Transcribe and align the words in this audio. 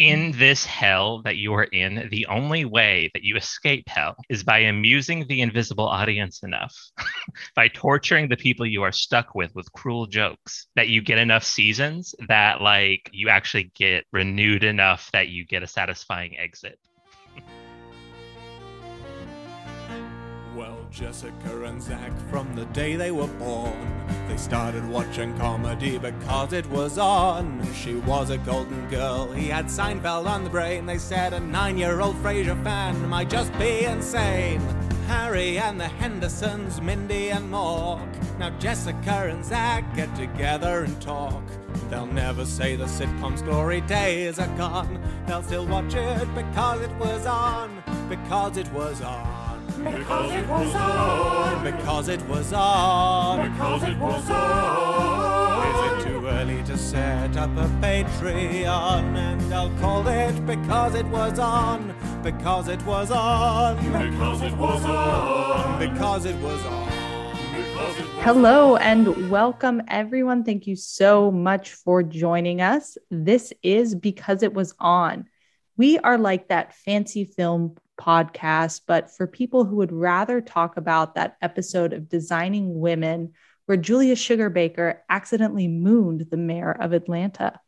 In 0.00 0.32
this 0.32 0.64
hell 0.64 1.20
that 1.24 1.36
you 1.36 1.52
are 1.52 1.64
in, 1.64 2.08
the 2.10 2.24
only 2.28 2.64
way 2.64 3.10
that 3.12 3.22
you 3.22 3.36
escape 3.36 3.86
hell 3.86 4.16
is 4.30 4.42
by 4.42 4.60
amusing 4.60 5.26
the 5.28 5.42
invisible 5.42 5.86
audience 5.86 6.42
enough, 6.42 6.74
by 7.54 7.68
torturing 7.68 8.30
the 8.30 8.36
people 8.38 8.64
you 8.64 8.82
are 8.82 8.92
stuck 8.92 9.34
with 9.34 9.54
with 9.54 9.70
cruel 9.72 10.06
jokes, 10.06 10.68
that 10.74 10.88
you 10.88 11.02
get 11.02 11.18
enough 11.18 11.44
seasons 11.44 12.14
that, 12.28 12.62
like, 12.62 13.10
you 13.12 13.28
actually 13.28 13.72
get 13.74 14.06
renewed 14.10 14.64
enough 14.64 15.10
that 15.12 15.28
you 15.28 15.44
get 15.44 15.62
a 15.62 15.66
satisfying 15.66 16.38
exit. 16.38 16.78
Jessica 20.90 21.64
and 21.64 21.80
Zach, 21.80 22.10
from 22.30 22.52
the 22.56 22.64
day 22.66 22.96
they 22.96 23.12
were 23.12 23.28
born, 23.28 24.06
they 24.26 24.36
started 24.36 24.86
watching 24.88 25.36
comedy 25.38 25.98
because 25.98 26.52
it 26.52 26.66
was 26.66 26.98
on. 26.98 27.62
She 27.74 27.94
was 27.94 28.30
a 28.30 28.38
golden 28.38 28.88
girl, 28.88 29.30
he 29.30 29.46
had 29.46 29.66
Seinfeld 29.66 30.26
on 30.26 30.42
the 30.42 30.50
brain. 30.50 30.86
They 30.86 30.98
said 30.98 31.32
a 31.32 31.40
nine 31.40 31.78
year 31.78 32.00
old 32.00 32.16
Frasier 32.16 32.60
fan 32.64 33.08
might 33.08 33.30
just 33.30 33.56
be 33.58 33.84
insane. 33.84 34.60
Harry 35.06 35.58
and 35.58 35.80
the 35.80 35.88
Hendersons, 35.88 36.80
Mindy 36.80 37.30
and 37.30 37.52
Mork. 37.52 38.38
Now 38.38 38.50
Jessica 38.58 39.28
and 39.30 39.44
Zach 39.44 39.94
get 39.94 40.14
together 40.16 40.84
and 40.84 41.00
talk. 41.00 41.42
They'll 41.88 42.06
never 42.06 42.44
say 42.44 42.74
the 42.74 42.86
sitcom's 42.88 43.42
glory 43.42 43.80
days 43.82 44.38
are 44.40 44.56
gone. 44.56 45.00
They'll 45.26 45.42
still 45.42 45.66
watch 45.66 45.94
it 45.94 46.34
because 46.34 46.80
it 46.82 46.92
was 46.96 47.26
on, 47.26 47.82
because 48.08 48.56
it 48.56 48.70
was 48.72 49.00
on. 49.02 49.39
Because 49.82 50.32
it 50.32 50.46
was 50.46 50.74
on. 50.74 51.64
Because 51.64 52.08
it 52.08 52.22
was 52.28 52.52
on. 52.52 53.50
Because 53.50 53.82
it 53.84 53.98
was 53.98 54.30
on. 54.30 55.96
Is 55.96 56.04
it 56.04 56.08
too 56.08 56.26
early 56.26 56.62
to 56.64 56.76
set 56.76 57.34
up 57.38 57.48
a 57.56 57.66
Patreon? 57.80 59.16
And 59.16 59.54
I'll 59.54 59.70
call 59.78 60.06
it 60.06 60.44
because 60.44 60.94
it 60.94 61.06
was 61.06 61.38
on. 61.38 61.94
Because 62.22 62.68
it 62.68 62.84
was 62.84 63.10
on. 63.10 63.76
Because 63.78 64.42
it 64.42 64.54
was 64.58 64.84
on. 64.84 65.78
Because 65.78 66.26
it 66.26 66.36
was 66.36 66.66
on. 66.66 66.90
Because 67.56 67.98
it 67.98 68.04
was 68.04 68.22
Hello 68.22 68.76
and 68.76 69.30
welcome, 69.30 69.80
everyone. 69.88 70.44
Thank 70.44 70.66
you 70.66 70.76
so 70.76 71.30
much 71.30 71.72
for 71.72 72.02
joining 72.02 72.60
us. 72.60 72.98
This 73.10 73.54
is 73.62 73.94
Because 73.94 74.42
It 74.42 74.52
Was 74.52 74.74
On. 74.78 75.24
We 75.78 75.98
are 76.00 76.18
like 76.18 76.48
that 76.48 76.74
fancy 76.74 77.24
film 77.24 77.76
podcast, 78.00 78.80
but 78.86 79.14
for 79.14 79.26
people 79.26 79.64
who 79.64 79.76
would 79.76 79.92
rather 79.92 80.40
talk 80.40 80.76
about 80.76 81.14
that 81.14 81.36
episode 81.42 81.92
of 81.92 82.08
Designing 82.08 82.80
Women 82.80 83.34
where 83.66 83.76
Julia 83.76 84.16
Sugarbaker 84.16 84.96
accidentally 85.08 85.68
mooned 85.68 86.26
the 86.28 86.36
mayor 86.36 86.72
of 86.72 86.92
Atlanta. 86.92 87.60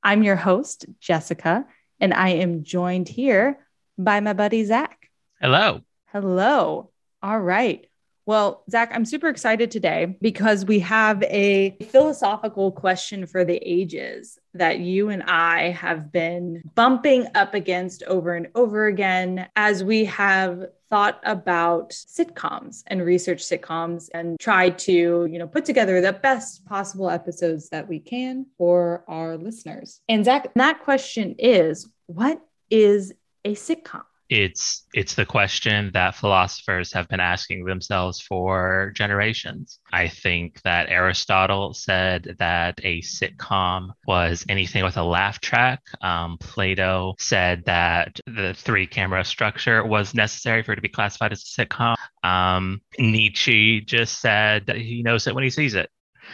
I'm 0.00 0.22
your 0.22 0.36
host, 0.36 0.86
Jessica, 1.00 1.66
and 1.98 2.14
I 2.14 2.28
am 2.28 2.62
joined 2.62 3.08
here 3.08 3.66
by 3.98 4.20
my 4.20 4.32
buddy, 4.32 4.64
Zach. 4.64 5.10
Hello. 5.40 5.80
Hello. 6.12 6.92
All 7.20 7.40
right. 7.40 7.87
Well, 8.28 8.62
Zach, 8.70 8.90
I'm 8.92 9.06
super 9.06 9.30
excited 9.30 9.70
today 9.70 10.18
because 10.20 10.66
we 10.66 10.80
have 10.80 11.22
a 11.22 11.78
philosophical 11.88 12.70
question 12.70 13.24
for 13.24 13.42
the 13.42 13.56
ages 13.56 14.38
that 14.52 14.80
you 14.80 15.08
and 15.08 15.22
I 15.22 15.70
have 15.70 16.12
been 16.12 16.60
bumping 16.74 17.26
up 17.34 17.54
against 17.54 18.02
over 18.02 18.34
and 18.34 18.48
over 18.54 18.84
again 18.84 19.48
as 19.56 19.82
we 19.82 20.04
have 20.04 20.66
thought 20.90 21.22
about 21.24 21.92
sitcoms 21.92 22.82
and 22.88 23.02
research 23.02 23.42
sitcoms 23.42 24.10
and 24.12 24.38
tried 24.38 24.78
to, 24.80 24.92
you 24.92 25.38
know, 25.38 25.46
put 25.46 25.64
together 25.64 26.02
the 26.02 26.12
best 26.12 26.66
possible 26.66 27.08
episodes 27.08 27.70
that 27.70 27.88
we 27.88 27.98
can 27.98 28.44
for 28.58 29.04
our 29.08 29.38
listeners. 29.38 30.02
And 30.06 30.26
Zach, 30.26 30.52
that 30.54 30.80
question 30.80 31.34
is 31.38 31.88
what 32.04 32.42
is 32.68 33.14
a 33.46 33.54
sitcom? 33.54 34.02
It's 34.28 34.86
it's 34.92 35.14
the 35.14 35.24
question 35.24 35.90
that 35.94 36.14
philosophers 36.14 36.92
have 36.92 37.08
been 37.08 37.20
asking 37.20 37.64
themselves 37.64 38.20
for 38.20 38.92
generations. 38.94 39.80
I 39.92 40.08
think 40.08 40.60
that 40.62 40.90
Aristotle 40.90 41.72
said 41.72 42.36
that 42.38 42.78
a 42.82 43.00
sitcom 43.00 43.90
was 44.06 44.44
anything 44.48 44.84
with 44.84 44.96
a 44.96 45.02
laugh 45.02 45.40
track. 45.40 45.80
Um, 46.02 46.36
Plato 46.38 47.14
said 47.18 47.64
that 47.66 48.20
the 48.26 48.54
three 48.54 48.86
camera 48.86 49.24
structure 49.24 49.84
was 49.84 50.14
necessary 50.14 50.62
for 50.62 50.72
it 50.72 50.76
to 50.76 50.82
be 50.82 50.88
classified 50.88 51.32
as 51.32 51.42
a 51.42 51.64
sitcom. 51.64 51.96
Um, 52.22 52.80
Nietzsche 52.98 53.80
just 53.80 54.20
said 54.20 54.66
that 54.66 54.76
he 54.76 55.02
knows 55.02 55.26
it 55.26 55.34
when 55.34 55.44
he 55.44 55.50
sees 55.50 55.74
it. 55.74 55.90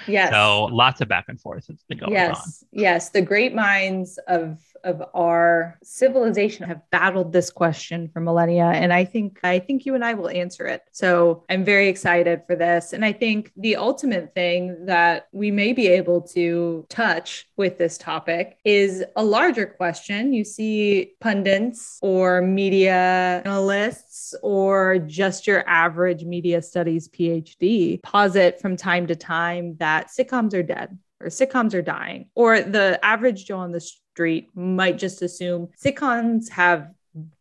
Yes. 0.08 0.32
So 0.32 0.64
lots 0.64 1.00
of 1.00 1.08
back 1.08 1.26
and 1.28 1.40
forth 1.40 1.66
has 1.68 1.82
been 1.88 1.98
going 1.98 2.10
on. 2.10 2.12
yes 2.12 2.64
yes 2.72 3.10
the 3.10 3.22
great 3.22 3.54
minds 3.54 4.18
of 4.28 4.58
of 4.84 5.02
our 5.14 5.78
civilization 5.82 6.68
have 6.68 6.80
battled 6.90 7.32
this 7.32 7.50
question 7.50 8.08
for 8.12 8.20
millennia 8.20 8.66
and 8.66 8.92
i 8.92 9.04
think 9.04 9.40
i 9.42 9.58
think 9.58 9.86
you 9.86 9.94
and 9.94 10.04
i 10.04 10.14
will 10.14 10.28
answer 10.28 10.66
it. 10.66 10.82
So 10.92 11.44
i'm 11.48 11.64
very 11.64 11.88
excited 11.88 12.42
for 12.46 12.54
this 12.54 12.92
and 12.92 13.04
i 13.04 13.12
think 13.12 13.52
the 13.56 13.76
ultimate 13.76 14.34
thing 14.34 14.86
that 14.86 15.28
we 15.32 15.50
may 15.50 15.72
be 15.72 15.88
able 15.88 16.20
to 16.22 16.86
touch 16.88 17.46
with 17.56 17.78
this 17.78 17.98
topic 17.98 18.58
is 18.64 19.04
a 19.16 19.24
larger 19.24 19.66
question. 19.66 20.32
You 20.32 20.44
see 20.44 21.12
pundits 21.20 21.98
or 22.02 22.42
media 22.42 23.42
analysts 23.44 24.34
or 24.42 24.98
just 24.98 25.46
your 25.46 25.68
average 25.68 26.24
media 26.24 26.62
studies 26.62 27.08
phd 27.08 28.02
posit 28.02 28.60
from 28.60 28.76
time 28.76 29.06
to 29.06 29.16
time 29.16 29.76
that 29.78 30.08
sitcoms 30.08 30.54
are 30.54 30.62
dead 30.62 30.98
or 31.20 31.28
sitcoms 31.28 31.74
are 31.74 31.82
dying, 31.82 32.28
or 32.34 32.60
the 32.60 32.98
average 33.02 33.46
Joe 33.46 33.58
on 33.58 33.72
the 33.72 33.80
street 34.14 34.48
might 34.54 34.96
just 34.96 35.22
assume 35.22 35.68
sitcoms 35.76 36.48
have 36.48 36.88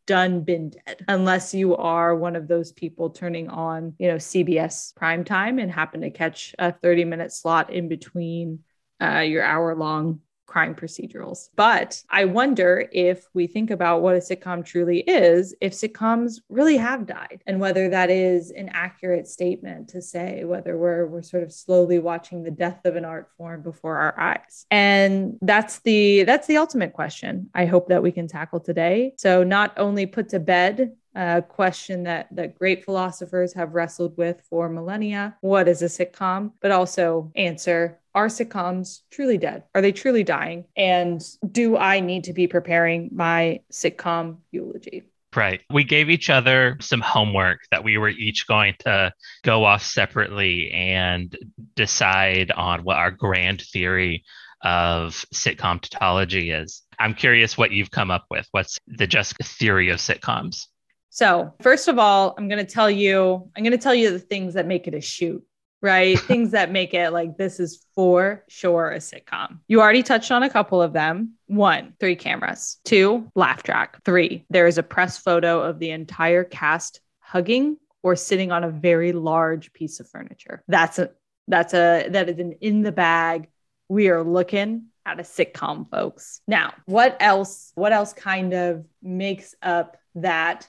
done 0.07 0.41
been 0.41 0.71
dead 0.71 1.05
unless 1.07 1.53
you 1.53 1.75
are 1.75 2.15
one 2.15 2.35
of 2.35 2.47
those 2.47 2.71
people 2.71 3.11
turning 3.11 3.47
on 3.47 3.93
you 3.99 4.07
know 4.07 4.15
cbs 4.15 4.95
prime 4.95 5.23
time 5.23 5.59
and 5.59 5.71
happen 5.71 6.01
to 6.01 6.09
catch 6.09 6.55
a 6.57 6.71
30 6.71 7.05
minute 7.05 7.31
slot 7.31 7.71
in 7.71 7.87
between 7.87 8.59
uh, 8.99 9.19
your 9.19 9.43
hour 9.43 9.75
long 9.75 10.19
crime 10.53 10.75
procedurals. 10.75 11.49
But 11.55 11.99
I 12.11 12.25
wonder 12.25 12.87
if 12.91 13.27
we 13.33 13.47
think 13.47 13.71
about 13.71 14.03
what 14.03 14.15
a 14.15 14.19
sitcom 14.19 14.63
truly 14.63 14.99
is, 14.99 15.55
if 15.59 15.73
sitcoms 15.73 16.41
really 16.47 16.77
have 16.77 17.07
died, 17.07 17.41
and 17.47 17.59
whether 17.59 17.89
that 17.89 18.11
is 18.11 18.51
an 18.51 18.69
accurate 18.71 19.27
statement 19.27 19.89
to 19.89 19.99
say, 19.99 20.43
whether 20.43 20.77
we're, 20.77 21.07
we're 21.07 21.23
sort 21.23 21.41
of 21.41 21.51
slowly 21.51 21.97
watching 21.97 22.43
the 22.43 22.51
death 22.51 22.85
of 22.85 22.95
an 22.95 23.03
art 23.03 23.29
form 23.35 23.63
before 23.63 23.97
our 23.97 24.19
eyes. 24.19 24.67
And 24.69 25.39
that's 25.41 25.79
the 25.79 26.23
that's 26.23 26.45
the 26.45 26.57
ultimate 26.57 26.93
question 26.93 27.49
I 27.55 27.65
hope 27.65 27.87
that 27.87 28.03
we 28.03 28.11
can 28.11 28.27
tackle 28.27 28.59
today. 28.59 29.13
So 29.17 29.43
not 29.43 29.73
only 29.77 30.05
put 30.05 30.29
to 30.29 30.39
bed 30.39 30.93
a 31.15 31.41
question 31.41 32.03
that 32.03 32.27
that 32.31 32.57
great 32.57 32.83
philosophers 32.85 33.53
have 33.53 33.73
wrestled 33.73 34.17
with 34.17 34.41
for 34.49 34.67
millennia 34.67 35.37
what 35.41 35.67
is 35.67 35.83
a 35.83 35.85
sitcom 35.85 36.51
but 36.59 36.71
also 36.71 37.31
answer 37.35 37.99
are 38.15 38.27
sitcoms 38.27 39.01
truly 39.11 39.37
dead 39.37 39.63
are 39.75 39.81
they 39.81 39.91
truly 39.91 40.23
dying 40.23 40.65
and 40.75 41.21
do 41.51 41.77
i 41.77 41.99
need 41.99 42.23
to 42.23 42.33
be 42.33 42.47
preparing 42.47 43.09
my 43.13 43.59
sitcom 43.71 44.37
eulogy 44.51 45.03
Right. 45.35 45.61
We 45.71 45.83
gave 45.83 46.11
each 46.11 46.29
other 46.29 46.77
some 46.79 47.01
homework 47.01 47.61
that 47.71 47.83
we 47.83 47.97
were 47.97 48.09
each 48.09 48.45
going 48.45 48.75
to 48.81 49.11
go 49.41 49.65
off 49.65 49.83
separately 49.83 50.69
and 50.69 51.35
decide 51.75 52.51
on 52.51 52.83
what 52.83 52.97
our 52.97 53.09
grand 53.09 53.63
theory 53.63 54.25
of 54.61 55.25
sitcom 55.33 55.81
tautology 55.81 56.51
is. 56.51 56.83
I'm 56.99 57.15
curious 57.15 57.57
what 57.57 57.71
you've 57.71 57.89
come 57.89 58.11
up 58.11 58.25
with. 58.29 58.47
What's 58.51 58.77
the 58.85 59.07
just 59.07 59.35
theory 59.37 59.89
of 59.89 59.97
sitcoms? 59.97 60.67
so 61.13 61.53
first 61.61 61.87
of 61.87 61.99
all 61.99 62.33
i'm 62.37 62.49
going 62.49 62.65
to 62.65 62.71
tell 62.71 62.89
you 62.89 63.47
i'm 63.55 63.63
going 63.63 63.71
to 63.71 63.77
tell 63.77 63.93
you 63.93 64.09
the 64.09 64.19
things 64.19 64.55
that 64.55 64.65
make 64.65 64.87
it 64.87 64.95
a 64.95 65.01
shoot 65.01 65.43
right? 65.83 66.17
Things 66.17 66.51
that 66.51 66.71
make 66.71 66.93
it 66.95 67.11
like 67.11 67.37
this 67.37 67.59
is 67.59 67.85
for 67.93 68.43
sure 68.47 68.89
a 68.89 68.97
sitcom. 68.97 69.59
You 69.67 69.81
already 69.81 70.01
touched 70.01 70.31
on 70.31 70.41
a 70.41 70.49
couple 70.49 70.81
of 70.81 70.93
them. 70.93 71.33
One 71.47 71.93
three 71.99 72.15
cameras. 72.15 72.79
Two 72.85 73.29
laugh 73.35 73.61
track. 73.61 74.03
Three 74.03 74.45
there 74.49 74.65
is 74.65 74.79
a 74.79 74.83
press 74.83 75.19
photo 75.19 75.61
of 75.61 75.77
the 75.77 75.91
entire 75.91 76.43
cast 76.43 77.01
hugging 77.19 77.77
or 78.01 78.15
sitting 78.15 78.51
on 78.51 78.63
a 78.63 78.69
very 78.69 79.11
large 79.11 79.71
piece 79.73 79.99
of 79.99 80.09
furniture. 80.09 80.63
That's 80.67 80.97
a 80.97 81.11
that's 81.47 81.73
a 81.73 82.07
that 82.09 82.29
is 82.29 82.39
an 82.39 82.53
in 82.61 82.81
the 82.81 82.91
bag. 82.91 83.49
We 83.89 84.09
are 84.09 84.23
looking 84.23 84.87
at 85.05 85.19
a 85.19 85.23
sitcom 85.23 85.89
folks. 85.91 86.39
Now 86.47 86.73
what 86.85 87.17
else 87.19 87.73
what 87.75 87.91
else 87.91 88.13
kind 88.13 88.53
of 88.53 88.85
makes 89.01 89.53
up 89.61 89.97
that 90.15 90.67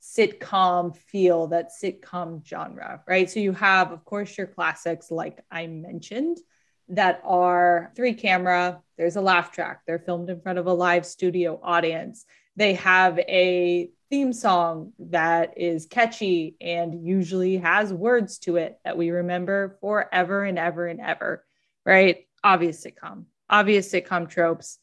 sitcom 0.00 0.96
feel, 0.96 1.48
that 1.48 1.70
sitcom 1.70 2.44
genre, 2.46 3.02
right? 3.06 3.30
So 3.30 3.40
you 3.40 3.52
have, 3.52 3.92
of 3.92 4.04
course, 4.04 4.36
your 4.38 4.46
classics, 4.46 5.10
like 5.10 5.40
I 5.50 5.66
mentioned, 5.66 6.38
that 6.88 7.20
are 7.24 7.92
three 7.94 8.14
camera, 8.14 8.80
there's 8.98 9.16
a 9.16 9.20
laugh 9.20 9.52
track, 9.52 9.82
they're 9.86 9.98
filmed 9.98 10.28
in 10.30 10.40
front 10.40 10.58
of 10.58 10.66
a 10.66 10.72
live 10.72 11.06
studio 11.06 11.60
audience. 11.62 12.24
They 12.56 12.74
have 12.74 13.18
a 13.20 13.90
theme 14.10 14.32
song 14.32 14.92
that 14.98 15.56
is 15.56 15.86
catchy 15.86 16.56
and 16.60 17.06
usually 17.06 17.58
has 17.58 17.92
words 17.92 18.38
to 18.40 18.56
it 18.56 18.78
that 18.84 18.98
we 18.98 19.10
remember 19.10 19.78
forever 19.80 20.44
and 20.44 20.58
ever 20.58 20.86
and 20.88 21.00
ever, 21.00 21.44
right? 21.86 22.26
Obvious 22.42 22.84
sitcom, 22.84 23.26
obvious 23.48 23.92
sitcom 23.92 24.28
tropes. 24.28 24.78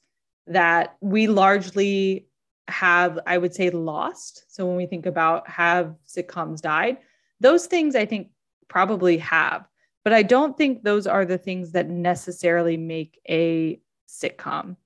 that 0.47 0.95
we 1.01 1.27
largely 1.27 2.27
have, 2.67 3.19
I 3.25 3.37
would 3.37 3.53
say, 3.53 3.69
lost. 3.69 4.43
So 4.47 4.65
when 4.65 4.75
we 4.75 4.85
think 4.85 5.05
about 5.05 5.49
have 5.49 5.95
sitcoms 6.07 6.61
died, 6.61 6.97
those 7.39 7.67
things 7.67 7.95
I 7.95 8.05
think 8.05 8.29
probably 8.67 9.17
have, 9.19 9.67
but 10.03 10.13
I 10.13 10.23
don't 10.23 10.57
think 10.57 10.83
those 10.83 11.07
are 11.07 11.25
the 11.25 11.37
things 11.37 11.71
that 11.73 11.89
necessarily 11.89 12.77
make 12.77 13.19
a 13.27 13.79
sitcom. 14.09 14.77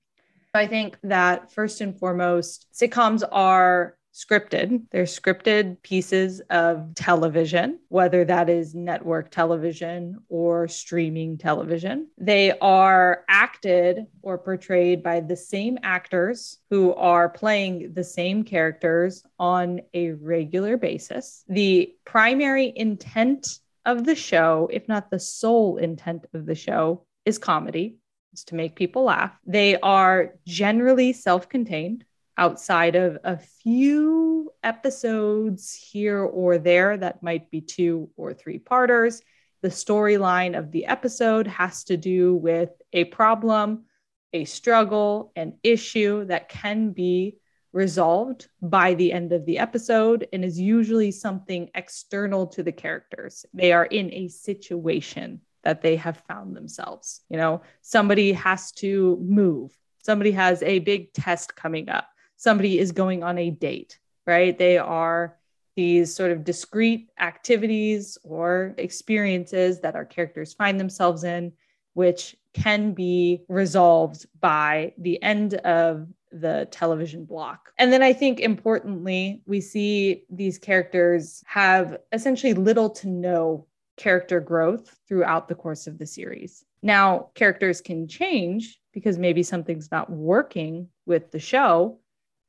I 0.54 0.66
think 0.66 0.98
that 1.04 1.50
first 1.52 1.80
and 1.80 1.98
foremost, 1.98 2.66
sitcoms 2.74 3.22
are 3.32 3.96
scripted. 4.12 4.82
They're 4.90 5.04
scripted 5.04 5.82
pieces 5.82 6.40
of 6.50 6.94
television, 6.94 7.78
whether 7.88 8.24
that 8.24 8.50
is 8.50 8.74
network 8.74 9.30
television 9.30 10.18
or 10.28 10.68
streaming 10.68 11.38
television. 11.38 12.08
They 12.18 12.56
are 12.58 13.24
acted 13.28 14.06
or 14.20 14.38
portrayed 14.38 15.02
by 15.02 15.20
the 15.20 15.36
same 15.36 15.78
actors 15.82 16.58
who 16.70 16.94
are 16.94 17.28
playing 17.28 17.94
the 17.94 18.04
same 18.04 18.44
characters 18.44 19.24
on 19.38 19.80
a 19.94 20.12
regular 20.12 20.76
basis. 20.76 21.44
The 21.48 21.94
primary 22.04 22.72
intent 22.76 23.60
of 23.86 24.04
the 24.04 24.14
show, 24.14 24.68
if 24.72 24.88
not 24.88 25.10
the 25.10 25.18
sole 25.18 25.78
intent 25.78 26.26
of 26.34 26.46
the 26.46 26.54
show, 26.54 27.04
is 27.24 27.38
comedy. 27.38 27.96
It's 28.32 28.44
to 28.44 28.54
make 28.54 28.76
people 28.76 29.04
laugh. 29.04 29.32
They 29.46 29.78
are 29.80 30.34
generally 30.46 31.12
self 31.12 31.48
contained 31.48 32.04
outside 32.36 32.96
of 32.96 33.18
a 33.24 33.36
few 33.36 34.50
episodes 34.62 35.74
here 35.74 36.20
or 36.20 36.58
there 36.58 36.96
that 36.96 37.22
might 37.22 37.50
be 37.50 37.60
two 37.60 38.10
or 38.16 38.32
three 38.32 38.58
parters. 38.58 39.22
The 39.62 39.68
storyline 39.68 40.58
of 40.58 40.70
the 40.70 40.86
episode 40.86 41.46
has 41.46 41.84
to 41.84 41.96
do 41.96 42.34
with 42.34 42.70
a 42.92 43.04
problem, 43.04 43.84
a 44.32 44.44
struggle, 44.44 45.32
an 45.36 45.54
issue 45.62 46.24
that 46.26 46.48
can 46.48 46.90
be 46.90 47.36
resolved 47.72 48.48
by 48.60 48.94
the 48.94 49.12
end 49.12 49.32
of 49.32 49.46
the 49.46 49.58
episode 49.58 50.28
and 50.32 50.44
is 50.44 50.60
usually 50.60 51.10
something 51.10 51.70
external 51.74 52.46
to 52.48 52.62
the 52.62 52.72
characters. 52.72 53.46
They 53.54 53.72
are 53.72 53.86
in 53.86 54.12
a 54.12 54.28
situation 54.28 55.40
that 55.64 55.80
they 55.80 55.96
have 55.96 56.22
found 56.28 56.54
themselves. 56.56 57.22
You 57.30 57.36
know, 57.38 57.62
somebody 57.80 58.32
has 58.32 58.72
to 58.72 59.18
move, 59.22 59.76
somebody 60.02 60.32
has 60.32 60.62
a 60.62 60.80
big 60.80 61.12
test 61.12 61.54
coming 61.54 61.88
up 61.88 62.08
somebody 62.42 62.80
is 62.80 62.90
going 62.90 63.22
on 63.22 63.38
a 63.38 63.50
date, 63.50 64.00
right? 64.26 64.58
They 64.58 64.76
are 64.76 65.36
these 65.76 66.12
sort 66.12 66.32
of 66.32 66.42
discrete 66.42 67.08
activities 67.20 68.18
or 68.24 68.74
experiences 68.78 69.78
that 69.80 69.94
our 69.94 70.04
characters 70.04 70.52
find 70.52 70.80
themselves 70.80 71.22
in, 71.22 71.52
which 71.94 72.34
can 72.52 72.94
be 72.94 73.44
resolved 73.48 74.26
by 74.40 74.92
the 74.98 75.22
end 75.22 75.54
of 75.54 76.08
the 76.32 76.66
television 76.72 77.24
block. 77.24 77.70
And 77.78 77.92
then 77.92 78.02
I 78.02 78.12
think 78.12 78.40
importantly, 78.40 79.42
we 79.46 79.60
see 79.60 80.24
these 80.28 80.58
characters 80.58 81.44
have 81.46 81.98
essentially 82.10 82.54
little 82.54 82.90
to 82.90 83.08
no 83.08 83.66
character 83.96 84.40
growth 84.40 84.98
throughout 85.06 85.46
the 85.46 85.54
course 85.54 85.86
of 85.86 85.96
the 85.96 86.06
series. 86.06 86.64
Now, 86.82 87.28
characters 87.36 87.80
can 87.80 88.08
change 88.08 88.80
because 88.92 89.16
maybe 89.16 89.44
something's 89.44 89.92
not 89.92 90.10
working 90.10 90.88
with 91.06 91.30
the 91.30 91.38
show, 91.38 92.00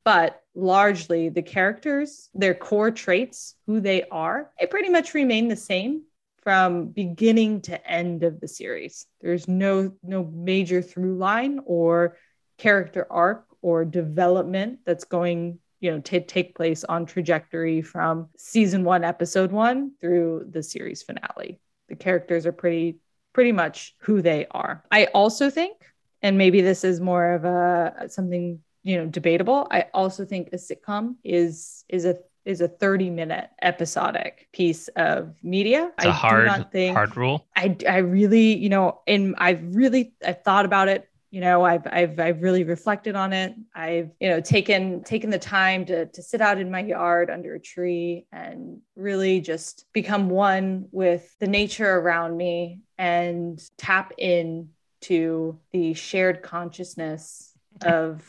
but 0.04 0.42
largely 0.54 1.28
the 1.28 1.42
characters, 1.42 2.28
their 2.34 2.54
core 2.54 2.90
traits, 2.90 3.56
who 3.66 3.80
they 3.80 4.04
are, 4.10 4.50
they 4.60 4.66
pretty 4.66 4.88
much 4.88 5.14
remain 5.14 5.48
the 5.48 5.56
same 5.56 6.02
from 6.42 6.88
beginning 6.88 7.62
to 7.62 7.90
end 7.90 8.22
of 8.22 8.38
the 8.38 8.46
series. 8.46 9.06
There's 9.20 9.48
no 9.48 9.92
no 10.02 10.24
major 10.24 10.82
through 10.82 11.16
line 11.16 11.60
or 11.64 12.18
character 12.58 13.06
arc 13.10 13.46
or 13.62 13.84
development 13.84 14.80
that's 14.84 15.04
going 15.04 15.58
you 15.80 15.90
know 15.90 16.00
to 16.00 16.20
take 16.20 16.54
place 16.54 16.84
on 16.84 17.06
trajectory 17.06 17.82
from 17.82 18.28
season 18.36 18.84
1 18.84 19.04
episode 19.04 19.50
1 19.50 19.92
through 20.00 20.46
the 20.50 20.62
series 20.62 21.02
finale. 21.02 21.58
The 21.88 21.96
characters 21.96 22.46
are 22.46 22.52
pretty 22.52 22.98
pretty 23.32 23.52
much 23.52 23.96
who 24.00 24.22
they 24.22 24.46
are. 24.50 24.84
I 24.90 25.06
also 25.06 25.50
think 25.50 25.76
and 26.22 26.38
maybe 26.38 26.60
this 26.60 26.84
is 26.84 27.00
more 27.00 27.32
of 27.32 27.44
a 27.44 28.08
something 28.08 28.60
you 28.84 28.96
know 28.96 29.06
debatable 29.06 29.66
i 29.70 29.86
also 29.92 30.24
think 30.24 30.50
a 30.52 30.56
sitcom 30.56 31.16
is 31.24 31.84
is 31.88 32.04
a 32.04 32.16
is 32.44 32.60
a 32.60 32.68
30 32.68 33.10
minute 33.10 33.48
episodic 33.62 34.48
piece 34.52 34.88
of 34.88 35.34
media. 35.42 35.90
It's 35.98 36.06
a 36.06 36.08
I 36.10 36.12
hard, 36.12 36.70
think, 36.70 36.96
hard 36.96 37.16
rule. 37.16 37.46
I, 37.56 37.76
I 37.88 37.98
really, 37.98 38.54
you 38.56 38.68
know, 38.68 39.00
and 39.06 39.34
I've 39.38 39.74
really, 39.74 40.12
I've 40.24 40.42
thought 40.42 40.64
about 40.64 40.88
it. 40.88 41.08
You 41.30 41.40
know, 41.40 41.64
I've, 41.64 41.86
I've, 41.86 42.20
I've 42.20 42.42
really 42.42 42.62
reflected 42.62 43.16
on 43.16 43.32
it. 43.32 43.54
I've, 43.74 44.10
you 44.20 44.28
know, 44.28 44.40
taken, 44.40 45.02
taken 45.02 45.30
the 45.30 45.38
time 45.38 45.84
to, 45.86 46.06
to 46.06 46.22
sit 46.22 46.40
out 46.40 46.60
in 46.60 46.70
my 46.70 46.80
yard 46.80 47.28
under 47.28 47.54
a 47.54 47.60
tree 47.60 48.26
and 48.30 48.80
really 48.94 49.40
just 49.40 49.86
become 49.92 50.28
one 50.28 50.86
with 50.92 51.34
the 51.40 51.48
nature 51.48 51.92
around 51.92 52.36
me 52.36 52.82
and 52.98 53.60
tap 53.78 54.12
in 54.16 54.68
to 55.00 55.58
the 55.72 55.94
shared 55.94 56.42
consciousness 56.42 57.52
of 57.82 58.22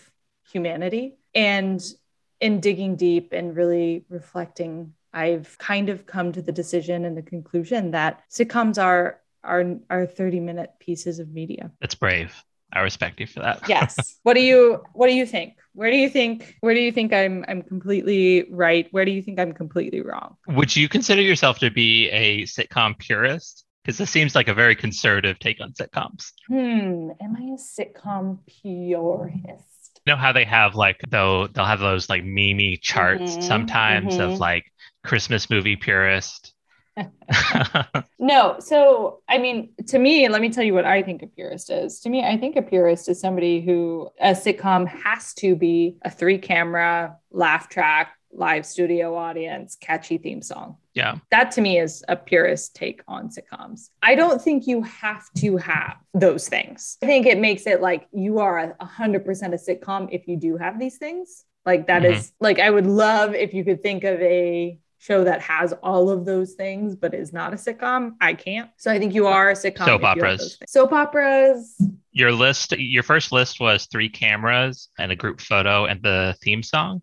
humanity. 0.56 1.18
And 1.34 1.84
in 2.40 2.62
digging 2.62 2.96
deep 2.96 3.34
and 3.34 3.56
really 3.56 4.06
reflecting, 4.10 4.94
I've 5.13 5.57
kind 5.57 5.90
of 5.90 6.06
come 6.06 6.31
to 6.31 6.42
the 6.42 6.52
decision 6.54 7.04
and 7.04 7.18
the 7.18 7.22
conclusion 7.22 7.92
that 7.92 8.24
sitcoms 8.31 8.81
are 8.81 9.19
are 9.44 9.63
are 9.90 10.06
30 10.06 10.40
minute 10.40 10.72
pieces 10.80 11.19
of 11.19 11.30
media. 11.30 11.72
That's 11.81 11.96
brave. 11.96 12.34
I 12.74 12.80
respect 12.81 13.19
you 13.19 13.28
for 13.28 13.42
that. 13.42 13.62
yes. 13.69 14.18
What 14.24 14.34
do 14.34 14.42
you 14.42 14.81
what 14.94 15.07
do 15.07 15.13
you 15.13 15.25
think? 15.25 15.56
Where 15.74 15.92
do 15.92 15.98
you 15.98 16.10
think 16.10 16.56
where 16.62 16.74
do 16.74 16.80
you 16.80 16.92
think 16.92 17.13
I'm 17.13 17.44
I'm 17.48 17.62
completely 17.62 18.48
right? 18.50 18.88
Where 18.92 19.06
do 19.06 19.12
you 19.12 19.22
think 19.22 19.40
I'm 19.40 19.54
completely 19.54 20.01
wrong? 20.01 20.38
Would 20.48 20.75
you 20.75 20.88
consider 20.90 21.22
yourself 21.22 21.60
to 21.60 21.69
be 21.69 22.10
a 22.10 22.44
sitcom 22.44 22.98
purist? 22.98 23.66
Because 23.84 23.98
this 24.00 24.10
seems 24.10 24.34
like 24.34 24.48
a 24.48 24.54
very 24.54 24.75
conservative 24.75 25.38
take 25.38 25.62
on 25.62 25.74
sitcoms. 25.74 26.31
Hmm. 26.48 27.12
Am 27.22 27.36
I 27.38 27.54
a 27.54 27.58
sitcom 27.58 28.40
purist? 28.48 29.75
Know 30.06 30.16
how 30.16 30.31
they 30.31 30.46
have 30.46 30.75
like 30.75 31.00
though 31.10 31.48
they'll 31.48 31.66
have 31.66 31.80
those 31.80 32.10
like 32.10 32.24
meme 32.24 32.78
charts 32.81 33.31
mm-hmm, 33.31 33.42
sometimes 33.42 34.16
mm-hmm. 34.16 34.31
of 34.34 34.40
like 34.40 34.66
Christmas 35.04 35.50
movie 35.50 35.75
purist. 35.75 36.54
no, 38.19 38.56
so 38.60 39.19
I 39.28 39.38
mean, 39.38 39.74
to 39.88 40.00
me, 40.00 40.30
let 40.30 40.42
me 40.42 40.50
tell 40.50 40.63
you 40.63 40.74
what 40.74 40.86
I 40.86 41.04
think 41.04 41.24
a 41.24 41.28
purist 41.28 41.69
is. 41.69 42.00
To 42.02 42.10
me, 42.10 42.24
I 42.24 42.38
think 42.38 42.56
a 42.56 42.62
purist 42.62 43.10
is 43.10 43.19
somebody 43.19 43.62
who 43.62 44.10
a 44.19 44.31
sitcom 44.31 44.88
has 44.88 45.34
to 45.36 45.56
be 45.56 45.98
a 46.04 46.10
three 46.10 46.38
camera 46.38 47.18
laugh 47.31 47.68
track 47.68 48.13
live 48.38 48.65
studio 48.65 49.15
audience, 49.15 49.75
catchy 49.75 50.18
theme 50.18 50.42
song. 50.42 50.77
Yeah. 50.94 51.18
That 51.32 51.51
to 51.51 51.62
me 51.62 51.80
is 51.80 52.04
a 52.08 52.15
purist 52.15 52.75
take 52.75 53.01
on 53.08 53.30
sitcoms. 53.30 53.89
I 54.01 54.15
don't 54.15 54.42
think 54.42 54.68
you 54.68 54.82
have 54.84 55.32
to 55.38 55.58
have 55.58 55.98
those 56.13 56.48
things. 56.48 56.98
I 57.01 57.06
think 57.06 57.25
it 57.25 57.38
makes 57.38 57.68
it 57.68 57.82
like 57.82 58.08
you 58.12 58.39
are 58.39 58.75
a 58.80 58.86
hundred 58.86 59.25
percent 59.25 59.54
a 59.54 59.58
sitcom 59.58 60.10
if 60.12 60.27
you 60.27 60.38
do 60.38 60.58
have 60.58 60.80
these 60.80 60.98
things. 60.98 61.46
Like 61.65 61.88
that 61.88 62.04
mm-hmm. 62.04 62.13
is 62.13 62.32
like 62.39 62.60
I 62.60 62.70
would 62.70 62.86
love 62.86 63.34
if 63.34 63.54
you 63.54 63.63
could 63.63 63.82
think 63.82 64.04
of 64.04 64.22
a 64.22 64.80
show 64.98 65.24
that 65.24 65.42
has 65.42 65.74
all 65.84 66.10
of 66.10 66.25
those 66.25 66.54
things 66.54 66.96
but 66.96 67.13
is 67.13 67.34
not 67.34 67.54
a 67.54 67.58
sitcom. 67.58 68.13
I 68.22 68.34
can't. 68.34 68.70
So 68.77 68.92
I 68.92 69.00
think 69.00 69.13
you 69.13 69.27
are 69.27 69.51
a 69.51 69.54
sitcom. 69.54 69.86
Soap 69.86 70.04
operas. 70.04 70.58
Soap 70.68 70.94
operas. 70.94 71.75
Your 72.12 72.32
list, 72.32 72.72
your 72.72 73.04
first 73.04 73.32
list 73.32 73.60
was 73.60 73.88
three 73.88 74.10
cameras 74.10 74.89
and 74.98 75.12
a 75.12 75.15
group 75.15 75.42
photo 75.42 75.86
and 75.86 76.01
the 76.01 76.36
theme 76.42 76.63
song. 76.63 77.01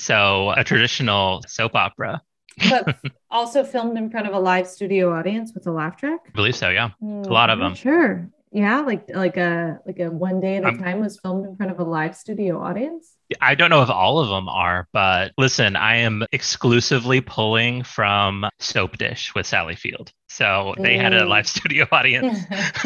So 0.00 0.52
a 0.56 0.64
traditional 0.64 1.42
soap 1.46 1.74
opera. 1.74 2.22
but 2.70 2.98
also 3.30 3.64
filmed 3.64 3.98
in 3.98 4.10
front 4.10 4.26
of 4.26 4.34
a 4.34 4.38
live 4.38 4.66
studio 4.66 5.12
audience 5.14 5.52
with 5.54 5.66
a 5.66 5.70
laugh 5.70 5.96
track. 5.96 6.20
I 6.26 6.30
believe 6.30 6.56
so. 6.56 6.70
Yeah, 6.70 6.90
mm, 7.02 7.26
a 7.26 7.32
lot 7.32 7.50
of 7.50 7.58
them. 7.58 7.74
Sure. 7.74 8.28
Yeah, 8.52 8.80
like 8.80 9.04
like 9.14 9.36
a 9.36 9.78
like 9.86 10.00
a 10.00 10.10
one 10.10 10.40
day 10.40 10.56
at 10.56 10.64
a 10.64 10.68
um, 10.68 10.78
time 10.78 11.00
was 11.00 11.20
filmed 11.20 11.46
in 11.46 11.54
front 11.54 11.70
of 11.70 11.78
a 11.78 11.84
live 11.84 12.16
studio 12.16 12.60
audience. 12.60 13.14
I 13.40 13.54
don't 13.54 13.70
know 13.70 13.82
if 13.82 13.90
all 13.90 14.18
of 14.18 14.28
them 14.28 14.48
are, 14.48 14.88
but 14.92 15.32
listen, 15.38 15.76
I 15.76 15.96
am 15.96 16.24
exclusively 16.32 17.20
pulling 17.20 17.84
from 17.84 18.46
Soapdish 18.58 19.34
with 19.34 19.46
Sally 19.46 19.76
Field. 19.76 20.12
So 20.30 20.76
they 20.78 20.96
had 20.96 21.12
a 21.12 21.26
live 21.26 21.48
studio 21.56 21.88
audience. 21.90 22.38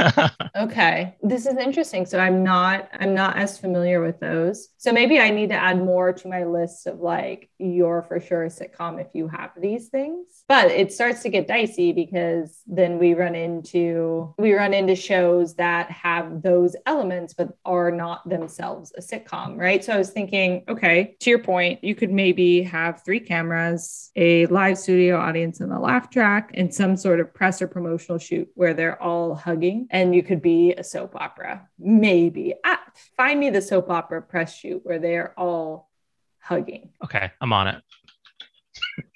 okay. 0.57 1.15
This 1.23 1.45
is 1.45 1.59
interesting. 1.59 2.07
So 2.07 2.19
I'm 2.19 2.43
not 2.43 2.89
I'm 2.99 3.15
not 3.15 3.37
as 3.37 3.59
familiar 3.59 4.01
with 4.01 4.19
those. 4.19 4.69
So 4.79 4.93
maybe 4.93 5.21
I 5.21 5.29
need 5.29 5.51
to 5.51 5.55
add 5.55 5.79
more 5.79 6.15
to 6.15 6.29
my 6.29 6.45
list 6.45 6.87
of 6.87 7.01
like 7.01 7.51
you're 7.59 8.01
for 8.01 8.19
sure 8.19 8.45
a 8.45 8.49
sitcom 8.49 8.99
if 8.99 9.09
you 9.13 9.29
have 9.29 9.51
these 9.61 9.89
things. 9.89 10.27
But 10.49 10.71
it 10.71 10.91
starts 10.91 11.23
to 11.23 11.29
get 11.29 11.47
dicey 11.47 11.93
because 11.93 12.63
then 12.67 12.99
we 12.99 13.13
run 13.13 13.35
into 13.35 14.35
we 14.39 14.55
run 14.55 14.73
into 14.73 14.97
shows 14.97 15.55
that 15.57 15.91
have 15.91 16.41
those 16.41 16.75
elements 16.87 17.35
but 17.35 17.59
are 17.67 17.91
not 17.91 18.27
themselves 18.27 18.91
a 18.97 19.03
sitcom, 19.03 19.59
right? 19.59 19.85
So 19.85 19.93
I 19.93 19.99
was 19.99 20.09
thinking, 20.09 20.65
okay, 20.67 21.15
to 21.21 21.29
your 21.29 21.41
point, 21.41 21.85
you 21.85 21.95
could 21.95 22.11
maybe 22.11 22.63
have 22.63 23.03
three 23.05 23.21
cameras, 23.21 24.11
a 24.17 24.47
live 24.47 24.79
studio 24.79 25.19
audience 25.19 25.61
and 25.61 25.71
the 25.71 25.79
laugh 25.79 26.09
track 26.09 26.51
and 26.55 26.75
some 26.75 26.97
sort 26.97 27.21
of 27.21 27.34
press 27.35 27.61
or 27.61 27.67
promotional 27.67 28.19
shoot 28.19 28.49
where 28.55 28.75
they're 28.75 29.01
all 29.03 29.35
hugging 29.35 29.89
and 29.91 30.15
you 30.15 30.23
could 30.23 30.41
be 30.41 30.73
a 30.73 30.85
soap 30.85 31.17
opera. 31.17 31.69
Maybe. 31.79 32.55
Ah, 32.65 32.81
find 33.17 33.39
me 33.41 33.51
the 33.51 33.61
soap 33.61 33.91
opera 33.91 34.23
press 34.23 34.57
shoot 34.57 34.81
where 34.85 34.99
they're 34.99 35.39
all 35.39 35.91
hugging. 36.39 36.91
Okay, 37.03 37.31
I'm 37.41 37.53
on 37.53 37.83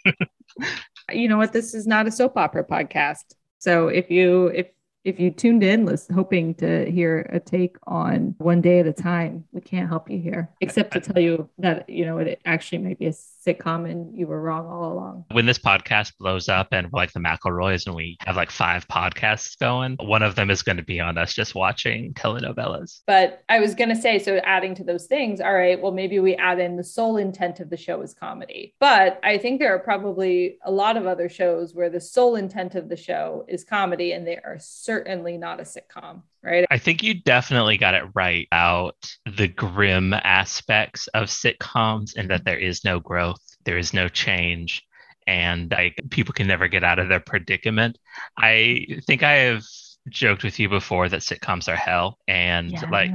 it. 0.04 0.28
you 1.12 1.28
know 1.28 1.36
what? 1.36 1.52
This 1.52 1.74
is 1.74 1.86
not 1.86 2.06
a 2.06 2.10
soap 2.10 2.36
opera 2.36 2.64
podcast. 2.64 3.34
So 3.58 3.88
if 3.88 4.10
you 4.10 4.46
if 4.48 4.66
if 5.04 5.18
you 5.18 5.30
tuned 5.30 5.62
in 5.62 5.86
listen, 5.86 6.14
hoping 6.14 6.54
to 6.54 6.90
hear 6.90 7.28
a 7.32 7.40
take 7.40 7.76
on 7.86 8.34
one 8.38 8.60
day 8.60 8.80
at 8.80 8.86
a 8.86 8.92
time, 8.92 9.44
we 9.52 9.60
can't 9.60 9.88
help 9.88 10.10
you 10.10 10.18
here, 10.18 10.50
except 10.60 10.92
to 10.92 11.00
tell 11.00 11.22
you 11.22 11.48
that, 11.58 11.88
you 11.88 12.04
know, 12.04 12.18
it 12.18 12.40
actually 12.44 12.78
might 12.78 12.98
be 12.98 13.06
a 13.06 13.12
sitcom 13.12 13.90
and 13.90 14.16
you 14.16 14.26
were 14.26 14.40
wrong 14.40 14.66
all 14.66 14.92
along. 14.92 15.24
When 15.32 15.46
this 15.46 15.58
podcast 15.58 16.12
blows 16.18 16.48
up 16.48 16.68
and 16.72 16.88
like 16.92 17.12
the 17.12 17.20
McElroys 17.20 17.86
and 17.86 17.94
we 17.94 18.16
have 18.26 18.36
like 18.36 18.50
five 18.50 18.86
podcasts 18.88 19.58
going, 19.58 19.96
one 20.00 20.22
of 20.22 20.34
them 20.34 20.50
is 20.50 20.62
going 20.62 20.76
to 20.76 20.82
be 20.82 21.00
on 21.00 21.16
us 21.16 21.32
just 21.32 21.54
watching 21.54 22.12
telenovelas. 22.14 23.00
But 23.06 23.42
I 23.48 23.60
was 23.60 23.74
going 23.74 23.88
to 23.90 23.96
say, 23.96 24.18
so 24.18 24.36
adding 24.38 24.74
to 24.76 24.84
those 24.84 25.06
things, 25.06 25.40
all 25.40 25.54
right, 25.54 25.80
well, 25.80 25.92
maybe 25.92 26.18
we 26.18 26.34
add 26.36 26.58
in 26.58 26.76
the 26.76 26.84
sole 26.84 27.16
intent 27.16 27.60
of 27.60 27.70
the 27.70 27.76
show 27.76 28.02
is 28.02 28.12
comedy. 28.12 28.74
But 28.80 29.20
I 29.22 29.38
think 29.38 29.60
there 29.60 29.74
are 29.74 29.78
probably 29.78 30.58
a 30.64 30.70
lot 30.70 30.96
of 30.96 31.06
other 31.06 31.28
shows 31.28 31.74
where 31.74 31.90
the 31.90 32.00
sole 32.00 32.36
intent 32.36 32.74
of 32.74 32.88
the 32.88 32.96
show 32.96 33.44
is 33.48 33.64
comedy 33.64 34.12
and 34.12 34.26
they 34.26 34.36
are 34.36 34.58
certainly 34.88 35.36
not 35.36 35.60
a 35.60 35.64
sitcom 35.64 36.22
right? 36.42 36.66
I 36.70 36.78
think 36.78 37.02
you 37.02 37.14
definitely 37.14 37.76
got 37.76 37.94
it 37.94 38.04
right 38.14 38.46
about 38.50 38.96
the 39.36 39.48
grim 39.48 40.12
aspects 40.12 41.06
of 41.08 41.26
sitcoms 41.26 42.16
and 42.16 42.30
that 42.30 42.40
mm-hmm. 42.40 42.44
there 42.44 42.58
is 42.58 42.84
no 42.84 43.00
growth, 43.00 43.40
there 43.64 43.78
is 43.78 43.92
no 43.92 44.08
change, 44.08 44.82
and 45.26 45.70
like 45.70 46.00
people 46.10 46.32
can 46.32 46.46
never 46.46 46.68
get 46.68 46.84
out 46.84 46.98
of 46.98 47.08
their 47.08 47.20
predicament. 47.20 47.98
I 48.38 48.86
think 49.06 49.22
I 49.22 49.32
have 49.32 49.64
joked 50.08 50.42
with 50.42 50.58
you 50.58 50.70
before 50.70 51.06
that 51.08 51.20
sitcoms 51.20 51.68
are 51.68 51.76
hell 51.76 52.16
and 52.28 52.72
yeah. 52.72 52.88
like 52.90 53.10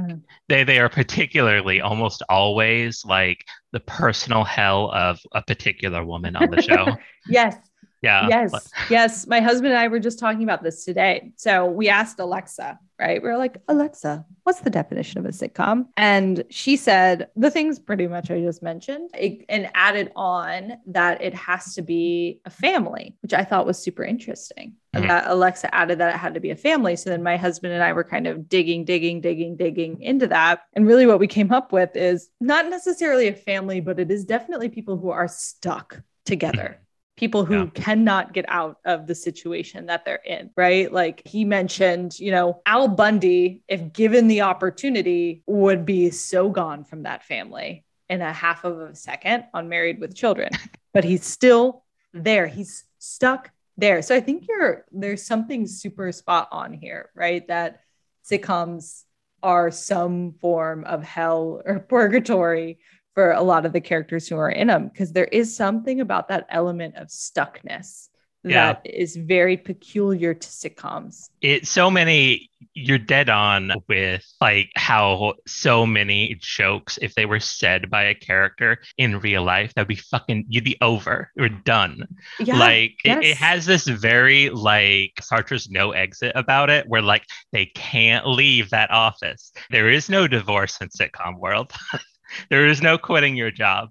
they 0.48 0.62
they 0.62 0.78
are 0.78 0.88
particularly 0.88 1.80
almost 1.80 2.22
always 2.28 3.04
like 3.04 3.44
the 3.72 3.80
personal 3.80 4.44
hell 4.44 4.92
of 4.92 5.18
a 5.32 5.42
particular 5.42 6.04
woman 6.04 6.36
on 6.36 6.50
the 6.50 6.62
show. 6.62 6.86
yes. 7.28 7.56
Yeah. 8.04 8.28
Yes. 8.28 8.70
Yes. 8.90 9.26
My 9.26 9.40
husband 9.40 9.72
and 9.72 9.80
I 9.80 9.88
were 9.88 9.98
just 9.98 10.18
talking 10.18 10.42
about 10.42 10.62
this 10.62 10.84
today. 10.84 11.32
So 11.36 11.64
we 11.66 11.88
asked 11.88 12.20
Alexa, 12.20 12.78
right? 12.98 13.22
We 13.22 13.28
are 13.30 13.38
like, 13.38 13.56
Alexa, 13.66 14.26
what's 14.42 14.60
the 14.60 14.68
definition 14.70 15.18
of 15.18 15.24
a 15.24 15.30
sitcom? 15.30 15.86
And 15.96 16.44
she 16.50 16.76
said 16.76 17.28
the 17.34 17.50
things 17.50 17.78
pretty 17.78 18.06
much 18.06 18.30
I 18.30 18.40
just 18.40 18.62
mentioned 18.62 19.10
it, 19.14 19.44
and 19.48 19.70
added 19.74 20.12
on 20.14 20.74
that 20.86 21.22
it 21.22 21.32
has 21.34 21.74
to 21.74 21.82
be 21.82 22.40
a 22.44 22.50
family, 22.50 23.16
which 23.22 23.32
I 23.32 23.42
thought 23.42 23.64
was 23.64 23.78
super 23.78 24.04
interesting. 24.04 24.74
Mm-hmm. 24.94 25.08
That 25.08 25.24
Alexa 25.26 25.74
added 25.74 25.98
that 25.98 26.14
it 26.14 26.18
had 26.18 26.34
to 26.34 26.40
be 26.40 26.50
a 26.50 26.56
family. 26.56 26.96
So 26.96 27.08
then 27.08 27.22
my 27.22 27.38
husband 27.38 27.72
and 27.72 27.82
I 27.82 27.94
were 27.94 28.04
kind 28.04 28.26
of 28.26 28.48
digging, 28.48 28.84
digging, 28.84 29.22
digging, 29.22 29.56
digging 29.56 30.00
into 30.02 30.26
that. 30.28 30.60
And 30.74 30.86
really 30.86 31.06
what 31.06 31.18
we 31.18 31.26
came 31.26 31.52
up 31.52 31.72
with 31.72 31.96
is 31.96 32.28
not 32.40 32.68
necessarily 32.68 33.28
a 33.28 33.34
family, 33.34 33.80
but 33.80 33.98
it 33.98 34.10
is 34.10 34.24
definitely 34.24 34.68
people 34.68 34.98
who 34.98 35.10
are 35.10 35.26
stuck 35.26 36.02
together 36.26 36.78
people 37.16 37.44
who 37.44 37.64
yeah. 37.64 37.66
cannot 37.74 38.32
get 38.32 38.44
out 38.48 38.78
of 38.84 39.06
the 39.06 39.14
situation 39.14 39.86
that 39.86 40.04
they're 40.04 40.16
in, 40.24 40.50
right? 40.56 40.92
Like 40.92 41.22
he 41.24 41.44
mentioned, 41.44 42.18
you 42.18 42.30
know, 42.30 42.60
Al 42.66 42.88
Bundy, 42.88 43.62
if 43.68 43.92
given 43.92 44.26
the 44.26 44.42
opportunity, 44.42 45.42
would 45.46 45.86
be 45.86 46.10
so 46.10 46.50
gone 46.50 46.84
from 46.84 47.04
that 47.04 47.24
family 47.24 47.84
in 48.08 48.20
a 48.20 48.32
half 48.32 48.64
of 48.64 48.80
a 48.80 48.94
second 48.94 49.44
on 49.54 49.68
Married 49.68 50.00
with 50.00 50.14
Children, 50.14 50.50
but 50.92 51.04
he's 51.04 51.24
still 51.24 51.84
there. 52.12 52.46
He's 52.46 52.84
stuck 52.98 53.50
there. 53.76 54.02
So 54.02 54.14
I 54.14 54.20
think 54.20 54.46
you're 54.48 54.84
there's 54.90 55.24
something 55.24 55.66
super 55.66 56.10
spot 56.12 56.48
on 56.50 56.72
here, 56.72 57.10
right? 57.14 57.46
That 57.48 57.80
sitcoms 58.28 59.04
are 59.42 59.70
some 59.70 60.34
form 60.40 60.84
of 60.84 61.02
hell 61.02 61.62
or 61.64 61.78
purgatory 61.88 62.78
for 63.14 63.32
a 63.32 63.42
lot 63.42 63.64
of 63.64 63.72
the 63.72 63.80
characters 63.80 64.28
who 64.28 64.36
are 64.36 64.50
in 64.50 64.66
them 64.66 64.88
because 64.88 65.12
there 65.12 65.26
is 65.26 65.54
something 65.54 66.00
about 66.00 66.28
that 66.28 66.46
element 66.50 66.96
of 66.96 67.08
stuckness 67.08 68.08
yeah. 68.44 68.72
that 68.74 68.82
is 68.84 69.16
very 69.16 69.56
peculiar 69.56 70.34
to 70.34 70.48
sitcoms. 70.48 71.30
It 71.40 71.66
so 71.66 71.90
many 71.90 72.50
you're 72.74 72.98
dead 72.98 73.28
on 73.28 73.72
with 73.88 74.24
like 74.40 74.70
how 74.74 75.34
so 75.46 75.86
many 75.86 76.36
jokes 76.40 76.98
if 77.00 77.14
they 77.14 77.26
were 77.26 77.40
said 77.40 77.88
by 77.90 78.04
a 78.04 78.14
character 78.14 78.78
in 78.98 79.20
real 79.20 79.44
life 79.44 79.72
that'd 79.74 79.86
be 79.86 79.94
fucking 79.94 80.46
you'd 80.48 80.64
be 80.64 80.76
over 80.80 81.30
or 81.38 81.48
done. 81.48 82.06
Yeah, 82.40 82.58
like 82.58 82.96
yes. 83.04 83.18
it, 83.18 83.26
it 83.28 83.36
has 83.36 83.66
this 83.66 83.86
very 83.86 84.50
like 84.50 85.12
Sartre's 85.20 85.70
no 85.70 85.92
exit 85.92 86.32
about 86.34 86.70
it 86.70 86.88
where 86.88 87.02
like 87.02 87.24
they 87.52 87.66
can't 87.66 88.26
leave 88.26 88.70
that 88.70 88.90
office. 88.90 89.52
There 89.70 89.88
is 89.88 90.08
no 90.08 90.26
divorce 90.26 90.78
in 90.80 90.88
sitcom 90.88 91.38
world. 91.38 91.72
there 92.50 92.66
is 92.66 92.82
no 92.82 92.98
quitting 92.98 93.36
your 93.36 93.50
job. 93.50 93.90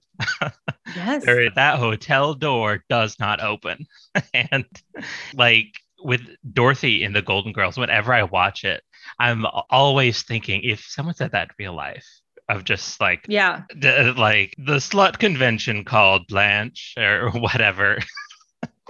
Yes. 0.95 1.25
there, 1.25 1.49
that 1.49 1.79
hotel 1.79 2.33
door 2.35 2.83
does 2.89 3.19
not 3.19 3.41
open. 3.41 3.85
and 4.33 4.65
like 5.33 5.73
with 6.03 6.21
Dorothy 6.51 7.03
in 7.03 7.13
the 7.13 7.21
Golden 7.21 7.51
Girls, 7.51 7.77
whenever 7.77 8.13
I 8.13 8.23
watch 8.23 8.63
it, 8.63 8.83
I'm 9.19 9.45
always 9.69 10.23
thinking 10.23 10.61
if 10.63 10.85
someone 10.87 11.15
said 11.15 11.31
that 11.31 11.49
in 11.49 11.65
real 11.65 11.75
life, 11.75 12.05
of 12.49 12.63
just 12.63 12.99
like 12.99 13.25
yeah 13.29 13.61
the, 13.75 14.13
like 14.17 14.53
the 14.57 14.75
slut 14.75 15.17
convention 15.17 15.85
called 15.85 16.27
blanche 16.27 16.93
or 16.97 17.29
whatever 17.33 17.99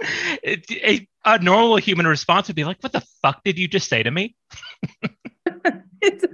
it, 0.42 0.64
a, 0.70 1.06
a 1.24 1.38
normal 1.38 1.76
human 1.76 2.06
response 2.06 2.48
would 2.48 2.56
be 2.56 2.64
like 2.64 2.82
what 2.82 2.92
the 2.92 3.02
fuck 3.22 3.42
did 3.44 3.58
you 3.58 3.68
just 3.68 3.88
say 3.88 4.02
to 4.02 4.10
me 4.10 4.34
it's, 6.02 6.24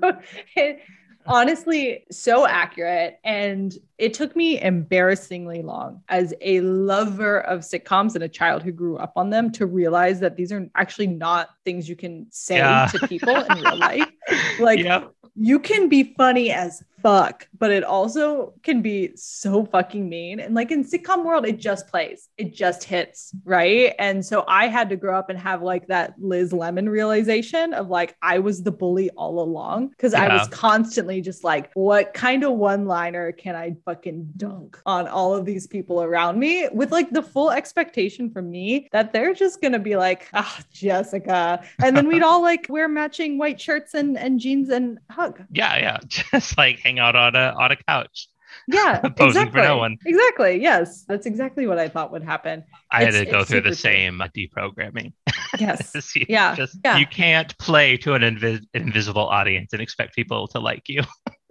it, 0.57 0.81
honestly 1.27 2.05
so 2.11 2.47
accurate 2.47 3.19
and 3.25 3.79
it 3.99 4.15
took 4.15 4.35
me 4.35 4.61
embarrassingly 4.61 5.63
long 5.63 6.03
as 6.09 6.33
a 6.41 6.61
lover 6.61 7.41
of 7.43 7.61
sitcoms 7.61 8.15
and 8.15 8.25
a 8.25 8.29
child 8.29 8.63
who 8.63 8.73
grew 8.73 8.97
up 8.97 9.13
on 9.17 9.31
them 9.31 9.51
to 9.53 9.67
realize 9.67 10.21
that 10.21 10.37
these 10.37 10.51
are 10.51 10.69
actually 10.77 11.07
not 11.07 11.51
things 11.65 11.89
you 11.89 11.97
can 11.97 12.27
say 12.31 12.57
yeah. 12.57 12.87
to 12.87 13.07
people 13.07 13.29
in 13.29 13.59
real 13.59 13.77
life 13.77 14.09
like 14.61 14.81
yep. 14.81 15.13
you 15.35 15.59
can 15.59 15.89
be 15.89 16.15
funny 16.17 16.51
as 16.51 16.83
fuck, 17.03 17.49
but 17.59 17.71
it 17.71 17.85
also 17.85 18.55
can 18.63 18.83
be 18.83 19.13
so 19.17 19.65
fucking 19.65 20.09
mean. 20.09 20.41
And 20.41 20.55
like 20.55 20.71
in 20.71 20.85
sitcom 20.85 21.25
world, 21.25 21.47
it 21.47 21.59
just 21.59 21.89
plays, 21.89 22.29
it 22.37 22.55
just 22.55 22.85
hits, 22.85 23.33
right? 23.45 23.95
And 23.99 24.25
so 24.25 24.45
I 24.47 24.69
had 24.69 24.89
to 24.91 24.97
grow 24.97 25.19
up 25.19 25.31
and 25.31 25.39
have 25.39 25.63
like 25.63 25.87
that 25.89 26.15
Liz 26.19 26.53
Lemon 26.53 26.89
realization 26.89 27.75
of 27.75 27.89
like 27.89 28.17
I 28.23 28.39
was 28.39 28.63
the 28.63 28.73
bully 28.73 29.11
all 29.11 29.41
along 29.41 29.89
because 29.89 30.13
yeah. 30.13 30.25
I 30.25 30.37
was 30.37 30.49
constantly 30.49 31.21
just 31.21 31.45
like, 31.45 31.71
what 31.75 32.15
kind 32.15 32.45
of 32.45 32.53
one 32.53 32.87
liner 32.87 33.33
can 33.33 33.55
I 33.57 33.77
fucking 33.85 34.33
dunk 34.37 34.79
on 34.87 35.09
all 35.09 35.35
of 35.35 35.45
these 35.45 35.67
people 35.67 36.03
around 36.03 36.39
me 36.39 36.69
with 36.73 36.93
like 36.93 37.11
the 37.11 37.23
full 37.23 37.51
expectation 37.51 38.31
from 38.31 38.51
me 38.51 38.89
that 38.93 39.13
they're 39.13 39.35
just 39.35 39.61
gonna 39.61 39.79
be 39.79 39.97
like, 39.97 40.29
ah, 40.35 40.57
oh, 40.59 40.65
Jessica, 40.73 41.63
and 41.83 41.97
then 41.97 42.07
we'd 42.07 42.23
all 42.31 42.43
like 42.43 42.67
wear 42.69 42.89
matching 42.89 43.39
white 43.39 43.61
shirts 43.61 43.95
and 43.95 44.19
and 44.19 44.41
jeans 44.41 44.69
and 44.69 44.99
hug. 45.11 45.43
Yeah, 45.51 45.77
yeah, 45.79 45.99
just 46.07 46.57
like 46.59 46.81
hang 46.91 46.99
out 46.99 47.17
on 47.17 47.35
a 47.35 47.55
on 47.59 47.73
a 47.73 47.77
couch. 47.77 48.29
Yeah, 48.67 49.01
posing 49.17 49.43
exactly. 49.43 49.61
for 49.61 49.67
no 49.67 49.77
one. 49.79 49.97
Exactly. 50.05 50.61
Yes, 50.61 51.05
that's 51.07 51.27
exactly 51.27 51.67
what 51.67 51.79
I 51.79 51.89
thought 51.89 52.11
would 52.13 52.25
happen. 52.25 52.65
I 52.91 53.05
it's, 53.05 53.17
had 53.17 53.27
to 53.27 53.31
go 53.31 53.45
through 53.45 53.63
the 53.63 53.75
same 53.75 54.21
true. 54.35 54.49
deprogramming. 54.49 55.13
Yes. 55.59 55.95
you 56.17 56.27
yeah. 56.29 56.55
Just, 56.55 56.79
yeah. 56.85 56.99
You 56.99 57.07
can't 57.07 57.57
play 57.59 57.97
to 57.99 58.15
an 58.15 58.23
invi- 58.23 58.67
invisible 58.75 59.27
audience 59.27 59.73
and 59.73 59.81
expect 59.81 60.15
people 60.15 60.49
to 60.49 60.59
like 60.59 60.89
you. 60.89 61.03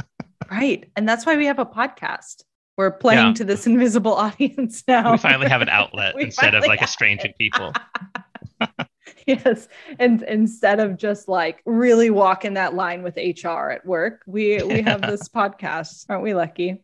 right, 0.52 0.90
and 0.96 1.08
that's 1.08 1.26
why 1.26 1.38
we 1.38 1.46
have 1.46 1.60
a 1.60 1.66
podcast. 1.66 2.44
We're 2.78 2.92
playing 2.92 3.28
yeah. 3.28 3.34
to 3.34 3.44
this 3.44 3.68
invisible 3.68 4.14
audience 4.14 4.84
now. 4.88 5.12
We 5.12 5.18
finally 5.18 5.50
have 5.50 5.62
an 5.62 5.70
outlet 5.70 6.16
instead 6.18 6.56
of 6.56 6.66
like 6.66 6.82
estranging 6.82 7.34
people. 7.38 7.74
yes. 9.28 9.68
And 9.98 10.22
instead 10.24 10.80
of 10.80 10.98
just 10.98 11.28
like 11.28 11.62
really 11.66 12.10
walking 12.10 12.54
that 12.56 12.74
line 12.74 13.04
with 13.04 13.18
hr 13.18 13.70
at 13.72 13.86
work 13.86 14.24
we 14.26 14.62
we 14.64 14.82
have 14.82 15.02
this 15.06 15.30
podcast. 15.30 16.06
Aren't 16.10 16.24
we 16.24 16.34
lucky 16.34 16.82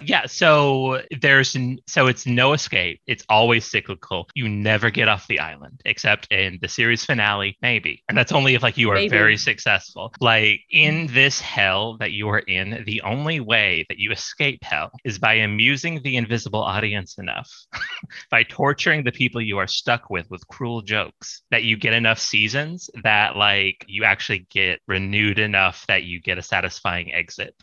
yeah 0.00 0.26
so 0.26 1.00
there's 1.20 1.56
so 1.86 2.06
it's 2.06 2.26
no 2.26 2.52
escape. 2.52 3.00
It's 3.06 3.24
always 3.28 3.64
cyclical. 3.64 4.28
You 4.34 4.48
never 4.48 4.90
get 4.90 5.08
off 5.08 5.26
the 5.26 5.40
island 5.40 5.80
except 5.84 6.30
in 6.32 6.58
the 6.62 6.68
series 6.68 7.04
finale 7.04 7.56
maybe. 7.62 8.02
And 8.08 8.16
that's 8.16 8.32
only 8.32 8.54
if 8.54 8.62
like 8.62 8.76
you 8.76 8.90
are 8.90 8.94
maybe. 8.94 9.08
very 9.08 9.36
successful. 9.36 10.12
Like 10.20 10.60
in 10.70 11.08
this 11.08 11.40
hell 11.40 11.96
that 11.98 12.12
you 12.12 12.28
are 12.28 12.38
in 12.38 12.84
the 12.86 13.02
only 13.02 13.40
way 13.40 13.84
that 13.88 13.98
you 13.98 14.12
escape 14.12 14.60
hell 14.62 14.90
is 15.04 15.18
by 15.18 15.34
amusing 15.34 16.00
the 16.02 16.16
invisible 16.16 16.62
audience 16.62 17.18
enough 17.18 17.50
by 18.30 18.42
torturing 18.44 19.04
the 19.04 19.12
people 19.12 19.40
you 19.40 19.58
are 19.58 19.66
stuck 19.66 20.10
with 20.10 20.30
with 20.30 20.46
cruel 20.48 20.82
jokes 20.82 21.42
that 21.50 21.64
you 21.64 21.76
get 21.76 21.94
enough 21.94 22.18
seasons 22.18 22.90
that 23.02 23.36
like 23.36 23.84
you 23.88 24.04
actually 24.04 24.46
get 24.50 24.80
renewed 24.86 25.38
enough 25.38 25.86
that 25.88 26.04
you 26.04 26.20
get 26.20 26.38
a 26.38 26.42
satisfying 26.42 27.12
exit 27.12 27.54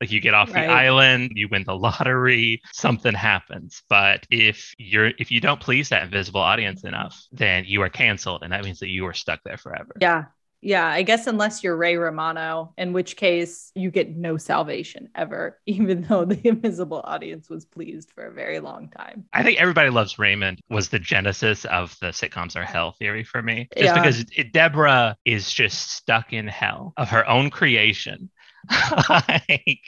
Like 0.00 0.10
you 0.10 0.20
get 0.20 0.34
off 0.34 0.52
Right. 0.52 0.66
the 0.66 0.72
island, 0.72 1.32
you 1.34 1.48
win 1.50 1.64
the 1.64 1.76
lottery, 1.76 2.60
something 2.72 3.14
happens. 3.14 3.82
But 3.88 4.26
if 4.30 4.74
you're 4.78 5.12
if 5.18 5.30
you 5.30 5.40
don't 5.40 5.60
please 5.60 5.88
that 5.90 6.02
invisible 6.04 6.40
audience 6.40 6.84
enough, 6.84 7.20
then 7.32 7.64
you 7.66 7.82
are 7.82 7.88
canceled, 7.88 8.42
and 8.42 8.52
that 8.52 8.64
means 8.64 8.78
that 8.80 8.88
you 8.88 9.06
are 9.06 9.14
stuck 9.14 9.40
there 9.44 9.56
forever. 9.58 9.94
Yeah. 10.00 10.24
Yeah. 10.60 10.84
I 10.88 11.02
guess 11.02 11.28
unless 11.28 11.62
you're 11.62 11.76
Ray 11.76 11.96
Romano, 11.98 12.74
in 12.76 12.92
which 12.92 13.16
case 13.16 13.70
you 13.76 13.92
get 13.92 14.16
no 14.16 14.36
salvation 14.36 15.08
ever, 15.14 15.60
even 15.66 16.02
though 16.02 16.24
the 16.24 16.40
invisible 16.48 17.00
audience 17.04 17.48
was 17.48 17.64
pleased 17.64 18.10
for 18.12 18.26
a 18.26 18.32
very 18.32 18.58
long 18.58 18.88
time. 18.90 19.24
I 19.32 19.44
think 19.44 19.60
Everybody 19.60 19.90
Loves 19.90 20.18
Raymond 20.18 20.60
was 20.68 20.88
the 20.88 20.98
genesis 20.98 21.64
of 21.66 21.96
the 22.00 22.08
sitcoms 22.08 22.56
are 22.56 22.64
hell 22.64 22.90
theory 22.98 23.22
for 23.22 23.40
me. 23.40 23.68
Just 23.76 23.84
Yeah. 23.84 23.94
because 24.02 24.24
Deborah 24.52 25.16
is 25.24 25.52
just 25.52 25.92
stuck 25.92 26.32
in 26.32 26.48
hell 26.48 26.92
of 26.96 27.08
her 27.10 27.28
own 27.28 27.50
creation. 27.50 28.28
like, 29.08 29.80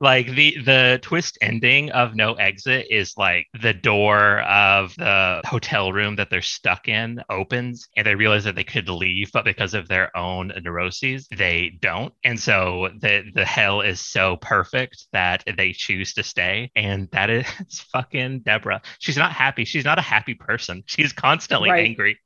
like 0.00 0.26
the 0.28 0.56
the 0.64 0.98
twist 1.02 1.38
ending 1.40 1.90
of 1.92 2.14
No 2.14 2.34
Exit 2.34 2.86
is 2.90 3.14
like 3.16 3.46
the 3.60 3.72
door 3.74 4.40
of 4.42 4.94
the 4.96 5.40
hotel 5.46 5.92
room 5.92 6.16
that 6.16 6.30
they're 6.30 6.42
stuck 6.42 6.88
in 6.88 7.20
opens 7.30 7.88
and 7.96 8.06
they 8.06 8.14
realize 8.14 8.44
that 8.44 8.54
they 8.54 8.64
could 8.64 8.88
leave, 8.88 9.30
but 9.32 9.44
because 9.44 9.74
of 9.74 9.88
their 9.88 10.14
own 10.16 10.52
neuroses, 10.62 11.26
they 11.36 11.78
don't. 11.80 12.12
And 12.24 12.38
so 12.38 12.90
the 13.00 13.24
the 13.34 13.44
hell 13.44 13.80
is 13.80 14.00
so 14.00 14.36
perfect 14.36 15.06
that 15.12 15.44
they 15.56 15.72
choose 15.72 16.14
to 16.14 16.22
stay. 16.22 16.70
And 16.76 17.08
that 17.12 17.30
is 17.30 17.46
fucking 17.92 18.40
Deborah. 18.40 18.82
She's 18.98 19.16
not 19.16 19.32
happy. 19.32 19.64
She's 19.64 19.84
not 19.84 19.98
a 19.98 20.02
happy 20.02 20.34
person. 20.34 20.82
She's 20.86 21.12
constantly 21.12 21.70
Right. 21.70 21.84
angry. 21.84 22.18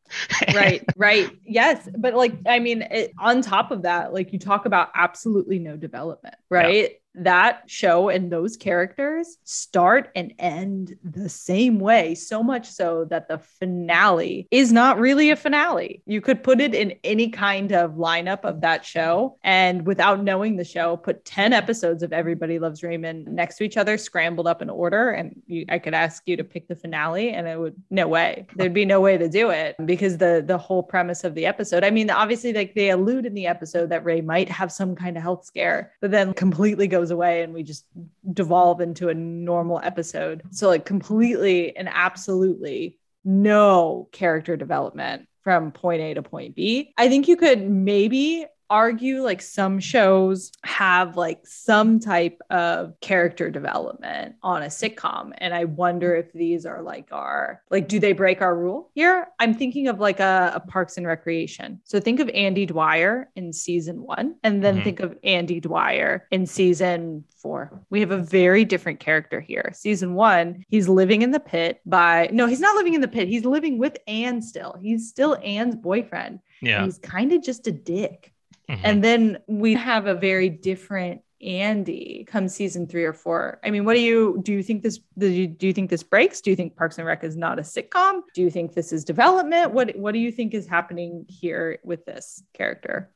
Right 0.54 0.84
right. 0.96 1.30
Yes 1.44 1.88
but 1.96 2.14
like 2.14 2.34
i 2.46 2.58
mean 2.58 2.82
it, 2.82 3.12
on 3.18 3.42
top 3.42 3.70
of 3.70 3.82
that 3.82 4.12
like 4.12 4.32
you 4.32 4.38
talk 4.38 4.66
about 4.66 4.90
absolutely 4.94 5.58
no 5.58 5.76
development 5.76 6.34
right 6.50 7.01
that 7.14 7.62
show 7.66 8.08
and 8.08 8.30
those 8.30 8.56
characters 8.56 9.38
start 9.44 10.10
and 10.14 10.32
end 10.38 10.96
the 11.04 11.28
same 11.28 11.78
way 11.78 12.14
so 12.14 12.42
much 12.42 12.68
so 12.70 13.04
that 13.06 13.28
the 13.28 13.38
finale 13.38 14.48
is 14.50 14.72
not 14.72 14.98
really 14.98 15.30
a 15.30 15.36
finale. 15.36 16.02
You 16.06 16.20
could 16.20 16.42
put 16.42 16.60
it 16.60 16.74
in 16.74 16.94
any 17.04 17.28
kind 17.28 17.72
of 17.72 17.92
lineup 17.92 18.44
of 18.44 18.60
that 18.62 18.84
show 18.84 19.36
and 19.42 19.86
without 19.86 20.22
knowing 20.22 20.56
the 20.56 20.64
show 20.64 20.96
put 20.96 21.24
10 21.24 21.52
episodes 21.52 22.02
of 22.02 22.12
everybody 22.12 22.58
loves 22.58 22.82
raymond 22.82 23.26
next 23.26 23.56
to 23.56 23.64
each 23.64 23.76
other 23.76 23.98
scrambled 23.98 24.46
up 24.46 24.62
in 24.62 24.70
order 24.70 25.10
and 25.10 25.40
you, 25.46 25.64
i 25.68 25.78
could 25.78 25.94
ask 25.94 26.22
you 26.26 26.36
to 26.36 26.44
pick 26.44 26.68
the 26.68 26.76
finale 26.76 27.30
and 27.30 27.46
it 27.46 27.58
would 27.58 27.74
no 27.90 28.08
way. 28.08 28.46
There'd 28.56 28.74
be 28.74 28.84
no 28.84 29.00
way 29.00 29.18
to 29.18 29.28
do 29.28 29.50
it 29.50 29.76
because 29.84 30.18
the 30.18 30.42
the 30.46 30.58
whole 30.58 30.82
premise 30.82 31.24
of 31.24 31.34
the 31.34 31.46
episode 31.46 31.84
i 31.84 31.90
mean 31.90 32.10
obviously 32.10 32.52
like 32.52 32.74
they 32.74 32.90
allude 32.90 33.26
in 33.26 33.34
the 33.34 33.46
episode 33.46 33.88
that 33.90 34.04
ray 34.04 34.20
might 34.20 34.48
have 34.48 34.72
some 34.72 34.94
kind 34.94 35.16
of 35.16 35.22
health 35.22 35.44
scare 35.44 35.92
but 36.00 36.10
then 36.10 36.32
completely 36.34 36.86
goes 36.86 37.01
away 37.10 37.42
and 37.42 37.52
we 37.52 37.62
just 37.62 37.84
devolve 38.32 38.80
into 38.80 39.08
a 39.08 39.14
normal 39.14 39.80
episode 39.82 40.42
so 40.50 40.68
like 40.68 40.84
completely 40.84 41.76
and 41.76 41.88
absolutely 41.90 42.98
no 43.24 44.08
character 44.12 44.56
development 44.56 45.28
from 45.42 45.72
point 45.72 46.00
A 46.00 46.14
to 46.14 46.22
point 46.22 46.54
B. 46.54 46.92
I 46.96 47.08
think 47.08 47.28
you 47.28 47.36
could 47.36 47.68
maybe 47.68 48.46
argue 48.72 49.22
like 49.22 49.42
some 49.42 49.78
shows 49.78 50.50
have 50.64 51.14
like 51.18 51.40
some 51.44 52.00
type 52.00 52.40
of 52.48 52.98
character 53.02 53.50
development 53.50 54.34
on 54.42 54.62
a 54.62 54.66
sitcom 54.66 55.30
and 55.38 55.52
i 55.52 55.64
wonder 55.64 56.16
if 56.16 56.32
these 56.32 56.64
are 56.64 56.80
like 56.80 57.06
our 57.12 57.60
like 57.70 57.86
do 57.86 58.00
they 58.00 58.14
break 58.14 58.40
our 58.40 58.56
rule 58.56 58.90
here? 58.94 59.26
I'm 59.38 59.52
thinking 59.54 59.88
of 59.88 60.00
like 60.00 60.20
a, 60.20 60.52
a 60.54 60.60
parks 60.60 60.96
and 60.96 61.06
recreation. 61.06 61.80
So 61.84 62.00
think 62.00 62.18
of 62.20 62.28
andy 62.30 62.64
dwyer 62.64 63.28
in 63.36 63.52
season 63.52 64.02
one 64.02 64.36
and 64.42 64.64
then 64.64 64.78
Mhm. 64.78 64.84
think 64.84 65.00
of 65.00 65.18
andy 65.22 65.60
dwyer 65.60 66.26
in 66.30 66.46
season 66.46 67.24
four. 67.36 67.84
We 67.90 68.00
have 68.00 68.10
a 68.12 68.18
very 68.40 68.64
different 68.64 69.00
character 69.00 69.40
here. 69.40 69.70
Season 69.74 70.14
one 70.14 70.64
he's 70.68 70.88
living 70.88 71.20
in 71.22 71.30
the 71.32 71.40
pit 71.40 71.80
by 71.84 72.30
no 72.32 72.46
he's 72.46 72.60
not 72.60 72.76
living 72.76 72.94
in 72.94 73.02
the 73.02 73.08
pit. 73.08 73.28
He's 73.28 73.44
living 73.44 73.76
with 73.78 73.98
anne 74.06 74.40
still. 74.40 74.76
He's 74.80 75.08
still 75.08 75.36
anne's 75.44 75.76
boyfriend. 75.76 76.38
Yeah. 76.62 76.84
he's 76.84 76.98
kind 76.98 77.32
of 77.32 77.42
just 77.42 77.66
a 77.66 77.72
dick 77.72 78.31
Mhm. 78.72 78.80
and 78.84 79.04
then 79.04 79.38
we 79.46 79.74
have 79.74 80.06
a 80.06 80.14
very 80.14 80.48
different 80.48 81.20
Andy 81.42 82.24
come 82.28 82.48
season 82.48 82.86
three 82.86 83.04
or 83.04 83.12
four. 83.12 83.58
I 83.64 83.70
mean, 83.70 83.84
what 83.84 83.94
do 83.94 84.00
you 84.00 84.40
do? 84.44 84.52
You 84.52 84.62
think 84.62 84.82
this? 84.82 85.00
Do 85.18 85.26
you, 85.26 85.48
do 85.48 85.66
you 85.66 85.72
think 85.72 85.90
this 85.90 86.04
breaks? 86.04 86.40
Do 86.40 86.50
you 86.50 86.56
think 86.56 86.76
Parks 86.76 86.98
and 86.98 87.06
Rec 87.06 87.24
is 87.24 87.36
not 87.36 87.58
a 87.58 87.62
sitcom? 87.62 88.20
Do 88.34 88.42
you 88.42 88.50
think 88.50 88.74
this 88.74 88.92
is 88.92 89.04
development? 89.04 89.72
What 89.72 89.96
What 89.96 90.12
do 90.12 90.20
you 90.20 90.30
think 90.30 90.54
is 90.54 90.66
happening 90.68 91.26
here 91.28 91.78
with 91.84 92.04
this 92.06 92.42
character? 92.54 93.10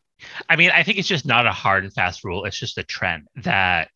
I 0.49 0.57
mean, 0.57 0.71
I 0.71 0.83
think 0.83 0.99
it's 0.99 1.07
just 1.09 1.25
not 1.27 1.47
a 1.47 1.53
hard 1.53 1.85
and 1.85 1.93
fast 1.93 2.25
rule. 2.25 2.45
It's 2.47 2.59
just 2.59 2.79
a 2.79 2.83
trend 2.83 3.29
that 3.37 3.91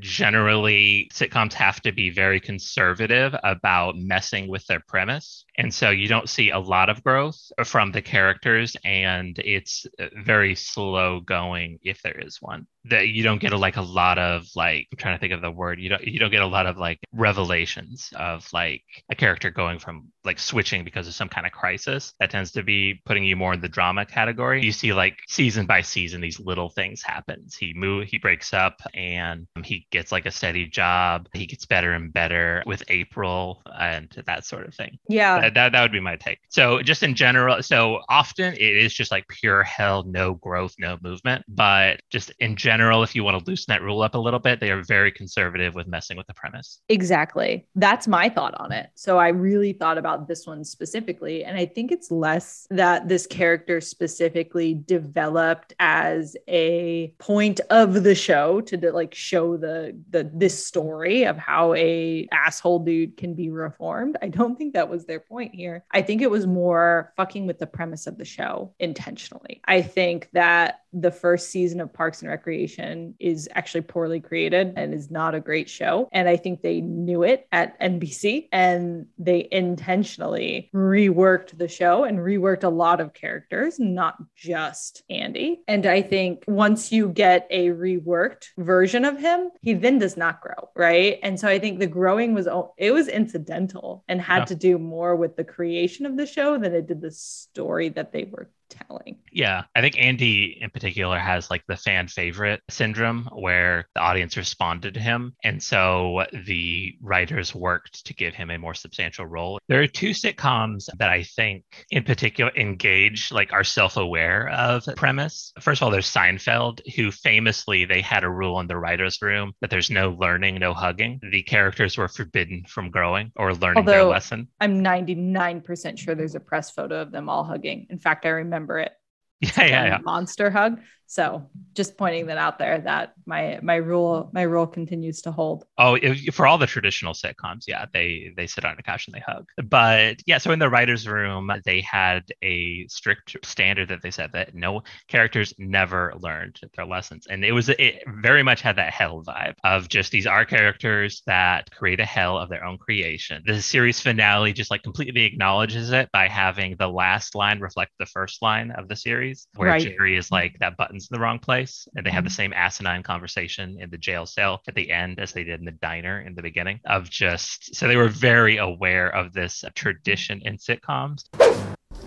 generally 0.00 1.10
sitcoms 1.14 1.52
have 1.54 1.80
to 1.80 1.92
be 1.92 2.10
very 2.10 2.40
conservative 2.40 3.34
about 3.42 3.96
messing 3.96 4.48
with 4.48 4.66
their 4.66 4.80
premise. 4.80 5.44
And 5.56 5.72
so 5.72 5.90
you 5.90 6.08
don't 6.08 6.28
see 6.28 6.50
a 6.50 6.58
lot 6.58 6.90
of 6.90 7.02
growth 7.02 7.40
from 7.64 7.92
the 7.92 8.02
characters, 8.02 8.76
and 8.84 9.38
it's 9.38 9.86
very 10.16 10.54
slow 10.54 11.20
going 11.20 11.78
if 11.82 12.02
there 12.02 12.18
is 12.18 12.40
one. 12.40 12.66
That 12.90 13.08
you 13.08 13.22
don't 13.22 13.40
get 13.40 13.52
a, 13.52 13.56
like 13.56 13.76
a 13.76 13.82
lot 13.82 14.18
of 14.18 14.46
like 14.54 14.88
I'm 14.92 14.98
trying 14.98 15.16
to 15.16 15.20
think 15.20 15.32
of 15.32 15.40
the 15.40 15.50
word. 15.50 15.80
You 15.80 15.90
don't 15.90 16.04
you 16.04 16.18
don't 16.18 16.30
get 16.30 16.42
a 16.42 16.46
lot 16.46 16.66
of 16.66 16.76
like 16.76 16.98
revelations 17.12 18.10
of 18.16 18.48
like 18.52 18.82
a 19.10 19.14
character 19.14 19.50
going 19.50 19.78
from 19.78 20.08
like 20.24 20.38
switching 20.38 20.84
because 20.84 21.08
of 21.08 21.14
some 21.14 21.28
kind 21.28 21.46
of 21.46 21.52
crisis. 21.52 22.14
That 22.20 22.30
tends 22.30 22.52
to 22.52 22.62
be 22.62 23.00
putting 23.04 23.24
you 23.24 23.36
more 23.36 23.54
in 23.54 23.60
the 23.60 23.68
drama 23.68 24.06
category. 24.06 24.64
You 24.64 24.72
see 24.72 24.92
like 24.92 25.18
season 25.28 25.66
by 25.66 25.82
season 25.82 26.20
these 26.20 26.40
little 26.40 26.68
things 26.70 27.02
happens. 27.02 27.56
He 27.56 27.72
move 27.74 28.06
he 28.06 28.18
breaks 28.18 28.52
up 28.52 28.80
and 28.94 29.46
he 29.64 29.86
gets 29.90 30.12
like 30.12 30.26
a 30.26 30.30
steady 30.30 30.66
job. 30.66 31.28
He 31.32 31.46
gets 31.46 31.66
better 31.66 31.92
and 31.92 32.12
better 32.12 32.62
with 32.66 32.82
April 32.88 33.62
and 33.78 34.08
that 34.26 34.44
sort 34.44 34.66
of 34.66 34.74
thing. 34.74 34.98
Yeah, 35.08 35.40
That, 35.40 35.54
that, 35.54 35.72
that 35.72 35.82
would 35.82 35.92
be 35.92 36.00
my 36.00 36.16
take. 36.16 36.38
So 36.48 36.82
just 36.82 37.02
in 37.02 37.14
general, 37.14 37.62
so 37.62 38.00
often 38.08 38.54
it 38.54 38.60
is 38.60 38.92
just 38.92 39.10
like 39.10 39.26
pure 39.28 39.62
hell, 39.62 40.04
no 40.04 40.34
growth, 40.34 40.74
no 40.78 40.98
movement. 41.02 41.44
But 41.48 42.00
just 42.10 42.32
in 42.38 42.56
general, 42.56 42.77
if 43.02 43.14
you 43.14 43.24
want 43.24 43.38
to 43.38 43.50
loosen 43.50 43.66
that 43.72 43.82
rule 43.82 44.02
up 44.02 44.14
a 44.14 44.18
little 44.18 44.40
bit, 44.40 44.60
they 44.60 44.70
are 44.70 44.82
very 44.82 45.12
conservative 45.12 45.74
with 45.74 45.86
messing 45.86 46.16
with 46.16 46.26
the 46.26 46.34
premise. 46.34 46.80
Exactly. 46.88 47.66
That's 47.74 48.08
my 48.08 48.28
thought 48.28 48.54
on 48.58 48.72
it. 48.72 48.90
So 48.94 49.18
I 49.18 49.28
really 49.28 49.72
thought 49.72 49.98
about 49.98 50.28
this 50.28 50.46
one 50.46 50.64
specifically. 50.64 51.44
And 51.44 51.56
I 51.56 51.66
think 51.66 51.92
it's 51.92 52.10
less 52.10 52.66
that 52.70 53.08
this 53.08 53.26
character 53.26 53.80
specifically 53.80 54.74
developed 54.74 55.74
as 55.78 56.36
a 56.48 57.14
point 57.18 57.60
of 57.70 58.02
the 58.02 58.14
show 58.14 58.60
to 58.62 58.92
like 58.92 59.14
show 59.14 59.56
the 59.56 59.96
the 60.10 60.30
this 60.34 60.66
story 60.66 61.24
of 61.24 61.36
how 61.36 61.74
a 61.74 62.26
asshole 62.32 62.80
dude 62.80 63.16
can 63.16 63.34
be 63.34 63.50
reformed. 63.50 64.16
I 64.22 64.28
don't 64.28 64.56
think 64.56 64.74
that 64.74 64.88
was 64.88 65.06
their 65.06 65.20
point 65.20 65.54
here. 65.54 65.84
I 65.92 66.02
think 66.02 66.22
it 66.22 66.30
was 66.30 66.46
more 66.46 67.12
fucking 67.16 67.46
with 67.46 67.58
the 67.58 67.66
premise 67.66 68.06
of 68.06 68.18
the 68.18 68.24
show 68.24 68.74
intentionally. 68.78 69.60
I 69.66 69.82
think 69.82 70.28
that 70.32 70.80
the 70.92 71.10
first 71.10 71.50
season 71.50 71.80
of 71.80 71.92
Parks 71.92 72.22
and 72.22 72.30
Recreation 72.30 73.14
is 73.18 73.48
actually 73.54 73.82
poorly 73.82 74.20
created 74.20 74.74
and 74.76 74.94
is 74.94 75.10
not 75.10 75.34
a 75.34 75.40
great 75.40 75.68
show. 75.68 76.08
And 76.12 76.28
I 76.28 76.36
think 76.36 76.62
they 76.62 76.80
knew 76.80 77.22
it 77.22 77.46
at 77.52 77.78
NBC 77.80 78.48
and 78.52 79.06
they 79.18 79.48
intentionally 79.52 80.70
reworked 80.74 81.56
the 81.58 81.68
show 81.68 82.04
and 82.04 82.18
reworked 82.18 82.64
a 82.64 82.68
lot 82.68 83.00
of 83.00 83.12
characters, 83.14 83.78
not 83.78 84.16
just 84.34 85.02
Andy. 85.10 85.60
And 85.68 85.86
I 85.86 86.02
think 86.02 86.44
once 86.46 86.92
you 86.92 87.08
get 87.08 87.46
a 87.50 87.68
reworked 87.68 88.48
version 88.56 89.04
of 89.04 89.18
him, 89.18 89.50
he 89.60 89.74
then 89.74 89.98
does 89.98 90.16
not 90.16 90.40
grow, 90.40 90.70
right? 90.74 91.18
And 91.22 91.38
so 91.38 91.48
I 91.48 91.58
think 91.58 91.78
the 91.78 91.86
growing 91.86 92.34
was 92.34 92.48
it 92.76 92.92
was 92.92 93.08
incidental 93.08 94.04
and 94.08 94.20
had 94.20 94.38
Yeah. 94.40 94.44
to 94.46 94.54
do 94.54 94.78
more 94.78 95.16
with 95.16 95.36
the 95.36 95.44
creation 95.44 96.06
of 96.06 96.16
the 96.16 96.26
show 96.26 96.58
than 96.58 96.74
it 96.74 96.86
did 96.86 97.00
the 97.00 97.10
story 97.10 97.88
that 97.90 98.12
they 98.12 98.24
were 98.24 98.50
telling. 98.68 99.16
Yeah, 99.32 99.64
I 99.74 99.80
think 99.80 99.98
Andy 99.98 100.58
in 100.60 100.70
particular 100.70 101.18
has 101.18 101.50
like 101.50 101.64
the 101.68 101.76
fan 101.76 102.08
favorite 102.08 102.60
syndrome 102.70 103.28
where 103.32 103.88
the 103.94 104.00
audience 104.00 104.36
responded 104.36 104.94
to 104.94 105.00
him. 105.00 105.34
And 105.44 105.62
so 105.62 106.24
the 106.32 106.96
writers 107.00 107.54
worked 107.54 108.06
to 108.06 108.14
give 108.14 108.34
him 108.34 108.50
a 108.50 108.58
more 108.58 108.74
substantial 108.74 109.26
role. 109.26 109.58
There 109.68 109.80
are 109.80 109.86
two 109.86 110.10
sitcoms 110.10 110.88
that 110.98 111.08
I 111.08 111.22
think 111.22 111.64
in 111.90 112.04
particular 112.04 112.52
engage, 112.56 113.32
like 113.32 113.52
are 113.52 113.64
self 113.64 113.96
aware 113.96 114.48
of 114.50 114.84
premise. 114.96 115.52
First 115.60 115.80
of 115.80 115.86
all, 115.86 115.90
there's 115.90 116.12
Seinfeld, 116.12 116.80
who 116.94 117.10
famously 117.10 117.84
they 117.84 118.00
had 118.00 118.24
a 118.24 118.30
rule 118.30 118.60
in 118.60 118.66
the 118.66 118.76
writer's 118.76 119.20
room 119.22 119.52
that 119.60 119.70
there's 119.70 119.90
no 119.90 120.10
learning, 120.10 120.56
no 120.56 120.74
hugging. 120.74 121.20
The 121.30 121.42
characters 121.42 121.96
were 121.96 122.08
forbidden 122.08 122.64
from 122.68 122.90
growing 122.90 123.32
or 123.36 123.54
learning 123.54 123.84
their 123.84 124.04
lesson. 124.04 124.48
I'm 124.60 124.82
99% 124.82 125.98
sure 125.98 126.14
there's 126.14 126.34
a 126.34 126.40
press 126.40 126.70
photo 126.70 127.00
of 127.00 127.12
them 127.12 127.28
all 127.28 127.44
hugging. 127.44 127.86
In 127.90 127.98
fact, 127.98 128.26
I 128.26 128.30
remember 128.30 128.57
it. 128.78 128.92
Yeah, 129.40 129.64
yeah, 129.66 129.84
yeah. 129.84 129.98
Monster 130.02 130.50
hug. 130.50 130.80
So 131.10 131.48
just 131.74 131.96
pointing 131.96 132.26
that 132.26 132.36
out 132.36 132.58
there 132.58 132.80
that 132.82 133.14
my 133.24 133.58
my 133.62 133.76
rule 133.76 134.28
my 134.34 134.42
rule 134.42 134.66
continues 134.66 135.22
to 135.22 135.32
hold. 135.32 135.64
Oh, 135.78 135.94
if, 135.94 136.34
for 136.34 136.46
all 136.46 136.58
the 136.58 136.66
traditional 136.66 137.14
sitcoms, 137.14 137.64
yeah, 137.66 137.86
they 137.94 138.30
they 138.36 138.46
sit 138.46 138.66
on 138.66 138.76
a 138.78 138.82
couch 138.82 139.06
and 139.06 139.14
they 139.14 139.22
hug. 139.26 139.48
But 139.70 140.18
yeah, 140.26 140.36
so 140.36 140.52
in 140.52 140.58
the 140.58 140.68
writers' 140.68 141.08
room, 141.08 141.50
they 141.64 141.80
had 141.80 142.24
a 142.44 142.86
strict 142.88 143.36
standard 143.42 143.88
that 143.88 144.02
they 144.02 144.10
said 144.10 144.32
that 144.34 144.54
no 144.54 144.82
characters 145.08 145.54
never 145.58 146.12
learned 146.20 146.60
their 146.76 146.84
lessons, 146.84 147.26
and 147.26 147.42
it 147.42 147.52
was 147.52 147.70
it 147.70 148.02
very 148.20 148.42
much 148.42 148.60
had 148.60 148.76
that 148.76 148.92
hell 148.92 149.24
vibe 149.26 149.54
of 149.64 149.88
just 149.88 150.12
these 150.12 150.26
are 150.26 150.44
characters 150.44 151.22
that 151.26 151.70
create 151.70 152.00
a 152.00 152.04
hell 152.04 152.36
of 152.36 152.50
their 152.50 152.64
own 152.64 152.76
creation. 152.76 153.42
The 153.46 153.62
series 153.62 153.98
finale 153.98 154.52
just 154.52 154.70
like 154.70 154.82
completely 154.82 155.24
acknowledges 155.24 155.90
it 155.90 156.10
by 156.12 156.28
having 156.28 156.76
the 156.78 156.88
last 156.88 157.34
line 157.34 157.60
reflect 157.60 157.92
the 157.98 158.06
first 158.06 158.42
line 158.42 158.72
of 158.72 158.88
the 158.88 158.96
series, 158.96 159.46
where 159.56 159.70
Right. 159.70 159.82
Jerry 159.82 160.16
is 160.16 160.30
like 160.30 160.58
that 160.60 160.76
button's 160.98 161.10
in 161.10 161.14
the 161.14 161.22
wrong 161.22 161.38
place, 161.38 161.86
and 161.94 162.04
they 162.04 162.10
have 162.10 162.24
the 162.24 162.30
Mhm. 162.30 162.34
same 162.34 162.52
asinine 162.52 163.02
conversation 163.02 163.78
in 163.80 163.90
the 163.90 163.98
jail 163.98 164.26
cell 164.26 164.62
at 164.66 164.74
the 164.74 164.90
end 164.90 165.20
as 165.20 165.32
they 165.32 165.44
did 165.44 165.60
in 165.60 165.64
the 165.64 165.72
diner 165.72 166.20
in 166.20 166.34
the 166.34 166.42
beginning. 166.42 166.80
Of 166.86 167.08
just 167.08 167.74
so 167.74 167.86
they 167.86 167.96
were 167.96 168.08
very 168.08 168.56
aware 168.56 169.08
of 169.08 169.32
this 169.32 169.64
tradition 169.74 170.42
in 170.44 170.56
sitcoms. 170.56 171.24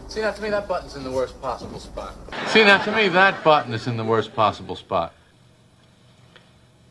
See, 0.07 0.21
now 0.21 0.31
to 0.31 0.41
me, 0.41 0.49
that 0.49 0.67
button's 0.67 0.95
in 0.95 1.03
the 1.03 1.11
worst 1.11 1.41
possible 1.41 1.79
spot. 1.79 2.13
See, 2.47 2.65
now 2.65 2.83
to 2.83 2.91
me, 2.91 3.07
that 3.09 3.43
button 3.43 3.73
is 3.73 3.87
in 3.87 3.95
the 3.95 4.03
worst 4.03 4.35
possible 4.35 4.75
spot. 4.75 5.13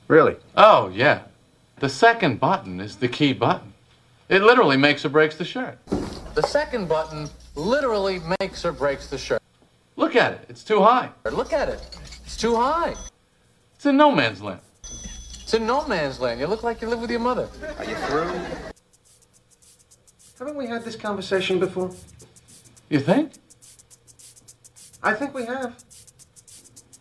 Really? 0.09 0.37
Oh, 0.57 0.89
yeah. 0.89 1.25
The 1.81 1.89
second 1.89 2.41
button 2.41 2.81
is 2.81 2.97
the 2.97 3.09
key 3.09 3.35
button. 3.35 3.75
It 4.29 4.43
literally 4.43 4.77
makes 4.77 5.05
or 5.05 5.11
breaks 5.11 5.37
the 5.37 5.45
shirt. 5.45 5.79
The 6.35 6.43
second 6.43 6.89
button 6.89 7.29
literally 7.55 8.21
makes 8.41 8.65
or 8.65 8.73
breaks 8.73 9.09
the 9.09 9.19
shirt. 9.19 9.40
Look 10.01 10.17
at 10.17 10.33
it. 10.33 10.47
It's 10.49 10.65
too 10.65 10.81
high. 10.81 11.11
Look 11.31 11.53
at 11.53 11.69
it. 11.69 11.79
It's 12.25 12.35
too 12.35 12.57
high. 12.57 12.95
It's 13.75 13.85
in 13.85 13.99
no 13.99 14.11
man's 14.11 14.41
land. 14.41 14.63
It's 14.83 15.53
in 15.53 15.67
no 15.67 15.87
man's 15.87 16.19
land. 16.19 16.41
You 16.41 16.47
look 16.47 16.63
like 16.63 16.81
you 16.81 16.89
live 16.89 17.03
with 17.03 17.11
your 17.11 17.21
mother. 17.21 17.51
Are 17.79 17.85
you 17.85 17.95
through? 17.97 18.33
Haven't 20.39 20.57
we 20.57 20.67
had 20.67 20.85
this 20.87 20.97
conversation 20.97 21.61
before? 21.61 21.91
You 22.89 23.01
think? 23.01 23.33
I 25.03 25.13
think 25.13 25.35
we 25.35 25.45
have. 25.45 25.77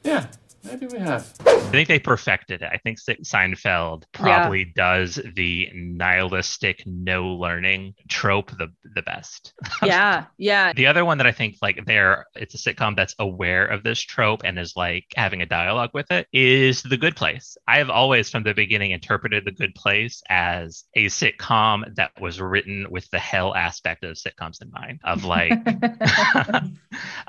Yeah, 0.03 0.25
maybe 0.63 0.87
we 0.87 0.99
have. 0.99 1.33
I 1.45 1.71
think 1.71 1.87
they 1.87 1.99
perfected 1.99 2.61
it. 2.61 2.69
I 2.71 2.77
think 2.77 2.99
Seinfeld 2.99 4.03
probably 4.11 4.65
does 4.65 5.19
the 5.35 5.69
nihilistic 5.73 6.83
no 6.85 7.27
learning 7.27 7.93
trope 8.07 8.51
the 8.57 8.67
the 8.95 9.01
best. 9.01 9.53
Yeah, 9.83 10.25
yeah. 10.37 10.73
The 10.73 10.87
other 10.87 11.05
one 11.05 11.19
that 11.19 11.27
I 11.27 11.31
think 11.31 11.55
like 11.61 11.85
there 11.85 12.25
it's 12.35 12.53
a 12.53 12.57
sitcom 12.57 12.95
that's 12.95 13.15
aware 13.17 13.65
of 13.65 13.81
this 13.83 13.99
trope 13.99 14.41
and 14.43 14.59
is 14.59 14.73
like 14.75 15.05
having 15.15 15.41
a 15.41 15.45
dialogue 15.45 15.91
with 15.93 16.11
it 16.11 16.27
is 16.33 16.83
The 16.83 16.97
Good 16.97 17.15
Place. 17.15 17.57
I 17.67 17.77
have 17.77 17.89
always 17.89 18.29
from 18.29 18.43
the 18.43 18.53
beginning 18.53 18.91
interpreted 18.91 19.45
The 19.45 19.51
Good 19.51 19.73
Place 19.73 20.21
as 20.29 20.83
a 20.95 21.05
sitcom 21.05 21.95
that 21.95 22.11
was 22.19 22.41
written 22.41 22.87
with 22.89 23.09
the 23.11 23.19
hell 23.19 23.55
aspect 23.55 24.03
of 24.03 24.17
sitcoms 24.17 24.61
in 24.61 24.69
mind 24.71 24.99
of 25.03 25.23
like 25.23 25.53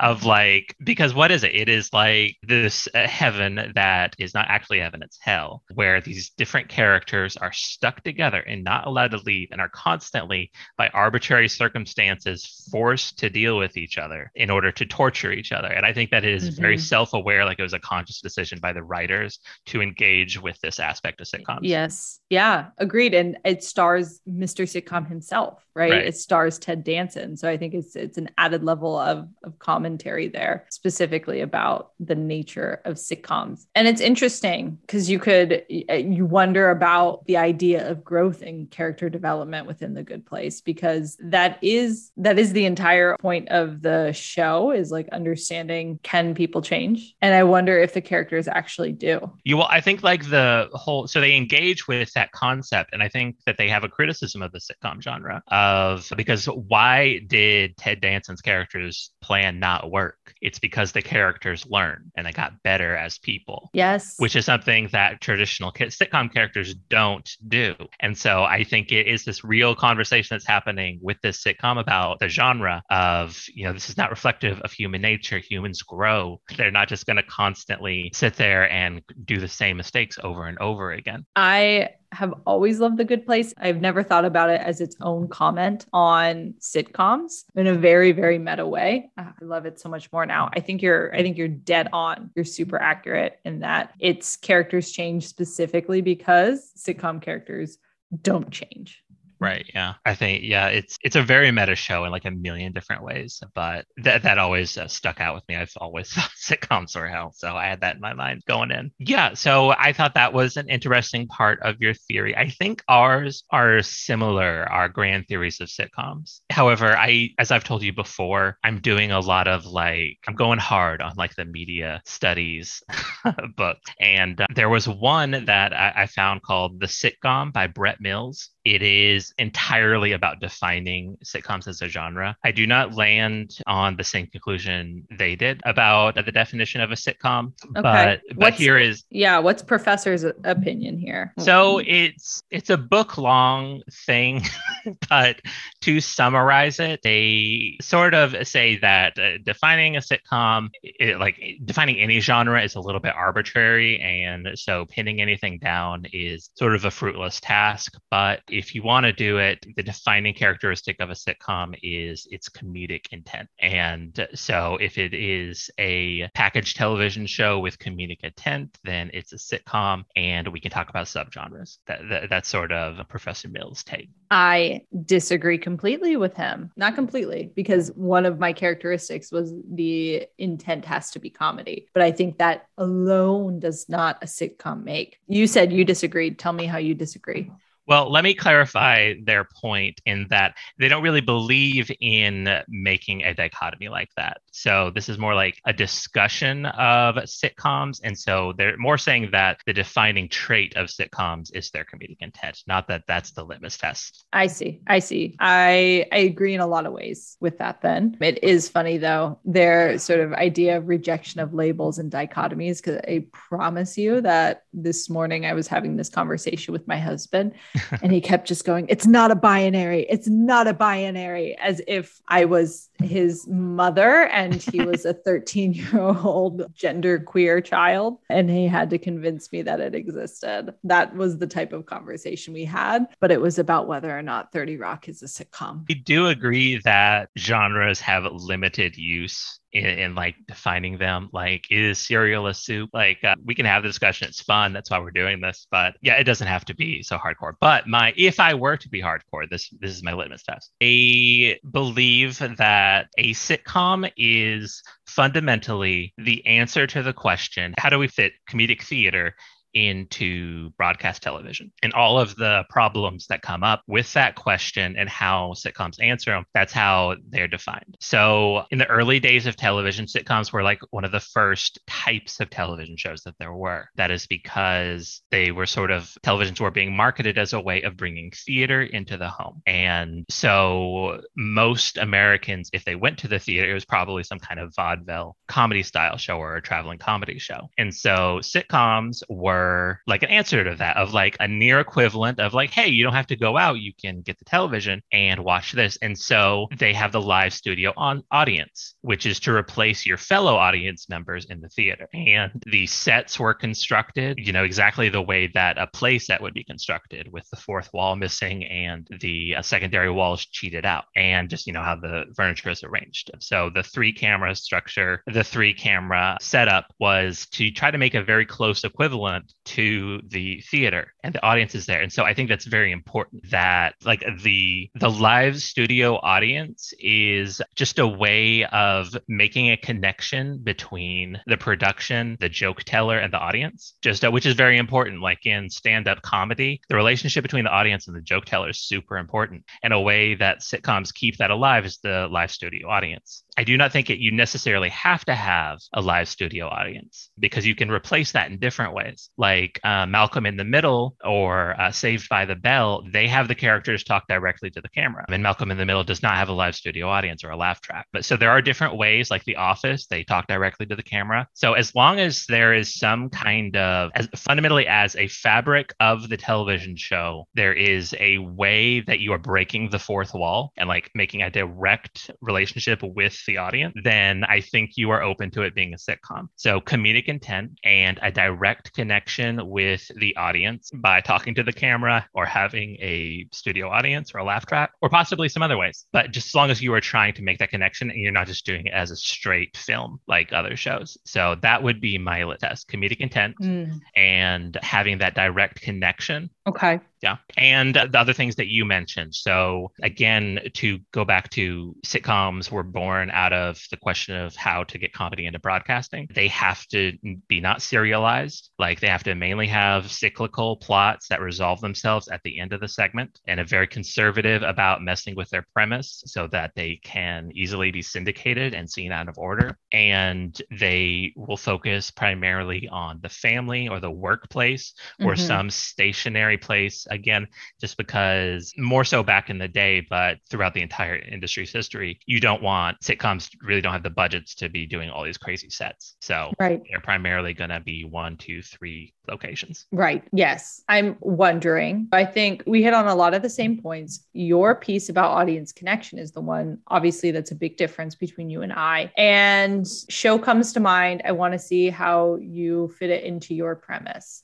of 0.01 0.25
like 0.25 0.75
because 0.83 1.13
what 1.15 1.31
is 1.31 1.45
it 1.45 1.55
it 1.55 1.69
is 1.69 1.93
like 1.93 2.37
this 2.43 2.89
uh, 2.95 3.07
heaven 3.07 3.71
that 3.75 4.15
is 4.19 4.33
not 4.35 4.47
actually 4.49 4.81
heaven 4.81 5.03
it's 5.03 5.19
hell 5.21 5.63
where 5.75 6.01
these 6.01 6.31
different 6.31 6.69
characters 6.69 7.37
are 7.37 7.53
stuck 7.53 8.03
together 8.03 8.41
and 8.41 8.65
not 8.65 8.87
allowed 8.87 9.11
to 9.11 9.19
leave 9.19 9.49
and 9.53 9.61
are 9.61 9.69
constantly 9.69 10.51
by 10.79 10.89
arbitrary 10.89 11.49
circumstances 11.49 12.67
forced 12.71 13.19
to 13.19 13.29
deal 13.31 13.59
with 13.59 13.77
each 13.77 13.99
other 13.99 14.31
in 14.35 14.51
order 14.51 14.73
to 14.73 14.87
torture 14.87 15.33
each 15.33 15.53
other 15.53 15.69
and 15.69 15.85
i 15.85 15.93
think 15.93 16.11
that 16.11 16.25
it 16.25 16.33
is 16.33 16.59
very 16.59 16.77
Mhm. 16.77 16.81
self-aware 16.81 17.45
like 17.45 17.59
it 17.59 17.63
was 17.63 17.75
a 17.75 17.79
conscious 17.79 18.21
decision 18.21 18.59
by 18.61 18.73
the 18.73 18.83
writers 18.83 19.39
to 19.67 19.83
engage 19.83 20.41
with 20.41 20.59
this 20.61 20.79
aspect 20.81 21.21
of 21.21 21.27
sitcoms 21.27 21.61
Yes. 21.63 22.21
Yeah. 22.31 22.69
Agreed. 22.79 23.13
And 23.15 23.37
it 23.45 23.63
stars 23.63 24.21
Mr. 24.29 24.65
Sitcom 24.65 25.07
himself, 25.09 25.63
right? 25.75 25.91
Right. 25.91 26.07
It 26.07 26.17
stars 26.17 26.59
Ted 26.59 26.85
Danson. 26.85 27.37
So 27.37 27.49
I 27.49 27.57
think 27.57 27.75
it's 27.75 27.97
it's 27.97 28.19
an 28.19 28.31
added 28.39 28.65
level 28.65 28.99
of 28.99 29.29
of 29.45 29.59
commentary 29.91 30.29
there, 30.29 30.67
specifically 30.71 31.41
about 31.41 31.91
the 31.99 32.15
nature 32.15 32.81
of 32.85 32.95
sitcoms. 32.95 33.67
And 33.75 33.89
it's 33.89 34.01
interesting 34.01 34.79
because 34.83 35.11
you 35.11 35.19
could 35.19 35.65
uh, 35.91 35.95
you 35.95 36.25
wonder 36.27 36.71
about 36.71 37.27
the 37.27 37.37
idea 37.37 37.91
of 37.91 38.05
growth 38.05 38.43
and 38.43 38.71
character 38.71 39.11
development 39.11 39.67
within 39.67 39.95
the 39.95 40.05
good 40.05 40.25
place 40.25 40.61
because 40.61 41.17
that 41.25 41.59
is 41.61 42.13
that 42.17 42.39
is 42.39 42.53
the 42.53 42.67
entire 42.67 43.17
point 43.21 43.49
of 43.49 43.83
the 43.83 44.13
show 44.13 44.71
is 44.71 44.93
like 44.93 45.09
understanding 45.09 45.99
can 46.03 46.35
people 46.35 46.63
change? 46.63 47.17
And 47.21 47.35
I 47.35 47.43
wonder 47.43 47.79
if 47.79 47.93
the 47.93 48.01
characters 48.01 48.47
actually 48.47 48.93
do. 48.93 49.31
You 49.45 49.57
well, 49.57 49.69
I 49.71 49.81
think 49.81 50.03
like 50.05 50.31
the 50.31 50.69
whole 50.73 51.09
so 51.09 51.21
they 51.21 51.35
engage 51.37 51.89
with 51.89 52.13
that 52.13 52.31
concept, 52.31 52.91
and 52.93 53.03
I 53.03 53.09
think 53.09 53.37
that 53.47 53.57
they 53.59 53.69
have 53.69 53.83
a 53.83 53.89
criticism 53.89 54.43
of 54.43 54.53
the 54.53 54.61
sitcom 54.61 55.03
genre 55.03 55.43
of 55.49 56.13
because 56.17 56.47
why 56.47 57.21
did 57.27 57.77
Ted 57.77 58.01
Danson's 58.01 58.41
characters 58.41 59.11
plan 59.21 59.59
not 59.59 59.80
work? 59.89 60.35
It's 60.41 60.59
because 60.59 60.93
the 60.93 61.03
characters 61.03 61.67
learn 61.69 62.11
and 62.17 62.27
they 62.27 62.33
got 62.33 62.63
better 62.63 62.97
as 62.97 63.19
people. 63.19 63.71
Yes. 63.73 64.15
Which 64.19 64.37
is 64.37 64.45
something 64.45 64.89
that 64.93 65.21
traditional 65.21 65.73
sitcom 65.73 66.33
characters 66.33 66.75
don't 66.75 67.29
do. 67.49 67.75
And 68.01 68.17
so 68.17 68.45
I 68.45 68.65
think 68.65 68.93
it 68.93 69.07
is 69.07 69.25
this 69.25 69.45
real 69.45 69.75
conversation 69.75 70.35
that's 70.35 70.47
happening 70.47 70.99
with 71.03 71.17
this 71.23 71.43
sitcom 71.43 71.81
about 71.81 72.19
the 72.21 72.29
genre 72.29 72.83
of, 72.91 73.43
you 73.55 73.65
know, 73.65 73.73
this 73.73 73.89
is 73.89 73.97
not 73.97 74.11
reflective 74.11 74.61
of 74.61 74.73
human 74.73 75.03
nature. 75.03 75.39
Humans 75.39 75.83
grow. 75.83 76.41
They're 76.57 76.71
not 76.71 76.89
just 76.89 77.07
going 77.07 77.17
to 77.17 77.23
constantly 77.23 78.11
sit 78.15 78.35
there 78.35 78.71
and 78.71 79.03
do 79.25 79.39
the 79.39 79.49
same 79.49 79.77
mistakes 79.77 80.19
over 80.23 80.47
and 80.47 80.59
over 80.59 80.93
again. 80.93 81.27
I 81.37 81.91
have 82.13 82.35
always 82.45 82.81
loved 82.81 82.97
The 82.97 83.05
Good 83.05 83.25
Place. 83.25 83.55
I've 83.57 83.81
never 83.81 84.03
thought 84.03 84.25
about 84.25 84.51
it 84.51 84.61
as 84.61 84.81
its 84.81 84.97
own 85.01 85.29
comment 85.29 85.87
on 85.93 86.55
sitcoms 86.61 87.45
in 87.55 87.67
a 87.67 87.75
very, 87.75 88.13
very 88.13 88.39
meta 88.39 88.67
way. 88.67 89.11
Ah, 89.17 89.33
I 89.41 89.45
love 89.45 89.67
it 89.67 89.79
so 89.79 89.89
much 89.89 90.11
more 90.13 90.27
now. 90.27 90.51
I 90.53 90.61
think 90.61 90.83
you're, 90.83 91.15
I 91.15 91.23
think 91.23 91.39
you're 91.39 91.49
dead 91.49 91.89
on. 91.93 92.31
You're 92.35 92.45
super 92.45 92.81
accurate 92.81 93.39
in 93.45 93.61
that 93.61 93.95
its 93.99 94.37
characters 94.37 94.91
change 94.91 95.27
specifically 95.27 96.01
because 96.01 96.73
sitcom 96.77 97.23
characters 97.23 97.79
don't 98.23 98.51
change. 98.51 99.03
Right. 99.41 99.65
Yeah. 99.75 99.95
I 100.05 100.15
think 100.15 100.43
yeah, 100.45 100.67
it's 100.69 100.99
it's 101.03 101.17
a 101.17 101.23
very 101.23 101.51
meta 101.51 101.75
show 101.75 102.05
in 102.05 102.11
like 102.11 102.27
a 102.27 102.31
million 102.31 102.73
different 102.73 103.03
ways, 103.03 103.43
but 103.55 103.87
that 103.97 104.23
that 104.25 104.37
always 104.37 104.77
uh, 104.77 104.87
stuck 104.87 105.19
out 105.19 105.35
with 105.35 105.49
me. 105.49 105.57
I've 105.57 105.73
always 105.79 106.13
thought 106.13 106.31
sitcoms 106.39 106.95
were 106.95 107.09
hell, 107.09 107.33
so 107.35 107.57
I 107.57 107.67
had 107.67 107.81
that 107.81 107.95
in 107.95 108.03
my 108.03 108.13
mind 108.13 108.43
going 108.47 108.71
in. 108.71 108.93
Yeah. 108.99 109.33
So 109.33 109.71
I 109.71 109.95
thought 109.95 110.15
that 110.15 110.35
was 110.35 110.59
an 110.59 110.69
interesting 110.69 111.27
part 111.27 111.59
of 111.63 111.81
your 111.81 111.95
theory. 111.95 112.37
I 112.37 112.51
think 112.51 112.85
ours 112.87 113.45
are 113.51 113.81
similar, 113.81 114.69
our 114.71 114.91
grand 114.91 115.27
theories 115.27 115.59
of 115.61 115.69
sitcoms. 115.69 116.41
However, 116.51 116.95
I 116.95 117.31
as 117.39 117.51
I've 117.51 117.65
told 117.65 117.83
you 117.83 117.95
before, 117.95 118.59
I'm 118.63 118.81
doing 118.81 119.11
a 119.11 119.21
lot 119.21 119.49
of 119.49 119.65
like 119.65 120.19
I'm 120.29 120.35
going 120.35 120.59
hard 120.59 121.01
on 121.01 121.15
like 121.17 121.35
the 121.35 121.47
media 121.47 122.03
studies 122.05 122.83
book, 123.57 123.79
and 123.99 124.39
uh, 124.39 124.47
there 124.55 124.69
was 124.69 124.87
one 124.87 125.47
that 125.47 125.73
I, 125.73 126.03
I 126.03 126.07
found 126.07 126.43
called 126.43 126.79
The 126.79 126.87
Sitcom 126.87 127.55
by 127.55 127.69
Brett 127.69 128.03
Mills. 128.03 128.51
It 128.65 128.83
is 128.83 129.33
entirely 129.39 130.13
about 130.13 130.41
defining 130.41 131.17
sitcoms 131.25 131.67
as 131.67 131.81
a 131.81 131.89
genre. 131.89 132.37
I 132.45 132.51
do 132.53 132.67
not 132.67 132.95
land 132.95 133.57
on 133.67 133.97
the 133.97 134.05
same 134.05 134.27
conclusion 134.27 135.07
they 135.11 135.35
did 135.35 135.61
about 135.65 136.15
the 136.17 136.31
definition 136.33 136.81
of 136.81 136.91
a 136.91 136.95
sitcom, 136.95 137.53
Okay. 137.77 137.81
but 137.81 138.21
but 138.29 138.37
What's- 138.37 138.59
here 138.59 138.77
is 138.79 139.05
Yeah. 139.11 139.39
What's 139.39 139.63
professor's 139.63 140.25
opinion 140.45 140.99
here? 140.99 141.33
so 141.39 141.79
it's 141.79 142.43
it's 142.51 142.71
a 142.71 142.77
book 142.77 143.17
long 143.17 143.83
thing, 144.07 144.43
but 145.09 145.41
to 145.83 146.01
summarize 146.01 146.79
it, 146.81 147.01
they 147.03 147.77
sort 147.81 148.13
of 148.15 148.47
say 148.47 148.77
that 148.79 149.19
uh, 149.19 149.39
defining 149.43 149.97
a 149.97 150.01
sitcom, 150.01 150.69
it, 150.83 151.19
like 151.19 151.41
defining 151.65 151.99
any 151.99 152.21
genre, 152.21 152.63
is 152.63 152.75
a 152.75 152.81
little 152.81 153.01
bit 153.01 153.15
arbitrary, 153.15 154.01
and 154.01 154.49
so 154.55 154.85
pinning 154.87 155.21
anything 155.21 155.59
down 155.59 156.05
is 156.13 156.51
sort 156.57 156.75
of 156.75 156.85
a 156.85 156.91
fruitless 156.91 157.41
task. 157.41 157.95
But 158.11 158.41
if 158.51 158.75
you 158.75 158.83
want 158.83 159.05
to 159.05 159.13
do 159.13 159.39
it, 159.39 159.65
the 159.77 159.83
defining 159.83 160.35
characteristic 160.35 160.97
of 161.01 161.11
a 161.11 161.15
sitcom 161.15 161.75
is 161.83 162.27
its 162.31 162.49
comedic 162.49 163.07
intent, 163.13 163.49
and 163.59 164.29
so 164.35 164.77
if 164.81 164.99
it 164.99 165.15
is 165.15 165.71
a 165.79 166.29
packaged 166.35 166.77
television 166.77 167.27
show 167.27 167.59
with 167.59 167.79
comedic 167.79 168.21
intent, 168.23 168.79
then 168.85 169.11
it's 169.13 169.33
a 169.33 169.37
sitcom, 169.37 170.05
and 170.17 170.49
we 170.49 170.61
can 170.61 170.71
talk 170.71 170.89
about 170.89 171.07
subgenres. 171.07 171.79
That, 171.87 172.01
that 172.09 172.31
that's 172.31 172.49
sort 172.49 172.73
of 172.73 173.07
Professor 173.09 173.49
Mills' 173.49 173.85
take. 173.85 174.11
I 174.31 174.83
disagree 175.05 175.59
completely 175.59 176.17
with 176.17 176.37
him. 176.37 176.71
Not 176.77 176.95
completely, 176.95 177.53
because 177.55 177.91
one 177.93 178.27
of 178.27 178.39
my 178.39 178.53
characteristics 178.53 179.33
was 179.33 179.53
the 179.73 180.27
intent 180.39 180.85
has 180.85 181.11
to 181.13 181.19
be 181.19 181.31
comedy. 181.31 181.89
But 181.93 182.03
I 182.03 182.13
think 182.13 182.39
that 182.39 182.67
alone 182.79 183.59
does 183.61 183.89
not 183.89 184.23
a 184.23 184.27
sitcom 184.27 184.85
make. 184.85 185.19
You 185.27 185.47
said 185.47 185.73
you 185.73 185.85
disagreed. 185.85 186.39
Tell 186.39 186.53
me 186.53 186.67
how 186.67 186.79
you 186.79 186.95
disagree. 186.95 187.51
Well, 187.87 188.11
let 188.11 188.25
me 188.25 188.35
clarify 188.35 189.15
their 189.25 189.49
point 189.61 190.01
in 190.07 190.27
that 190.31 190.55
they 190.79 190.89
don't 190.89 191.03
really 191.03 191.21
believe 191.21 191.91
in 192.01 192.49
making 192.69 193.25
a 193.25 193.35
dichotomy 193.35 193.89
like 193.89 194.11
that. 194.17 194.39
So 194.53 194.91
this 194.95 195.09
is 195.09 195.19
more 195.19 195.35
like 195.35 195.59
a 195.67 195.73
discussion 195.73 196.67
of 196.67 197.17
sitcoms. 197.17 198.01
And 198.05 198.17
so 198.17 198.53
they're 198.57 198.77
more 198.77 198.99
saying 198.99 199.31
that 199.33 199.61
the 199.67 199.73
defining 199.73 200.29
trait 200.29 200.77
of 200.77 200.87
sitcoms 200.87 201.51
is 201.55 201.71
their 201.71 201.85
comedic 201.85 202.19
intent, 202.21 202.63
not 202.67 202.87
that 202.89 203.05
that's 203.09 203.33
the 203.33 203.45
litmus 203.45 203.77
test. 203.77 204.25
I 204.33 204.47
see. 204.47 204.81
I 204.87 204.99
see. 205.01 205.37
I 205.41 206.07
I 206.13 206.19
agree 206.19 206.55
in 206.55 206.61
a 206.61 206.67
lot 206.67 206.87
of 206.87 206.93
ways 206.93 207.37
with 207.41 207.59
that 207.59 207.83
then. 207.83 208.17
It 208.21 208.43
is 208.45 208.69
funny 208.69 208.99
though, 208.99 209.39
their 209.45 209.99
sort 209.99 210.21
of 210.21 210.33
idea 210.33 210.77
of 210.77 210.89
rejection 210.89 211.41
of 211.41 211.55
labels 211.55 211.99
and 211.99 212.11
dichotomies 212.11 212.77
because 212.77 212.99
I 213.09 213.27
promise 213.33 213.99
you 213.99 214.21
that 214.21 214.65
this 214.73 215.11
morning 215.11 215.47
I 215.47 215.55
was 215.55 215.67
having 215.67 215.97
this 215.97 216.09
conversation 216.09 216.73
with 216.73 216.87
my 216.87 216.99
husband 216.99 217.55
and 218.03 218.13
he 218.13 218.21
kept 218.21 218.49
just 218.49 218.65
going, 218.65 218.87
It's 218.89 219.07
not 219.07 219.31
a 219.31 219.37
binary. 219.37 220.07
It's 220.09 220.29
not 220.29 220.67
a 220.67 220.73
binary, 220.73 221.57
as 221.59 221.81
if 221.87 222.21
I 222.29 222.45
was 222.45 222.89
his 223.03 223.47
mother 223.49 224.27
and 224.27 224.55
he 224.55 224.83
was 224.83 225.05
a 225.05 225.15
13 225.15 225.73
year 225.73 226.01
old 226.01 226.73
gender 226.75 227.19
queer 227.19 227.61
child. 227.61 228.19
And 228.29 228.51
he 228.51 228.67
had 228.67 228.91
to 228.91 228.99
convince 228.99 229.51
me 229.53 229.63
that 229.63 229.81
it 229.81 229.95
existed. 229.95 230.75
That 230.85 231.15
was 231.15 231.39
the 231.39 231.47
type 231.47 231.73
of 231.73 231.87
conversation 231.87 232.55
we 232.55 232.65
had, 232.65 233.07
but 233.21 233.31
it 233.31 233.41
was 233.41 233.59
about 233.59 233.89
whether 233.89 234.17
or 234.17 234.23
not 234.23 234.53
30 234.53 234.77
Rock 234.77 235.09
is 235.09 235.23
a 235.23 235.27
sitcom. 235.27 235.87
We 235.89 235.95
do 235.95 236.27
agree 236.27 236.79
that 236.85 237.29
genres 237.39 238.01
have 238.01 238.25
limited 238.25 238.97
use 238.97 239.60
in, 239.73 239.85
in, 239.85 240.15
like 240.15 240.37
defining 240.47 240.99
them 240.99 241.29
like 241.33 241.67
is 241.71 241.99
cereal 241.99 242.47
a 242.47 242.55
soup? 242.55 242.91
Like 242.93 243.23
uh, 243.25 243.37
we 243.45 243.55
can 243.55 243.67
have 243.67 243.83
the 243.83 243.89
discussion 243.89 244.29
it's 244.29 244.41
fun 244.41 244.73
that's 244.73 244.91
why 244.91 244.99
we're 244.99 245.11
doing 245.11 245.41
this 245.41 245.67
but 245.71 245.95
yeah 246.01 246.15
it 246.15 246.25
doesn't 246.25 246.47
have 246.47 246.65
to 246.65 246.75
be 246.75 247.03
so 247.03 247.19
hardcore 247.19 247.55
but 247.61 247.87
my 247.87 248.13
if 248.17 248.41
i 248.41 248.55
were 248.55 248.77
to 248.77 248.89
be 248.89 249.03
hardcore 249.03 249.49
this 249.51 249.69
this 249.81 249.91
is 249.91 250.03
my 250.03 250.13
litmus 250.13 250.43
test. 250.43 250.73
I 250.83 251.59
believe 251.71 252.39
that 252.59 253.09
a 253.19 253.33
sitcom 253.33 254.11
is 254.17 254.83
fundamentally 255.07 256.15
the 256.19 256.47
answer 256.47 256.87
to 256.87 257.03
the 257.03 257.13
question 257.13 257.75
how 257.79 257.89
do 257.89 257.99
we 257.99 258.09
fit 258.09 258.33
comedic 258.49 258.83
theater 258.83 259.35
into 259.75 260.71
broadcast 260.71 261.23
television. 261.23 261.73
And 261.83 261.93
all 261.93 262.19
of 262.19 262.35
the 262.37 262.65
problems 262.71 263.27
that 263.29 263.43
come 263.43 263.63
up 263.63 263.83
with 263.87 264.13
that 264.15 264.35
question 264.35 264.97
and 264.97 265.09
how 265.09 265.55
sitcoms 265.57 266.03
answer 266.03 266.31
them 266.31 266.45
that's 266.55 266.73
how 266.73 267.17
they're 267.29 267.49
defined. 267.49 267.97
So 268.01 268.65
in 268.71 268.79
the 268.79 268.89
early 268.89 269.21
days 269.21 269.47
of 269.47 269.57
television 269.57 270.07
sitcoms 270.07 270.53
were 270.53 270.63
like 270.63 270.81
one 270.91 271.05
of 271.05 271.13
the 271.13 271.21
first 271.21 271.79
types 271.87 272.41
of 272.41 272.51
television 272.51 272.97
shows 272.97 273.23
that 273.23 273.35
there 273.39 273.53
were. 273.53 273.89
That 273.97 274.11
is 274.11 274.27
because 274.27 275.23
they 275.31 275.53
were 275.53 275.67
sort 275.67 275.91
of 275.91 276.17
televisions 276.25 276.61
were 276.61 276.71
being 276.71 276.95
marketed 276.95 277.39
as 277.39 277.53
a 277.53 277.61
way 277.61 277.83
of 277.83 277.97
bringing 277.97 278.33
theater 278.33 278.83
into 278.83 279.17
the 279.17 279.29
home. 279.29 279.63
And 279.67 280.25
so 280.29 281.21
most 281.37 281.97
americans 281.97 282.71
if 282.73 282.85
they 282.85 282.95
went 282.95 283.19
to 283.19 283.29
the 283.29 283.39
theater 283.39 283.71
it 283.71 283.75
was 283.75 283.85
probably 283.85 284.23
some 284.23 284.39
kind 284.39 284.61
of 284.61 284.75
vaudeville 284.75 285.37
comedy 285.49 285.83
style 285.83 286.17
show 286.17 286.39
or 286.39 286.57
a 286.57 286.63
traveling 286.63 286.99
comedy 286.99 287.39
show. 287.39 287.69
And 287.79 287.95
so 287.95 288.41
sitcoms 288.43 289.23
were 289.29 289.60
like 290.07 290.23
an 290.23 290.31
answer 290.31 290.65
to 290.65 290.75
that 290.77 290.97
of 290.97 291.13
like 291.13 291.37
a 291.41 291.49
near 291.49 291.81
equivalent 291.81 292.41
of 292.41 292.55
like, 292.55 292.71
hey, 292.71 292.89
you 292.89 293.03
don't 293.03 293.15
have 293.15 293.27
to 293.29 293.37
go 293.37 293.57
out. 293.57 293.79
You 293.79 293.93
can 294.01 294.23
get 294.23 294.39
the 294.39 294.45
television 294.45 295.03
and 295.13 295.45
watch 295.45 295.73
this. 295.73 295.97
And 296.03 296.19
so 296.19 296.69
they 296.77 296.93
have 296.95 297.13
the 297.13 297.21
live 297.21 297.53
studio 297.53 297.93
on 297.97 298.23
audience, 298.31 298.95
which 299.03 299.27
is 299.27 299.41
to 299.41 299.55
replace 299.55 300.07
your 300.07 300.17
fellow 300.17 300.55
audience 300.55 301.09
members 301.09 301.47
in 301.47 301.61
the 301.61 301.69
theater. 301.69 302.09
And 302.13 302.63
the 302.67 302.87
sets 302.87 303.39
were 303.39 303.55
constructed, 303.55 304.39
you 304.39 304.53
know, 304.53 304.65
exactly 304.65 305.09
the 305.09 305.23
way 305.23 305.49
that 305.55 305.79
a 305.79 305.87
play 305.87 306.19
set 306.19 306.43
would 306.43 306.55
be 306.55 306.65
constructed 306.65 307.33
with 307.33 307.49
the 307.51 307.57
fourth 307.57 307.91
wall 307.93 308.17
missing 308.17 308.65
and 308.65 309.09
the 309.21 309.57
uh, 309.57 309.63
secondary 309.63 310.11
walls 310.11 310.45
cheated 310.47 310.85
out 310.85 311.05
and 311.17 311.49
just, 311.49 311.67
you 311.67 311.73
know, 311.73 311.83
how 311.83 311.97
the 311.97 312.25
furniture 312.37 312.71
is 312.71 312.85
arranged. 312.85 313.31
So 313.41 313.71
the 313.75 313.83
three 313.83 314.13
camera 314.13 314.55
structure, 314.55 315.23
the 315.27 315.45
three 315.45 315.75
camera 315.75 316.37
setup 316.41 316.87
was 316.99 317.47
to 317.53 317.71
try 317.71 317.91
to 317.91 317.99
make 317.99 318.15
a 318.15 318.23
very 318.23 318.47
close 318.47 318.85
equivalent 318.85 319.50
to 319.65 320.21
the 320.29 320.61
theater 320.71 321.13
and 321.23 321.35
the 321.35 321.45
audience 321.45 321.75
is 321.75 321.87
there. 321.87 322.01
And 322.01 322.13
so 322.13 322.25
i 322.25 322.35
think 322.35 322.49
that's 322.49 322.65
very 322.65 322.93
important 322.93 323.51
that 323.51 323.95
like 324.05 324.25
the 324.43 324.91
the 324.95 325.11
live 325.11 325.61
studio 325.61 326.17
audience 326.23 326.93
is 326.99 327.61
just 327.75 327.99
a 327.99 328.07
way 328.07 328.65
of 328.67 329.17
making 329.29 329.71
a 329.71 329.77
connection 329.77 330.59
between 330.63 331.41
the 331.47 331.57
production 331.57 332.37
the 332.41 332.49
joke 332.49 332.83
teller 332.85 333.19
and 333.19 333.33
the 333.33 333.39
audience 333.39 333.95
just 334.03 334.25
uh, 334.25 334.31
which 334.31 334.47
is 334.47 334.55
very 334.55 334.79
important. 334.79 335.21
Like 335.21 335.47
in 335.47 335.71
stand-up 335.71 336.23
comedy 336.23 336.81
the 336.89 336.97
relationship 336.97 337.43
between 337.43 337.65
the 337.65 337.71
audience 337.71 338.07
and 338.07 338.17
the 338.17 338.21
joke 338.21 338.45
teller 338.45 338.71
is 338.71 338.79
super 338.79 339.17
important. 339.19 339.65
And 339.83 339.93
a 339.93 340.01
way 340.01 340.35
that 340.37 340.61
sitcoms 340.61 341.13
keep 341.13 341.37
that 341.39 341.51
alive 341.51 341.85
is 341.85 341.99
the 342.03 342.29
live 342.31 342.51
studio 342.51 342.89
audience 342.89 343.45
I 343.61 343.63
do 343.63 343.77
not 343.77 343.93
think 343.93 344.07
that 344.07 344.23
you 344.23 344.33
necessarily 344.33 344.89
have 344.89 345.23
to 345.27 345.35
have 345.35 345.81
a 345.93 346.01
live 346.01 346.31
studio 346.31 346.67
audience 346.69 347.29
because 347.39 347.67
you 347.67 347.75
can 347.75 347.91
replace 347.91 348.33
that 348.33 348.51
in 348.51 348.59
different 348.59 348.95
ways. 348.95 349.29
Like 349.37 349.79
uh, 349.85 350.07
Malcolm 350.07 350.47
in 350.47 350.57
the 350.57 350.65
Middle 350.65 351.15
or 351.23 351.79
uh, 351.79 351.93
Saved 351.93 352.31
by 352.31 352.47
the 352.47 352.55
Bell, 352.55 353.05
they 353.13 353.29
have 353.29 353.49
the 353.49 353.55
characters 353.55 354.03
talk 354.03 354.27
directly 354.29 354.71
to 354.71 354.81
the 354.81 354.89
camera. 354.89 355.27
And 355.29 355.43
Malcolm 355.43 355.71
in 355.71 355.77
the 355.77 355.85
Middle 355.85 356.05
does 356.05 356.23
not 356.23 356.37
have 356.37 356.49
a 356.49 356.55
live 356.55 356.75
studio 356.75 357.07
audience 357.11 357.45
or 357.45 357.51
a 357.51 357.57
laugh 357.57 357.83
track. 357.83 358.07
But 358.15 358.25
so 358.25 358.35
there 358.35 358.49
are 358.49 358.63
different 358.63 358.97
ways, 358.97 359.31
like 359.31 359.45
The 359.45 359.57
Office, 359.57 360.07
they 360.07 360.25
talk 360.25 360.47
directly 360.47 360.87
to 360.87 360.97
the 360.97 361.03
camera. 361.03 361.47
So 361.53 361.75
as 361.75 361.95
long 361.95 362.19
as 362.19 362.47
there 362.47 362.73
is 362.73 362.95
some 362.95 363.29
kind 363.29 363.77
of, 363.77 364.11
as 364.15 364.27
fundamentally 364.37 364.87
as 364.87 365.17
a 365.17 365.29
fabric 365.29 365.93
of 366.01 366.31
the 366.31 366.39
television 366.39 366.97
show, 366.97 367.47
there 367.53 367.75
is 367.75 368.15
a 368.19 368.39
way 368.39 369.01
that 369.01 369.21
you 369.21 369.35
are 369.35 369.39
breaking 369.39 369.91
the 369.91 369.99
fourth 369.99 370.33
wall 370.33 370.73
and 370.79 370.89
like 370.89 371.11
making 371.15 371.43
a 371.43 371.51
direct 371.51 372.31
relationship 372.41 373.03
with 373.03 373.35
the 373.51 373.59
audience, 373.59 373.95
then 374.05 374.45
I 374.45 374.61
think 374.61 374.93
you 374.97 375.11
are 375.11 375.23
open 375.23 375.51
to 375.53 375.63
it 375.63 375.75
being 375.75 375.93
a 375.93 375.97
sitcom. 375.97 376.49
So 376.57 376.81
comedic 376.81 377.25
intent 377.27 377.73
and 377.85 378.19
a 378.23 378.31
direct 378.31 378.95
connection 378.95 379.69
with 379.69 380.11
the 380.17 380.37
audience 380.37 380.91
by 380.95 381.21
talking 381.21 381.55
to 381.57 381.63
the 381.63 381.73
camera 381.73 382.27
or 382.33 382.47
having 382.47 382.97
a 383.01 383.47
studio 383.53 383.89
audience 383.89 384.33
or 384.35 384.39
a 384.39 384.45
laugh 384.45 384.67
track 384.67 384.93
or 385.03 385.09
possibly 385.09 385.49
some 385.49 385.63
other 385.63 385.77
ways. 385.77 386.07
But 386.13 386.31
just 386.31 386.49
as 386.49 386.55
long 386.55 386.71
as 386.71 386.81
you 386.81 386.95
are 386.95 387.01
trying 387.01 387.35
to 387.35 387.43
make 387.43 387.59
that 387.59 387.71
connection 387.71 388.11
and 388.11 388.21
you're 388.21 388.33
not 388.33 388.47
just 388.47 388.65
doing 388.65 388.87
it 388.87 388.93
as 388.93 389.11
a 389.11 389.17
straight 389.17 389.77
film 389.77 390.21
like 390.29 390.53
other 390.53 390.77
shows. 390.77 391.19
So 391.25 391.57
that 391.63 391.83
would 391.83 392.01
be 392.01 392.19
my 392.19 392.45
lit 392.45 392.61
test 392.61 392.89
comedic 392.89 393.19
intent 393.19 393.57
mm. 393.61 393.99
and 394.15 394.79
having 394.83 395.19
that 395.19 395.35
direct 395.35 395.81
connection. 395.81 396.51
Okay. 396.67 397.01
Yeah. 397.23 397.37
And 397.57 397.95
the 397.95 398.19
other 398.19 398.33
things 398.33 398.57
that 398.57 398.69
you 398.69 398.85
mentioned. 398.85 399.35
So, 399.35 399.93
again, 400.03 400.61
to 400.75 401.01
go 401.13 401.25
back 401.25 401.51
to 401.51 401.95
sitcoms 402.05 402.71
were 402.71 402.83
born 402.83 403.31
out 403.31 403.53
of 403.53 403.81
the 403.91 403.97
question 403.97 404.37
of 404.37 404.57
how 404.57 404.85
to 404.85 404.99
get 404.99 405.13
comedy 405.13 405.47
into 405.47 405.59
broadcasting. 405.59 406.29
They 406.35 406.49
have 406.49 406.87
to 406.89 407.13
be 407.49 407.61
not 407.61 407.83
serialized, 407.83 408.71
like 408.79 409.01
they 409.01 409.09
have 409.09 409.25
to 409.25 409.35
mainly 409.35 409.67
have 409.67 410.11
cyclical 410.11 410.77
plots 410.77 411.29
that 411.29 411.43
resolve 411.43 411.81
themselves 411.81 412.29
at 412.29 412.41
the 412.43 412.59
end 412.59 412.73
of 412.73 412.81
the 412.81 412.89
segment 412.89 413.39
and 413.47 413.61
are 413.61 413.65
very 413.65 413.87
conservative 413.87 414.63
about 414.63 415.03
messing 415.03 415.35
with 415.35 415.51
their 415.51 415.67
premise 415.75 416.23
so 416.27 416.47
that 416.49 416.73
they 416.75 417.01
can 417.05 417.51
easily 417.55 417.91
be 417.91 418.03
syndicated 418.03 418.75
and 418.75 418.89
seen 418.89 419.13
out 419.13 419.29
of 419.29 419.37
order. 419.37 419.77
And 419.93 420.61
they 420.71 421.35
will 421.37 421.57
focus 421.57 422.11
primarily 422.11 422.89
on 422.91 423.21
the 423.23 423.29
family 423.29 423.89
or 423.89 424.01
the 424.01 424.11
workplace 424.11 424.95
or 425.21 425.35
mm-hmm. 425.35 425.47
some 425.47 425.71
stationary 425.71 426.57
place 426.57 427.07
again, 427.11 427.47
just 427.81 427.97
because 427.97 428.73
more 428.77 429.05
so 429.05 429.23
back 429.23 429.51
in 429.51 429.59
the 429.59 429.69
day, 429.69 430.07
but 430.09 430.39
throughout 430.49 430.75
the 430.75 430.83
entire 430.83 431.17
industry's 431.17 431.73
history, 431.73 432.19
you 432.27 432.41
don't 432.41 432.63
want 432.63 432.99
sitcoms 433.01 433.51
really 433.63 433.81
don't 433.81 433.93
have 433.93 434.03
the 434.03 434.11
budgets 434.11 434.55
to 434.57 434.69
be 434.69 434.87
doing 434.87 435.11
all 435.11 435.25
these 435.25 435.39
crazy 435.39 435.71
sets. 435.71 436.17
So 436.21 436.53
right. 436.59 436.83
they're 436.91 437.01
primarily 437.01 437.55
going 437.55 437.71
to 437.71 437.81
be 437.81 438.05
one, 438.05 438.37
two, 438.37 438.63
three 438.63 439.13
locations. 439.29 439.87
Right. 439.93 440.25
Yes. 440.33 440.83
I'm 440.89 441.17
wondering. 441.21 442.09
I 442.13 442.25
think 442.25 442.63
we 442.67 442.83
hit 442.83 442.95
on 442.95 443.07
a 443.07 443.15
lot 443.15 443.35
of 443.35 443.43
the 443.43 443.51
same 443.51 443.81
points. 443.81 444.27
Your 444.33 444.75
piece 444.75 445.09
about 445.09 445.31
audience 445.31 445.73
connection 445.73 446.19
is 446.19 446.33
the 446.33 446.41
one, 446.41 446.79
obviously, 446.89 447.31
that's 447.31 447.51
a 447.51 447.57
big 447.57 447.77
difference 447.77 448.15
between 448.15 448.51
you 448.51 448.63
and 448.63 448.73
I. 448.73 449.13
And 449.17 449.87
show 450.09 450.39
comes 450.39 450.73
to 450.75 450.81
mind. 450.81 451.23
I 451.25 451.33
want 451.33 451.53
to 451.53 451.59
see 451.59 451.91
how 451.91 452.37
you 452.37 452.89
fit 452.99 453.11
it 453.11 453.25
into 453.25 453.55
your 453.55 453.77
premise. 453.77 454.43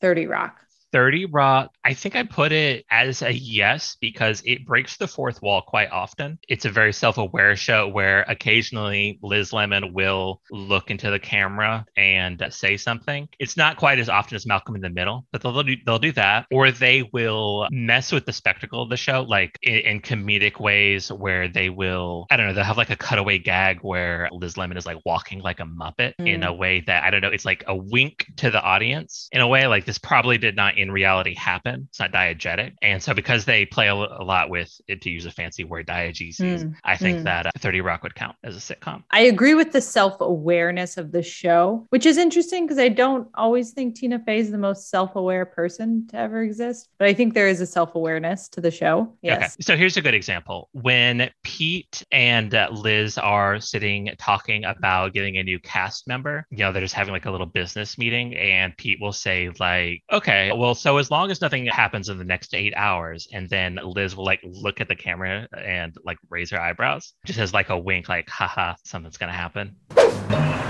30 0.00 0.26
Rock. 0.26 0.58
30 0.92 1.26
Rock, 1.26 1.72
I 1.84 1.94
think 1.94 2.14
I 2.16 2.22
put 2.22 2.52
it 2.52 2.84
as 2.90 3.22
a 3.22 3.32
yes 3.32 3.96
because 4.00 4.42
it 4.44 4.66
breaks 4.66 4.96
the 4.96 5.08
fourth 5.08 5.40
wall 5.42 5.62
quite 5.62 5.90
often. 5.90 6.38
It's 6.48 6.64
a 6.64 6.70
very 6.70 6.92
self 6.92 7.18
aware 7.18 7.56
show 7.56 7.88
where 7.88 8.24
occasionally 8.28 9.18
Liz 9.22 9.52
Lemon 9.52 9.92
will 9.92 10.40
look 10.50 10.90
into 10.90 11.10
the 11.10 11.18
camera 11.18 11.86
and 11.96 12.42
say 12.50 12.76
something. 12.76 13.28
It's 13.38 13.56
not 13.56 13.76
quite 13.76 13.98
as 13.98 14.08
often 14.08 14.36
as 14.36 14.46
Malcolm 14.46 14.74
in 14.76 14.82
the 14.82 14.90
Middle, 14.90 15.26
but 15.32 15.42
they'll 15.42 15.62
do, 15.62 15.76
they'll 15.86 15.98
do 15.98 16.12
that. 16.12 16.46
Or 16.52 16.70
they 16.70 17.08
will 17.12 17.68
mess 17.70 18.12
with 18.12 18.26
the 18.26 18.32
spectacle 18.32 18.82
of 18.82 18.90
the 18.90 18.96
show, 18.96 19.22
like 19.22 19.58
in, 19.62 19.78
in 19.78 20.00
comedic 20.00 20.60
ways 20.60 21.10
where 21.10 21.48
they 21.48 21.70
will, 21.70 22.26
I 22.30 22.36
don't 22.36 22.46
know, 22.46 22.52
they'll 22.52 22.64
have 22.64 22.76
like 22.76 22.90
a 22.90 22.96
cutaway 22.96 23.38
gag 23.38 23.78
where 23.80 24.28
Liz 24.30 24.56
Lemon 24.56 24.76
is 24.76 24.86
like 24.86 24.98
walking 25.06 25.40
like 25.40 25.60
a 25.60 25.64
Muppet 25.64 26.14
mm. 26.20 26.28
in 26.28 26.42
a 26.42 26.52
way 26.52 26.82
that, 26.86 27.04
I 27.04 27.10
don't 27.10 27.22
know, 27.22 27.30
it's 27.30 27.46
like 27.46 27.64
a 27.66 27.74
wink 27.74 28.26
to 28.36 28.50
the 28.50 28.62
audience 28.62 29.28
in 29.32 29.40
a 29.40 29.48
way 29.48 29.66
like 29.66 29.86
this 29.86 29.98
probably 29.98 30.38
did 30.38 30.54
not 30.54 30.76
in 30.82 30.90
reality 30.90 31.34
happen. 31.34 31.88
It's 31.90 32.00
not 32.00 32.12
diegetic. 32.12 32.74
And 32.82 33.02
so 33.02 33.14
because 33.14 33.44
they 33.44 33.64
play 33.66 33.88
a, 33.88 33.94
a 33.94 34.24
lot 34.24 34.50
with 34.50 34.80
it, 34.88 35.00
to 35.02 35.10
use 35.10 35.26
a 35.26 35.30
fancy 35.30 35.64
word, 35.64 35.86
diegeses, 35.86 36.62
Mm, 36.62 36.74
I 36.84 36.96
think 36.96 37.20
mm. 37.20 37.24
that 37.24 37.46
uh, 37.46 37.50
30 37.58 37.80
Rock 37.80 38.02
would 38.02 38.14
count 38.14 38.36
as 38.44 38.56
a 38.56 38.58
sitcom. 38.58 39.02
I 39.10 39.20
agree 39.20 39.54
with 39.54 39.72
the 39.72 39.80
self 39.80 40.20
awareness 40.20 40.96
of 40.96 41.12
the 41.12 41.22
show, 41.22 41.86
which 41.90 42.06
is 42.06 42.18
interesting 42.18 42.64
because 42.66 42.78
I 42.78 42.88
don't 42.88 43.28
always 43.34 43.70
think 43.70 43.96
Tina 43.96 44.18
Fey 44.18 44.38
is 44.38 44.50
the 44.50 44.58
most 44.58 44.90
self 44.90 45.16
aware 45.16 45.44
person 45.44 46.06
to 46.08 46.16
ever 46.16 46.42
exist, 46.42 46.88
but 46.98 47.08
I 47.08 47.14
think 47.14 47.34
there 47.34 47.48
is 47.48 47.60
a 47.60 47.66
self 47.66 47.94
awareness 47.94 48.48
to 48.50 48.60
the 48.60 48.70
show. 48.70 49.12
Yes. 49.22 49.54
Okay. 49.54 49.62
So 49.62 49.76
here's 49.76 49.96
a 49.96 50.02
good 50.02 50.14
example. 50.14 50.68
When 50.72 51.30
Pete 51.42 52.02
and 52.12 52.54
uh, 52.54 52.68
Liz 52.72 53.18
are 53.18 53.60
sitting 53.60 54.10
talking 54.18 54.64
about 54.64 55.12
getting 55.12 55.38
a 55.38 55.42
new 55.42 55.58
cast 55.58 56.06
member, 56.06 56.46
you 56.50 56.58
know, 56.58 56.72
they're 56.72 56.82
just 56.82 56.94
having 56.94 57.12
like 57.12 57.26
a 57.26 57.30
little 57.30 57.46
business 57.46 57.98
meeting, 57.98 58.36
and 58.36 58.76
Pete 58.76 59.00
will 59.00 59.12
say, 59.12 59.50
like, 59.58 60.02
okay, 60.12 60.52
well, 60.52 60.71
so 60.74 60.98
as 60.98 61.10
long 61.10 61.30
as 61.30 61.40
nothing 61.40 61.66
happens 61.66 62.08
in 62.08 62.18
the 62.18 62.24
next 62.24 62.54
eight 62.54 62.74
hours, 62.76 63.28
and 63.32 63.48
then 63.48 63.78
Liz 63.82 64.16
will 64.16 64.24
like 64.24 64.40
look 64.44 64.80
at 64.80 64.88
the 64.88 64.96
camera 64.96 65.48
and 65.56 65.94
like 66.04 66.18
raise 66.30 66.50
her 66.50 66.60
eyebrows, 66.60 67.14
just 67.24 67.38
as 67.38 67.52
like 67.52 67.68
a 67.70 67.78
wink, 67.78 68.08
like, 68.08 68.28
haha, 68.28 68.74
something's 68.84 69.18
to 69.32 69.36
happen. 69.36 70.61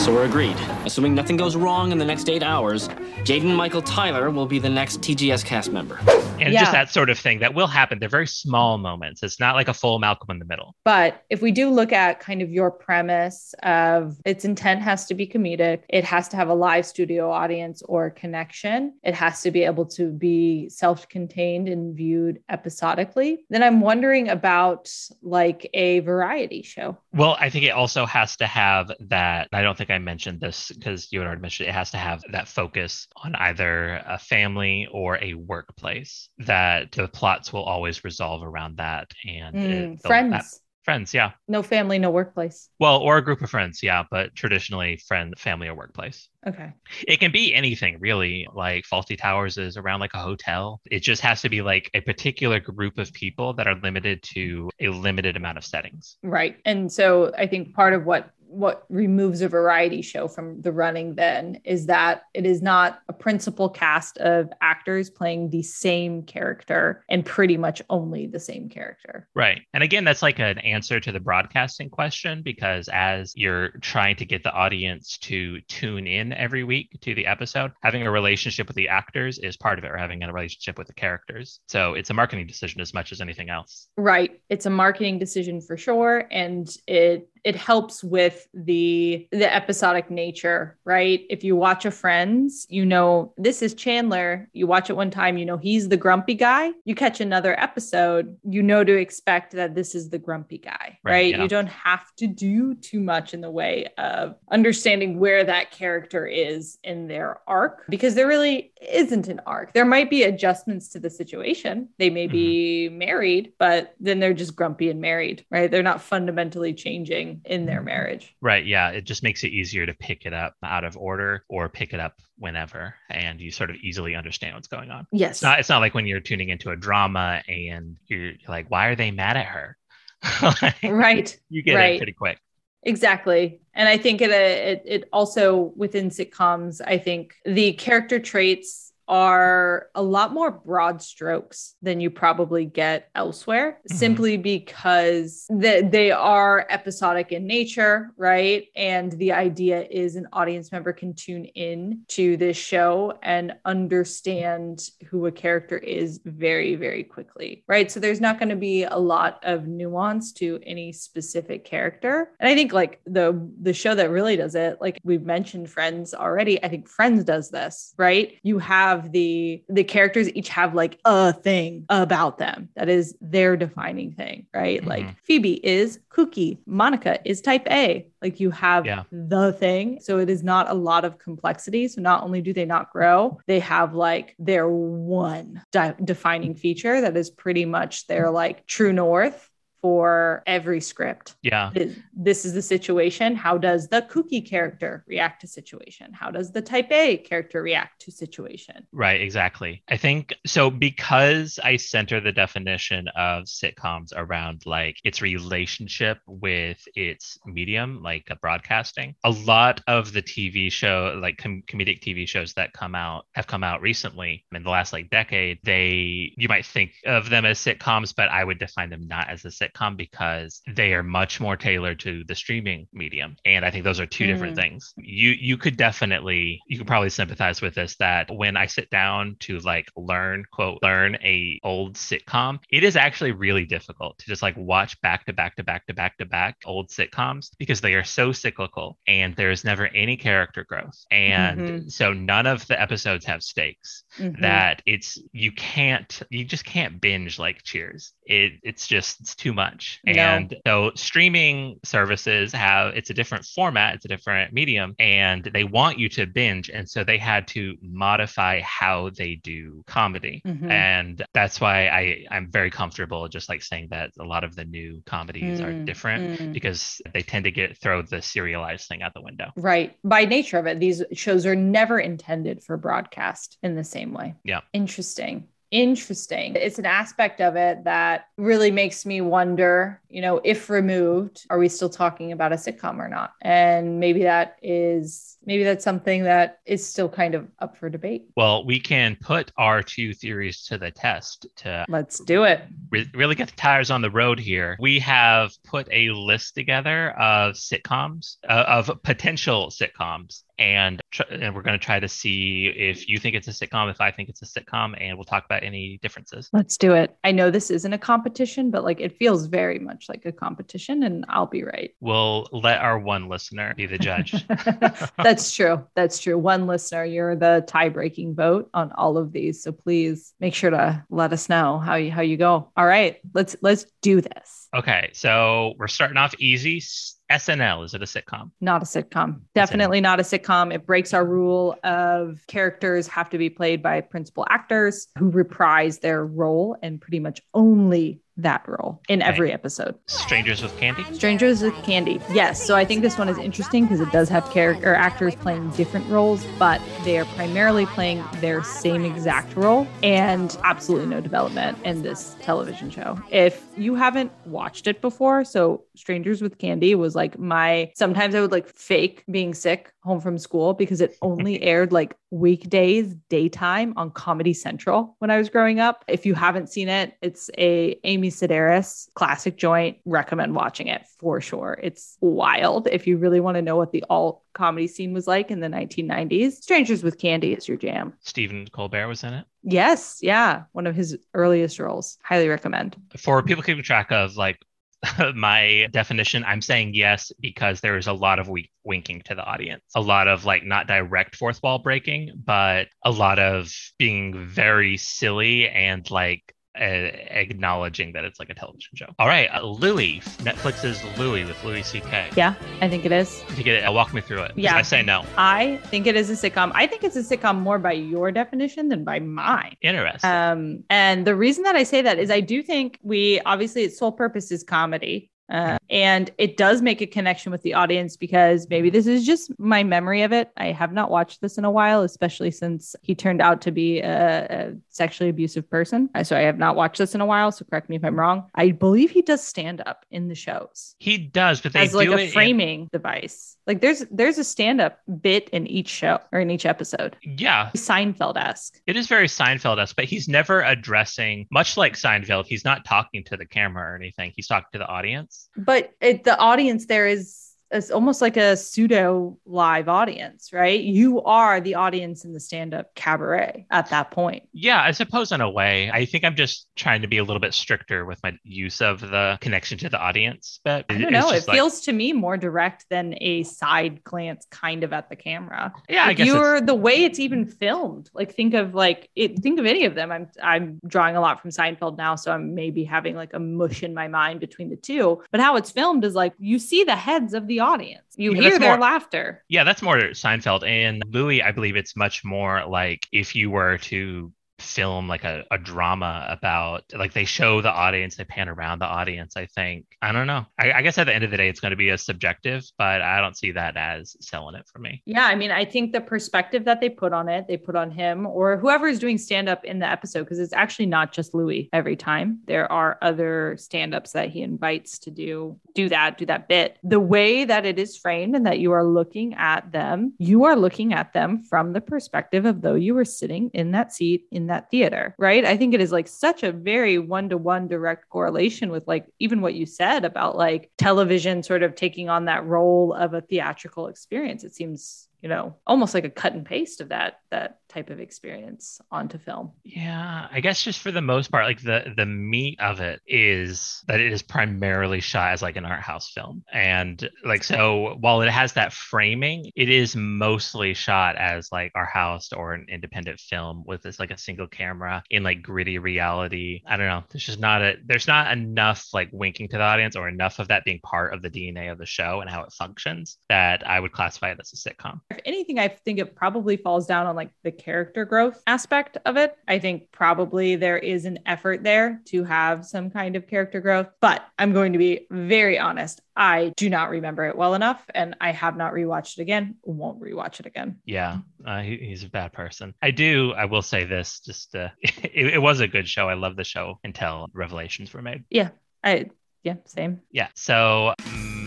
So 0.00 0.14
we're 0.14 0.24
agreed. 0.24 0.56
Assuming 0.86 1.14
nothing 1.14 1.36
goes 1.36 1.54
wrong 1.56 1.92
in 1.92 1.98
the 1.98 2.06
next 2.06 2.30
eight 2.30 2.42
hours, 2.42 2.88
Jaden 3.24 3.54
Michael 3.54 3.82
Tyler 3.82 4.30
will 4.30 4.46
be 4.46 4.58
the 4.58 4.70
next 4.70 5.02
TGS 5.02 5.44
cast 5.44 5.72
member. 5.72 6.00
And 6.40 6.54
Yeah. 6.54 6.60
just 6.60 6.72
that 6.72 6.88
sort 6.88 7.10
of 7.10 7.18
thing 7.18 7.40
that 7.40 7.52
will 7.52 7.66
happen. 7.66 7.98
They're 7.98 8.08
very 8.08 8.26
small 8.26 8.78
moments. 8.78 9.22
It's 9.22 9.38
not 9.38 9.56
like 9.56 9.68
a 9.68 9.74
full 9.74 9.98
Malcolm 9.98 10.30
in 10.30 10.38
the 10.38 10.46
middle. 10.46 10.74
But 10.86 11.22
if 11.28 11.42
we 11.42 11.52
do 11.52 11.68
look 11.68 11.92
at 11.92 12.18
kind 12.18 12.40
of 12.40 12.50
your 12.50 12.70
premise 12.70 13.54
of 13.62 14.16
its 14.24 14.46
intent 14.46 14.80
has 14.80 15.04
to 15.06 15.14
be 15.14 15.26
comedic, 15.26 15.82
it 15.90 16.02
has 16.04 16.28
to 16.28 16.36
have 16.38 16.48
a 16.48 16.54
live 16.54 16.86
studio 16.86 17.30
audience 17.30 17.82
or 17.82 18.08
connection, 18.08 18.94
it 19.04 19.14
has 19.14 19.42
to 19.42 19.50
be 19.50 19.64
able 19.64 19.84
to 19.84 20.10
be 20.10 20.70
self 20.70 21.06
contained 21.10 21.68
and 21.68 21.94
viewed 21.94 22.40
episodically, 22.48 23.44
then 23.50 23.62
I'm 23.62 23.82
wondering 23.82 24.30
about 24.30 24.90
like 25.22 25.68
a 25.74 25.98
variety 26.00 26.62
show. 26.62 26.96
Well, 27.12 27.36
I 27.38 27.50
think 27.50 27.66
it 27.66 27.70
also 27.70 28.06
has 28.06 28.38
to 28.38 28.46
have 28.46 28.90
that. 29.00 29.48
I 29.52 29.60
don't 29.60 29.76
think 29.76 29.89
I 29.90 29.98
mentioned 29.98 30.40
this 30.40 30.70
because 30.72 31.10
you 31.12 31.20
had 31.20 31.26
already 31.26 31.42
mentioned 31.42 31.66
it. 31.66 31.70
it 31.70 31.74
has 31.74 31.90
to 31.92 31.98
have 31.98 32.22
that 32.32 32.48
focus 32.48 33.06
on 33.16 33.34
either 33.36 34.02
a 34.06 34.18
family 34.18 34.88
or 34.92 35.18
a 35.22 35.34
workplace. 35.34 36.28
That 36.38 36.92
the 36.92 37.08
plots 37.08 37.52
will 37.52 37.64
always 37.64 38.04
resolve 38.04 38.42
around 38.42 38.76
that 38.78 39.10
and 39.26 39.54
Mm, 39.56 39.94
it- 39.94 40.02
friends, 40.06 40.32
that- 40.32 40.60
friends, 40.84 41.12
yeah. 41.14 41.32
no 41.46 41.62
family, 41.62 41.98
no 41.98 42.10
workplace. 42.10 42.68
Well, 42.80 42.98
or 42.98 43.18
a 43.18 43.22
group 43.24 43.42
of 43.42 43.50
friends, 43.50 43.82
yeah. 43.82 44.04
But 44.10 44.34
traditionally, 44.34 44.96
friend, 45.06 45.34
family, 45.38 45.68
or 45.68 45.74
workplace. 45.74 46.28
Okay. 46.46 46.72
It 47.06 47.18
can 47.20 47.30
be 47.32 47.54
anything 47.54 47.98
really. 48.00 48.46
Like 48.54 48.84
Fawlty 48.90 49.18
Towers 49.18 49.58
is 49.58 49.76
around 49.76 50.00
like 50.00 50.14
a 50.14 50.18
hotel. 50.18 50.80
It 50.90 51.00
just 51.00 51.20
has 51.22 51.42
to 51.42 51.50
be 51.50 51.60
like 51.60 51.90
a 51.92 52.00
particular 52.00 52.60
group 52.60 52.98
of 52.98 53.12
people 53.12 53.52
that 53.54 53.66
are 53.68 53.74
limited 53.82 54.22
to 54.34 54.70
a 54.80 54.88
limited 54.88 55.36
amount 55.36 55.58
of 55.58 55.64
settings. 55.66 56.16
Right. 56.22 56.56
And 56.64 56.90
so 56.90 57.30
I 57.36 57.46
think 57.46 57.74
part 57.74 57.92
of 57.92 58.04
what 58.06 58.30
what 58.50 58.84
removes 58.88 59.42
a 59.42 59.48
variety 59.48 60.02
show 60.02 60.26
from 60.26 60.60
the 60.60 60.72
running 60.72 61.14
then 61.14 61.60
is 61.64 61.86
that 61.86 62.22
it 62.34 62.44
is 62.44 62.60
not 62.60 63.00
a 63.08 63.12
principal 63.12 63.68
cast 63.68 64.18
of 64.18 64.52
actors 64.60 65.08
playing 65.08 65.50
the 65.50 65.62
same 65.62 66.22
character 66.24 67.04
and 67.08 67.24
pretty 67.24 67.56
much 67.56 67.80
only 67.88 68.26
the 68.26 68.40
same 68.40 68.68
character. 68.68 69.28
Right. 69.34 69.62
And 69.72 69.84
again, 69.84 70.04
that's 70.04 70.22
like 70.22 70.40
an 70.40 70.58
answer 70.58 70.98
to 70.98 71.12
the 71.12 71.20
broadcasting 71.20 71.90
question 71.90 72.42
because 72.42 72.88
as 72.92 73.32
you're 73.36 73.70
trying 73.80 74.16
to 74.16 74.24
get 74.24 74.42
the 74.42 74.52
audience 74.52 75.16
to 75.18 75.60
tune 75.62 76.08
in 76.08 76.32
every 76.32 76.64
week 76.64 76.98
to 77.02 77.14
the 77.14 77.26
episode, 77.26 77.70
having 77.82 78.04
a 78.04 78.10
relationship 78.10 78.66
with 78.66 78.76
the 78.76 78.88
actors 78.88 79.38
is 79.38 79.56
part 79.56 79.78
of 79.78 79.84
it, 79.84 79.90
or 79.90 79.96
having 79.96 80.22
a 80.22 80.32
relationship 80.32 80.76
with 80.76 80.88
the 80.88 80.94
characters. 80.94 81.60
So 81.68 81.94
it's 81.94 82.10
a 82.10 82.14
marketing 82.14 82.48
decision 82.48 82.80
as 82.80 82.92
much 82.92 83.12
as 83.12 83.20
anything 83.20 83.48
else. 83.48 83.86
Right. 83.96 84.40
It's 84.48 84.66
a 84.66 84.70
marketing 84.70 85.20
decision 85.20 85.60
for 85.60 85.76
sure 85.76 86.26
and 86.32 86.68
it 86.88 87.29
it 87.44 87.56
helps 87.56 88.02
with 88.02 88.48
the 88.54 89.26
the 89.32 89.52
episodic 89.52 90.10
nature, 90.10 90.78
right? 90.84 91.24
If 91.30 91.44
you 91.44 91.56
watch 91.56 91.84
a 91.84 91.90
Friends, 91.90 92.66
you 92.70 92.86
know 92.86 93.32
this 93.36 93.62
is 93.62 93.74
Chandler. 93.74 94.48
You 94.52 94.66
watch 94.66 94.90
it 94.90 94.96
one 94.96 95.10
time, 95.10 95.38
you 95.38 95.44
know 95.44 95.56
he's 95.56 95.88
the 95.88 95.96
grumpy 95.96 96.34
guy. 96.34 96.70
You 96.84 96.94
catch 96.94 97.20
another 97.20 97.58
episode, 97.58 98.36
you 98.44 98.62
know 98.62 98.84
to 98.84 98.96
expect 98.96 99.52
that 99.52 99.74
this 99.74 99.94
is 99.94 100.10
the 100.10 100.18
grumpy 100.18 100.58
guy, 100.58 100.98
Right, 101.02 101.12
right? 101.12 101.30
yeah. 101.34 101.42
You 101.42 101.48
don't 101.48 101.68
have 101.68 102.14
to 102.16 102.26
do 102.26 102.74
too 102.74 103.00
much 103.00 103.34
in 103.34 103.40
the 103.40 103.50
way 103.50 103.88
of 103.98 104.36
understanding 104.50 105.18
where 105.18 105.44
that 105.44 105.70
character 105.70 106.26
is 106.26 106.78
in 106.84 107.08
their 107.08 107.40
arc 107.46 107.84
because 107.88 108.14
there 108.14 108.26
really 108.26 108.72
isn't 108.80 109.28
an 109.28 109.40
arc. 109.46 109.72
There 109.72 109.84
might 109.84 110.10
be 110.10 110.22
adjustments 110.22 110.88
to 110.90 111.00
the 111.00 111.10
situation. 111.10 111.88
They 111.98 112.10
may 112.10 112.26
be 112.26 112.88
mm-hmm. 112.88 112.98
married, 112.98 113.52
but 113.58 113.94
then 114.00 114.20
they're 114.20 114.34
just 114.34 114.56
grumpy 114.56 114.90
and 114.90 115.00
married, 115.00 115.44
right? 115.50 115.70
They're 115.70 115.82
not 115.82 116.02
fundamentally 116.02 116.74
changing 116.74 117.29
in 117.44 117.66
their 117.66 117.82
marriage. 117.82 118.34
Right. 118.40 118.64
Yeah. 118.64 118.90
It 118.90 119.02
just 119.02 119.22
makes 119.22 119.44
it 119.44 119.48
easier 119.48 119.86
to 119.86 119.94
pick 119.94 120.26
it 120.26 120.32
up 120.32 120.54
out 120.62 120.84
of 120.84 120.96
order 120.96 121.44
or 121.48 121.68
pick 121.68 121.92
it 121.92 122.00
up 122.00 122.20
whenever 122.38 122.94
and 123.08 123.40
you 123.40 123.50
sort 123.50 123.70
of 123.70 123.76
easily 123.76 124.14
understand 124.14 124.54
what's 124.54 124.68
going 124.68 124.90
on. 124.90 125.06
Yes. 125.12 125.36
It's 125.36 125.42
not 125.42 125.60
it's 125.60 125.68
not 125.68 125.80
like 125.80 125.94
when 125.94 126.06
you're 126.06 126.20
tuning 126.20 126.48
into 126.48 126.70
a 126.70 126.76
drama 126.76 127.42
and 127.48 127.96
you're 128.06 128.32
like, 128.48 128.70
why 128.70 128.86
are 128.86 128.96
they 128.96 129.10
mad 129.10 129.36
at 129.36 129.46
her? 129.46 129.76
Like, 130.42 130.76
right. 130.82 131.38
You 131.48 131.62
get 131.62 131.74
right. 131.74 131.94
it 131.94 131.98
pretty 131.98 132.12
quick. 132.12 132.38
Exactly. 132.82 133.60
And 133.74 133.88
I 133.88 133.98
think 133.98 134.20
it, 134.20 134.30
it 134.30 134.82
it 134.84 135.08
also 135.12 135.72
within 135.76 136.10
sitcoms, 136.10 136.80
I 136.84 136.98
think 136.98 137.34
the 137.44 137.72
character 137.74 138.18
traits 138.18 138.89
are 139.10 139.88
a 139.96 140.02
lot 140.02 140.32
more 140.32 140.52
broad 140.52 141.02
strokes 141.02 141.74
than 141.82 142.00
you 142.00 142.08
probably 142.10 142.64
get 142.64 143.10
elsewhere 143.16 143.78
Mhm. 143.90 143.94
simply 143.96 144.36
because 144.36 145.46
the, 145.48 145.86
they 145.90 146.12
are 146.12 146.64
episodic 146.70 147.32
in 147.32 147.44
nature 147.46 148.10
right? 148.16 148.66
And 148.76 149.10
the 149.12 149.32
idea 149.32 149.82
is 149.90 150.14
an 150.14 150.28
audience 150.32 150.70
member 150.70 150.92
can 150.92 151.12
tune 151.14 151.44
in 151.46 152.02
to 152.08 152.36
this 152.36 152.56
show 152.56 153.14
and 153.22 153.54
understand 153.64 154.88
who 155.08 155.26
a 155.26 155.32
character 155.32 155.76
is 155.76 156.20
very 156.24 156.76
very 156.76 157.02
quickly 157.02 157.64
right? 157.66 157.90
So 157.90 157.98
there's 157.98 158.20
not 158.20 158.38
going 158.38 158.48
to 158.50 158.56
be 158.56 158.84
a 158.84 158.96
lot 158.96 159.40
of 159.42 159.66
nuance 159.66 160.32
to 160.34 160.60
any 160.64 160.92
specific 160.92 161.64
character. 161.64 162.30
And 162.38 162.48
i 162.48 162.54
think 162.54 162.72
like 162.72 163.00
the 163.06 163.26
the 163.60 163.72
show 163.72 163.94
that 163.96 164.10
really 164.10 164.36
does 164.36 164.54
it 164.54 164.78
like 164.80 164.98
we've 165.02 165.26
mentioned 165.36 165.68
friends 165.68 166.14
already 166.14 166.62
i 166.62 166.68
think 166.68 166.88
friends 166.88 167.24
does 167.24 167.50
this 167.50 167.92
right? 167.96 168.38
You 168.42 168.58
have 168.60 168.99
the 169.12 169.62
the 169.68 169.84
characters 169.84 170.28
each 170.34 170.48
have 170.50 170.74
like 170.74 170.98
a 171.04 171.32
thing 171.32 171.84
about 171.88 172.38
them. 172.38 172.68
That 172.76 172.88
is 172.88 173.16
their 173.20 173.56
defining 173.56 174.12
thing 174.12 174.46
right? 174.54 174.84
Like 174.84 175.04
Mhm. 175.04 175.16
phoebe 175.22 175.64
is 175.66 175.98
kooky. 176.10 176.58
Monica 176.66 177.18
is 177.24 177.40
type 177.40 177.66
a. 177.70 178.06
Like 178.22 178.40
you 178.40 178.50
have 178.50 178.84
Yeah. 178.86 179.04
the 179.12 179.52
thing. 179.52 179.98
So 180.02 180.18
it 180.18 180.28
is 180.28 180.42
not 180.42 180.70
a 180.70 180.74
lot 180.74 181.04
of 181.04 181.18
complexity. 181.18 181.88
So 181.88 182.00
not 182.00 182.22
only 182.22 182.40
do 182.42 182.52
they 182.52 182.64
not 182.66 182.90
grow 182.92 183.38
they 183.46 183.60
have 183.60 183.94
like 183.94 184.34
their 184.38 184.68
one 184.68 185.62
di- 185.72 185.94
defining 186.04 186.54
feature 186.54 187.00
that 187.00 187.16
is 187.16 187.30
pretty 187.30 187.64
much 187.64 188.06
their 188.06 188.30
like 188.30 188.66
true 188.66 188.92
north 188.92 189.49
for 189.82 190.42
every 190.46 190.80
script 190.80 191.36
Yeah. 191.42 191.70
this 192.14 192.44
is 192.44 192.52
the 192.52 192.62
situation. 192.62 193.34
How 193.34 193.56
does 193.56 193.88
the 193.88 194.02
kooky 194.02 194.46
character 194.46 195.04
react 195.08 195.40
to 195.40 195.46
situation? 195.46 196.12
How 196.12 196.30
does 196.30 196.52
the 196.52 196.60
type 196.62 196.90
A 196.92 197.16
character 197.16 197.62
react 197.62 198.02
to 198.02 198.12
situation? 198.12 198.86
Right, 198.92 199.20
exactly. 199.20 199.82
I 199.88 199.96
think 199.96 200.34
so 200.46 200.70
because 200.70 201.58
I 201.64 201.76
center 201.76 202.20
the 202.20 202.32
definition 202.32 203.08
of 203.16 203.44
sitcoms 203.44 204.12
around 204.14 204.62
like 204.66 204.96
its 205.04 205.22
relationship 205.22 206.18
with 206.26 206.82
its 206.94 207.38
medium, 207.46 208.02
like 208.02 208.28
broadcasting. 208.42 209.14
A 209.24 209.30
lot 209.30 209.80
of 209.86 210.12
the 210.12 210.22
TV 210.22 210.70
show, 210.70 211.18
like 211.20 211.38
com- 211.38 211.62
comedic 211.66 212.00
TV 212.00 212.28
shows 212.28 212.52
that 212.54 212.72
come 212.74 212.94
out, 212.94 213.24
have 213.34 213.46
come 213.46 213.64
out 213.64 213.80
recently 213.80 214.44
in 214.54 214.62
the 214.62 214.70
last 214.70 214.92
like 214.92 215.08
decade. 215.10 215.58
They, 215.64 216.32
you 216.36 216.48
might 216.48 216.66
think 216.66 216.92
of 217.06 217.30
them 217.30 217.44
as 217.46 217.58
sitcoms, 217.58 218.14
but 218.14 218.28
I 218.28 218.44
would 218.44 218.58
define 218.58 218.90
them 218.90 219.06
not 219.08 219.30
as 219.30 219.44
a 219.44 219.48
sitcom 219.48 219.69
because 219.74 220.60
they 220.66 220.92
are 220.94 221.02
much 221.02 221.40
more 221.40 221.56
tailored 221.56 221.98
to 222.00 222.24
the 222.24 222.34
streaming 222.34 222.86
medium. 222.92 223.36
And 223.44 223.64
I 223.64 223.70
think 223.70 223.84
those 223.84 224.00
are 224.00 224.06
two 224.06 224.26
different 224.26 224.54
Mm. 224.54 224.56
things. 224.56 224.92
You 224.96 225.30
you 225.30 225.56
could 225.56 225.76
definitely 225.76 226.62
you 226.66 226.78
could 226.78 226.86
probably 226.86 227.10
sympathize 227.10 227.60
with 227.60 227.74
this 227.74 227.96
that 227.96 228.30
when 228.30 228.56
I 228.56 228.66
sit 228.66 228.90
down 228.90 229.36
to 229.40 229.58
like 229.60 229.90
learn 229.96 230.44
quote 230.52 230.78
learn 230.82 231.16
a 231.22 231.60
old 231.64 231.94
sitcom, 231.94 232.58
it 232.70 232.84
is 232.84 232.96
actually 232.96 233.32
really 233.32 233.64
difficult 233.64 234.18
to 234.18 234.26
just 234.26 234.42
like 234.42 234.56
watch 234.56 235.00
back 235.00 235.24
to 235.26 235.32
back 235.32 235.56
to 235.56 235.64
back 235.64 235.86
to 235.86 235.94
back 235.94 236.16
to 236.18 236.24
back 236.26 236.56
old 236.64 236.88
sitcoms 236.90 237.50
because 237.58 237.80
they 237.80 237.94
are 237.94 238.04
so 238.04 238.32
cyclical 238.32 238.98
and 239.06 239.34
there's 239.36 239.64
never 239.64 239.86
any 239.88 240.16
character 240.16 240.64
growth. 240.64 241.04
And 241.10 241.66
Mhm. 241.66 241.90
so 241.90 242.12
none 242.12 242.46
of 242.46 242.66
the 242.66 242.80
episodes 242.80 243.24
have 243.26 243.42
stakes 243.42 244.04
Mhm. 244.18 244.40
that 244.40 244.82
it's 244.86 245.18
you 245.32 245.52
can't 245.52 246.22
you 246.30 246.44
just 246.44 246.64
can't 246.64 247.00
binge 247.00 247.38
like 247.38 247.62
cheers 247.62 248.12
it 248.24 248.52
it's 248.62 248.86
just 248.86 249.20
it's 249.20 249.34
too 249.34 249.52
much. 249.52 249.59
No. 250.04 250.12
And 250.12 250.56
so 250.66 250.92
streaming 250.94 251.78
services 251.84 252.52
have 252.52 252.94
it's 252.94 253.10
a 253.10 253.14
different 253.14 253.44
format, 253.44 253.94
it's 253.94 254.04
a 254.04 254.08
different 254.08 254.52
medium, 254.52 254.94
and 254.98 255.44
they 255.54 255.64
want 255.64 255.98
you 255.98 256.08
to 256.10 256.26
binge. 256.26 256.70
And 256.70 256.88
so 256.88 257.04
they 257.04 257.18
had 257.18 257.46
to 257.48 257.76
modify 257.82 258.60
how 258.60 259.10
they 259.10 259.36
do 259.36 259.82
comedy. 259.86 260.42
Mhm. 260.46 260.70
And 260.70 261.24
that's 261.32 261.60
why 261.60 261.88
I, 261.88 262.24
I'm 262.30 262.50
very 262.50 262.70
comfortable 262.70 263.28
just 263.28 263.48
like 263.48 263.62
saying 263.62 263.88
that 263.90 264.10
a 264.18 264.24
lot 264.24 264.44
of 264.44 264.56
the 264.56 264.64
new 264.64 265.02
comedies 265.06 265.60
are 265.60 265.70
Mm, 265.70 265.84
different 265.84 266.40
mm. 266.40 266.52
because 266.52 267.00
they 267.14 267.22
tend 267.22 267.44
to 267.44 267.50
get 267.50 267.78
throw 267.78 268.02
the 268.02 268.20
serialized 268.20 268.88
thing 268.88 269.02
out 269.02 269.14
the 269.14 269.22
window. 269.22 269.50
Right. 269.56 269.96
By 270.02 270.24
nature 270.24 270.58
of 270.58 270.66
it, 270.66 270.80
these 270.80 271.02
shows 271.12 271.46
are 271.46 271.54
never 271.56 271.98
intended 271.98 272.62
for 272.62 272.76
broadcast 272.76 273.58
in 273.62 273.74
the 273.76 273.84
same 273.84 274.12
way. 274.12 274.34
Yeah. 274.44 274.60
Interesting. 274.72 275.48
Interesting. 275.70 276.56
It's 276.56 276.78
an 276.78 276.86
aspect 276.86 277.40
of 277.40 277.54
it 277.54 277.84
that 277.84 278.26
really 278.36 278.70
makes 278.70 279.06
me 279.06 279.20
wonder, 279.20 280.00
you 280.08 280.20
know, 280.20 280.40
if 280.42 280.68
removed, 280.68 281.46
are 281.48 281.58
we 281.58 281.68
still 281.68 281.88
talking 281.88 282.32
about 282.32 282.52
a 282.52 282.56
sitcom 282.56 282.98
or 282.98 283.08
not? 283.08 283.34
And 283.42 284.00
maybe 284.00 284.24
that 284.24 284.56
is, 284.62 285.38
maybe 285.44 285.62
that's 285.62 285.84
something 285.84 286.24
that 286.24 286.58
is 286.66 286.84
still 286.84 287.08
kind 287.08 287.34
of 287.36 287.48
up 287.60 287.76
for 287.76 287.88
debate. 287.88 288.28
Well, 288.36 288.64
we 288.64 288.80
can 288.80 289.16
put 289.20 289.52
our 289.56 289.82
two 289.82 290.12
theories 290.12 290.64
to 290.66 290.78
the 290.78 290.90
test 290.90 291.46
to 291.58 291.84
Let's 291.88 292.18
do 292.18 292.42
it. 292.44 292.62
re- 292.90 293.10
really 293.14 293.36
get 293.36 293.48
the 293.48 293.56
tires 293.56 293.90
on 293.92 294.02
the 294.02 294.10
road 294.10 294.40
here. 294.40 294.76
We 294.80 294.98
have 295.00 295.52
put 295.64 295.86
a 295.92 296.10
list 296.10 296.54
together 296.56 297.10
of 297.12 297.54
sitcoms, 297.54 298.36
uh, 298.48 298.64
of 298.66 298.90
potential 299.04 299.70
sitcoms, 299.70 300.42
and, 300.60 301.00
tr- 301.10 301.22
and 301.30 301.54
we're 301.54 301.62
going 301.62 301.78
to 301.78 301.84
try 301.84 301.98
to 301.98 302.06
see 302.06 302.66
if 302.76 303.08
you 303.08 303.18
think 303.18 303.34
it's 303.34 303.48
a 303.48 303.50
sitcom, 303.50 303.90
if 303.90 304.00
I 304.00 304.10
think 304.10 304.28
it's 304.28 304.42
a 304.42 304.44
sitcom, 304.44 304.94
and 305.00 305.16
we'll 305.16 305.24
talk 305.24 305.44
about 305.46 305.64
any 305.64 305.98
differences. 306.02 306.50
Let's 306.52 306.76
do 306.76 306.92
it. 306.92 307.16
I 307.24 307.32
know 307.32 307.50
this 307.50 307.70
isn't 307.70 307.92
a 307.92 307.98
competition, 307.98 308.70
but 308.70 308.84
like 308.84 309.00
it 309.00 309.16
feels 309.16 309.46
very 309.46 309.78
much 309.78 310.08
like 310.08 310.26
a 310.26 310.32
competition, 310.32 311.02
and 311.02 311.24
I'll 311.28 311.46
be 311.46 311.64
right. 311.64 311.92
We'll 312.00 312.46
let 312.52 312.78
our 312.80 312.98
one 312.98 313.28
listener 313.28 313.74
be 313.74 313.86
the 313.86 313.98
judge. 313.98 314.46
That's 315.16 315.54
true. 315.54 315.84
That's 315.96 316.18
true. 316.18 316.36
One 316.38 316.66
listener, 316.66 317.04
you're 317.04 317.34
the 317.36 317.64
tie-breaking 317.66 318.34
vote 318.34 318.68
on 318.74 318.92
all 318.92 319.16
of 319.16 319.32
these. 319.32 319.62
So 319.62 319.72
please 319.72 320.34
make 320.40 320.54
sure 320.54 320.70
to 320.70 321.04
let 321.08 321.32
us 321.32 321.48
know 321.48 321.78
how 321.78 321.94
you 321.94 322.10
how 322.10 322.22
you 322.22 322.36
go. 322.36 322.70
All 322.76 322.86
right, 322.86 323.16
let's 323.32 323.56
let's 323.62 323.86
do 324.02 324.20
this. 324.20 324.68
okay, 324.76 325.10
so 325.14 325.72
we're 325.78 325.88
starting 325.88 326.18
off 326.18 326.34
easy. 326.38 326.82
SNL, 327.30 327.84
is 327.84 327.94
it 327.94 328.02
a 328.02 328.06
sitcom? 328.06 328.50
Not 328.60 328.82
a 328.82 328.84
sitcom. 328.84 329.40
Definitely 329.54 330.00
not 330.00 330.18
a 330.18 330.22
sitcom. 330.22 330.74
It 330.74 330.86
breaks 330.86 331.14
our 331.14 331.24
rule 331.24 331.76
of 331.84 332.44
characters 332.48 333.06
have 333.06 333.30
to 333.30 333.38
be 333.38 333.48
played 333.48 333.82
by 333.82 334.00
principal 334.00 334.46
actors 334.50 335.08
who 335.16 335.30
reprise 335.30 336.00
their 336.00 336.26
role 336.26 336.76
and 336.82 337.00
pretty 337.00 337.20
much 337.20 337.40
only 337.54 338.20
that 338.42 338.62
role 338.66 339.00
in 339.08 339.22
every 339.22 339.52
episode. 339.52 339.94
Strangers 340.06 340.62
with 340.62 340.76
Candy? 340.78 341.04
Strangers 341.12 341.62
with 341.62 341.74
Candy. 341.82 342.20
Yes. 342.32 342.64
So 342.64 342.76
I 342.76 342.84
think 342.84 343.02
this 343.02 343.18
one 343.18 343.28
is 343.28 343.38
interesting 343.38 343.84
because 343.84 344.00
it 344.00 344.10
does 344.12 344.28
have 344.28 344.48
character 344.50 344.94
actors 344.94 345.34
playing 345.34 345.70
different 345.70 346.08
roles, 346.08 346.44
but 346.58 346.80
they 347.04 347.18
are 347.18 347.24
primarily 347.36 347.86
playing 347.86 348.24
their 348.36 348.62
same 348.62 349.04
exact 349.04 349.56
role 349.56 349.86
and 350.02 350.56
absolutely 350.64 351.06
no 351.06 351.20
development 351.20 351.78
in 351.84 352.02
this 352.02 352.36
television 352.40 352.90
show. 352.90 353.20
If 353.30 353.64
you 353.76 353.94
haven't 353.94 354.32
watched 354.46 354.86
it 354.86 355.00
before, 355.00 355.44
so 355.44 355.84
Strangers 355.96 356.42
with 356.42 356.58
Candy 356.58 356.94
was 356.94 357.14
like 357.14 357.38
my 357.38 357.90
sometimes 357.94 358.34
I 358.34 358.40
would 358.40 358.52
like 358.52 358.68
fake 358.68 359.24
being 359.30 359.54
sick 359.54 359.92
home 360.02 360.20
from 360.20 360.38
school 360.38 360.72
because 360.72 361.00
it 361.00 361.16
only 361.22 361.62
aired 361.70 361.92
like 361.92 362.16
weekdays 362.30 363.14
daytime 363.28 363.92
on 363.96 364.10
Comedy 364.10 364.54
Central 364.54 365.14
when 365.18 365.30
I 365.30 365.36
was 365.36 365.48
growing 365.48 365.80
up. 365.80 366.04
If 366.08 366.24
you 366.24 366.34
haven't 366.34 366.68
seen 366.68 366.88
it, 366.88 367.16
it's 367.22 367.50
a 367.58 367.98
Amy 368.04 368.29
Sedaris 368.30 369.08
classic 369.14 369.56
joint. 369.56 369.98
Recommend 370.04 370.54
watching 370.54 370.86
it 370.88 371.06
for 371.18 371.40
sure. 371.40 371.78
It's 371.82 372.16
wild 372.20 372.88
if 372.88 373.06
you 373.06 373.18
really 373.18 373.40
want 373.40 373.56
to 373.56 373.62
know 373.62 373.76
what 373.76 373.92
the 373.92 374.04
alt 374.08 374.42
comedy 374.54 374.86
scene 374.86 375.12
was 375.12 375.26
like 375.26 375.50
in 375.50 375.60
the 375.60 375.68
1990s. 375.68 376.52
Strangers 376.62 377.02
with 377.02 377.18
Candy 377.18 377.52
is 377.52 377.68
your 377.68 377.76
jam. 377.76 378.14
Stephen 378.20 378.66
Colbert 378.72 379.08
was 379.08 379.22
in 379.24 379.34
it. 379.34 379.44
Yes, 379.62 380.18
yeah, 380.22 380.62
one 380.72 380.86
of 380.86 380.94
his 380.96 381.18
earliest 381.34 381.78
roles. 381.78 382.18
Highly 382.22 382.48
recommend. 382.48 382.96
for 383.18 383.42
people 383.42 383.62
keeping 383.62 383.82
track 383.84 384.10
of 384.10 384.36
like 384.36 384.58
my 385.34 385.88
definition 385.92 386.44
i'm 386.44 386.60
saying 386.60 386.92
yes 386.92 387.32
because 387.40 387.80
there 387.80 387.96
is 387.96 388.06
a 388.06 388.12
lot 388.12 388.38
of 388.38 388.48
wink- 388.48 388.68
winking 388.84 389.22
to 389.24 389.34
the 389.34 389.42
audience 389.42 389.82
a 389.94 390.00
lot 390.00 390.28
of 390.28 390.44
like 390.44 390.62
not 390.62 390.86
direct 390.86 391.34
fourth 391.36 391.58
wall 391.62 391.78
breaking 391.78 392.30
but 392.44 392.86
a 393.02 393.10
lot 393.10 393.38
of 393.38 393.72
being 393.98 394.46
very 394.46 394.98
silly 394.98 395.66
and 395.70 396.10
like 396.10 396.54
acknowledging 396.80 398.12
that 398.12 398.24
it's 398.24 398.38
like 398.38 398.50
a 398.50 398.54
television 398.54 398.90
show 398.94 399.06
all 399.18 399.26
right 399.28 399.48
uh, 399.52 399.62
louie 399.62 400.20
netflix's 400.38 401.02
louie 401.18 401.44
with 401.44 401.62
louis 401.64 401.82
ck 401.82 402.36
Yeah, 402.36 402.54
I 402.80 402.88
think 402.88 403.04
it 403.04 403.12
is. 403.12 403.42
You 403.56 403.64
get 403.64 403.76
it 403.76 403.82
uh, 403.82 403.92
walk 403.92 404.14
me 404.14 404.20
through 404.20 404.42
it. 404.42 404.52
Yeah. 404.56 404.76
i 404.76 404.82
say 404.82 405.02
no 405.02 405.24
I 405.36 405.76
think 405.84 406.06
it 406.06 406.16
is 406.16 406.30
a 406.30 406.50
sitcom. 406.50 406.72
I 406.74 406.86
think 406.86 407.04
it's 407.04 407.16
a 407.16 407.22
sitcom 407.22 407.60
more 407.60 407.78
by 407.78 407.92
your 407.92 408.30
definition 408.32 408.88
than 408.88 409.04
by 409.04 409.18
mine. 409.20 409.76
interesting 409.82 410.30
Um, 410.30 410.84
and 410.90 411.26
the 411.26 411.34
reason 411.34 411.64
that 411.64 411.76
I 411.76 411.82
say 411.82 412.02
that 412.02 412.18
is 412.18 412.30
I 412.30 412.40
do 412.40 412.62
think 412.62 412.98
we 413.02 413.40
obviously 413.46 413.84
its 413.84 413.98
sole 413.98 414.12
purpose 414.12 414.50
is 414.50 414.62
comedy. 414.62 415.29
Uh, 415.50 415.78
and 415.88 416.30
it 416.38 416.56
does 416.56 416.82
make 416.82 417.00
a 417.00 417.06
connection 417.06 417.50
with 417.52 417.62
the 417.62 417.74
audience 417.74 418.16
because 418.16 418.68
maybe 418.70 418.90
this 418.90 419.06
is 419.06 419.26
just 419.26 419.50
my 419.58 419.82
memory 419.82 420.22
of 420.22 420.32
it. 420.32 420.50
I 420.56 420.66
have 420.66 420.92
not 420.92 421.10
watched 421.10 421.40
this 421.40 421.58
in 421.58 421.64
a 421.64 421.70
while, 421.70 422.02
especially 422.02 422.50
since 422.50 422.94
he 423.02 423.14
turned 423.14 423.40
out 423.40 423.60
to 423.62 423.72
be 423.72 424.00
a, 424.00 424.46
a 424.50 424.76
sexually 424.88 425.30
abusive 425.30 425.68
person. 425.68 426.08
So 426.22 426.36
I 426.36 426.40
have 426.40 426.58
not 426.58 426.76
watched 426.76 426.98
this 426.98 427.14
in 427.14 427.20
a 427.20 427.26
while. 427.26 427.50
So 427.52 427.64
correct 427.64 427.88
me 427.88 427.96
if 427.96 428.04
I'm 428.04 428.18
wrong. 428.18 428.44
I 428.54 428.70
believe 428.70 429.10
he 429.10 429.22
does 429.22 429.42
stand 429.42 429.82
up 429.86 430.04
in 430.10 430.28
the 430.28 430.34
shows 430.34 430.94
he 430.98 431.18
does 431.18 431.60
but 431.60 431.72
they 431.72 431.80
as 431.80 431.94
like 431.94 432.08
a 432.08 432.12
it 432.12 432.20
in- 432.20 432.30
framing 432.30 432.88
device. 432.92 433.56
Like 433.66 433.80
there's 433.80 434.04
there's 434.10 434.38
a 434.38 434.44
stand 434.44 434.80
up 434.80 435.00
bit 435.20 435.48
in 435.50 435.66
each 435.66 435.88
show 435.88 436.18
or 436.32 436.40
in 436.40 436.50
each 436.50 436.66
episode. 436.66 437.16
yeah 437.22 437.70
Seinfeld 437.76 438.36
esque. 438.36 438.80
It 438.86 438.96
is 438.96 439.06
very 439.06 439.26
Seinfeld-esque, 439.26 439.96
but 439.96 440.04
he's 440.04 440.28
never 440.28 440.62
addressing, 440.62 441.46
much 441.50 441.76
like 441.76 441.94
Seinfeld, 441.94 442.46
he's 442.46 442.64
not 442.64 442.84
talking 442.84 443.24
to 443.24 443.36
the 443.36 443.46
camera 443.46 443.92
or 443.92 443.96
anything. 443.96 444.32
He's 444.34 444.46
talking 444.46 444.68
to 444.72 444.78
the 444.78 444.86
audience. 444.86 445.39
But 445.56 445.92
it, 446.00 446.24
the 446.24 446.36
audience 446.38 446.86
there 446.86 447.06
is 447.06 447.49
is 447.72 447.90
almost 447.90 448.20
like 448.20 448.36
a 448.36 448.56
pseudo 448.56 449.38
live 449.46 449.88
audience, 449.88 450.50
right? 450.52 450.80
You 450.80 451.22
are 451.22 451.60
the 451.60 451.74
audience 451.76 452.24
in 452.24 452.32
the 452.32 452.40
stand 452.40 452.74
up 452.74 452.94
cabaret 452.94 453.66
at 453.70 453.90
that 453.90 454.10
point. 454.10 454.44
Yeah, 454.52 454.82
I 454.82 454.90
suppose 454.90 455.30
in 455.32 455.40
a 455.40 455.50
way. 455.50 455.90
I 455.92 456.04
think 456.04 456.24
I'm 456.24 456.34
just 456.36 456.66
trying 456.76 457.02
to 457.02 457.08
be 457.08 457.18
a 457.18 457.24
little 457.24 457.40
bit 457.40 457.54
stricter 457.54 458.04
with 458.04 458.20
my 458.22 458.32
use 458.42 458.80
of 458.80 459.00
the 459.00 459.38
connection 459.40 459.78
to 459.78 459.88
the 459.88 459.98
audience. 460.00 460.60
But 460.64 460.86
I 460.88 460.98
don't 460.98 461.12
know. 461.12 461.30
It 461.30 461.44
feels 461.44 461.80
to 461.82 461.92
me 461.92 462.12
more 462.12 462.36
direct 462.36 462.86
than 462.90 463.14
a 463.20 463.42
side 463.44 464.02
glance 464.02 464.46
kind 464.50 464.82
of 464.82 464.92
at 464.92 465.08
the 465.08 465.16
camera. 465.16 465.72
yeah, 465.88 466.04
I 466.06 466.14
guess 466.14 466.26
it's- 466.26 466.34
you're 466.36 466.60
the 466.60 466.74
way 466.74 467.04
it's 467.04 467.18
even 467.20 467.46
filmed. 467.46 468.10
Like 468.14 468.34
think 468.34 468.54
of 468.54 468.74
like 468.74 469.08
it 469.14 469.38
think 469.40 469.58
of 469.60 469.66
any 469.66 469.84
of 469.84 469.94
them. 469.94 470.10
I'm 470.10 470.28
I'm 470.42 470.80
drawing 470.86 471.16
a 471.16 471.20
lot 471.20 471.40
from 471.40 471.50
Seinfeld 471.50 471.96
now, 471.98 472.16
so 472.16 472.32
I'm 472.32 472.54
maybe 472.54 472.84
having 472.84 473.14
like 473.14 473.32
a 473.34 473.38
mush 473.38 473.82
in 473.82 473.94
my 473.94 474.08
mind 474.08 474.40
between 474.40 474.70
the 474.70 474.76
two. 474.76 475.22
But 475.30 475.40
how 475.40 475.56
it's 475.56 475.70
filmed 475.70 476.04
is 476.04 476.14
like 476.14 476.32
you 476.38 476.58
see 476.58 476.84
the 476.84 476.96
heads 476.96 477.32
of 477.34 477.46
the 477.46 477.59
audience. 477.60 478.04
You 478.16 478.34
Yeah, 478.34 478.40
hear 478.42 478.58
their 478.58 478.70
more- 478.70 478.78
laughter. 478.80 479.44
yeah, 479.48 479.64
that's 479.64 479.82
more 479.82 479.96
Seinfeld. 479.98 480.66
And 480.66 481.02
Louis, 481.08 481.42
I 481.42 481.52
believe 481.52 481.76
it's 481.76 481.96
much 481.96 482.24
more 482.24 482.64
like 482.66 483.06
if 483.12 483.34
you 483.34 483.50
were 483.50 483.78
to 483.78 484.32
film 484.60 485.08
like 485.08 485.24
a, 485.24 485.44
a 485.50 485.58
drama 485.58 486.26
about 486.28 486.84
like 486.94 487.12
they 487.12 487.24
show 487.24 487.60
the 487.60 487.70
audience 487.70 488.16
they 488.16 488.24
pan 488.24 488.48
around 488.48 488.78
the 488.78 488.86
audience 488.86 489.36
i 489.36 489.46
think 489.46 489.86
i 490.02 490.12
don't 490.12 490.26
know 490.26 490.44
I, 490.58 490.72
I 490.72 490.82
guess 490.82 490.98
at 490.98 491.04
the 491.04 491.14
end 491.14 491.24
of 491.24 491.30
the 491.30 491.36
day 491.36 491.48
it's 491.48 491.60
going 491.60 491.70
to 491.70 491.76
be 491.76 491.90
a 491.90 491.98
subjective 491.98 492.64
but 492.78 493.02
i 493.02 493.20
don't 493.20 493.36
see 493.36 493.52
that 493.52 493.76
as 493.76 494.16
selling 494.20 494.54
it 494.54 494.66
for 494.72 494.78
me 494.78 495.02
Yeah, 495.06 495.26
I 495.26 495.34
mean, 495.34 495.50
I 495.50 495.64
think 495.64 495.92
the 495.92 496.00
perspective 496.00 496.64
that 496.64 496.80
they 496.80 496.88
put 496.88 497.12
on 497.12 497.28
it, 497.28 497.46
they 497.48 497.56
put 497.56 497.76
on 497.76 497.90
him 497.90 498.26
or 498.26 498.56
whoever 498.56 498.86
is 498.86 498.98
doing 498.98 499.18
stand 499.18 499.48
up 499.48 499.64
in 499.64 499.78
the 499.78 499.86
episode, 499.86 500.20
because 500.20 500.38
it's 500.38 500.52
actually 500.52 500.86
not 500.86 501.12
just 501.12 501.34
Louis 501.34 501.68
every 501.72 501.96
time. 501.96 502.40
There 502.46 502.70
are 502.70 502.98
other 503.02 503.56
stand 503.58 503.94
ups 503.94 504.12
that 504.12 504.30
he 504.30 504.42
invites 504.42 504.98
to 505.00 505.10
do 505.10 505.58
do 505.74 505.88
that, 505.88 506.18
do 506.18 506.26
that 506.26 506.48
bit. 506.48 506.78
The 506.82 507.00
way 507.00 507.44
that 507.44 507.64
it 507.64 507.78
is 507.78 507.96
framed 507.96 508.34
and 508.34 508.46
that 508.46 508.58
you 508.58 508.72
are 508.72 508.84
looking 508.84 509.34
at 509.34 509.72
them, 509.72 510.14
you 510.18 510.44
are 510.44 510.56
looking 510.56 510.92
at 510.92 511.12
them 511.12 511.42
from 511.44 511.72
the 511.72 511.80
perspective 511.80 512.44
of 512.44 512.60
though 512.60 512.74
you 512.74 512.94
were 512.94 513.04
sitting 513.04 513.50
in 513.54 513.72
that 513.72 513.92
seat 513.92 514.26
in 514.30 514.46
that 514.50 514.70
theater, 514.70 515.14
right? 515.18 515.44
I 515.44 515.56
think 515.56 515.74
it 515.74 515.80
is 515.80 515.92
like 515.92 516.08
such 516.08 516.42
a 516.42 516.52
very 516.52 516.98
one 516.98 517.28
to 517.30 517.38
one 517.38 517.68
direct 517.68 518.08
correlation 518.08 518.70
with 518.70 518.86
like 518.86 519.06
even 519.18 519.40
what 519.40 519.54
you 519.54 519.64
said 519.64 520.04
about 520.04 520.36
like 520.36 520.70
television 520.76 521.42
sort 521.42 521.62
of 521.62 521.74
taking 521.74 522.08
on 522.08 522.26
that 522.26 522.44
role 522.44 522.92
of 522.92 523.14
a 523.14 523.20
theatrical 523.20 523.86
experience. 523.86 524.44
It 524.44 524.54
seems 524.54 525.08
you 525.22 525.28
know 525.28 525.56
almost 525.66 525.94
like 525.94 526.04
a 526.04 526.10
cut 526.10 526.34
and 526.34 526.44
paste 526.44 526.80
of 526.80 526.88
that 526.88 527.20
that 527.30 527.59
type 527.70 527.90
of 527.90 528.00
experience 528.00 528.80
onto 528.90 529.18
film. 529.18 529.52
Yeah, 529.64 530.28
I 530.30 530.40
guess 530.40 530.62
just 530.62 530.80
for 530.80 530.90
the 530.90 531.00
most 531.00 531.30
part, 531.30 531.44
like 531.44 531.62
the 531.62 531.92
the 531.96 532.06
meat 532.06 532.60
of 532.60 532.80
it 532.80 533.00
is 533.06 533.82
that 533.86 534.00
it 534.00 534.12
is 534.12 534.22
primarily 534.22 535.00
shot 535.00 535.32
as 535.32 535.42
like 535.42 535.56
an 535.56 535.64
art 535.64 535.80
house 535.80 536.10
film, 536.10 536.44
and 536.52 537.08
like 537.24 537.44
so 537.44 537.96
while 538.00 538.22
it 538.22 538.30
has 538.30 538.52
that 538.54 538.72
framing, 538.72 539.50
it 539.56 539.68
is 539.68 539.96
mostly 539.96 540.74
shot 540.74 541.16
as 541.16 541.48
like 541.52 541.72
our 541.74 541.86
house 541.86 542.32
or 542.32 542.54
an 542.54 542.66
independent 542.68 543.20
film 543.20 543.62
with 543.66 543.82
this 543.82 543.98
like 543.98 544.10
a 544.10 544.18
single 544.18 544.46
camera 544.46 545.02
in 545.10 545.22
like 545.22 545.42
gritty 545.42 545.78
reality. 545.78 546.62
I 546.66 546.76
don't 546.76 546.88
know. 546.88 547.04
There's 547.10 547.24
just 547.24 547.40
not 547.40 547.62
a 547.62 547.76
there's 547.86 548.08
not 548.08 548.32
enough 548.32 548.88
like 548.92 549.08
winking 549.12 549.48
to 549.48 549.56
the 549.56 549.62
audience 549.62 549.96
or 549.96 550.08
enough 550.08 550.38
of 550.38 550.48
that 550.48 550.64
being 550.64 550.80
part 550.82 551.14
of 551.14 551.22
the 551.22 551.30
DNA 551.30 551.70
of 551.70 551.78
the 551.78 551.86
show 551.86 552.20
and 552.20 552.28
how 552.28 552.42
it 552.42 552.52
functions 552.52 553.18
that 553.28 553.66
I 553.66 553.78
would 553.78 553.92
classify 553.92 554.30
it 554.30 554.38
as 554.40 554.52
a 554.52 554.56
sitcom. 554.56 555.00
If 555.10 555.20
anything, 555.24 555.58
I 555.58 555.68
think 555.68 555.98
it 555.98 556.14
probably 556.14 556.56
falls 556.56 556.86
down 556.86 557.06
on 557.06 557.16
like 557.16 557.30
the 557.44 557.52
character 557.60 558.04
growth 558.04 558.42
aspect 558.46 558.96
of 559.04 559.16
it. 559.16 559.36
I 559.46 559.58
think 559.58 559.92
probably 559.92 560.56
there 560.56 560.78
is 560.78 561.04
an 561.04 561.20
effort 561.26 561.62
there 561.62 562.00
to 562.06 562.24
have 562.24 562.64
some 562.64 562.90
kind 562.90 563.16
of 563.16 563.26
character 563.26 563.60
growth, 563.60 563.88
but 564.00 564.24
I'm 564.38 564.52
going 564.52 564.72
to 564.72 564.78
be 564.78 565.06
very 565.10 565.58
honest. 565.58 566.00
I 566.16 566.52
do 566.56 566.68
not 566.68 566.90
remember 566.90 567.24
it 567.26 567.36
well 567.36 567.54
enough 567.54 567.84
and 567.94 568.16
I 568.20 568.32
have 568.32 568.56
not 568.56 568.72
rewatched 568.72 569.18
it 569.18 569.22
again. 569.22 569.56
Won't 569.62 570.00
rewatch 570.00 570.40
it 570.40 570.46
again. 570.46 570.78
Yeah, 570.84 571.18
uh, 571.44 571.60
he, 571.60 571.76
he's 571.76 572.04
a 572.04 572.10
bad 572.10 572.32
person. 572.32 572.74
I 572.82 572.90
do, 572.90 573.32
I 573.32 573.44
will 573.44 573.62
say 573.62 573.84
this 573.84 574.20
just 574.20 574.54
uh, 574.54 574.68
it, 574.80 575.34
it 575.34 575.42
was 575.42 575.60
a 575.60 575.68
good 575.68 575.88
show. 575.88 576.08
I 576.08 576.14
love 576.14 576.36
the 576.36 576.44
show 576.44 576.78
until 576.82 577.28
revelations 577.32 577.92
were 577.92 578.02
made. 578.02 578.24
Yeah. 578.30 578.50
I 578.82 579.10
yeah, 579.42 579.54
same. 579.64 580.00
Yeah. 580.10 580.28
So 580.34 580.94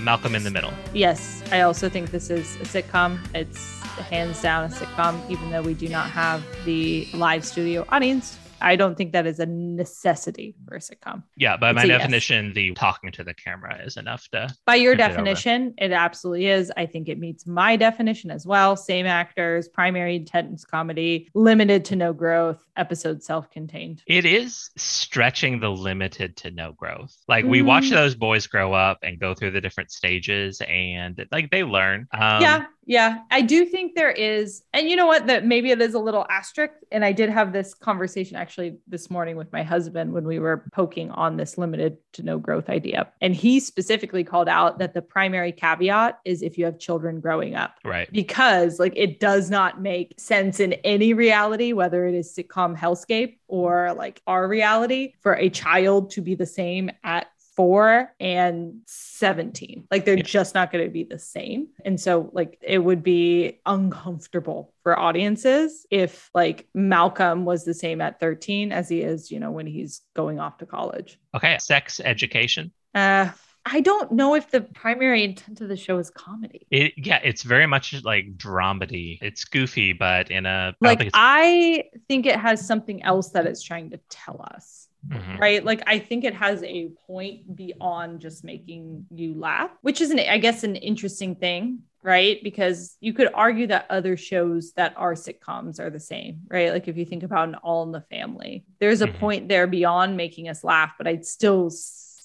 Malcolm 0.04 0.36
in 0.36 0.44
the 0.44 0.52
Middle. 0.52 0.74
Yes, 0.94 1.44
I 1.52 1.62
also 1.62 1.90
think 1.90 2.12
this 2.12 2.30
is 2.30 2.56
a 2.58 2.82
sitcom. 2.82 3.20
It's 3.36 3.83
hands 4.02 4.42
down 4.42 4.66
a 4.66 4.70
sitcom, 4.74 5.20
even 5.30 5.52
though 5.52 5.62
we 5.62 5.74
do 5.76 5.88
not 5.90 6.10
have 6.10 6.44
the 6.66 7.08
live 7.14 7.46
studio 7.46 7.86
audience. 7.90 8.40
I 8.62 8.78
don't 8.78 8.96
think 8.96 9.12
that 9.12 9.26
is 9.28 9.40
a 9.40 9.46
necessity 9.46 10.56
for 10.66 10.76
a 10.76 10.80
sitcom. 10.80 11.24
Yeah, 11.36 11.58
by 11.58 11.72
It's 11.72 11.76
my 11.76 11.84
a 11.84 11.88
yes. 11.88 12.00
definition, 12.00 12.54
the 12.54 12.72
talking 12.76 13.12
to 13.12 13.24
the 13.24 13.34
camera 13.34 13.78
is 13.84 13.98
enough 13.98 14.26
to. 14.30 14.48
By 14.66 14.76
your 14.76 14.96
Tip 14.96 15.06
it 15.06 15.10
definition, 15.10 15.74
it 15.78 15.92
absolutely 15.92 16.48
is. 16.48 16.72
I 16.78 16.86
think 16.86 17.10
it 17.10 17.20
meets 17.20 17.46
my 17.46 17.76
definition 17.76 18.32
as 18.32 18.46
well. 18.46 18.78
Same 18.78 19.06
actors, 19.06 19.68
primary 19.68 20.16
intent 20.16 20.54
is 20.54 20.64
comedy, 20.64 21.30
limited 21.36 21.84
to 21.86 21.98
no 21.98 22.14
growth, 22.14 22.64
episode 22.78 23.22
self 23.22 23.52
contained. 23.52 24.02
It 24.08 24.24
is 24.24 24.70
stretching 24.78 25.60
the 25.60 25.70
limited 25.70 26.38
to 26.38 26.52
no 26.52 26.72
growth. 26.72 27.14
Like 27.28 27.44
we 27.44 27.62
watch 27.62 27.86
Mm. 27.88 27.92
those 27.92 28.16
boys 28.16 28.48
grow 28.48 28.72
up 28.74 29.00
and 29.04 29.20
go 29.20 29.34
through 29.34 29.52
the 29.52 29.62
different 29.62 29.92
stages, 29.92 30.62
and 30.66 31.22
like 31.34 31.52
they 31.52 31.66
learn. 31.66 32.08
Um, 32.14 32.42
yeah, 32.42 32.66
yeah. 32.86 33.20
I 33.32 33.42
do 33.42 33.66
think 33.66 33.96
there 33.96 34.12
is, 34.12 34.64
and 34.74 34.90
you 34.90 34.96
know 34.96 35.08
what? 35.08 35.28
That 35.28 35.46
maybe 35.46 35.72
it 35.72 35.82
is 35.82 35.94
a 35.94 36.00
little 36.00 36.26
asterisk. 36.30 36.74
And 36.92 37.04
I 37.04 37.12
did 37.12 37.30
have 37.30 37.54
this 37.54 37.74
conversation 37.74 38.36
actually 38.38 38.78
this 38.88 39.10
morning 39.10 39.36
with 39.36 39.52
my 39.52 39.64
husband 39.64 40.14
when 40.14 40.26
we 40.26 40.40
were 40.40 40.66
poking 40.74 41.12
on 41.12 41.38
this 41.38 41.58
limited 41.58 41.98
to 42.14 42.24
no 42.24 42.38
growth 42.38 42.70
idea. 42.70 43.12
And 43.22 43.36
he 43.36 43.60
specifically 43.60 44.24
called 44.24 44.48
out 44.48 44.80
that 44.80 44.94
the 44.94 45.02
primary 45.02 45.52
caveat 45.52 46.20
is 46.26 46.42
if 46.42 46.58
you 46.58 46.66
have 46.66 46.80
children 46.80 47.20
growing 47.20 47.56
up. 47.56 47.80
Right. 47.84 48.12
because 48.12 48.80
like 48.80 48.94
it 48.96 49.20
does 49.20 49.50
not 49.50 49.82
make 49.82 50.14
sense 50.18 50.60
in 50.60 50.74
any 50.84 51.14
reality 51.14 51.74
whether 51.74 52.08
it 52.08 52.16
is 52.16 52.34
sitcom 52.34 52.78
hellscape 52.78 53.38
or 53.48 53.94
like 53.94 54.22
our 54.26 54.48
reality 54.48 55.14
for 55.22 55.36
a 55.36 55.50
child 55.50 56.10
to 56.12 56.22
be 56.22 56.36
the 56.36 56.46
same 56.46 56.90
at 57.04 57.28
4 57.56 58.12
and 58.20 58.82
17 58.88 59.88
like 59.92 60.06
they're 60.06 60.18
Yeah. 60.18 60.24
just 60.24 60.56
not 60.56 60.72
going 60.72 60.86
to 60.86 60.92
be 60.92 61.04
the 61.04 61.20
same 61.20 61.68
and 61.86 62.00
so 62.00 62.30
like 62.34 62.58
it 62.62 62.80
would 62.80 63.04
be 63.04 63.60
uncomfortable 63.66 64.74
for 64.84 64.98
audiences 64.98 65.86
if 65.92 66.30
like 66.34 66.68
Malcolm 66.74 67.46
was 67.46 67.64
the 67.66 67.74
same 67.74 68.02
at 68.02 68.20
13 68.20 68.72
as 68.72 68.90
he 68.90 69.02
is 69.02 69.32
you 69.32 69.40
know 69.40 69.52
when 69.52 69.68
he's 69.68 70.02
going 70.16 70.40
off 70.40 70.58
to 70.58 70.66
college 70.66 71.20
Okay. 71.36 71.58
Sex 71.60 72.00
education. 72.04 72.72
uh 72.96 73.30
I 73.66 73.80
don't 73.80 74.12
know 74.12 74.36
if 74.36 74.52
the 74.52 74.60
primary 74.60 75.24
intent 75.24 75.62
of 75.62 75.70
the 75.70 75.78
show 75.78 75.98
is 75.98 76.10
comedy. 76.10 76.68
It 76.70 76.94
yeah, 76.98 77.22
it's 77.24 77.44
very 77.44 77.66
much 77.66 77.94
like 78.04 78.36
dramedy. 78.36 79.20
It's 79.22 79.46
goofy, 79.46 79.94
but 79.94 80.30
in 80.30 80.46
a 80.46 80.76
I 80.82 80.86
like 80.86 81.00
think 81.00 81.12
I 81.14 81.84
think 82.10 82.26
it 82.26 82.38
has 82.38 82.66
something 82.68 83.02
else 83.04 83.30
that 83.30 83.46
it's 83.48 83.64
trying 83.64 83.92
to 83.92 84.00
tell 84.10 84.46
us. 84.54 84.90
Mhm. 85.08 85.38
Right. 85.40 85.64
Like 85.66 85.84
I 85.86 86.00
think 86.00 86.24
it 86.24 86.34
has 86.34 86.64
a 86.64 86.90
point 87.08 87.56
beyond 87.56 88.22
just 88.22 88.44
making 88.44 89.06
you 89.12 89.34
laugh, 89.38 89.70
which 89.82 90.00
is 90.02 90.12
an 90.12 90.20
I 90.20 90.38
guess 90.38 90.64
an 90.64 90.76
interesting 90.78 91.36
thing, 91.36 91.80
right? 92.02 92.40
Because 92.44 92.96
you 93.02 93.14
could 93.14 93.30
argue 93.34 93.68
that 93.68 93.86
other 93.90 94.16
shows 94.16 94.72
that 94.74 94.94
are 94.96 95.14
sitcoms 95.14 95.80
are 95.80 95.90
the 95.90 96.00
same, 96.00 96.42
right? 96.50 96.72
Like 96.72 96.88
if 96.88 96.96
you 96.98 97.06
think 97.06 97.24
about 97.24 97.50
an 97.50 97.56
all 97.56 97.84
in 97.84 97.92
the 97.92 98.02
family, 98.02 98.66
there's 98.80 99.02
a 99.02 99.08
Mhm. 99.08 99.20
point 99.20 99.50
there 99.50 99.68
beyond 99.68 100.16
making 100.16 100.48
us 100.48 100.64
laugh, 100.64 100.94
but 100.98 101.08
I'd 101.08 101.26
still 101.26 101.70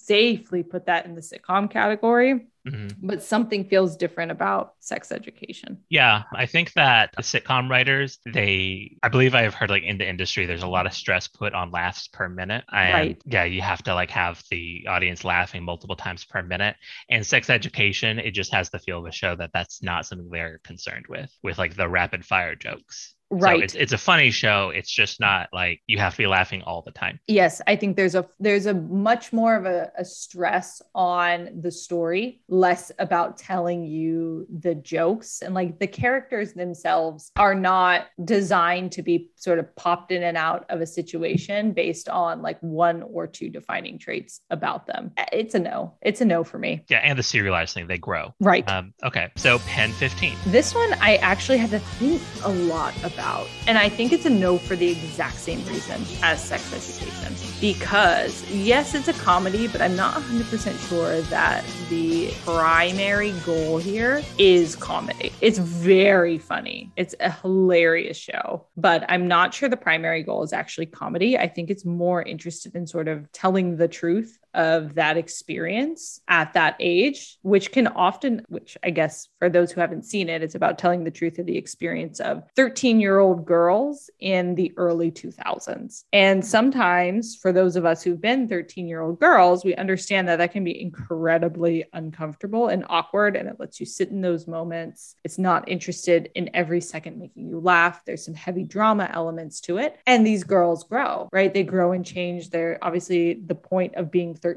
safely 0.08 0.62
put 0.62 0.86
that 0.86 1.06
in 1.06 1.14
the 1.14 1.20
sitcom 1.20 1.70
category. 1.70 2.46
Mhm. 2.66 2.96
But 3.00 3.22
something 3.22 3.64
feels 3.64 3.96
different 3.96 4.30
about 4.30 4.74
sex 4.80 5.10
education. 5.12 5.78
Yeah, 5.88 6.24
I 6.34 6.44
think 6.46 6.72
that 6.74 7.12
the 7.16 7.22
sitcom 7.22 7.70
writers, 7.70 8.18
they, 8.26 8.96
I 9.02 9.08
believe 9.08 9.34
I 9.34 9.42
have 9.42 9.54
heard 9.54 9.70
like 9.70 9.84
in 9.84 9.96
the 9.96 10.08
industry, 10.08 10.44
there's 10.44 10.64
a 10.64 10.68
lot 10.68 10.86
of 10.86 10.92
stress 10.92 11.28
put 11.28 11.54
on 11.54 11.70
laughs 11.70 12.08
per 12.08 12.28
minute. 12.28 12.64
And 12.70 12.92
Right. 12.92 13.22
yeah, 13.24 13.44
you 13.44 13.62
have 13.62 13.82
to 13.84 13.94
like 13.94 14.10
have 14.10 14.42
the 14.50 14.86
audience 14.88 15.24
laughing 15.24 15.62
multiple 15.64 15.96
times 15.96 16.24
per 16.26 16.42
minute. 16.42 16.76
And 17.08 17.24
sex 17.26 17.48
education, 17.48 18.18
it 18.18 18.32
just 18.32 18.52
has 18.52 18.68
the 18.68 18.80
feel 18.80 18.98
of 18.98 19.06
a 19.06 19.12
show 19.12 19.34
that 19.36 19.50
that's 19.54 19.82
not 19.82 20.04
something 20.04 20.28
they're 20.30 20.58
concerned 20.64 21.06
with, 21.08 21.30
with 21.42 21.58
like 21.58 21.74
the 21.74 21.88
rapid 21.88 22.24
fire 22.24 22.54
jokes. 22.54 23.14
Right. 23.30 23.58
So 23.58 23.64
it's, 23.64 23.74
it's 23.74 23.92
a 23.92 23.98
funny 23.98 24.30
show. 24.30 24.70
It's 24.74 24.90
just 24.90 25.20
not 25.20 25.48
like 25.52 25.80
you 25.86 25.98
have 25.98 26.12
to 26.14 26.18
be 26.18 26.26
laughing 26.26 26.62
all 26.62 26.82
the 26.82 26.90
time. 26.92 27.20
yes 27.26 27.60
i 27.66 27.76
think 27.76 27.96
there's 27.96 28.14
a 28.14 28.26
there's 28.40 28.66
a 28.66 28.74
much 28.74 29.32
more 29.32 29.54
of 29.56 29.64
a, 29.66 29.90
a 29.98 30.04
stress 30.04 30.80
on 30.94 31.48
the 31.60 31.70
story 31.70 32.40
less 32.48 32.90
about 32.98 33.36
telling 33.36 33.84
you 33.84 34.46
the 34.60 34.74
jokes 34.74 35.42
and 35.42 35.54
like 35.54 35.78
the 35.78 35.86
characters 35.86 36.52
themselves 36.54 37.30
are 37.36 37.54
not 37.54 38.06
designed 38.24 38.92
to 38.92 39.02
be 39.02 39.30
sort 39.36 39.58
of 39.58 39.74
popped 39.76 40.10
in 40.12 40.22
and 40.22 40.36
out 40.36 40.64
of 40.70 40.80
a 40.80 40.86
situation 40.86 41.72
based 41.72 42.08
on 42.08 42.40
like 42.42 42.58
one 42.60 43.02
or 43.02 43.26
two 43.26 43.48
defining 43.50 43.98
traits 43.98 44.40
about 44.50 44.86
them 44.86 45.12
it's 45.32 45.54
a 45.54 45.58
no 45.58 45.94
it's 46.02 46.20
a 46.20 46.24
no 46.24 46.44
for 46.44 46.58
me 46.58 46.84
Yeah. 46.88 46.98
And 46.98 47.18
the 47.18 47.22
serialized 47.22 47.74
thing, 47.74 47.86
they 47.86 47.98
grow. 47.98 48.34
right 48.40 48.68
Um, 48.70 48.92
okay. 49.04 49.30
So 49.36 49.58
Pen 49.60 49.92
15. 49.92 50.36
This 50.46 50.74
one 50.74 50.92
I 51.00 51.16
actually 51.16 51.58
had 51.58 51.70
to 51.70 51.78
think 51.78 52.22
a 52.44 52.50
lot 52.50 52.94
about. 53.18 53.48
And 53.66 53.76
I 53.76 53.88
think 53.88 54.12
it's 54.12 54.26
a 54.26 54.30
no 54.30 54.58
for 54.58 54.76
the 54.76 54.90
exact 54.90 55.38
same 55.38 55.64
reason 55.66 56.00
as 56.22 56.42
sex 56.42 56.72
education. 56.72 57.34
Because 57.60 58.48
yes, 58.50 58.94
it's 58.94 59.08
a 59.08 59.12
comedy, 59.14 59.66
but 59.66 59.82
I'm 59.82 59.96
not 59.96 60.14
100% 60.14 60.88
sure 60.88 61.20
that 61.22 61.64
the 61.90 62.32
primary 62.44 63.32
goal 63.44 63.78
here 63.78 64.22
is 64.38 64.76
comedy. 64.76 65.32
It's 65.40 65.58
very 65.58 66.38
funny. 66.38 66.92
It's 66.96 67.16
a 67.18 67.30
hilarious 67.30 68.16
show, 68.16 68.66
but 68.76 69.04
I'm 69.08 69.26
not 69.26 69.52
sure 69.52 69.68
the 69.68 69.76
primary 69.76 70.22
goal 70.22 70.44
is 70.44 70.52
actually 70.52 70.86
comedy. 70.86 71.36
I 71.36 71.48
think 71.48 71.70
it's 71.70 71.84
more 71.84 72.22
interested 72.22 72.76
in 72.76 72.86
sort 72.86 73.08
of 73.08 73.30
telling 73.32 73.76
the 73.76 73.88
truth 73.88 74.38
of 74.58 74.96
that 74.96 75.16
experience 75.16 76.20
at 76.26 76.52
that 76.52 76.76
age, 76.80 77.38
which 77.42 77.70
can 77.70 77.86
often, 77.86 78.42
which 78.48 78.76
I 78.82 78.90
guess 78.90 79.28
for 79.38 79.48
those 79.48 79.70
who 79.70 79.80
haven't 79.80 80.04
seen 80.04 80.28
it, 80.28 80.42
it's 80.42 80.56
about 80.56 80.78
telling 80.78 81.04
the 81.04 81.12
truth 81.12 81.38
of 81.38 81.46
the 81.46 81.56
experience 81.56 82.18
of 82.18 82.42
13 82.56 83.00
year 83.00 83.20
old 83.20 83.46
girls 83.46 84.10
in 84.18 84.56
the 84.56 84.72
early 84.76 85.12
2000s. 85.12 86.02
And 86.12 86.44
sometimes 86.44 87.36
for 87.36 87.52
those 87.52 87.76
of 87.76 87.84
us 87.84 88.02
who've 88.02 88.20
been 88.20 88.48
13 88.48 88.88
year 88.88 89.00
old 89.00 89.20
girls, 89.20 89.64
we 89.64 89.76
understand 89.76 90.26
that 90.26 90.36
that 90.36 90.52
can 90.52 90.64
be 90.64 90.80
incredibly 90.80 91.84
uncomfortable 91.92 92.66
and 92.66 92.84
awkward. 92.88 93.36
And 93.36 93.48
it 93.48 93.60
lets 93.60 93.78
you 93.78 93.86
sit 93.86 94.10
in 94.10 94.20
those 94.20 94.48
moments. 94.48 95.14
It's 95.22 95.38
not 95.38 95.68
interested 95.68 96.30
in 96.34 96.50
every 96.52 96.80
second 96.80 97.16
making 97.16 97.46
you 97.46 97.60
laugh. 97.60 98.04
There's 98.04 98.24
some 98.24 98.34
heavy 98.34 98.64
drama 98.64 99.08
elements 99.12 99.60
to 99.62 99.78
it. 99.78 100.00
And 100.04 100.26
these 100.26 100.42
girls 100.42 100.82
grow, 100.82 101.28
right? 101.32 101.54
They 101.54 101.62
grow 101.62 101.92
and 101.92 102.04
change. 102.04 102.50
They're 102.50 102.78
obviously 102.82 103.34
the 103.34 103.54
point 103.54 103.94
of 103.94 104.10
being 104.10 104.34
13 104.34 104.47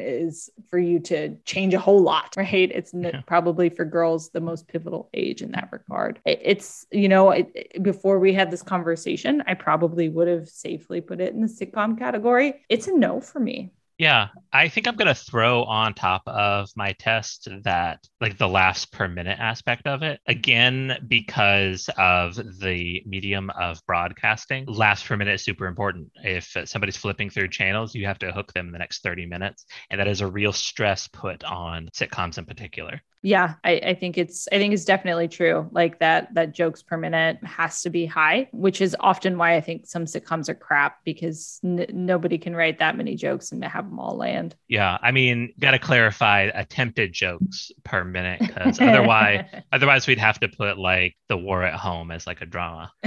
is 0.00 0.50
for 0.70 0.78
you 0.78 1.00
to 1.00 1.36
change 1.44 1.74
a 1.74 1.78
whole 1.78 2.02
lot, 2.02 2.34
right? 2.36 2.70
It's 2.72 2.92
Yeah. 2.94 3.22
probably 3.26 3.68
for 3.70 3.84
girls 3.84 4.30
the 4.30 4.40
most 4.40 4.68
pivotal 4.68 5.08
age 5.14 5.42
in 5.42 5.52
that 5.52 5.68
regard. 5.72 6.20
It's, 6.24 6.86
you 6.90 7.08
know, 7.08 7.30
it- 7.30 7.82
before 7.82 8.18
we 8.18 8.32
had 8.32 8.50
this 8.50 8.62
conversation, 8.62 9.42
I 9.46 9.54
probably 9.54 10.08
would 10.08 10.28
have 10.28 10.48
safely 10.48 11.00
put 11.00 11.20
it 11.20 11.34
in 11.34 11.40
the 11.40 11.48
sitcom 11.48 11.98
category. 11.98 12.64
It's 12.68 12.88
a 12.88 12.96
no 12.96 13.20
for 13.20 13.40
me. 13.40 13.72
Yeah, 14.02 14.30
I 14.52 14.66
think 14.66 14.88
I'm 14.88 14.96
going 14.96 15.06
to 15.06 15.14
throw 15.14 15.62
on 15.62 15.94
top 15.94 16.22
of 16.26 16.70
my 16.74 16.90
test 16.94 17.46
that 17.62 18.00
like 18.20 18.36
the 18.36 18.48
laughs 18.48 18.84
per 18.84 19.06
minute 19.06 19.38
aspect 19.38 19.86
of 19.86 20.02
it 20.02 20.18
again 20.26 20.98
because 21.06 21.88
of 21.96 22.34
the 22.34 23.00
medium 23.06 23.50
of 23.50 23.78
broadcasting. 23.86 24.64
Laughs 24.66 25.04
per 25.04 25.16
minute 25.16 25.34
is 25.34 25.44
super 25.44 25.68
important. 25.68 26.10
If 26.16 26.52
somebody's 26.64 26.96
flipping 26.96 27.30
through 27.30 27.50
channels, 27.50 27.94
you 27.94 28.06
have 28.06 28.18
to 28.18 28.32
hook 28.32 28.52
them 28.52 28.66
in 28.66 28.72
the 28.72 28.80
next 28.80 29.04
30 29.04 29.26
minutes, 29.26 29.66
and 29.88 30.00
that 30.00 30.08
is 30.08 30.20
a 30.20 30.26
real 30.26 30.52
stress 30.52 31.06
put 31.06 31.44
on 31.44 31.88
sitcoms 31.94 32.38
in 32.38 32.44
particular. 32.44 33.00
Yeah, 33.24 33.54
I, 33.62 33.80
I 33.86 33.94
think 33.94 34.18
it's 34.18 34.48
I 34.50 34.58
think 34.58 34.74
it's 34.74 34.84
definitely 34.84 35.28
true. 35.28 35.68
Like 35.70 36.00
that 36.00 36.34
that 36.34 36.52
jokes 36.52 36.82
per 36.82 36.96
minute 36.96 37.38
has 37.44 37.82
to 37.82 37.90
be 37.90 38.04
high, 38.04 38.48
which 38.52 38.80
is 38.80 38.96
often 38.98 39.38
why 39.38 39.54
I 39.54 39.60
think 39.60 39.86
some 39.86 40.06
sitcoms 40.06 40.48
are 40.48 40.54
crap 40.54 41.04
because 41.04 41.60
n- 41.62 41.86
nobody 41.92 42.36
can 42.36 42.56
write 42.56 42.80
that 42.80 42.96
many 42.96 43.14
jokes 43.14 43.52
and 43.52 43.64
have 43.64 43.88
them 43.88 44.00
all 44.00 44.16
land. 44.16 44.56
Yeah, 44.68 44.98
I 45.00 45.12
mean, 45.12 45.52
got 45.60 45.70
to 45.70 45.78
clarify 45.78 46.50
attempted 46.52 47.12
jokes 47.12 47.70
per 47.84 48.04
minute 48.04 48.40
because 48.40 48.80
otherwise, 48.80 49.44
otherwise 49.72 50.08
we'd 50.08 50.18
have 50.18 50.40
to 50.40 50.48
put 50.48 50.76
like 50.78 51.16
the 51.28 51.36
war 51.36 51.62
at 51.62 51.74
home 51.74 52.10
as 52.10 52.26
like 52.26 52.40
a 52.40 52.46
drama. 52.46 52.90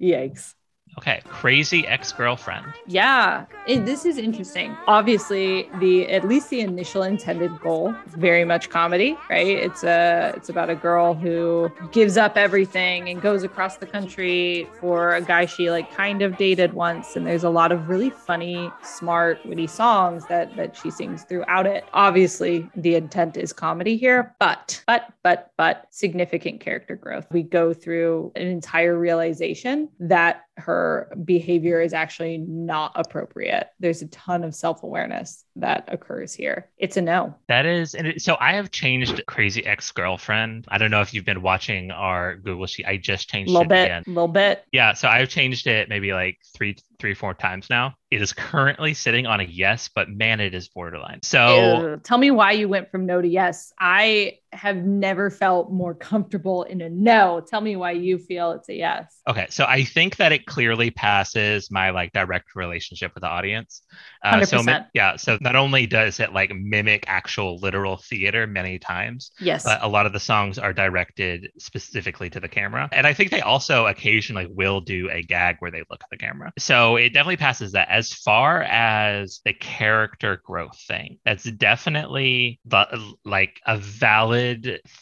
Yikes. 0.00 0.54
Okay, 0.98 1.22
crazy 1.26 1.86
ex-girlfriend. 1.86 2.66
Yeah, 2.86 3.46
it, 3.66 3.86
this 3.86 4.04
is 4.04 4.18
interesting. 4.18 4.76
Obviously, 4.86 5.68
the 5.80 6.06
at 6.08 6.28
least 6.28 6.50
the 6.50 6.60
initial 6.60 7.02
intended 7.02 7.58
goal 7.60 7.94
is 8.06 8.14
very 8.14 8.44
much 8.44 8.68
comedy, 8.68 9.16
right? 9.30 9.46
It's 9.46 9.82
a 9.84 10.34
it's 10.36 10.50
about 10.50 10.68
a 10.68 10.74
girl 10.74 11.14
who 11.14 11.72
gives 11.92 12.18
up 12.18 12.36
everything 12.36 13.08
and 13.08 13.22
goes 13.22 13.42
across 13.42 13.78
the 13.78 13.86
country 13.86 14.68
for 14.80 15.14
a 15.14 15.22
guy 15.22 15.46
she 15.46 15.70
like 15.70 15.90
kind 15.94 16.20
of 16.20 16.36
dated 16.36 16.74
once. 16.74 17.16
And 17.16 17.26
there's 17.26 17.44
a 17.44 17.50
lot 17.50 17.72
of 17.72 17.88
really 17.88 18.10
funny, 18.10 18.70
smart, 18.82 19.38
witty 19.46 19.68
songs 19.68 20.26
that 20.26 20.54
that 20.56 20.76
she 20.76 20.90
sings 20.90 21.24
throughout 21.24 21.66
it. 21.66 21.84
Obviously, 21.94 22.68
the 22.76 22.96
intent 22.96 23.38
is 23.38 23.52
comedy 23.54 23.96
here, 23.96 24.36
but 24.38 24.82
but 24.86 25.10
but 25.22 25.52
but 25.56 25.86
significant 25.88 26.60
character 26.60 26.96
growth. 26.96 27.26
We 27.30 27.42
go 27.42 27.72
through 27.72 28.32
an 28.36 28.46
entire 28.46 28.98
realization 28.98 29.88
that 30.00 30.44
her 30.56 31.10
behavior 31.24 31.80
is 31.80 31.94
actually 31.94 32.38
not 32.38 32.92
appropriate. 32.94 33.68
There's 33.80 34.02
a 34.02 34.08
ton 34.08 34.44
of 34.44 34.54
self 34.54 34.82
awareness 34.82 35.44
that 35.56 35.84
occurs 35.88 36.34
here. 36.34 36.70
It's 36.76 36.96
a 36.96 37.02
no. 37.02 37.34
That 37.48 37.64
is, 37.66 37.94
and 37.94 38.06
it, 38.06 38.22
so 38.22 38.36
I 38.38 38.52
have 38.54 38.70
changed 38.70 39.22
Crazy 39.26 39.64
Ex 39.64 39.90
Girlfriend. 39.92 40.66
I 40.68 40.78
don't 40.78 40.90
know 40.90 41.00
if 41.00 41.14
you've 41.14 41.24
been 41.24 41.42
watching 41.42 41.90
our 41.90 42.36
Google 42.36 42.66
sheet. 42.66 42.86
I 42.86 42.98
just 42.98 43.30
changed 43.30 43.50
A 43.50 43.52
little 43.52 43.66
it 43.66 43.68
bit, 43.68 43.84
again. 43.84 44.04
a 44.06 44.10
little 44.10 44.28
bit. 44.28 44.64
Yeah, 44.72 44.92
so 44.92 45.08
I've 45.08 45.28
changed 45.28 45.66
it 45.66 45.88
maybe 45.88 46.12
like 46.12 46.38
three, 46.54 46.76
three, 46.98 47.14
four 47.14 47.34
times 47.34 47.68
now. 47.70 47.94
It 48.10 48.20
is 48.20 48.32
currently 48.32 48.94
sitting 48.94 49.26
on 49.26 49.40
a 49.40 49.44
yes, 49.44 49.88
but 49.94 50.10
man, 50.10 50.40
it 50.40 50.54
is 50.54 50.68
borderline. 50.68 51.20
So 51.22 51.92
Ew. 51.92 52.00
Tell 52.02 52.18
me 52.18 52.30
why 52.30 52.52
you 52.52 52.68
went 52.68 52.90
from 52.90 53.06
no 53.06 53.22
to 53.22 53.28
yes. 53.28 53.72
I 53.78 54.38
have 54.52 54.76
never 54.76 55.30
felt 55.30 55.72
more 55.72 55.94
comfortable 55.94 56.64
in 56.64 56.80
a 56.82 56.90
no. 56.90 57.40
Tell 57.40 57.60
me 57.60 57.74
why 57.76 57.92
you 57.92 58.18
feel 58.18 58.50
it's 58.52 58.68
a 58.68 58.74
yes. 58.74 59.20
Okay, 59.26 59.46
so 59.48 59.64
I 59.66 59.84
think 59.84 60.16
that 60.16 60.32
it 60.32 60.44
clearly 60.46 60.90
passes 60.90 61.70
my 61.70 61.90
like 61.90 62.12
direct 62.12 62.54
relationship 62.54 63.12
with 63.14 63.22
the 63.22 63.28
audience. 63.28 63.82
Uh, 64.22 64.44
so 64.44 64.58
100%. 64.58 64.86
yeah, 64.94 65.16
so 65.16 65.38
not 65.40 65.56
only 65.56 65.86
does 65.86 66.20
it 66.20 66.32
like 66.32 66.52
mimic 66.54 67.04
actual 67.06 67.58
literal 67.60 67.96
theater 67.96 68.46
many 68.46 68.78
times, 68.78 69.30
Yes. 69.40 69.64
but 69.64 69.82
a 69.82 69.88
lot 69.88 70.04
of 70.06 70.12
the 70.12 70.20
songs 70.20 70.58
are 70.58 70.72
directed 70.72 71.48
specifically 71.58 72.28
to 72.30 72.38
the 72.40 72.48
camera, 72.48 72.88
and 72.92 73.06
I 73.06 73.14
think 73.14 73.30
they 73.30 73.40
also 73.40 73.86
occasionally 73.86 74.46
will 74.50 74.80
do 74.82 75.08
a 75.10 75.22
gag 75.22 75.56
where 75.60 75.70
they 75.70 75.82
look 75.90 76.02
at 76.02 76.10
the 76.10 76.18
camera. 76.18 76.52
So 76.58 76.96
it 76.96 77.10
definitely 77.14 77.38
passes 77.38 77.72
that. 77.72 77.88
As 77.90 78.12
far 78.12 78.62
as 78.62 79.40
the 79.44 79.54
character 79.54 80.42
growth 80.44 80.78
thing, 80.86 81.18
that's 81.24 81.44
definitely 81.44 82.60
the, 82.66 83.14
like 83.24 83.60
a 83.66 83.78
valid 83.78 84.41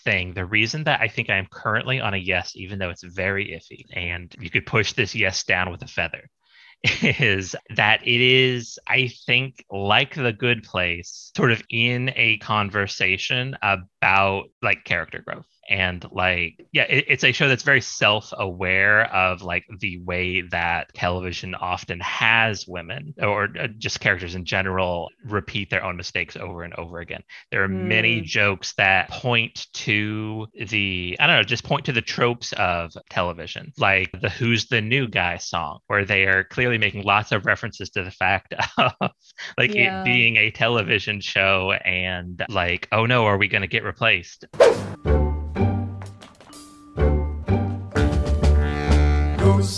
thing. 0.05 0.35
The 0.35 0.45
reason 0.45 0.85
that 0.85 1.01
I 1.01 1.09
think 1.09 1.31
I 1.31 1.37
am 1.37 1.47
currently 1.51 2.01
on 2.01 2.15
a 2.15 2.19
yes, 2.19 2.53
even 2.55 2.79
though 2.79 2.91
it's 2.91 3.03
very 3.03 3.49
iffy, 3.49 3.85
and 3.93 4.35
you 4.41 4.51
could 4.51 4.67
push 4.67 4.93
this 4.93 5.15
yes 5.15 5.45
down 5.45 5.71
with 5.71 5.83
a 5.83 5.87
feather, 5.87 6.29
is 7.03 7.57
that 7.77 8.07
it 8.07 8.21
is, 8.21 8.79
I 8.87 9.09
think, 9.27 9.65
like 9.71 10.15
the 10.15 10.33
good 10.33 10.63
place, 10.63 11.31
sort 11.37 11.53
of 11.53 11.63
in 11.69 12.13
a 12.17 12.39
conversation 12.39 13.57
about 13.63 14.45
like 14.63 14.85
character 14.85 15.23
growth. 15.27 15.50
And 15.69 16.05
like, 16.11 16.67
yeah, 16.73 16.83
it, 16.83 17.05
it's 17.09 17.25
a 17.25 17.33
show 17.33 17.49
that's 17.49 17.63
very 17.63 17.81
self 17.81 18.33
aware 18.37 19.03
of 19.15 19.43
like 19.43 19.65
the 19.79 19.99
way 20.03 20.43
that 20.51 20.93
television 20.95 21.55
often 21.55 22.01
has 22.01 22.67
women 22.67 23.15
or 23.23 23.49
uh, 23.59 23.69
just 23.79 24.01
characters 24.01 24.35
in 24.35 24.45
general 24.45 25.11
repeat 25.25 25.71
their 25.71 25.85
own 25.85 25.97
mistakes 25.97 26.37
over 26.37 26.65
and 26.65 26.75
over 26.75 26.99
again. 26.99 27.23
There 27.53 27.63
are 27.63 27.69
many 27.69 28.21
Mm. 28.21 28.25
jokes 28.25 28.75
that 28.79 29.11
point 29.11 29.67
to 29.75 30.47
the, 30.69 31.17
I 31.21 31.27
don't 31.27 31.37
know, 31.37 31.43
just 31.45 31.63
point 31.65 31.85
to 31.87 31.93
the 31.93 32.03
tropes 32.03 32.53
of 32.55 32.93
television, 33.11 33.73
like 33.79 34.11
the 34.21 34.29
Who's 34.31 34.67
the 34.67 34.81
New 34.81 35.07
Guy 35.07 35.37
song, 35.37 35.79
where 35.87 36.05
they 36.05 36.25
are 36.25 36.43
clearly 36.45 36.79
making 36.79 37.05
lots 37.05 37.31
of 37.33 37.47
references 37.47 37.91
to 37.91 38.03
the 38.03 38.11
fact 38.11 38.55
of 38.79 38.93
like 39.57 39.77
Yeah. 39.77 40.01
it 40.01 40.05
being 40.05 40.37
a 40.37 40.51
television 40.51 41.21
show 41.21 41.73
and 41.85 42.45
like, 42.49 42.89
oh 42.91 43.07
no, 43.07 43.27
are 43.27 43.39
we 43.39 43.47
going 43.49 43.63
to 43.63 43.69
get 43.69 43.85
replaced? 43.85 44.47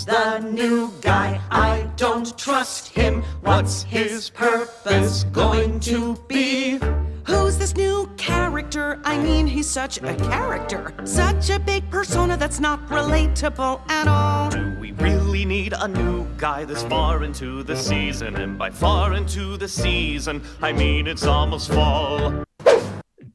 The 0.05 0.39
new 0.39 0.91
guy? 1.01 1.39
I 1.49 1.87
don't 1.95 2.37
trust 2.37 2.89
him. 2.89 3.23
What's 3.41 3.83
his 3.83 4.29
purpose 4.29 5.23
going 5.25 5.79
to 5.81 6.15
be? 6.27 6.79
Who's 7.25 7.57
this 7.57 7.75
new 7.77 8.09
character? 8.17 8.99
I 9.05 9.17
mean, 9.17 9.47
he's 9.47 9.69
such 9.69 10.01
a 10.01 10.13
character. 10.15 10.93
Such 11.05 11.49
a 11.49 11.57
big 11.57 11.89
persona 11.89 12.35
that's 12.35 12.59
not 12.59 12.85
relatable 12.89 13.89
at 13.89 14.09
all. 14.09 14.49
Do 14.49 14.77
we 14.77 14.91
really 14.91 15.45
need 15.45 15.73
a 15.73 15.87
new 15.87 16.27
guy 16.35 16.65
this 16.65 16.83
far 16.83 17.23
into 17.23 17.63
the 17.63 17.77
season? 17.77 18.35
And 18.35 18.57
by 18.57 18.71
far 18.71 19.13
into 19.13 19.55
the 19.55 19.69
season, 19.69 20.41
I 20.61 20.73
mean 20.73 21.07
it's 21.07 21.25
almost 21.25 21.71
fall. 21.71 22.43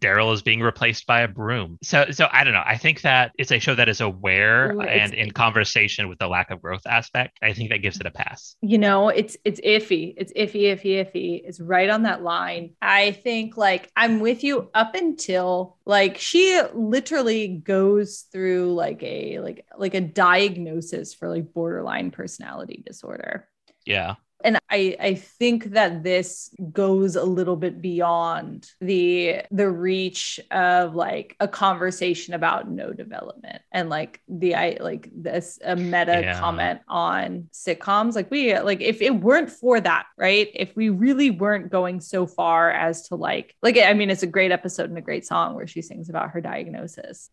Daryl 0.01 0.33
is 0.33 0.43
being 0.43 0.61
replaced 0.61 1.07
by 1.07 1.21
a 1.23 1.29
broom. 1.29 1.79
So, 1.83 2.07
so 2.11 2.29
I 2.33 2.45
don't 2.45 2.53
know. 2.55 2.63
I 2.65 2.77
think 2.77 3.03
that 3.03 3.33
it's 3.39 3.51
a 3.51 3.59
show 3.59 3.75
that 3.75 3.89
is 3.89 4.01
aware 4.01 4.73
Ooh, 4.73 4.81
and 4.81 5.13
in 5.15 5.31
conversation 5.31 6.09
with 6.09 6.19
the 6.19 6.29
lack 6.29 6.51
of 6.51 6.63
growth 6.63 6.87
aspect. 6.87 7.39
I 7.43 7.53
think 7.53 7.71
that 7.71 7.79
gives 7.79 7.99
it 8.01 8.07
a 8.07 8.11
pass. 8.11 8.57
you 8.63 8.79
know 8.79 9.09
it's 9.09 9.37
it's 9.45 9.61
iffy 9.61 10.15
it's 10.17 10.33
iffy 10.35 10.63
iffy 10.73 11.05
iffy 11.05 11.41
it's 11.45 11.61
right 11.61 11.91
on 11.91 12.03
that 12.03 12.23
line 12.23 12.71
i 12.83 13.13
think 13.13 13.57
like 13.57 13.91
i'm 13.97 14.21
with 14.21 14.43
you 14.45 14.71
up 14.75 14.95
until 14.95 15.77
like 15.85 16.19
she 16.19 16.61
literally 16.75 17.49
goes 17.49 18.27
through 18.33 18.73
like 18.75 19.03
a 19.03 19.39
like 19.41 19.65
like 19.77 19.95
a 19.95 20.01
diagnosis 20.01 21.15
for 21.15 21.29
like 21.29 21.53
borderline 21.53 22.11
personality 22.11 22.83
disorder 22.87 23.49
Yeah. 23.85 24.15
And 24.45 24.59
I, 24.71 24.97
I 25.01 25.15
think 25.15 25.65
that 25.73 26.03
this 26.05 26.51
goes 26.73 27.17
a 27.17 27.25
little 27.25 27.57
bit 27.57 27.83
beyond 27.83 28.71
the 28.81 29.43
the 29.51 29.69
reach 29.69 30.39
of 30.51 30.95
like 30.95 31.35
a 31.41 31.49
conversation 31.49 32.35
about 32.35 32.71
no 32.71 32.93
development 32.93 33.63
and 33.73 33.89
like 33.89 34.21
the 34.29 34.55
I 34.55 34.77
like 34.81 35.09
this 35.13 35.59
a 35.65 35.75
meta 35.75 36.21
Yeah. 36.23 36.39
comment 36.39 36.81
on 36.87 37.49
sitcoms. 37.53 38.15
Like 38.15 38.31
we 38.31 38.59
like 38.61 38.81
if 38.81 39.03
it 39.03 39.15
weren't 39.21 39.51
for 39.51 39.81
that 39.81 40.07
right? 40.17 40.49
If 40.55 40.77
we 40.77 40.89
really 40.91 41.31
weren't 41.31 41.71
going 41.71 42.01
so 42.01 42.27
far 42.27 42.71
as 42.71 43.09
to 43.09 43.17
like 43.17 43.57
like 43.63 43.77
I 43.79 43.93
mean 43.95 44.11
it's 44.11 44.23
a 44.23 44.27
great 44.29 44.53
episode 44.53 44.89
and 44.89 44.99
a 44.99 45.03
great 45.03 45.27
song 45.27 45.55
where 45.55 45.67
she 45.67 45.83
sings 45.83 46.09
about 46.09 46.31
her 46.31 46.41
diagnosis 46.41 47.29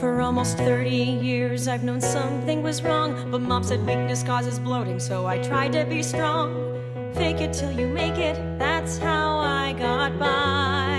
For 0.00 0.20
almost 0.20 0.58
30 0.58 0.90
years, 0.90 1.68
I've 1.68 1.82
known 1.82 2.02
something 2.02 2.62
was 2.62 2.82
wrong. 2.82 3.30
But 3.30 3.40
mom 3.40 3.62
said 3.64 3.80
weakness 3.86 4.22
causes 4.22 4.58
bloating, 4.58 5.00
so 5.00 5.26
I 5.26 5.38
tried 5.38 5.72
to 5.72 5.86
be 5.86 6.02
strong. 6.02 7.12
Fake 7.14 7.40
it 7.40 7.54
till 7.54 7.72
you 7.72 7.86
make 7.86 8.18
it, 8.18 8.36
that's 8.58 8.98
how 8.98 9.38
I 9.38 9.72
got 9.72 10.18
by. 10.18 10.98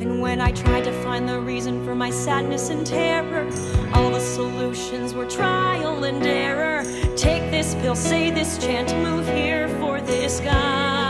And 0.00 0.22
when 0.22 0.40
I 0.40 0.50
tried 0.52 0.84
to 0.84 0.92
find 1.02 1.28
the 1.28 1.38
reason 1.38 1.84
for 1.84 1.94
my 1.94 2.08
sadness 2.08 2.70
and 2.70 2.86
terror, 2.86 3.44
all 3.92 4.10
the 4.10 4.20
solutions 4.20 5.12
were 5.12 5.26
trial 5.26 6.04
and 6.04 6.24
error. 6.24 6.84
Take 7.16 7.50
this 7.50 7.74
pill, 7.74 7.96
say 7.96 8.30
this 8.30 8.56
chant, 8.56 8.96
move 9.02 9.26
here 9.26 9.68
for 9.78 10.00
this 10.00 10.40
guy. 10.40 11.07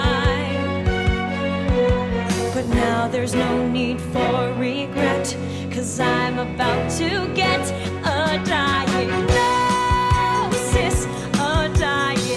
But 2.58 2.66
now 2.70 3.06
there's 3.06 3.36
no 3.36 3.68
need 3.68 4.00
for 4.00 4.52
regret, 4.54 5.36
cause 5.70 6.00
I'm 6.00 6.40
about 6.40 6.90
to 6.98 7.32
get 7.32 7.60
a 8.00 8.42
diagnosis. 8.44 9.36
A 11.34 11.68
diagnosis. 11.78 12.32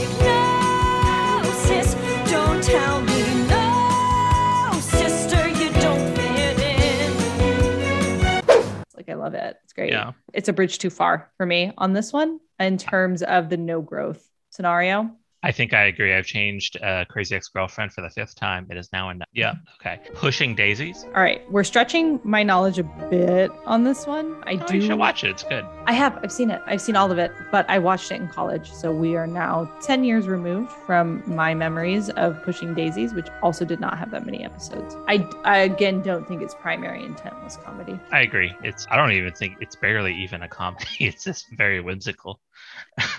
Don't 2.29 2.63
tell 2.63 3.01
me 3.01 3.23
no, 3.49 4.71
sister, 4.79 5.47
you 5.47 5.71
don't 5.81 6.15
fit 6.15 6.59
in. 6.59 7.13
like 8.95 9.09
I 9.09 9.15
love 9.15 9.33
it 9.33 9.57
it's 9.63 9.73
great 9.73 9.91
Yeah. 9.91 10.11
it's 10.33 10.49
a 10.49 10.53
bridge 10.53 10.77
too 10.77 10.91
far 10.91 11.31
for 11.37 11.47
me 11.47 11.73
on 11.79 11.93
this 11.93 12.13
one 12.13 12.39
in 12.59 12.77
terms 12.77 13.23
of 13.23 13.49
the 13.49 13.57
no 13.57 13.81
growth 13.81 14.23
scenario 14.51 15.15
I 15.43 15.51
think 15.51 15.73
I 15.73 15.85
agree. 15.85 16.13
I've 16.13 16.27
changed 16.27 16.77
uh, 16.83 17.03
Crazy 17.09 17.35
Ex 17.35 17.47
Girlfriend 17.47 17.91
for 17.93 18.01
the 18.01 18.09
fifth 18.11 18.35
time. 18.35 18.67
It 18.69 18.77
is 18.77 18.89
now 18.93 19.09
in. 19.09 19.23
yeah. 19.33 19.53
Okay, 19.79 19.99
Pushing 20.13 20.53
Daisies. 20.55 21.03
All 21.15 21.21
right, 21.23 21.41
we're 21.51 21.63
stretching 21.63 22.19
my 22.23 22.43
knowledge 22.43 22.77
a 22.77 22.83
bit 22.83 23.49
on 23.65 23.83
this 23.83 24.05
one. 24.05 24.35
I 24.45 24.59
Oh, 24.61 24.67
do. 24.67 24.75
you 24.75 24.81
should 24.81 24.99
watch 24.99 25.23
it. 25.23 25.31
It's 25.31 25.43
good. 25.43 25.65
I 25.87 25.93
have. 25.93 26.19
I've 26.23 26.31
seen 26.31 26.51
it. 26.51 26.61
I've 26.67 26.81
seen 26.81 26.95
all 26.95 27.11
of 27.11 27.17
it, 27.17 27.31
but 27.51 27.67
I 27.69 27.79
watched 27.79 28.11
it 28.11 28.21
in 28.21 28.27
college. 28.27 28.71
So 28.71 28.91
we 28.91 29.15
are 29.15 29.25
now 29.25 29.65
10 29.81 30.03
years 30.03 30.27
removed 30.27 30.71
from 30.85 31.23
my 31.25 31.55
memories 31.55 32.09
of 32.11 32.41
Pushing 32.43 32.75
Daisies, 32.75 33.13
which 33.15 33.27
also 33.41 33.65
did 33.65 33.79
not 33.79 33.97
have 33.97 34.11
that 34.11 34.25
many 34.25 34.43
episodes. 34.45 34.95
I, 35.07 35.27
I 35.43 35.57
again 35.59 36.03
don't 36.03 36.27
think 36.27 36.43
its 36.43 36.53
primary 36.53 37.03
intent 37.03 37.41
was 37.43 37.57
comedy. 37.57 37.99
I 38.11 38.21
agree. 38.21 38.53
It's. 38.63 38.85
I 38.91 38.95
don't 38.95 39.11
even 39.13 39.33
think 39.33 39.57
it's 39.59 39.75
barely 39.75 40.13
even 40.15 40.43
a 40.43 40.47
comedy. 40.47 40.85
It's 40.99 41.23
just 41.23 41.49
very 41.51 41.81
whimsical. 41.81 42.39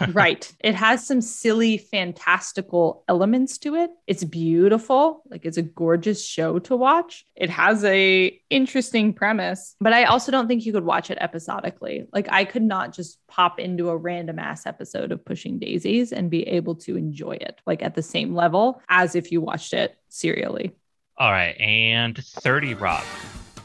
Right. 0.09 0.51
It 0.63 0.75
has 0.75 1.07
some 1.07 1.21
silly, 1.21 1.77
fantastical 1.77 3.05
elements 3.09 3.59
to 3.59 3.75
it. 3.75 3.91
It's 4.07 4.23
beautiful. 4.23 5.23
Like 5.29 5.45
it's 5.45 5.57
a 5.57 5.63
gorgeous 5.63 6.25
show 6.25 6.59
to 6.61 6.77
watch. 6.77 7.27
It 7.35 7.51
has 7.51 7.85
a 7.85 8.39
interesting 8.49 9.13
premise, 9.13 9.75
but 9.81 9.93
I 9.93 10.05
also 10.05 10.31
don't 10.31 10.47
think 10.47 10.65
you 10.65 10.73
could 10.73 10.85
watch 10.85 11.11
it 11.11 11.19
episodically. 11.21 12.07
Like 12.13 12.29
I 12.31 12.45
could 12.45 12.63
not 12.63 12.95
just 12.95 13.19
pop 13.27 13.59
into 13.59 13.89
a 13.91 13.97
random 13.97 14.39
ass 14.39 14.67
episode 14.67 15.11
of 15.11 15.25
Pushing 15.25 15.59
Daisies 15.59 16.13
and 16.13 16.31
be 16.31 16.47
able 16.47 16.77
to 16.77 16.97
enjoy 16.97 17.33
it 17.33 17.61
like 17.67 17.83
at 17.83 17.95
the 17.95 18.03
same 18.03 18.35
level 18.35 18.81
as 18.89 19.15
if 19.15 19.33
you 19.33 19.41
watched 19.41 19.73
it 19.73 19.97
serially. 20.09 20.77
All 21.19 21.31
right, 21.31 21.59
and 21.61 22.17
Thirty 22.17 22.75
Rock. 22.75 23.05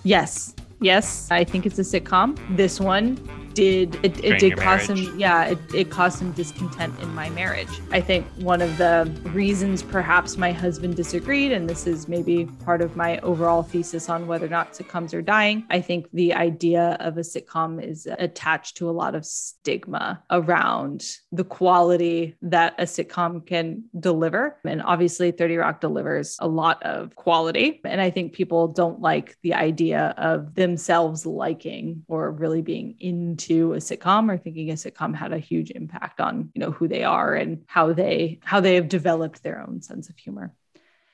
Yes. 0.04 0.56
Yes, 0.80 1.30
I 1.32 1.44
think 1.44 1.66
it's 1.66 1.80
a 1.80 1.82
sitcom. 1.82 2.38
This 2.56 2.80
one 2.80 3.18
did 3.58 3.96
it, 4.04 4.24
it 4.24 4.38
did 4.38 4.56
cause 4.56 4.88
marriage. 4.88 5.08
some 5.08 5.20
yeah, 5.20 5.46
it, 5.46 5.58
it 5.74 5.90
caused 5.90 6.20
some 6.20 6.32
discontent 6.34 6.94
in 7.00 7.12
my 7.16 7.28
marriage. 7.32 7.82
I 7.90 8.00
think 8.00 8.28
one 8.36 8.62
of 8.62 8.78
the 8.78 9.12
reasons 9.34 9.82
perhaps 9.82 10.38
my 10.38 10.52
husband 10.52 10.96
disagreed, 10.96 11.52
and 11.52 11.68
this 11.68 11.88
is 11.88 12.08
maybe 12.08 12.46
part 12.64 12.84
of 12.84 12.96
my 12.96 13.18
overall 13.22 13.64
thesis 13.64 14.10
on 14.10 14.28
whether 14.28 14.46
or 14.46 14.50
not 14.50 14.74
sitcoms 14.74 15.12
are 15.16 15.24
dying. 15.24 15.66
I 15.72 15.82
think 15.82 16.06
the 16.14 16.36
idea 16.36 16.98
of 17.00 17.18
a 17.18 17.22
sitcom 17.22 17.84
is 17.84 18.08
attached 18.20 18.78
to 18.78 18.92
a 18.92 18.92
lot 18.92 19.16
of 19.16 19.26
stigma 19.26 20.24
around 20.30 21.04
the 21.32 21.44
quality 21.44 22.36
that 22.44 22.76
a 22.78 22.84
sitcom 22.84 23.44
can 23.44 23.86
deliver. 24.00 24.60
And 24.66 24.84
obviously 24.84 25.32
30 25.32 25.58
Rock 25.58 25.82
delivers 25.82 26.38
a 26.40 26.48
lot 26.48 26.84
of 26.84 27.16
quality. 27.16 27.82
And 27.84 28.02
I 28.02 28.12
think 28.12 28.34
people 28.34 28.68
don't 28.68 29.02
like 29.02 29.36
the 29.42 29.56
idea 29.56 30.14
of 30.16 30.54
themselves 30.54 31.26
liking 31.26 32.06
or 32.08 32.32
really 32.32 32.62
being 32.62 32.96
into 33.00 33.47
a 33.74 33.78
sitcom 33.78 34.32
or 34.32 34.38
thinking 34.38 34.70
a 34.72 34.74
sitcom 34.74 35.16
had 35.16 35.34
a 35.34 35.40
huge 35.40 35.72
impact 35.72 36.20
on, 36.22 36.50
you 36.54 36.60
know, 36.62 36.72
who 36.72 36.88
they 36.88 37.04
are 37.04 37.36
and 37.36 37.64
how 37.68 37.94
they 37.94 38.40
how 38.44 38.60
they 38.60 38.76
have 38.76 38.88
developed 38.88 39.44
their 39.44 39.62
own 39.62 39.82
sense 39.82 40.10
of 40.10 40.18
humor. 40.18 40.54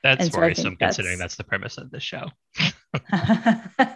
That's 0.03 0.25
And 0.25 0.33
worrisome, 0.35 0.63
think 0.63 0.79
that's- 0.79 0.95
considering 0.97 1.19
that's 1.19 1.35
the 1.35 1.43
premise 1.45 1.77
of 1.77 1.89
the 1.91 1.99
show. 1.99 2.27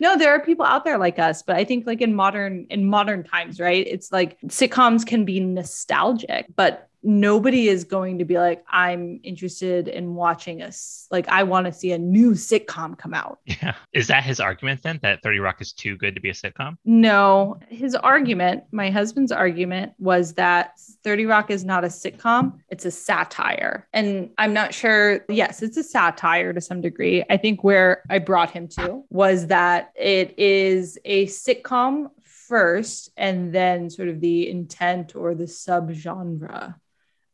no 0.00 0.16
there 0.16 0.32
are 0.32 0.40
people 0.40 0.64
out 0.64 0.84
there 0.84 0.98
like 0.98 1.18
us 1.18 1.42
but 1.42 1.56
i 1.56 1.64
think 1.64 1.86
like 1.86 2.00
in 2.00 2.14
modern 2.14 2.66
in 2.70 2.86
modern 2.86 3.24
times 3.24 3.60
right 3.60 3.86
it's 3.86 4.12
like 4.12 4.38
sitcoms 4.46 5.04
can 5.06 5.24
be 5.24 5.40
nostalgic 5.40 6.46
but 6.54 6.87
nobody 7.02 7.68
is 7.68 7.84
going 7.84 8.18
to 8.18 8.24
be 8.24 8.38
like 8.38 8.64
i'm 8.70 9.20
interested 9.22 9.88
in 9.88 10.14
watching 10.14 10.62
us 10.62 11.06
like 11.10 11.28
i 11.28 11.42
want 11.42 11.66
to 11.66 11.72
see 11.72 11.92
a 11.92 11.98
new 11.98 12.32
sitcom 12.32 12.96
come 12.98 13.14
out. 13.14 13.38
Yeah. 13.62 13.74
Is 13.92 14.06
that 14.08 14.22
his 14.24 14.38
argument 14.40 14.82
then 14.82 15.00
that 15.02 15.22
30 15.22 15.38
Rock 15.40 15.60
is 15.60 15.72
too 15.72 15.96
good 15.96 16.14
to 16.14 16.20
be 16.20 16.28
a 16.30 16.32
sitcom? 16.32 16.76
no. 16.84 17.58
His 17.68 17.94
argument 17.94 18.64
my 18.72 18.90
husband's 18.90 19.32
argument 19.32 19.92
was 19.98 20.34
that 20.34 20.78
30 21.04 21.26
rock 21.26 21.50
is 21.50 21.64
not 21.64 21.84
a 21.84 21.88
sitcom 21.88 22.58
it's 22.68 22.84
a 22.84 22.90
satire. 22.90 23.88
And 23.92 24.30
i'm 24.38 24.52
not 24.52 24.74
sure 24.74 25.24
yes 25.28 25.62
it's 25.62 25.76
a 25.76 25.82
satire 25.82 26.52
to 26.52 26.60
some 26.60 26.80
degree. 26.80 27.24
I 27.30 27.36
think 27.36 27.64
where 27.64 28.02
i 28.10 28.18
brought 28.18 28.50
him 28.50 28.68
to 28.68 29.04
was 29.10 29.46
that 29.48 29.92
it 29.96 30.38
is 30.38 30.98
a 31.04 31.26
sitcom 31.26 32.10
first 32.24 33.10
and 33.16 33.52
then 33.52 33.90
sort 33.90 34.08
of 34.08 34.20
the 34.20 34.48
intent 34.48 35.14
or 35.14 35.34
the 35.34 35.44
subgenre 35.44 36.74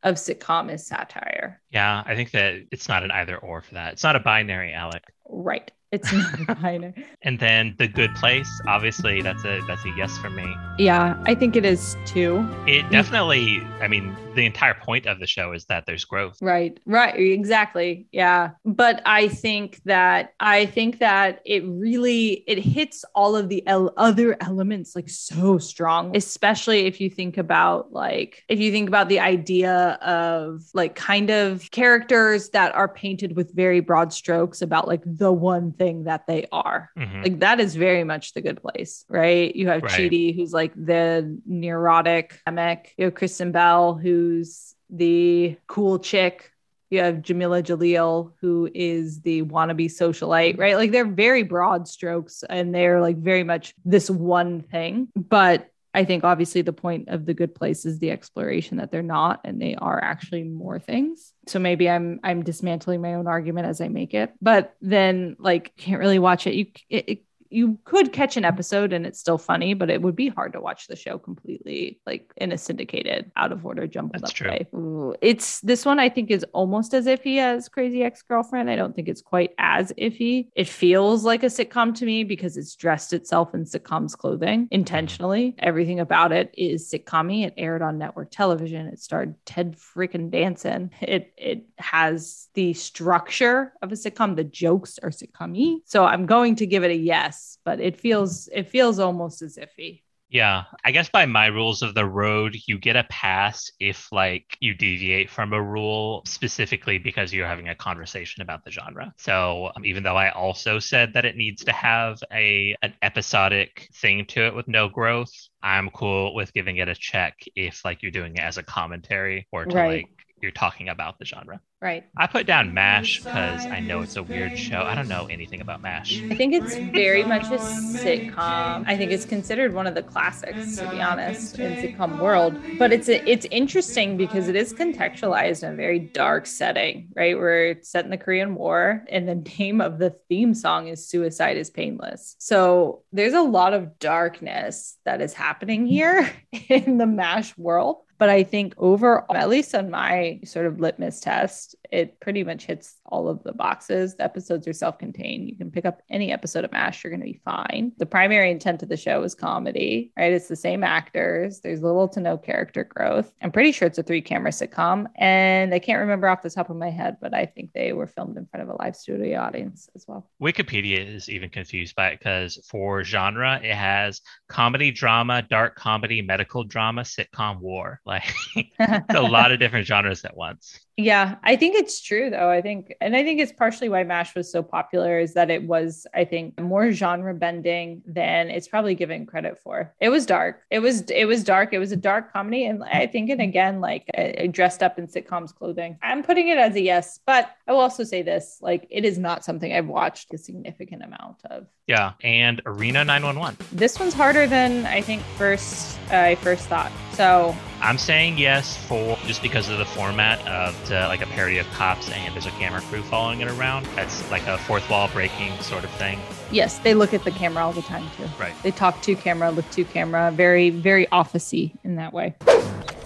of 0.05 0.17
sitcom 0.17 0.73
is 0.73 0.87
satire 0.87 1.61
Yeah, 1.71 2.03
I 2.07 2.15
think 2.15 2.31
that 2.33 2.67
it's 2.71 2.89
not 2.89 3.03
an 3.03 3.11
either 3.11 3.37
or 3.37 3.63
for 3.63 3.75
that. 3.75 3.95
It's 3.95 4.05
not 4.05 4.17
a 4.17 4.21
binary, 4.21 4.73
Alec. 4.73 5.03
right 5.29 5.71
it's 5.95 6.13
And 7.29 7.39
then 7.39 7.75
The 7.79 7.89
Good 7.89 8.15
Place, 8.17 8.51
obviously 8.67 9.23
that's 9.23 9.45
a 9.45 9.55
that's 9.69 9.85
a 9.85 9.93
yes 9.97 10.13
for 10.19 10.31
me. 10.31 10.47
yeah 10.79 11.17
i 11.27 11.35
think 11.35 11.53
it 11.61 11.65
is 11.65 11.97
too 12.07 12.33
It 12.67 12.83
definitely, 12.91 13.47
I 13.85 13.89
mean, 13.95 14.07
the 14.35 14.45
entire 14.53 14.75
point 14.89 15.05
of 15.07 15.17
the 15.23 15.27
show 15.37 15.53
is 15.59 15.63
that 15.71 15.83
there's 15.87 16.05
growth. 16.05 16.37
Right, 16.43 16.75
right, 16.87 17.15
exactly. 17.41 17.91
Yeah. 18.11 18.43
But 18.65 18.97
I 19.07 19.29
think 19.29 19.69
that 19.85 20.23
I 20.41 20.67
think 20.77 20.99
that 20.99 21.31
it 21.55 21.63
really 21.87 22.27
it 22.53 22.59
hits 22.59 22.99
all 23.15 23.33
of 23.41 23.49
the 23.53 23.61
el- 23.75 23.95
other 24.09 24.31
elements 24.51 24.89
like 24.99 25.09
so 25.09 25.59
strong, 25.59 26.17
especially 26.17 26.81
if 26.91 26.95
you 27.01 27.09
think 27.21 27.35
about 27.47 27.81
like 27.93 28.31
if 28.49 28.59
you 28.63 28.71
think 28.73 28.89
about 28.89 29.09
the 29.09 29.21
idea 29.35 29.75
of 30.03 30.65
like 30.81 30.95
kind 31.13 31.31
of 31.41 31.47
characters 31.71 32.41
that 32.57 32.75
are 32.75 32.89
painted 33.03 33.31
with 33.37 33.49
very 33.55 33.81
broad 33.91 34.11
strokes 34.13 34.59
about 34.63 34.85
like 34.93 35.03
the 35.23 35.33
one 35.53 35.71
thing 35.81 35.84
that 36.05 36.27
they 36.27 36.47
are. 36.51 36.91
Mhm. 36.99 37.23
Like 37.23 37.39
that 37.41 37.61
is 37.61 37.75
very 37.77 38.05
much 38.05 38.33
the 38.33 38.41
good 38.41 38.61
place, 38.61 39.05
right? 39.09 39.55
You 39.55 39.69
have 39.69 39.83
Right. 39.83 39.93
Chidi, 39.93 40.35
who's 40.35 40.53
like 40.53 40.73
the 40.75 41.39
neurotic 41.47 42.41
emic. 42.47 42.95
You 42.97 43.07
have 43.07 43.15
Kristen 43.15 43.53
Bell, 43.53 43.95
who's 43.95 44.75
the 44.91 45.57
cool 45.67 45.99
chick. 45.99 46.51
You 46.91 47.01
have 47.01 47.23
Jamila 47.23 47.63
Jaleel, 47.63 48.33
who 48.41 48.71
is 48.73 49.21
the 49.23 49.43
wannabe 49.43 49.87
socialite, 49.87 50.59
right? 50.59 50.77
Like 50.77 50.93
they're 50.93 51.05
very 51.05 51.43
broad 51.43 51.89
strokes 51.89 52.45
and 52.49 52.75
they're 52.75 53.01
like 53.01 53.17
very 53.17 53.43
much 53.43 53.75
this 53.85 54.09
one 54.09 54.63
thing. 54.63 55.09
But 55.17 55.69
I 55.95 56.05
think 56.05 56.25
obviously 56.25 56.63
the 56.63 56.73
point 56.73 57.09
of 57.09 57.25
the 57.25 57.35
good 57.35 57.55
place 57.55 57.87
is 57.87 58.01
the 58.01 58.11
exploration 58.11 58.79
that 58.79 58.91
they're 58.91 59.03
not 59.03 59.41
and 59.45 59.63
they 59.63 59.77
are 59.77 60.03
actually 60.03 60.43
more 60.43 60.81
things. 60.81 61.33
So 61.47 61.61
maybe 61.61 61.89
I'm 61.89 62.19
I'm 62.25 62.43
dismantling 62.43 63.01
my 63.01 63.15
own 63.15 63.29
argument 63.29 63.69
as 63.69 63.81
I 63.81 63.89
make 63.89 64.13
it. 64.13 64.33
But 64.43 64.75
then 64.81 65.37
like 65.39 65.77
can't 65.77 66.01
really 66.01 66.19
watch 66.19 66.47
it. 66.47 66.55
You 66.55 66.67
it, 66.91 67.09
it, 67.09 67.19
you 67.55 67.79
could 67.85 68.13
catch 68.13 68.37
an 68.37 68.45
episode 68.45 68.93
and 68.93 69.07
it's 69.07 69.19
still 69.21 69.39
funny, 69.39 69.75
but 69.75 69.91
it 69.91 70.03
would 70.03 70.17
be 70.17 70.29
hard 70.29 70.53
to 70.53 70.61
watch 70.61 70.87
the 70.89 70.97
show 70.97 71.19
completely 71.19 72.01
like 72.07 72.33
in 72.37 72.53
a 72.53 72.59
syndicated 72.59 73.31
out 73.37 73.53
of 73.53 73.65
order 73.65 73.87
jumbled 73.87 74.23
That's 74.23 74.31
up 74.31 74.37
true. 74.37 74.51
way. 74.51 74.67
Ooh, 74.75 75.15
It's 75.21 75.61
this 75.61 75.85
one 75.87 75.99
I 75.99 76.09
think 76.09 76.31
is 76.31 76.45
almost 76.53 76.95
as 76.95 77.07
iffy 77.07 77.39
as 77.39 77.69
Crazy 77.69 78.03
Ex-Girlfriend. 78.03 78.69
I 78.71 78.77
don't 78.77 78.95
think 78.95 79.09
it's 79.09 79.23
quite 79.23 79.53
as 79.59 79.93
iffy. 79.99 80.49
It 80.55 80.69
feels 80.69 81.25
like 81.25 81.43
a 81.43 81.47
sitcom 81.47 81.95
to 81.97 82.05
me 82.05 82.25
because 82.25 82.57
it's 82.57 82.75
dressed 82.75 83.13
itself 83.13 83.55
in 83.55 83.65
sitcom's 83.65 84.15
clothing 84.17 84.69
intentionally. 84.71 85.55
Everything 85.59 86.01
about 86.01 86.33
it 86.33 86.53
is 86.57 86.91
sitcom 86.91 87.25
It 87.47 87.55
aired 87.57 87.83
on 87.83 87.99
network 87.99 88.31
television. 88.31 88.87
It 88.87 88.99
starred 88.99 89.35
Ted 89.47 89.77
freaking 89.77 90.31
Danson. 90.31 90.91
It 91.01 91.33
it 91.37 91.67
has 91.79 92.49
the 92.55 92.73
structure 92.73 93.73
of 93.83 93.93
a 93.93 93.95
sitcom. 93.95 94.37
The 94.37 94.45
jokes 94.45 94.99
are 95.03 95.11
sitcom 95.11 95.81
So 95.85 96.05
I'm 96.05 96.27
going 96.27 96.57
to 96.57 96.67
give 96.67 96.85
it 96.85 96.91
a 96.91 96.97
yes, 96.97 97.44
but 97.65 97.81
it 97.81 97.99
feels 98.01 98.49
it 98.53 98.69
feels 98.69 98.99
almost 98.99 99.43
as 99.43 99.57
iffy. 99.57 100.03
Yeah, 100.31 100.65
I 100.85 100.91
guess 100.91 101.09
by 101.09 101.27
my 101.27 101.47
rules 101.47 101.81
of 101.83 101.95
the 101.95 102.05
road, 102.05 102.57
you 102.67 102.79
get 102.79 102.97
a 102.97 103.05
pass 103.05 103.71
if 103.79 104.11
like 104.11 104.57
you 104.59 104.75
deviate 104.75 105.31
from 105.31 105.53
a 105.53 105.63
rule 105.63 106.23
specifically 106.27 106.99
because 106.99 107.33
you're 107.33 107.47
having 107.47 107.69
a 107.69 107.75
conversation 107.77 108.43
about 108.43 108.65
the 108.65 108.73
genre. 108.73 109.13
So 109.17 109.71
um, 109.77 109.85
even 109.85 110.03
though 110.03 110.17
I 110.17 110.31
also 110.31 110.81
said 110.81 111.13
that 111.13 111.25
it 111.25 111.37
needs 111.37 111.63
to 111.65 111.73
have 111.73 112.19
a 112.33 112.75
an 112.83 112.95
episodic 113.03 113.89
thing 113.95 114.25
to 114.29 114.47
it 114.47 114.55
with 114.57 114.67
no 114.67 114.89
growth, 114.89 115.31
I'm 115.63 115.91
cool 115.91 116.35
with 116.35 116.53
giving 116.53 116.79
it 116.79 116.89
a 116.89 116.95
check 116.97 117.37
if 117.55 117.85
like 117.85 118.03
you're 118.03 118.11
doing 118.11 118.35
it 118.35 118.43
as 118.43 118.59
a 118.59 118.63
commentary 118.65 119.47
or 119.53 119.67
to 119.67 119.79
Right. 119.79 119.85
like 119.85 120.09
you're 120.43 120.51
talking 120.53 120.89
about 120.89 121.19
the 121.21 121.27
genre. 121.27 121.61
Right. 121.85 122.03
I 122.17 122.27
put 122.27 122.47
down 122.47 122.73
MASH 122.73 123.23
because 123.23 123.67
I 123.67 123.79
know 123.79 124.01
it's 124.01 124.17
a 124.17 124.23
weird 124.23 124.59
show. 124.59 124.81
I 124.81 124.95
don't 124.95 125.07
know 125.07 125.27
anything 125.27 125.61
about 125.61 125.83
MASH. 125.83 126.23
I 126.31 126.35
think 126.35 126.55
it's 126.55 126.77
very 126.77 127.25
much 127.25 127.43
a 127.49 127.59
sitcom. 127.59 128.85
I 128.87 128.97
think 128.97 129.13
it's 129.13 129.27
considered 129.27 129.75
one 129.75 129.87
of 129.87 129.95
the 129.95 130.03
classics, 130.03 130.79
to 130.79 130.89
be 130.89 131.03
honest, 131.03 131.59
in 131.59 131.75
sitcom 131.75 132.23
world. 132.23 132.57
But 132.79 132.95
it's 132.95 133.11
a, 133.11 133.23
it's 133.29 133.45
interesting 133.51 134.17
because 134.17 134.49
it 134.49 134.57
is 134.57 134.73
contextualized 134.73 135.63
in 135.63 135.75
a 135.75 135.77
very 135.77 135.99
dark 135.99 136.47
setting, 136.47 137.11
right? 137.15 137.37
Where 137.37 137.67
it's 137.67 137.91
set 137.91 138.07
in 138.07 138.11
the 138.11 138.17
Korean 138.17 138.55
War, 138.55 139.05
and 139.11 139.29
the 139.29 139.35
name 139.59 139.83
of 139.83 139.99
the 139.99 140.17
theme 140.31 140.55
song 140.55 140.89
is 140.89 141.07
"Suicide 141.07 141.59
is 141.59 141.69
Painless." 141.69 142.35
So 142.39 143.03
there's 143.13 143.35
a 143.35 143.43
lot 143.43 143.75
of 143.75 143.99
darkness 143.99 144.97
that 145.05 145.21
is 145.21 145.35
happening 145.35 145.85
here 145.85 146.33
in 146.71 146.97
the 146.97 147.07
Mash 147.07 147.55
world. 147.59 147.99
But 148.19 148.29
I 148.29 148.45
think 148.45 148.75
overall, 148.79 149.37
at 149.37 149.49
least 149.49 149.75
on 149.75 149.91
my 149.91 150.41
sort 150.45 150.67
of 150.67 150.81
litmus 150.81 151.21
test, 151.21 151.74
it 151.91 152.19
pretty 152.21 152.45
much 152.45 152.67
hits 152.67 152.97
all 153.07 153.29
of 153.29 153.43
the 153.43 153.53
boxes. 153.53 154.17
The 154.17 154.25
episodes 154.25 154.67
are 154.67 154.73
self-contained. 154.73 155.49
You 155.49 155.57
can 155.57 155.71
pick 155.71 155.85
up 155.85 156.03
any 156.11 156.33
episode 156.33 156.65
of 156.65 156.73
MASH, 156.73 157.05
you're 157.05 157.11
going 157.11 157.21
to 157.21 157.33
be 157.33 157.41
fine. 157.45 157.93
The 157.99 158.07
primary 158.07 158.51
intent 158.51 158.83
of 158.83 158.89
the 158.89 158.97
show 158.97 159.23
is 159.23 159.35
comedy, 159.35 160.13
right? 160.17 160.33
It's 160.33 160.49
the 160.49 160.57
same 160.57 160.83
actors. 160.83 161.61
There's 161.61 161.83
little 161.83 162.09
to 162.09 162.21
no 162.21 162.37
character 162.37 162.85
growth. 162.85 163.33
I'm 163.43 163.53
pretty 163.53 163.73
sure 163.73 163.87
it's 163.87 163.99
a 163.99 164.03
three-camera 164.03 164.51
sitcom, 164.51 165.07
and 165.17 165.75
I 165.75 165.79
can't 165.79 166.01
remember 166.01 166.29
off 166.29 166.43
the 166.43 166.51
top 166.51 166.71
of 166.71 166.77
my 166.77 166.91
head, 166.91 167.19
but 167.21 167.35
I 167.35 167.47
think 167.47 167.73
they 167.73 167.93
were 167.93 168.07
filmed 168.07 168.37
in 168.37 168.47
front 168.47 168.69
of 168.69 168.75
a 168.75 168.83
live 168.83 168.97
studio 168.97 169.41
audience 169.41 169.89
as 169.95 170.07
well. 170.09 170.29
Wikipedia 170.43 171.15
is 171.15 171.29
even 171.29 171.51
confused 171.51 171.95
by 171.95 172.09
it 172.09 172.19
because 172.19 172.59
for 172.69 173.05
genre, 173.05 173.61
it 173.63 173.75
has 173.75 174.21
comedy, 174.49 174.91
drama, 174.91 175.43
dark 175.43 175.77
comedy, 175.77 176.23
medical 176.23 176.65
drama, 176.65 177.03
sitcom, 177.03 177.61
war. 177.61 178.01
Like 178.07 178.25
a 178.79 179.23
lot 179.23 179.53
of 179.53 179.59
different 179.59 179.87
genres 179.87 180.25
at 180.25 180.37
once. 180.37 180.79
Yeah, 180.97 181.37
I 181.43 181.57
think 181.57 181.75
it's 181.75 182.01
true 182.01 182.31
though. 182.31 182.49
I 182.49 182.63
think, 182.63 182.95
and 183.01 183.17
I 183.17 183.25
think 183.25 183.41
it's 183.41 183.51
partially 183.51 183.89
why 183.89 184.05
MASH 184.05 184.37
was 184.37 184.51
so 184.51 184.63
popular 184.63 185.19
is 185.19 185.35
that 185.35 185.51
it 185.51 185.65
was, 185.65 186.07
I 186.15 186.25
think, 186.25 186.61
more 186.61 186.93
genre 186.93 187.35
bending 187.35 188.03
than 188.07 188.49
it's 188.49 188.69
probably 188.69 188.95
given 188.95 189.27
credit 189.27 189.59
for. 189.59 189.93
It 190.01 190.11
was 190.11 190.25
dark. 190.25 190.63
It 190.71 190.79
was, 190.79 191.03
it 191.11 191.25
was 191.25 191.43
dark. 191.43 191.73
It 191.73 191.81
was 191.81 191.91
a 191.91 191.97
dark 191.97 192.33
comedy, 192.33 192.67
and 192.67 192.85
I 192.85 193.09
think, 193.09 193.31
and 193.31 193.41
again, 193.41 193.81
like 193.81 194.09
uh, 194.17 194.47
dressed 194.51 194.85
up 194.85 194.97
in 194.99 195.09
sitcoms 195.09 195.53
clothing. 195.53 195.99
I'm 196.01 196.23
putting 196.23 196.47
it 196.47 196.59
as 196.59 196.77
a 196.77 196.81
yes, 196.81 197.19
but 197.27 197.51
I 197.67 197.73
will 197.73 197.81
also 197.81 198.05
say 198.05 198.23
this: 198.23 198.59
like, 198.61 198.87
it 198.89 199.05
is 199.05 199.19
not 199.19 199.45
something 199.45 199.73
I've 199.73 199.89
watched 199.89 200.33
a 200.33 200.39
significant 200.39 201.03
amount 201.03 201.39
of. 201.51 201.67
Yeah, 201.87 202.13
and 202.23 202.63
Reno 202.65 203.03
911. 203.03 203.59
This 203.71 204.01
one's 204.01 204.15
harder 204.15 204.47
than 204.47 204.87
I 204.87 205.03
think 205.03 205.23
first 205.37 205.99
uh, 206.11 206.17
I 206.17 206.35
first 206.37 206.67
thought. 206.67 206.91
So 207.13 207.55
I'm 207.83 207.99
saying 207.99 208.39
yes 208.39 208.77
for 208.87 209.19
just 209.27 209.43
because 209.43 209.69
of 209.69 209.77
the 209.77 209.85
format 209.85 210.41
of 210.49 210.91
uh, 210.91 211.07
like 211.09 211.21
a 211.21 211.27
parody 211.27 211.59
of 211.59 211.67
cops 211.73 212.11
and 212.11 212.33
there's 212.35 212.47
a 212.47 212.51
camera 212.53 212.81
crew 212.83 213.03
following 213.03 213.43
it 213.43 213.49
around. 213.49 213.85
That's 213.97 214.29
like 214.31 214.47
a 214.47 214.57
fourth 214.57 214.89
wall 214.89 215.09
breaking 215.09 215.59
sort 215.61 215.85
of 215.85 215.91
thing. 215.91 216.19
Yes, 216.51 216.79
they 216.79 216.95
look 216.95 217.13
at 217.13 217.23
the 217.25 217.31
camera 217.31 217.63
all 217.63 217.73
the 217.73 217.83
time 217.83 218.09
too. 218.17 218.29
Right. 218.41 218.55
They 218.63 218.71
talk 218.71 219.03
to 219.03 219.15
camera, 219.15 219.51
look 219.51 219.69
to 219.73 219.85
camera, 219.85 220.31
very, 220.31 220.71
very 220.71 221.07
officey 221.09 221.73
in 221.85 221.97
that 221.97 222.15
way. 222.15 222.35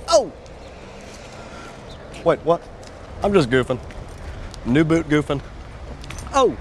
Oh! 0.08 0.32
Wait, 2.24 2.38
what? 2.40 2.62
I'm 3.24 3.32
just 3.32 3.50
goofing. 3.50 3.80
New 4.64 4.84
boot 4.84 5.08
goofing. 5.08 5.42
Oh! 6.32 6.56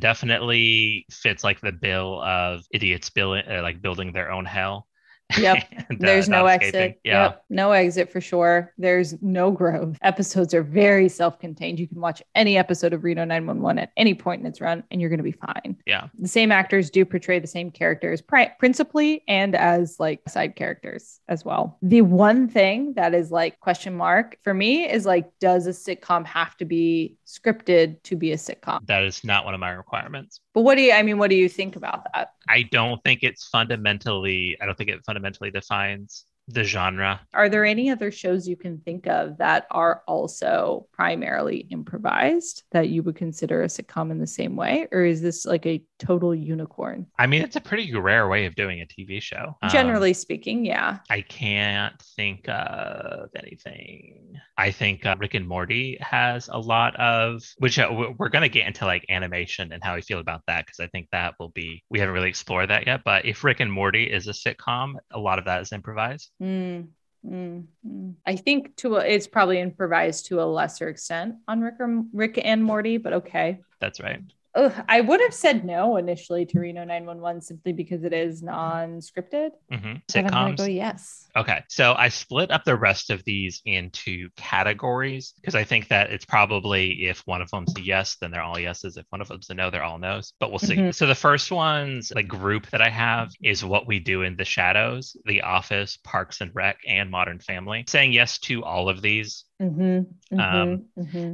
Definitely 0.00 1.06
fits 1.10 1.44
like 1.44 1.60
the 1.60 1.72
bill 1.72 2.22
of 2.22 2.64
idiots 2.72 3.10
building, 3.10 3.44
uh, 3.48 3.62
like 3.62 3.82
building 3.82 4.12
their 4.12 4.30
own 4.32 4.44
hell. 4.44 4.87
Yep. 5.36 5.64
And, 5.90 6.04
uh, 6.04 6.06
There's 6.06 6.28
no 6.28 6.44
exit. 6.46 7.00
Yeah. 7.02 7.22
Yep. 7.22 7.44
No 7.48 7.72
exit 7.72 8.12
for 8.12 8.20
sure. 8.20 8.74
There's 8.76 9.14
no 9.22 9.50
growth. 9.50 9.96
Episodes 10.02 10.52
are 10.52 10.62
very 10.62 11.08
self 11.08 11.38
contained. 11.38 11.78
You 11.78 11.88
can 11.88 11.98
watch 11.98 12.22
any 12.34 12.58
episode 12.58 12.92
of 12.92 13.04
Reno 13.04 13.24
911 13.24 13.78
at 13.78 13.90
any 13.96 14.12
point 14.12 14.42
in 14.42 14.46
its 14.46 14.60
run 14.60 14.84
and 14.90 15.00
you're 15.00 15.08
going 15.08 15.18
to 15.18 15.24
be 15.24 15.32
fine. 15.32 15.78
Yeah. 15.86 16.08
The 16.18 16.28
same 16.28 16.52
actors 16.52 16.90
do 16.90 17.06
portray 17.06 17.38
the 17.38 17.46
same 17.46 17.70
characters 17.70 18.20
pri- 18.20 18.52
principally 18.58 19.24
and 19.28 19.54
as 19.54 19.98
like 19.98 20.20
side 20.28 20.56
characters 20.56 21.20
as 21.28 21.42
well. 21.42 21.78
The 21.80 22.02
one 22.02 22.48
thing 22.48 22.92
that 22.94 23.14
is 23.14 23.30
like 23.30 23.58
question 23.60 23.96
mark 23.96 24.36
for 24.42 24.52
me 24.52 24.90
is 24.90 25.06
like, 25.06 25.30
does 25.40 25.66
a 25.66 25.70
sitcom 25.70 26.26
have 26.26 26.54
to 26.58 26.66
be 26.66 27.16
scripted 27.26 28.02
to 28.02 28.16
be 28.16 28.32
a 28.32 28.36
sitcom? 28.36 28.86
That 28.86 29.04
is 29.04 29.24
not 29.24 29.46
one 29.46 29.54
of 29.54 29.60
my 29.60 29.70
requirements. 29.70 30.40
But 30.52 30.62
what 30.62 30.74
do 30.74 30.82
you, 30.82 30.92
I 30.92 31.02
mean, 31.02 31.16
what 31.16 31.30
do 31.30 31.36
you 31.36 31.48
think 31.48 31.76
about 31.76 32.06
that? 32.12 32.32
I 32.48 32.62
don't 32.62 33.02
think 33.04 33.22
it's 33.22 33.46
fundamentally, 33.48 34.56
I 34.60 34.66
don't 34.66 34.76
think 34.76 34.90
it 34.90 35.04
fundamentally 35.04 35.50
defines 35.50 36.24
the 36.48 36.64
genre. 36.64 37.20
Are 37.34 37.48
there 37.48 37.64
any 37.64 37.90
other 37.90 38.10
shows 38.10 38.48
you 38.48 38.56
can 38.56 38.78
think 38.78 39.06
of 39.06 39.36
that 39.38 39.66
are 39.70 40.02
also 40.08 40.86
primarily 40.92 41.58
improvised 41.70 42.62
that 42.72 42.88
you 42.88 43.02
would 43.02 43.16
consider 43.16 43.62
a 43.62 43.66
sitcom 43.66 44.10
in 44.10 44.18
the 44.18 44.26
same 44.26 44.56
way? 44.56 44.88
Or 44.90 45.04
is 45.04 45.20
this 45.20 45.44
like 45.44 45.66
a 45.66 45.84
total 45.98 46.34
unicorn? 46.34 47.06
I 47.18 47.26
mean, 47.26 47.42
it's 47.42 47.56
a 47.56 47.60
pretty 47.60 47.94
rare 47.94 48.28
way 48.28 48.46
of 48.46 48.54
doing 48.54 48.80
a 48.80 48.86
TV 48.86 49.20
show. 49.20 49.56
Um, 49.62 49.68
Generally 49.68 50.14
speaking, 50.14 50.64
yeah. 50.64 50.98
I 51.10 51.20
can't 51.20 52.00
think 52.16 52.48
of 52.48 53.28
anything. 53.36 54.34
I 54.56 54.70
think 54.70 55.04
uh, 55.06 55.16
Rick 55.18 55.34
and 55.34 55.46
Morty 55.46 55.98
has 56.00 56.48
a 56.48 56.58
lot 56.58 56.96
of, 56.96 57.42
which 57.58 57.78
uh, 57.78 57.88
we- 57.92 58.14
we're 58.18 58.28
going 58.30 58.42
to 58.42 58.48
get 58.48 58.66
into 58.66 58.86
like 58.86 59.04
animation 59.08 59.72
and 59.72 59.82
how 59.84 59.94
we 59.94 60.02
feel 60.02 60.18
about 60.18 60.42
that 60.46 60.64
because 60.66 60.80
I 60.80 60.86
think 60.88 61.08
that 61.12 61.34
will 61.38 61.50
be, 61.50 61.84
we 61.90 61.98
haven't 62.00 62.14
really 62.14 62.28
explored 62.28 62.70
that 62.70 62.86
yet. 62.86 63.02
But 63.04 63.26
if 63.26 63.44
Rick 63.44 63.60
and 63.60 63.70
Morty 63.72 64.04
is 64.04 64.26
a 64.28 64.32
sitcom, 64.32 64.94
a 65.12 65.18
lot 65.18 65.38
of 65.38 65.44
that 65.44 65.60
is 65.62 65.72
improvised. 65.72 66.30
Mm, 66.42 66.88
mm, 67.26 67.64
mm. 67.86 68.14
I 68.26 68.36
think 68.36 68.76
to 68.76 68.96
a, 68.96 69.00
it's 69.00 69.26
probably 69.26 69.60
improvised 69.60 70.26
to 70.26 70.40
a 70.40 70.44
lesser 70.44 70.88
extent 70.88 71.36
on 71.46 71.60
Rick 71.60 71.74
or 71.80 72.04
Rick 72.12 72.40
and 72.42 72.62
Morty, 72.62 72.96
but 72.98 73.12
okay. 73.14 73.60
That's 73.80 74.00
right. 74.00 74.20
Ugh, 74.54 74.72
I 74.88 75.00
would 75.00 75.20
have 75.20 75.34
said 75.34 75.64
no 75.64 75.96
initially 75.98 76.46
to 76.46 76.58
Reno 76.60 76.84
911 76.84 77.42
simply 77.42 77.72
because 77.72 78.02
it 78.02 78.12
is 78.12 78.42
non-scripted. 78.42 79.50
hmm 79.70 79.94
But 80.12 80.34
I'm 80.34 80.54
Sitcoms. 80.54 80.56
go 80.56 80.64
yes. 80.64 81.28
Okay. 81.36 81.62
So 81.68 81.94
I 81.96 82.08
split 82.08 82.50
up 82.50 82.64
the 82.64 82.76
rest 82.76 83.10
of 83.10 83.22
these 83.24 83.60
into 83.64 84.28
categories 84.36 85.32
because 85.36 85.54
I 85.54 85.64
think 85.64 85.88
that 85.88 86.10
it's 86.10 86.24
probably 86.24 87.06
if 87.06 87.20
one 87.26 87.42
of 87.42 87.50
them's 87.50 87.74
a 87.76 87.80
yes, 87.82 88.16
then 88.20 88.30
they're 88.30 88.42
all 88.42 88.58
yeses. 88.58 88.96
If 88.96 89.06
one 89.10 89.20
of 89.20 89.28
them's 89.28 89.50
a 89.50 89.54
no, 89.54 89.70
they're 89.70 89.84
all 89.84 89.98
no's. 89.98 90.32
But 90.40 90.50
we'll 90.50 90.58
see. 90.58 90.76
Mhm. 90.76 90.94
So 90.94 91.06
the 91.06 91.14
first 91.14 91.52
one's 91.52 92.10
like 92.14 92.26
group 92.28 92.68
that 92.70 92.80
I 92.82 92.88
have 92.88 93.30
is 93.42 93.64
what 93.64 93.86
we 93.86 94.00
do 94.00 94.22
in 94.22 94.36
the 94.36 94.44
shadows, 94.44 95.16
The 95.26 95.42
Office, 95.42 95.98
Parks 96.04 96.40
and 96.40 96.50
Rec, 96.54 96.78
and 96.86 97.10
Modern 97.10 97.38
Family. 97.38 97.84
Saying 97.86 98.12
yes 98.12 98.38
to 98.40 98.64
all 98.64 98.88
of 98.88 99.02
these. 99.02 99.44
Mm-hmm, 99.60 100.38
Um, 100.40 100.84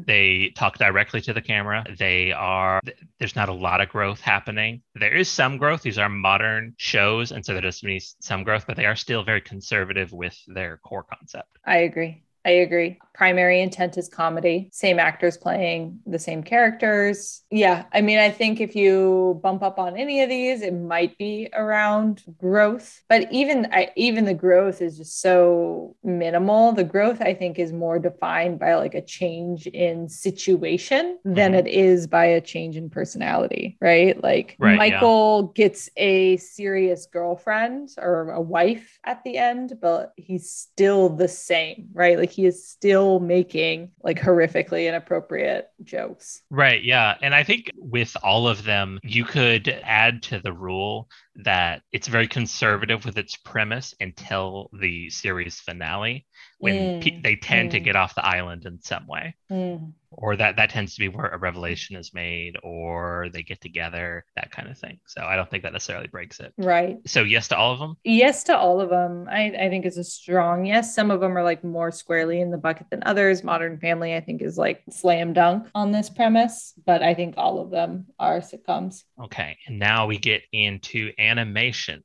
They 0.07 0.53
talk 0.57 0.79
directly 0.79 1.21
to 1.23 1.33
the 1.33 1.43
camera. 1.43 1.85
They 1.99 2.33
are, 2.33 2.81
there's 3.19 3.37
not 3.37 3.49
a 3.49 3.55
lot 3.55 3.81
of 3.81 3.89
growth 3.91 4.21
happening. 4.21 4.83
There 4.95 5.15
is 5.15 5.29
some 5.29 5.59
growth. 5.59 5.83
These 5.83 5.99
are 5.99 6.09
modern 6.09 6.75
shows. 6.79 7.33
And 7.33 7.45
so 7.45 7.53
there 7.53 7.63
does 7.63 7.81
be 7.81 8.01
some 8.21 8.45
growth, 8.45 8.67
but 8.67 8.77
they 8.77 8.87
are 8.87 8.97
still 8.97 9.25
very 9.25 9.41
conservative 9.41 10.13
with 10.13 10.37
their 10.47 10.79
core 10.79 11.05
concept. 11.05 11.49
I 11.67 11.79
agree. 11.79 12.23
I 12.45 12.51
agree. 12.51 12.99
Primary 13.15 13.61
intent 13.61 13.97
is 13.97 14.09
comedy. 14.09 14.69
Same 14.73 14.99
actors 14.99 15.37
playing 15.37 16.01
the 16.05 16.19
same 16.19 16.43
characters. 16.43 17.43
Yeah. 17.51 17.85
I 17.93 18.01
mean, 18.01 18.19
I 18.19 18.31
think 18.31 18.61
if 18.61 18.75
you 18.75 19.41
bump 19.43 19.63
up 19.63 19.79
on 19.79 19.97
any 19.97 20.21
of 20.23 20.29
these, 20.29 20.63
it 20.63 20.75
might 20.75 21.17
be 21.17 21.49
around 21.55 22.25
growth. 22.39 23.03
But 23.09 23.33
even 23.33 23.69
I, 23.73 23.91
even 23.97 24.25
the 24.25 24.35
growth 24.35 24.83
is 24.83 24.99
just 24.99 25.21
so 25.21 25.95
minimal. 26.03 26.73
The 26.73 26.83
growth, 26.83 27.21
I 27.21 27.35
think, 27.35 27.59
is 27.59 27.73
more 27.73 28.01
defined 28.01 28.59
by 28.59 28.75
like 28.75 28.95
a 28.95 29.03
change 29.03 29.69
in 29.69 30.09
situation 30.09 31.19
mm-hmm. 31.25 31.35
than 31.35 31.55
it 31.55 31.69
is 31.69 32.09
by 32.09 32.25
a 32.25 32.41
change 32.41 32.77
in 32.77 32.91
personality, 32.91 33.77
right? 33.81 34.21
Like 34.23 34.57
Right, 34.59 34.73
yeah. 34.73 34.77
Michael 34.77 35.43
gets 35.55 35.89
a 35.97 36.37
serious 36.39 37.07
girlfriend 37.07 37.91
or 37.99 38.31
a 38.31 38.41
wife 38.41 38.99
at 39.05 39.23
the 39.23 39.39
end, 39.39 39.75
but 39.81 40.13
he's 40.17 40.51
still 40.51 41.09
the 41.09 41.29
same, 41.29 41.91
right? 41.93 42.19
Like 42.19 42.31
he 42.31 42.47
is 42.47 42.67
still 42.67 43.04
making 43.21 43.93
like 44.03 44.21
horrifically 44.21 44.89
inappropriate 44.89 45.69
jokes. 45.83 46.43
Right. 46.51 46.83
Yeah. 46.83 47.15
And 47.23 47.35
I 47.35 47.45
think 47.45 47.71
with 47.77 48.17
all 48.23 48.49
of 48.49 48.65
them, 48.65 48.99
you 49.03 49.25
could 49.25 49.69
add 49.83 50.23
to 50.25 50.41
the 50.41 50.53
rule 50.53 51.09
that 51.37 51.83
it's 51.93 52.09
very 52.09 52.29
conservative 52.29 53.05
with 53.05 53.19
its 53.19 53.37
premise 53.37 53.95
until 54.01 54.71
the 54.73 55.11
series 55.11 55.61
finale 55.61 56.27
when 56.59 56.93
pe- 57.01 57.11
Mm, 57.11 57.23
they 57.23 57.37
tend 57.37 57.73
to 57.73 57.81
mm. 57.81 57.85
get 57.85 57.97
off 57.97 58.15
the 58.15 58.25
island 58.27 58.65
in 58.67 58.81
some 58.83 59.07
way. 59.07 59.35
Mm. 59.51 59.93
Or 60.17 60.37
that 60.37 60.57
that 60.57 60.71
tends 60.71 60.95
to 60.95 61.01
be 61.01 61.09
where 61.09 61.27
a 61.27 61.39
revelation 61.39 61.97
is 61.97 62.15
made, 62.15 62.57
or 62.63 63.29
they 63.33 63.43
get 63.43 63.61
together, 63.61 64.25
that 64.37 64.51
kind 64.51 64.69
of 64.69 64.79
thing. 64.79 64.99
So 65.07 65.23
I 65.23 65.37
don't 65.37 65.51
think 65.51 65.63
that 65.63 65.73
necessarily 65.73 66.09
breaks 66.09 66.41
it. 66.41 66.53
Right. 66.57 66.99
So 67.07 67.23
yes 67.23 67.49
to 67.49 67.57
all 67.57 67.73
of 67.73 67.79
them. 67.79 67.97
Yes 68.05 68.45
to 68.45 68.57
all 68.57 68.81
of 68.81 68.91
them. 68.91 69.27
I, 69.31 69.47
I 69.47 69.69
think 69.69 69.85
it's 69.85 69.97
a 69.97 70.05
strong 70.05 70.67
yes. 70.67 70.95
Some 70.95 71.11
of 71.11 71.21
them 71.21 71.37
are 71.37 71.43
like 71.43 71.65
more 71.65 71.91
squarely 71.91 72.41
in 72.41 72.51
the 72.51 72.59
bucket 72.59 72.87
than 72.91 73.03
others. 73.05 73.45
Modern 73.45 73.79
Family, 73.79 74.15
I 74.15 74.21
think, 74.21 74.43
is 74.43 74.57
like 74.57 74.83
slam 74.91 75.33
dunk 75.33 75.69
on 75.75 75.93
this 75.93 76.11
premise, 76.11 76.75
but 76.87 77.03
I 77.03 77.15
think 77.15 77.35
all 77.37 77.61
of 77.61 77.71
them 77.71 78.07
are 78.19 78.41
sitcoms. 78.41 79.03
Okay, 79.23 79.57
and 79.67 79.79
now 79.79 80.07
we 80.07 80.19
get 80.19 80.43
into 80.53 81.13
animation. 81.19 82.05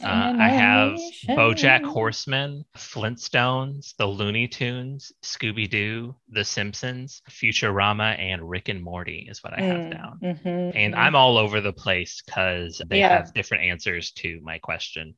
Uh, 0.00 0.34
I 0.38 0.48
have 0.48 0.98
BoJack 1.28 1.84
Horseman, 1.84 2.64
Flintstones, 2.76 3.94
The 3.98 4.06
Looney 4.06 4.48
Tunes, 4.48 5.12
Scooby 5.22 5.68
Doo, 5.68 6.16
The 6.28 6.44
Simpsons, 6.44 7.22
Futurama, 7.30 8.18
and 8.18 8.48
Rick 8.48 8.68
and 8.68 8.82
Morty 8.82 9.26
is 9.30 9.42
what 9.44 9.52
I 9.52 9.60
have 9.60 9.82
Mm, 9.82 9.90
down. 9.90 10.18
mhm, 10.22 10.72
And 10.74 10.94
mhm. 10.94 10.98
I'm 10.98 11.14
all 11.14 11.36
over 11.36 11.60
the 11.60 11.72
place 11.72 12.22
because 12.24 12.80
they 12.88 12.98
Yeah. 12.98 13.08
have 13.08 13.32
different 13.34 13.64
answers 13.64 14.10
to 14.12 14.40
my 14.42 14.58
question. 14.58 15.14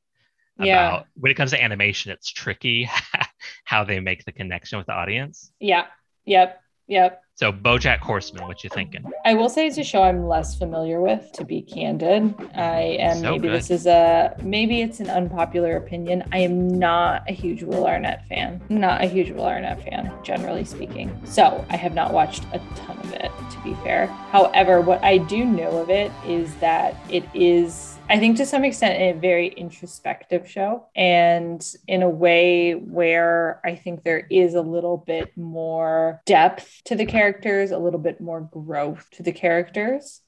Yeah. 0.58 0.88
About 0.88 1.06
when 1.14 1.30
it 1.32 1.34
comes 1.36 1.52
to 1.52 1.62
animation, 1.62 2.12
it's 2.12 2.30
tricky 2.30 2.84
how 3.64 3.84
they 3.84 4.00
make 4.00 4.24
the 4.24 4.32
connection 4.32 4.78
with 4.78 4.86
the 4.86 4.92
audience. 4.94 5.50
Yeah. 5.60 5.86
Yep. 6.26 6.60
Yep. 6.86 7.22
So 7.36 7.50
BoJack 7.50 7.98
Horseman, 7.98 8.46
what 8.46 8.62
you 8.62 8.70
thinking? 8.70 9.04
I 9.24 9.34
will 9.34 9.48
say 9.48 9.66
it's 9.66 9.78
a 9.78 9.82
show 9.82 10.02
I'm 10.04 10.28
less 10.28 10.56
familiar 10.56 11.00
with, 11.00 11.32
to 11.32 11.44
be 11.44 11.62
candid. 11.62 12.32
I 12.54 12.96
am 13.00 13.16
So 13.16 13.32
maybe 13.32 13.48
good. 13.48 13.56
this 13.56 13.70
is 13.72 13.86
a 13.86 14.36
maybe 14.42 14.82
it's 14.82 15.00
an 15.00 15.10
unpopular 15.10 15.76
opinion. 15.76 16.22
I 16.32 16.38
am 16.38 16.68
not 16.78 17.28
a 17.28 17.32
huge 17.32 17.64
Will 17.64 17.86
Arnett 17.86 18.28
fan. 18.28 18.60
Not 18.68 19.02
a 19.02 19.06
huge 19.06 19.30
Will 19.32 19.46
Arnett 19.46 19.82
fan, 19.82 20.12
generally 20.22 20.64
speaking. 20.64 21.10
So 21.24 21.64
I 21.70 21.76
have 21.76 21.94
not 21.94 22.12
watched 22.12 22.44
a 22.52 22.60
ton 22.76 22.98
of 22.98 23.12
it, 23.14 23.32
to 23.50 23.60
be 23.64 23.74
fair. 23.82 24.06
However, 24.30 24.80
what 24.80 25.02
I 25.02 25.18
do 25.18 25.44
know 25.44 25.78
of 25.78 25.90
it 25.90 26.12
is 26.24 26.54
that 26.56 26.94
it 27.10 27.24
is 27.34 27.93
I 28.08 28.18
think 28.18 28.36
to 28.36 28.46
some 28.46 28.64
extent 28.64 29.00
a 29.00 29.18
very 29.18 29.48
introspective 29.48 30.48
show 30.48 30.86
and 30.94 31.64
in 31.88 32.02
a 32.02 32.08
way 32.08 32.72
where 32.72 33.60
I 33.64 33.76
think 33.76 34.04
there 34.04 34.26
is 34.30 34.54
a 34.54 34.60
little 34.60 34.98
bit 34.98 35.36
more 35.36 36.20
depth 36.26 36.82
to 36.84 36.96
the 36.96 37.06
characters, 37.06 37.70
a 37.70 37.78
little 37.78 37.98
bit 37.98 38.20
more 38.20 38.42
growth 38.42 39.08
to 39.12 39.22
the 39.22 39.32
characters 39.32 40.20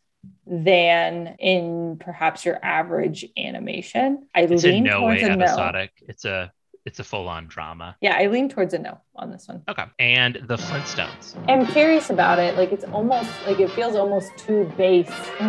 than 0.46 1.36
in 1.38 1.98
perhaps 2.00 2.44
your 2.44 2.58
average 2.64 3.26
animation. 3.36 4.26
I 4.34 4.42
It's 4.42 4.64
in 4.64 4.70
lean 4.70 4.84
no 4.84 5.02
way 5.02 5.20
towards 5.20 5.36
no. 5.36 5.44
episodic. 5.44 5.92
It's 6.08 6.24
a 6.24 6.52
it's 6.87 7.01
a 7.01 7.05
full 7.05 7.28
on 7.28 7.49
drama. 7.49 7.97
Yeah, 8.01 8.16
I 8.16 8.28
lean 8.28 8.49
towards 8.49 8.72
a 8.72 8.78
no 8.78 9.01
on 9.16 9.32
this 9.32 9.49
one. 9.49 9.62
Okay. 9.68 9.84
And 9.99 10.37
the 10.47 10.57
Flintstones. 10.57 11.34
I'm 11.49 11.66
curious 11.66 12.11
about 12.11 12.39
it. 12.39 12.57
Like 12.57 12.70
it's 12.70 12.84
almost 12.84 13.28
like 13.45 13.59
it 13.59 13.70
feels 13.72 13.97
almost 13.97 14.30
too 14.37 14.72
base, 14.76 15.11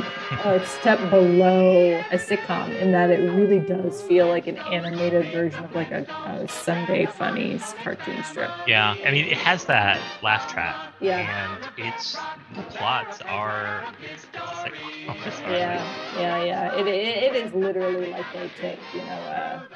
a 0.44 0.66
step 0.66 0.98
below 1.12 2.00
a 2.12 2.18
sitcom 2.18 2.76
in 2.82 2.92
that 2.92 3.12
it 3.12 3.20
really 3.32 3.60
does 3.60 4.02
feel 4.02 4.28
like 4.28 4.48
an 4.48 4.58
animated 4.58 5.32
version 5.32 5.64
of 5.64 5.76
like 5.76 5.92
a, 5.92 6.06
a 6.26 6.48
Sunday 6.48 7.06
Funnies 7.06 7.76
cartoon 7.84 8.24
strip. 8.24 8.50
Yeah. 8.66 8.96
I 9.06 9.12
mean, 9.12 9.28
it 9.28 9.38
has 9.38 9.66
that 9.66 10.02
laugh 10.24 10.52
track. 10.52 10.76
Yeah. 11.00 11.20
And 11.20 11.70
it's 11.78 12.18
the 12.56 12.64
plots 12.64 13.22
are 13.22 13.86
it's, 14.12 14.24
it's 14.24 14.36
a 14.36 14.40
sitcom. 14.40 15.44
Yeah, 15.48 16.20
yeah, 16.20 16.44
yeah. 16.44 16.76
It, 16.76 16.88
it, 16.88 17.36
it 17.36 17.36
is 17.36 17.54
literally 17.54 18.08
like 18.12 18.26
they 18.34 18.50
took, 18.60 18.80
you 18.94 19.02
know, 19.02 19.06
a, 19.06 19.68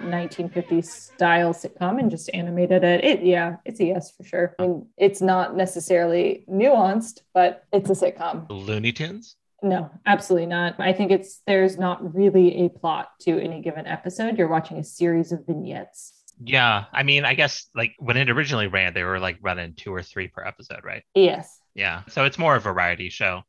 a 0.00 0.04
1950s 0.04 0.93
style 0.94 1.52
sitcom 1.52 1.98
and 1.98 2.10
just 2.10 2.30
animated 2.32 2.84
it. 2.84 3.04
It, 3.04 3.22
yeah, 3.22 3.56
it's 3.64 3.80
a 3.80 3.84
yes 3.84 4.10
for 4.10 4.24
sure. 4.24 4.54
I 4.58 4.62
mean, 4.62 4.86
it's 4.96 5.20
not 5.20 5.56
necessarily 5.56 6.44
nuanced, 6.50 7.22
but 7.32 7.64
it's 7.72 7.90
a 7.90 7.94
sitcom. 7.94 8.46
Looney 8.48 8.92
Tunes. 8.92 9.36
No, 9.62 9.90
absolutely 10.04 10.46
not. 10.46 10.78
I 10.78 10.92
think 10.92 11.10
it's 11.10 11.40
there's 11.46 11.78
not 11.78 12.14
really 12.14 12.66
a 12.66 12.68
plot 12.68 13.08
to 13.22 13.40
any 13.40 13.62
given 13.62 13.86
episode. 13.86 14.36
You're 14.36 14.48
watching 14.48 14.76
a 14.76 14.84
series 14.84 15.32
of 15.32 15.46
vignettes. 15.46 16.12
Yeah. 16.44 16.84
I 16.92 17.02
mean, 17.02 17.24
I 17.24 17.34
guess 17.34 17.68
like 17.74 17.94
when 17.98 18.16
it 18.16 18.28
originally 18.28 18.66
ran, 18.66 18.92
they 18.92 19.04
were 19.04 19.20
like 19.20 19.38
running 19.40 19.74
two 19.74 19.94
or 19.94 20.02
three 20.02 20.28
per 20.28 20.44
episode, 20.44 20.84
right? 20.84 21.02
Yes. 21.14 21.60
Yeah. 21.74 22.02
So 22.08 22.24
it's 22.24 22.38
more 22.38 22.56
a 22.56 22.60
variety 22.60 23.08
show. 23.08 23.42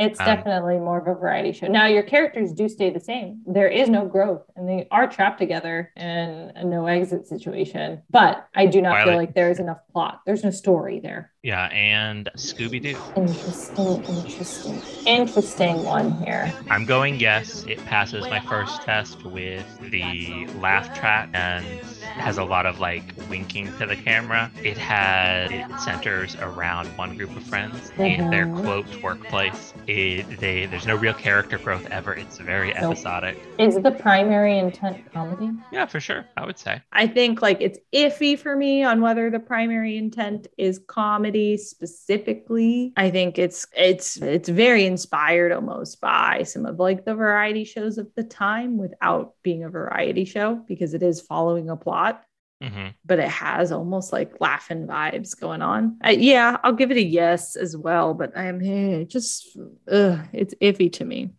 It's 0.00 0.18
Um, 0.18 0.24
definitely 0.24 0.78
more 0.78 0.96
of 0.98 1.06
a 1.06 1.14
variety 1.14 1.52
show. 1.52 1.66
Now, 1.66 1.84
your 1.84 2.02
characters 2.02 2.52
do 2.54 2.70
stay 2.70 2.88
the 2.88 2.98
same. 3.00 3.42
There 3.46 3.68
is 3.68 3.90
no 3.90 4.06
growth, 4.06 4.40
and 4.56 4.66
they 4.66 4.88
are 4.90 5.06
trapped 5.06 5.38
together 5.38 5.92
in 5.94 6.52
a 6.56 6.64
no 6.64 6.86
exit 6.86 7.26
situation. 7.26 8.00
But 8.08 8.46
I 8.56 8.64
do 8.64 8.80
not 8.80 9.04
feel 9.04 9.16
like 9.16 9.34
there 9.34 9.50
is 9.50 9.58
enough 9.60 9.80
plot. 9.92 10.22
There's 10.24 10.42
no 10.42 10.50
story 10.50 11.00
there. 11.00 11.30
Yeah. 11.42 11.66
And 11.66 12.30
Scooby 12.36 12.82
Doo. 12.82 12.96
Interesting, 13.16 14.02
interesting, 14.04 14.82
interesting 15.06 15.84
one 15.84 16.12
here. 16.24 16.52
I'm 16.70 16.84
going 16.86 17.18
yes. 17.20 17.64
It 17.66 17.82
passes 17.86 18.24
my 18.28 18.40
first 18.40 18.80
test 18.82 19.24
with 19.24 19.64
the 19.90 20.46
laugh 20.60 20.94
track 20.98 21.28
and 21.34 21.64
has 22.04 22.36
a 22.36 22.44
lot 22.44 22.66
of 22.66 22.78
like 22.80 23.02
winking 23.30 23.66
to 23.78 23.86
the 23.86 23.96
camera. 23.96 24.50
It 24.62 24.76
has 24.78 25.50
it 25.50 25.80
centers 25.80 26.36
around 26.36 26.88
one 26.98 27.16
group 27.16 27.34
of 27.36 27.42
friends 27.44 27.90
in 27.98 28.28
their 28.30 28.46
Mhm. 28.46 28.62
quote 28.62 29.02
workplace. 29.02 29.72
It 29.90 30.38
they 30.38 30.66
there's 30.66 30.86
no 30.86 30.94
real 30.94 31.14
character 31.14 31.58
growth 31.58 31.84
ever. 31.90 32.14
It's 32.14 32.38
very 32.38 32.68
Nope. 32.74 32.92
episodic. 32.92 33.36
Is 33.58 33.74
the 33.82 33.90
primary 33.90 34.56
intent 34.56 35.12
comedy? 35.12 35.50
Yeah, 35.72 35.86
for 35.86 35.98
sure. 35.98 36.24
I 36.36 36.46
would 36.46 36.58
say. 36.58 36.80
I 36.92 37.08
think 37.08 37.42
like 37.42 37.60
it's 37.60 37.78
iffy 37.92 38.38
for 38.38 38.54
me 38.56 38.84
on 38.84 39.00
whether 39.00 39.30
the 39.30 39.40
primary 39.40 39.96
intent 39.96 40.46
is 40.56 40.80
comedy 40.86 41.56
specifically. 41.56 42.92
I 42.96 43.10
think 43.10 43.36
it's 43.36 43.66
it's 43.76 44.16
it's 44.18 44.48
very 44.48 44.86
inspired 44.86 45.50
almost 45.50 46.00
by 46.00 46.44
some 46.44 46.66
of 46.66 46.78
like 46.78 47.04
the 47.04 47.14
variety 47.16 47.64
shows 47.64 47.98
of 47.98 48.08
the 48.14 48.22
time 48.24 48.78
without 48.78 49.34
being 49.42 49.64
a 49.64 49.68
variety 49.68 50.24
show 50.24 50.54
because 50.68 50.94
it 50.94 51.02
is 51.02 51.20
following 51.20 51.68
a 51.68 51.76
plot. 51.76 52.22
Hmm 52.60 52.88
But 53.04 53.18
it 53.18 53.28
has 53.28 53.72
almost 53.72 54.12
like 54.12 54.40
laughing 54.40 54.86
vibes 54.86 55.38
going 55.38 55.62
on. 55.62 55.96
I, 56.02 56.12
yeah, 56.12 56.58
I'll 56.62 56.74
give 56.74 56.90
it 56.90 56.96
a 56.96 57.02
yes 57.02 57.56
as 57.56 57.76
well. 57.76 58.14
But 58.14 58.36
I'm 58.36 58.60
eh, 58.62 59.04
just, 59.04 59.56
ugh, 59.90 60.20
it's 60.32 60.54
iffy 60.60 60.92
to 60.94 61.04
me. 61.04 61.30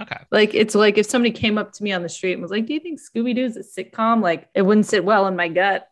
Okay. 0.00 0.16
Like 0.30 0.54
it's 0.54 0.74
like 0.74 0.96
if 0.96 1.06
somebody 1.06 1.32
came 1.32 1.58
up 1.58 1.72
to 1.72 1.82
me 1.82 1.92
on 1.92 2.02
the 2.02 2.08
street 2.08 2.34
and 2.34 2.42
was 2.42 2.50
like, 2.50 2.66
"Do 2.66 2.72
you 2.72 2.80
think 2.80 3.00
Scooby 3.00 3.34
Doo 3.34 3.44
is 3.44 3.56
a 3.56 3.60
sitcom?" 3.60 4.22
Like 4.22 4.48
it 4.54 4.62
wouldn't 4.62 4.86
sit 4.86 5.04
well 5.04 5.26
in 5.26 5.36
my 5.36 5.48
gut. 5.48 5.89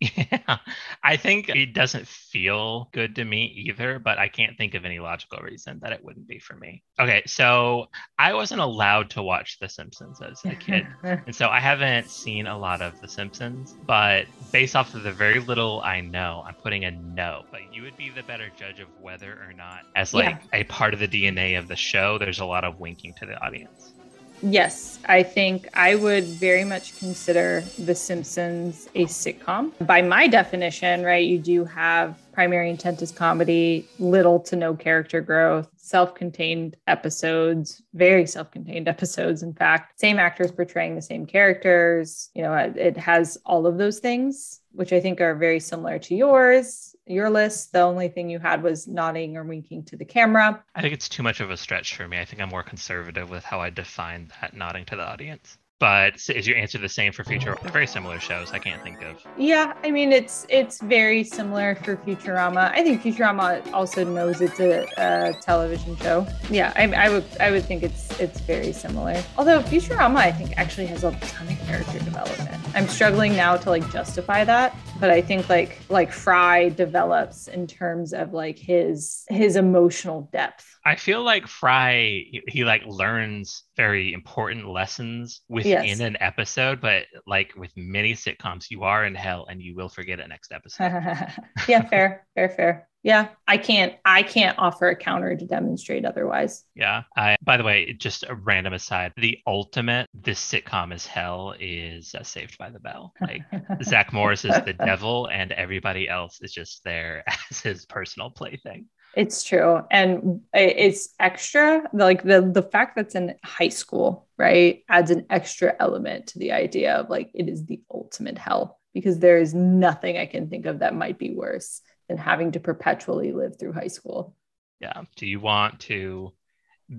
Yeah, 0.16 0.58
I 1.02 1.16
think 1.16 1.48
it 1.48 1.72
doesn't 1.74 2.06
feel 2.06 2.88
good 2.92 3.16
to 3.16 3.24
me 3.24 3.46
either, 3.68 3.98
but 3.98 4.18
I 4.18 4.28
can't 4.28 4.56
think 4.56 4.74
of 4.74 4.84
any 4.84 5.00
logical 5.00 5.38
reason 5.40 5.80
that 5.82 5.92
it 5.92 6.04
wouldn't 6.04 6.28
be 6.28 6.38
for 6.38 6.54
me. 6.56 6.84
Okay, 7.00 7.22
so 7.26 7.86
I 8.16 8.34
wasn't 8.34 8.60
allowed 8.60 9.10
to 9.10 9.22
watch 9.22 9.58
The 9.58 9.68
Simpsons 9.68 10.20
as 10.20 10.44
a 10.48 10.54
kid. 10.54 10.86
And 11.26 11.34
so 11.34 11.48
I 11.48 11.60
haven't 11.60 12.10
seen 12.10 12.46
a 12.46 12.56
lot 12.58 12.80
of 12.80 12.98
The 13.00 13.08
Simpsons, 13.08 13.76
but 13.86 14.26
based 14.52 14.76
off 14.76 14.94
of 14.94 15.02
the 15.02 15.12
very 15.12 15.40
little 15.40 15.82
I 15.84 16.00
know, 16.00 16.44
I'm 16.46 16.54
putting 16.62 16.84
a 16.84 16.90
no. 16.92 17.42
But 17.50 17.62
you 17.70 17.82
would 17.82 17.96
be 17.96 18.10
the 18.10 18.22
better 18.22 18.50
judge 18.50 18.78
of 18.80 18.88
whether 18.96 19.32
or 19.32 19.52
not, 19.52 19.82
as 19.96 20.14
like 20.14 20.36
a 20.52 20.64
part 20.64 20.94
of 20.94 21.00
the 21.00 21.08
DNA 21.08 21.56
of 21.56 21.66
the 21.68 21.76
show, 21.76 22.18
there's 22.18 22.38
a 22.40 22.46
lot 22.46 22.64
of 22.64 22.78
winking 22.78 23.14
to 23.16 23.26
the 23.26 23.34
audience. 23.44 23.94
Yes, 24.42 24.98
I 25.06 25.22
think 25.22 25.68
I 25.74 25.94
would 25.94 26.24
very 26.24 26.64
much 26.64 26.98
consider 26.98 27.62
The 27.78 27.94
Simpsons 27.94 28.88
a 28.94 29.04
sitcom. 29.06 29.72
By 29.86 30.02
my 30.02 30.28
definition, 30.28 31.02
right, 31.02 31.26
you 31.26 31.38
do 31.38 31.64
have 31.64 32.16
primary 32.32 32.70
intent 32.70 33.02
is 33.02 33.10
comedy, 33.10 33.88
little 33.98 34.38
to 34.38 34.54
no 34.54 34.72
character 34.72 35.20
growth, 35.20 35.68
self 35.76 36.14
contained 36.14 36.76
episodes, 36.86 37.82
very 37.94 38.26
self 38.26 38.50
contained 38.52 38.86
episodes, 38.94 39.42
in 39.42 39.52
fact, 39.54 39.98
same 39.98 40.20
actors 40.20 40.52
portraying 40.52 40.94
the 40.94 41.02
same 41.02 41.26
characters. 41.26 42.30
You 42.34 42.42
know, 42.42 42.54
it, 42.54 42.96
has 42.96 43.38
all 43.44 43.66
of 43.66 43.76
those 43.76 43.98
things, 43.98 44.60
which 44.70 44.92
I 44.92 45.00
think 45.00 45.20
are 45.20 45.34
very 45.34 45.58
similar 45.58 45.98
to 45.98 46.14
yours. 46.14 46.94
Your 47.08 47.30
list, 47.30 47.72
the 47.72 47.80
only 47.80 48.08
thing 48.08 48.28
you 48.28 48.38
had 48.38 48.62
was 48.62 48.86
nodding 48.86 49.36
or 49.36 49.44
winking 49.44 49.84
to 49.84 49.96
the 49.96 50.04
camera. 50.04 50.62
I 50.74 50.82
think 50.82 50.92
it's 50.92 51.08
too 51.08 51.22
much 51.22 51.40
of 51.40 51.50
a 51.50 51.56
stretch 51.56 51.96
for 51.96 52.06
me. 52.06 52.18
I 52.18 52.24
think 52.24 52.42
I'm 52.42 52.50
more 52.50 52.62
conservative 52.62 53.30
with 53.30 53.44
how 53.44 53.60
I 53.60 53.70
define 53.70 54.30
that 54.40 54.54
nodding 54.54 54.84
to 54.86 54.96
the 54.96 55.06
audience. 55.06 55.56
But 55.80 56.14
is 56.28 56.46
your 56.46 56.56
answer 56.56 56.78
the 56.78 56.88
same 56.88 57.12
for 57.12 57.22
future? 57.22 57.56
They're 57.62 57.70
very 57.70 57.86
similar 57.86 58.18
shows. 58.18 58.50
I 58.50 58.58
can't 58.58 58.82
think 58.82 59.00
of. 59.02 59.24
Yeah, 59.36 59.74
I 59.84 59.92
mean 59.92 60.10
it's 60.10 60.44
it's 60.48 60.80
very 60.80 61.22
similar 61.22 61.76
for 61.76 61.96
Futurama. 61.98 62.72
I 62.72 62.82
think 62.82 63.00
Futurama 63.00 63.72
also 63.72 64.04
knows 64.04 64.40
it's 64.40 64.58
a, 64.58 64.88
a 64.96 65.34
television 65.40 65.96
show. 65.98 66.26
Yeah, 66.50 66.72
I, 66.74 66.92
I 66.92 67.08
would 67.08 67.24
I 67.38 67.52
would 67.52 67.64
think 67.64 67.84
it's 67.84 68.18
it's 68.18 68.40
very 68.40 68.72
similar. 68.72 69.22
Although 69.36 69.62
Futurama, 69.62 70.16
I 70.16 70.32
think 70.32 70.58
actually 70.58 70.86
has 70.86 71.04
a 71.04 71.12
ton 71.12 71.46
of 71.46 71.58
character 71.60 72.00
development. 72.00 72.60
I'm 72.74 72.88
struggling 72.88 73.36
now 73.36 73.56
to 73.56 73.70
like 73.70 73.88
justify 73.92 74.42
that, 74.44 74.76
but 75.00 75.10
I 75.10 75.20
think 75.22 75.48
like 75.48 75.78
like 75.88 76.12
Fry 76.12 76.68
develops 76.70 77.48
in 77.48 77.66
terms 77.66 78.12
of 78.12 78.32
like 78.32 78.58
his 78.58 79.24
his 79.28 79.56
emotional 79.56 80.28
depth. 80.32 80.66
I 80.84 80.96
feel 80.96 81.22
like 81.22 81.46
Fry 81.46 82.24
he, 82.48 82.64
like 82.64 82.82
learns 82.86 83.64
very 83.76 84.12
important 84.12 84.68
lessons 84.68 85.42
within 85.48 85.70
Yes. 85.70 86.00
an 86.00 86.16
episode, 86.20 86.80
but 86.80 87.06
like 87.26 87.52
with 87.56 87.72
many 87.76 88.14
sitcoms, 88.14 88.70
you 88.70 88.84
are 88.84 89.04
in 89.04 89.14
hell 89.14 89.46
and 89.50 89.60
you 89.60 89.74
will 89.74 89.88
forget 89.88 90.18
it 90.20 90.28
next 90.28 90.52
episode. 90.52 90.92
yeah, 91.68 91.82
fair, 91.88 92.26
fair, 92.34 92.48
fair. 92.48 92.88
Yeah, 93.08 93.28
I 93.46 93.56
can't 93.56 93.94
I 94.04 94.22
can't 94.22 94.58
offer 94.58 94.90
a 94.90 94.94
counter 94.94 95.34
to 95.34 95.46
demonstrate 95.46 96.04
otherwise. 96.04 96.66
Yeah. 96.74 97.04
I, 97.16 97.36
by 97.42 97.56
the 97.56 97.64
way, 97.64 97.94
just 97.94 98.22
a 98.28 98.34
random 98.34 98.74
aside, 98.74 99.14
the 99.16 99.38
ultimate 99.46 100.08
this 100.12 100.38
sitcom 100.38 100.92
is 100.92 101.06
hell 101.06 101.54
is 101.58 102.14
uh, 102.14 102.22
Saved 102.22 102.58
by 102.58 102.68
the 102.68 102.80
Bell. 102.80 103.14
Like 103.22 103.44
Zach 103.82 104.12
Morris 104.12 104.44
is 104.44 104.54
the 104.62 104.74
devil, 104.74 105.24
and 105.32 105.52
everybody 105.52 106.06
else 106.06 106.40
is 106.42 106.52
just 106.52 106.84
there 106.84 107.24
as 107.50 107.60
his 107.60 107.86
personal 107.86 108.28
plaything. 108.28 108.84
It's 109.16 109.42
true. 109.42 109.80
And 109.90 110.42
it's 110.52 111.14
extra. 111.18 111.84
Like 111.94 112.24
the 112.24 112.42
the 112.42 112.62
fact 112.62 112.94
that's 112.94 113.14
in 113.14 113.36
high 113.42 113.70
school, 113.70 114.28
right, 114.36 114.84
adds 114.90 115.10
an 115.10 115.24
extra 115.30 115.74
element 115.80 116.26
to 116.26 116.38
the 116.38 116.52
idea 116.52 116.96
of 116.96 117.08
like 117.08 117.30
it 117.32 117.48
is 117.48 117.64
the 117.64 117.80
ultimate 117.90 118.36
hell 118.36 118.78
because 118.92 119.18
there 119.18 119.38
is 119.38 119.54
nothing 119.54 120.18
I 120.18 120.26
can 120.26 120.50
think 120.50 120.66
of 120.66 120.80
that 120.80 120.94
might 120.94 121.18
be 121.18 121.34
worse 121.34 121.80
than 122.08 122.16
having 122.18 122.52
to 122.52 122.60
perpetually 122.60 123.32
live 123.32 123.58
through 123.58 123.72
high 123.72 123.88
school. 123.88 124.34
Yeah. 124.80 125.02
Do 125.16 125.26
you 125.26 125.40
want 125.40 125.80
to 125.80 126.32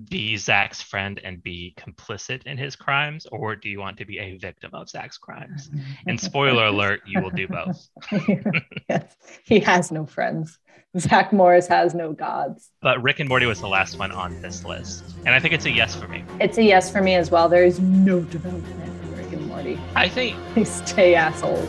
be 0.08 0.36
Zach's 0.36 0.80
friend 0.80 1.20
and 1.24 1.42
be 1.42 1.74
complicit 1.76 2.44
in 2.46 2.56
his 2.56 2.76
crimes, 2.76 3.26
or 3.32 3.56
do 3.56 3.68
you 3.68 3.80
want 3.80 3.96
to 3.98 4.04
be 4.04 4.18
a 4.20 4.36
victim 4.36 4.70
of 4.72 4.88
Zach's 4.88 5.18
crimes? 5.18 5.68
And 6.06 6.18
spoiler 6.20 6.66
alert, 6.66 7.00
you 7.06 7.20
will 7.20 7.30
do 7.30 7.48
both. 7.58 7.88
yes, 8.88 9.16
he 9.44 9.58
has 9.60 9.90
no 9.90 10.06
friends. 10.06 10.58
Zach 10.98 11.32
Morris 11.32 11.66
has 11.68 11.94
no 11.94 12.12
gods. 12.12 12.70
But 12.82 13.00
Rick 13.02 13.20
and 13.20 13.28
Morty 13.28 13.46
was 13.46 13.60
the 13.60 13.68
last 13.68 13.98
one 13.98 14.10
on 14.12 14.40
this 14.42 14.64
list. 14.64 15.04
And 15.24 15.34
I 15.34 15.38
think 15.40 15.54
it's 15.54 15.64
a 15.66 15.70
yes 15.70 15.94
for 15.94 16.08
me. 16.08 16.24
It's 16.40 16.58
a 16.58 16.64
yes 16.64 16.90
for 16.90 17.00
me 17.00 17.14
as 17.14 17.30
well. 17.30 17.48
There 17.48 17.64
is 17.64 17.78
no 17.80 18.20
development 18.22 18.92
in 19.04 19.16
Rick 19.16 19.32
and 19.32 19.46
Morty. 19.46 19.78
I 19.94 20.08
think 20.08 20.36
They 20.54 20.64
stay 20.64 21.14
assholes. 21.14 21.68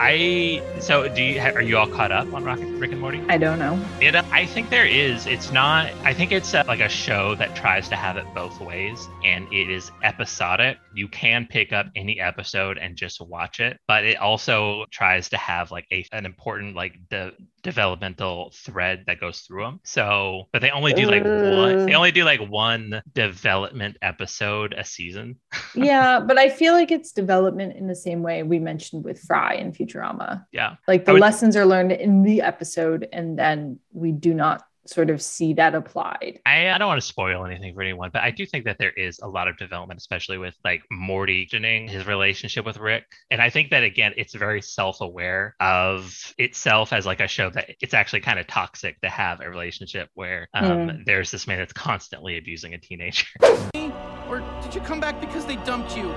I 0.00 0.62
so 0.80 1.08
do 1.08 1.22
you 1.22 1.40
are 1.40 1.62
you 1.62 1.78
all 1.78 1.86
caught 1.86 2.10
up 2.10 2.32
on 2.32 2.44
Rock, 2.44 2.58
Rick 2.78 2.92
and 2.92 3.00
Morty? 3.00 3.22
I 3.28 3.38
don't 3.38 3.58
know. 3.58 3.82
It, 4.00 4.14
I 4.14 4.44
think 4.44 4.70
there 4.70 4.86
is. 4.86 5.26
It's 5.26 5.52
not. 5.52 5.92
I 6.02 6.12
think 6.12 6.32
it's 6.32 6.52
a, 6.52 6.64
like 6.66 6.80
a 6.80 6.88
show 6.88 7.34
that 7.36 7.54
tries 7.54 7.88
to 7.90 7.96
have 7.96 8.16
it 8.16 8.26
both 8.34 8.60
ways, 8.60 9.08
and 9.22 9.46
it 9.52 9.70
is 9.70 9.90
episodic. 10.02 10.78
You 10.94 11.08
can 11.08 11.46
pick 11.46 11.72
up 11.72 11.86
any 11.94 12.20
episode 12.20 12.78
and 12.78 12.96
just 12.96 13.20
watch 13.20 13.60
it, 13.60 13.78
but 13.86 14.04
it 14.04 14.16
also 14.16 14.84
tries 14.90 15.28
to 15.30 15.36
have 15.36 15.70
like 15.70 15.86
a 15.92 16.04
an 16.12 16.26
important 16.26 16.74
like 16.74 16.98
de- 17.08 17.32
developmental 17.64 18.52
thread 18.54 19.04
that 19.08 19.18
goes 19.18 19.40
through 19.40 19.64
them. 19.64 19.80
So, 19.82 20.44
but 20.52 20.62
they 20.62 20.70
only 20.70 20.92
do 20.92 21.06
like 21.06 21.24
one. 21.24 21.86
They 21.86 21.94
uh. 21.94 21.96
only 21.96 22.12
do 22.12 22.22
like 22.22 22.40
one 22.40 23.02
development 23.12 23.96
episode 24.02 24.74
a 24.78 24.84
season. 24.84 25.40
yeah, 25.74 26.20
but 26.20 26.38
I 26.38 26.50
feel 26.50 26.74
like 26.74 26.92
it's 26.92 27.10
development 27.10 27.74
in 27.74 27.88
the 27.88 27.96
same 27.96 28.22
way 28.22 28.44
we 28.44 28.60
mentioned 28.60 29.04
with 29.04 29.18
Fry 29.20 29.54
and 29.54 29.74
Futurama. 29.74 30.46
Yeah, 30.52 30.76
Like 30.86 31.06
the 31.06 31.14
would- 31.14 31.20
lessons 31.20 31.56
are 31.56 31.66
learned 31.66 31.90
in 31.90 32.22
the 32.22 32.42
episode, 32.42 33.08
and 33.12 33.36
then 33.36 33.80
we 33.92 34.12
do 34.12 34.34
not 34.34 34.62
sort 34.86 35.10
of 35.10 35.22
see 35.22 35.54
that 35.54 35.74
applied. 35.74 36.40
I, 36.44 36.70
I 36.70 36.78
don't 36.78 36.88
want 36.88 37.00
to 37.00 37.06
spoil 37.06 37.46
anything 37.46 37.74
for 37.74 37.82
anyone, 37.82 38.10
but 38.12 38.22
I 38.22 38.30
do 38.30 38.44
think 38.44 38.64
that 38.66 38.78
there 38.78 38.90
is 38.92 39.18
a 39.20 39.28
lot 39.28 39.48
of 39.48 39.56
development, 39.56 39.98
especially 39.98 40.38
with 40.38 40.54
like 40.64 40.82
Morty 40.90 41.48
mentioning 41.52 41.88
his 41.88 42.06
relationship 42.06 42.64
with 42.64 42.78
Rick. 42.78 43.04
And 43.30 43.40
I 43.40 43.50
think 43.50 43.70
that 43.70 43.82
again, 43.82 44.12
it's 44.16 44.34
very 44.34 44.60
self-aware 44.62 45.54
of 45.60 46.14
itself 46.38 46.92
as 46.92 47.06
like 47.06 47.20
a 47.20 47.28
show 47.28 47.50
that 47.50 47.70
it's 47.80 47.94
actually 47.94 48.20
kind 48.20 48.38
of 48.38 48.46
toxic 48.46 49.00
to 49.02 49.08
have 49.08 49.40
a 49.40 49.48
relationship 49.48 50.08
where 50.14 50.48
um, 50.54 50.64
Mm. 50.74 51.04
there's 51.06 51.30
this 51.30 51.46
man 51.46 51.58
that's 51.58 51.72
constantly 51.72 52.36
abusing 52.38 52.74
a 52.74 52.78
teenager. 52.78 53.26
Or 54.28 54.40
did 54.62 54.74
you 54.74 54.80
come 54.80 55.00
back 55.00 55.20
because 55.20 55.44
they 55.44 55.56
dumped 55.56 55.94
you? 55.96 56.08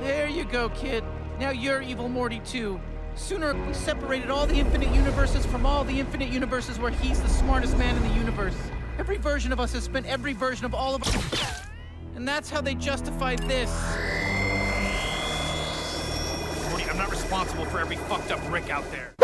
There 0.00 0.28
you 0.28 0.44
go, 0.44 0.68
kid. 0.68 1.02
Now 1.40 1.50
you're 1.50 1.80
evil 1.82 2.08
Morty 2.10 2.40
too. 2.40 2.78
Sooner 3.16 3.54
we 3.66 3.72
separated 3.72 4.30
all 4.30 4.46
the 4.46 4.54
infinite 4.60 4.94
universes 4.94 5.44
from 5.46 5.64
all 5.64 5.84
the 5.84 5.98
infinite 5.98 6.28
universes 6.28 6.78
where 6.78 6.90
he's 6.90 7.20
the 7.20 7.28
smartest 7.28 7.76
man 7.78 7.96
in 7.96 8.02
the 8.02 8.14
universe. 8.14 8.56
Every 8.98 9.16
version 9.16 9.52
of 9.52 9.58
us 9.60 9.72
has 9.72 9.84
spent 9.84 10.06
every 10.06 10.34
version 10.34 10.64
of 10.66 10.74
all 10.74 10.94
of 10.94 11.02
us. 11.02 11.62
And 12.14 12.28
that's 12.28 12.50
how 12.50 12.60
they 12.60 12.74
justified 12.74 13.38
this. 13.40 13.70
Morty, 16.70 16.84
I'm 16.84 16.98
not 16.98 17.10
responsible 17.10 17.64
for 17.64 17.80
every 17.80 17.96
fucked 17.96 18.30
up 18.30 18.40
Rick 18.52 18.70
out 18.70 18.84
there. 18.90 19.14